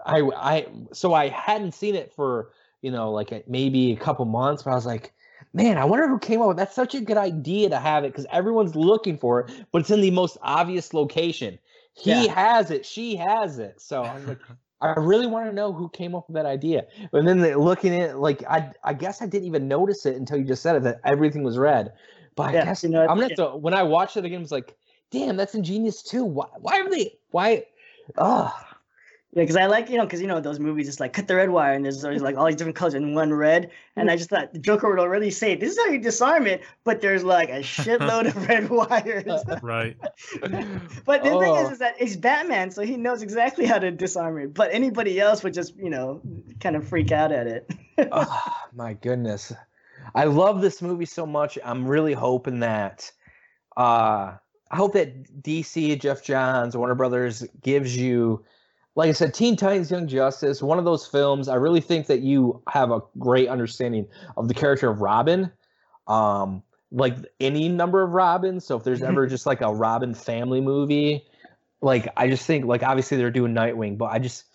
I 0.03 0.21
I 0.35 0.67
so 0.91 1.13
I 1.13 1.27
hadn't 1.27 1.75
seen 1.75 1.93
it 1.93 2.11
for 2.11 2.49
you 2.81 2.89
know 2.89 3.11
like 3.11 3.31
a- 3.31 3.43
maybe 3.47 3.91
a 3.91 3.97
couple 3.97 4.25
months, 4.25 4.63
but 4.63 4.71
I 4.71 4.75
was 4.75 4.87
like, 4.87 5.13
man, 5.53 5.77
I 5.77 5.85
wonder 5.85 6.07
who 6.07 6.17
came 6.17 6.41
up 6.41 6.47
with 6.47 6.57
that's 6.57 6.73
such 6.73 6.95
a 6.95 7.01
good 7.01 7.17
idea 7.17 7.69
to 7.69 7.77
have 7.77 8.03
it 8.03 8.13
because 8.13 8.25
everyone's 8.31 8.75
looking 8.75 9.19
for 9.19 9.41
it, 9.41 9.51
but 9.71 9.81
it's 9.81 9.91
in 9.91 10.01
the 10.01 10.09
most 10.09 10.39
obvious 10.41 10.91
location. 10.91 11.59
He 11.95 12.27
Yeah. 12.27 12.33
has 12.33 12.71
it, 12.71 12.85
she 12.85 13.15
has 13.15 13.57
it. 13.57 13.81
So 13.81 14.03
I 14.03 14.15
was 14.15 14.25
like, 14.25 14.39
I 14.81 14.93
really 14.99 15.25
want 15.25 15.47
to 15.47 15.53
know 15.53 15.71
who 15.73 15.89
came 15.89 16.13
up 16.13 16.27
with 16.27 16.35
that 16.35 16.45
idea. 16.45 16.85
And 17.13 17.27
then 17.27 17.39
the, 17.39 17.57
looking 17.57 17.95
at 17.95 18.19
like 18.19 18.43
I 18.43 18.71
I 18.83 18.93
guess 18.93 19.21
I 19.21 19.25
didn't 19.25 19.47
even 19.47 19.67
notice 19.67 20.05
it 20.05 20.15
until 20.15 20.37
you 20.37 20.43
just 20.43 20.61
said 20.61 20.75
it 20.75 20.83
that 20.83 20.99
everything 21.05 21.43
was 21.43 21.57
red. 21.57 21.93
But 22.35 22.55
I 22.55 22.63
guess 22.63 22.83
you 22.83 22.89
know, 22.89 23.01
I'm 23.01 23.07
gonna 23.17 23.23
have 23.23 23.35
to 23.35 23.47
when 23.57 23.73
I 23.73 23.83
watched 23.83 24.17
it 24.17 24.25
again, 24.25 24.39
I 24.39 24.41
was 24.41 24.51
like, 24.51 24.75
damn, 25.09 25.37
that's 25.37 25.55
ingenious 25.55 26.03
too. 26.03 26.25
Why 26.25 26.47
why 26.59 26.81
are 26.81 26.89
they 26.89 27.17
why 27.31 27.65
oh 28.17 28.53
Yeah, 29.35 29.43
because 29.43 29.57
I 29.57 29.65
like 29.65 29.89
you 29.89 29.97
know 29.97 30.05
because 30.05 30.21
you 30.21 30.27
know 30.27 30.39
those 30.39 30.59
movies 30.61 30.87
it's 30.87 31.01
like 31.01 31.11
cut 31.11 31.27
the 31.27 31.35
red 31.35 31.49
wire 31.49 31.73
and 31.73 31.83
there's 31.83 32.05
always 32.05 32.21
like 32.21 32.37
all 32.37 32.45
these 32.45 32.55
different 32.55 32.77
colors 32.77 32.93
in 32.93 33.13
one 33.13 33.33
red 33.33 33.69
and 33.97 34.09
I 34.09 34.15
just 34.15 34.29
thought 34.29 34.53
the 34.53 34.59
Joker 34.59 34.89
would 34.89 34.97
already 34.97 35.29
say 35.29 35.55
this 35.55 35.73
is 35.73 35.77
how 35.77 35.87
you 35.91 35.99
disarm 35.99 36.47
it 36.47 36.63
but 36.85 37.01
there's 37.01 37.21
like 37.25 37.49
a 37.49 37.59
shitload 37.75 38.27
of 38.27 38.47
red 38.47 38.69
wires. 38.69 39.43
Right. 39.61 39.97
But 41.05 41.23
the 41.23 41.31
thing 41.31 41.55
is, 41.55 41.67
Oh. 41.67 41.71
is 41.71 41.79
that 41.79 41.97
he's 41.97 42.15
Batman, 42.15 42.71
so 42.71 42.81
he 42.83 42.95
knows 42.95 43.21
exactly 43.21 43.65
how 43.65 43.77
to 43.77 43.91
disarm 43.91 44.37
it. 44.39 44.53
But 44.53 44.73
anybody 44.73 45.19
else 45.19 45.43
would 45.43 45.53
just, 45.53 45.75
you 45.75 45.89
know, 45.89 46.21
kind 46.61 46.75
of 46.77 46.87
freak 46.87 47.11
out 47.11 47.31
at 47.33 47.45
it. 47.47 47.69
oh 48.11 48.53
my 48.73 48.93
goodness. 48.93 49.51
I 50.13 50.23
love 50.25 50.61
this 50.61 50.81
movie 50.81 51.05
so 51.05 51.25
much. 51.25 51.57
I'm 51.63 51.85
really 51.85 52.13
hoping 52.13 52.61
that 52.61 53.11
uh 53.75 54.37
I 54.71 54.75
hope 54.77 54.93
that 54.93 55.41
DC, 55.43 55.99
Geoff 55.99 56.23
Johns, 56.23 56.75
Warner 56.77 56.95
Brothers 56.95 57.45
gives 57.61 57.95
you 57.97 58.43
like 58.95 59.09
I 59.09 59.11
said, 59.11 59.33
Teen 59.33 59.55
Titans 59.55 59.91
Young 59.91 60.07
Justice, 60.07 60.61
one 60.63 60.79
of 60.79 60.85
those 60.85 61.05
films. 61.05 61.47
I 61.47 61.55
really 61.55 61.81
think 61.81 62.07
that 62.07 62.21
you 62.21 62.61
have 62.69 62.91
a 62.91 63.01
great 63.19 63.49
understanding 63.49 64.07
of 64.37 64.47
the 64.47 64.53
character 64.53 64.89
of 64.89 65.01
Robin. 65.01 65.51
Um 66.07 66.63
like 66.91 67.17
any 67.39 67.67
number 67.67 68.03
of 68.03 68.11
Robins. 68.11 68.65
So 68.65 68.77
if 68.77 68.83
there's 68.83 69.01
ever 69.01 69.27
just 69.35 69.45
like 69.45 69.61
a 69.61 69.73
Robin 69.73 70.13
family 70.13 70.61
movie, 70.61 71.25
like 71.81 72.07
I 72.15 72.29
just 72.29 72.45
think 72.45 72.65
like 72.65 72.83
obviously 72.83 73.17
they're 73.17 73.31
doing 73.31 73.53
Nightwing, 73.53 73.97
but 73.97 74.05
I 74.05 74.19
just 74.19 74.45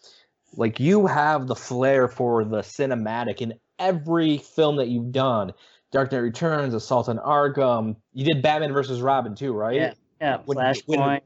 like 0.56 0.80
you 0.80 1.06
have 1.06 1.46
the 1.46 1.54
flair 1.54 2.08
for 2.08 2.44
the 2.44 2.60
cinematic 2.60 3.40
in 3.40 3.54
every 3.78 4.38
film 4.38 4.76
that 4.76 4.88
you've 4.88 5.12
done. 5.12 5.52
Dark 5.92 6.12
Knight 6.12 6.18
Returns, 6.18 6.72
Assault 6.72 7.08
on 7.08 7.18
Arkham. 7.18 7.96
You 8.14 8.24
did 8.24 8.42
Batman 8.42 8.72
versus 8.72 9.02
Robin 9.02 9.34
too, 9.34 9.52
right? 9.52 9.74
Yeah. 9.76 9.94
Yeah, 10.20 10.38
When- 10.44 10.58
Flashpoint. 10.58 11.20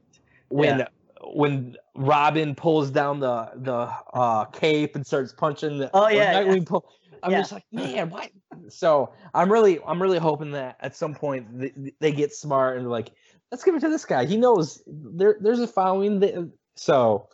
When 0.49 0.79
Yeah. 0.79 0.87
When 1.33 1.75
Robin 1.95 2.55
pulls 2.55 2.91
down 2.91 3.19
the 3.19 3.49
the 3.55 3.89
uh, 4.13 4.45
cape 4.45 4.95
and 4.95 5.05
starts 5.05 5.33
punching 5.33 5.77
the 5.77 5.89
Oh, 5.93 6.05
or 6.05 6.11
yeah, 6.11 6.31
yeah. 6.31 6.43
Nightwing 6.43 6.65
pull, 6.65 6.89
I'm 7.23 7.31
Yeah. 7.31 7.39
just 7.39 7.51
like, 7.51 7.65
man, 7.71 8.09
why? 8.09 8.29
So 8.69 9.13
I'm 9.33 9.51
really 9.51 9.79
I'm 9.85 10.01
really 10.01 10.19
hoping 10.19 10.51
that 10.51 10.77
at 10.81 10.95
some 10.95 11.15
point 11.15 11.47
th- 11.59 11.73
they 11.99 12.11
get 12.11 12.33
smart 12.33 12.77
and 12.77 12.89
like, 12.89 13.11
let's 13.51 13.63
give 13.63 13.75
it 13.75 13.79
to 13.81 13.89
this 13.89 14.05
guy. 14.05 14.25
He 14.25 14.37
knows 14.37 14.83
there 14.87 15.37
there's 15.39 15.59
a 15.59 15.67
following. 15.67 16.19
That, 16.19 16.51
so 16.75 17.27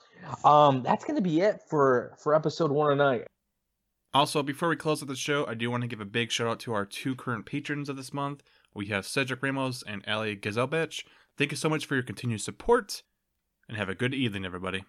um 0.45 0.83
that's 0.83 1.03
gonna 1.03 1.21
be 1.21 1.41
it 1.41 1.61
for 1.69 2.15
for 2.21 2.35
episode 2.35 2.71
one 2.71 2.89
tonight. 2.91 3.25
Also, 4.13 4.43
before 4.43 4.67
we 4.67 4.75
close 4.75 5.01
out 5.01 5.07
the 5.07 5.15
show, 5.15 5.45
I 5.47 5.53
do 5.53 5.71
want 5.71 5.81
to 5.83 5.87
give 5.87 6.01
a 6.01 6.05
big 6.05 6.31
shout 6.31 6.45
out 6.47 6.59
to 6.61 6.73
our 6.73 6.85
two 6.85 7.15
current 7.15 7.45
patrons 7.45 7.87
of 7.87 7.95
this 7.95 8.13
month. 8.13 8.43
We 8.73 8.87
have 8.87 9.05
Cedric 9.05 9.41
Ramos 9.41 9.83
and 9.87 10.03
Ali 10.05 10.35
Gazelbech. 10.35 11.03
Thank 11.37 11.51
you 11.51 11.57
so 11.57 11.69
much 11.69 11.85
for 11.85 11.95
your 11.95 12.03
continued 12.03 12.41
support, 12.41 13.03
and 13.71 13.77
have 13.77 13.87
a 13.87 13.95
good 13.95 14.13
evening, 14.13 14.45
everybody. 14.45 14.83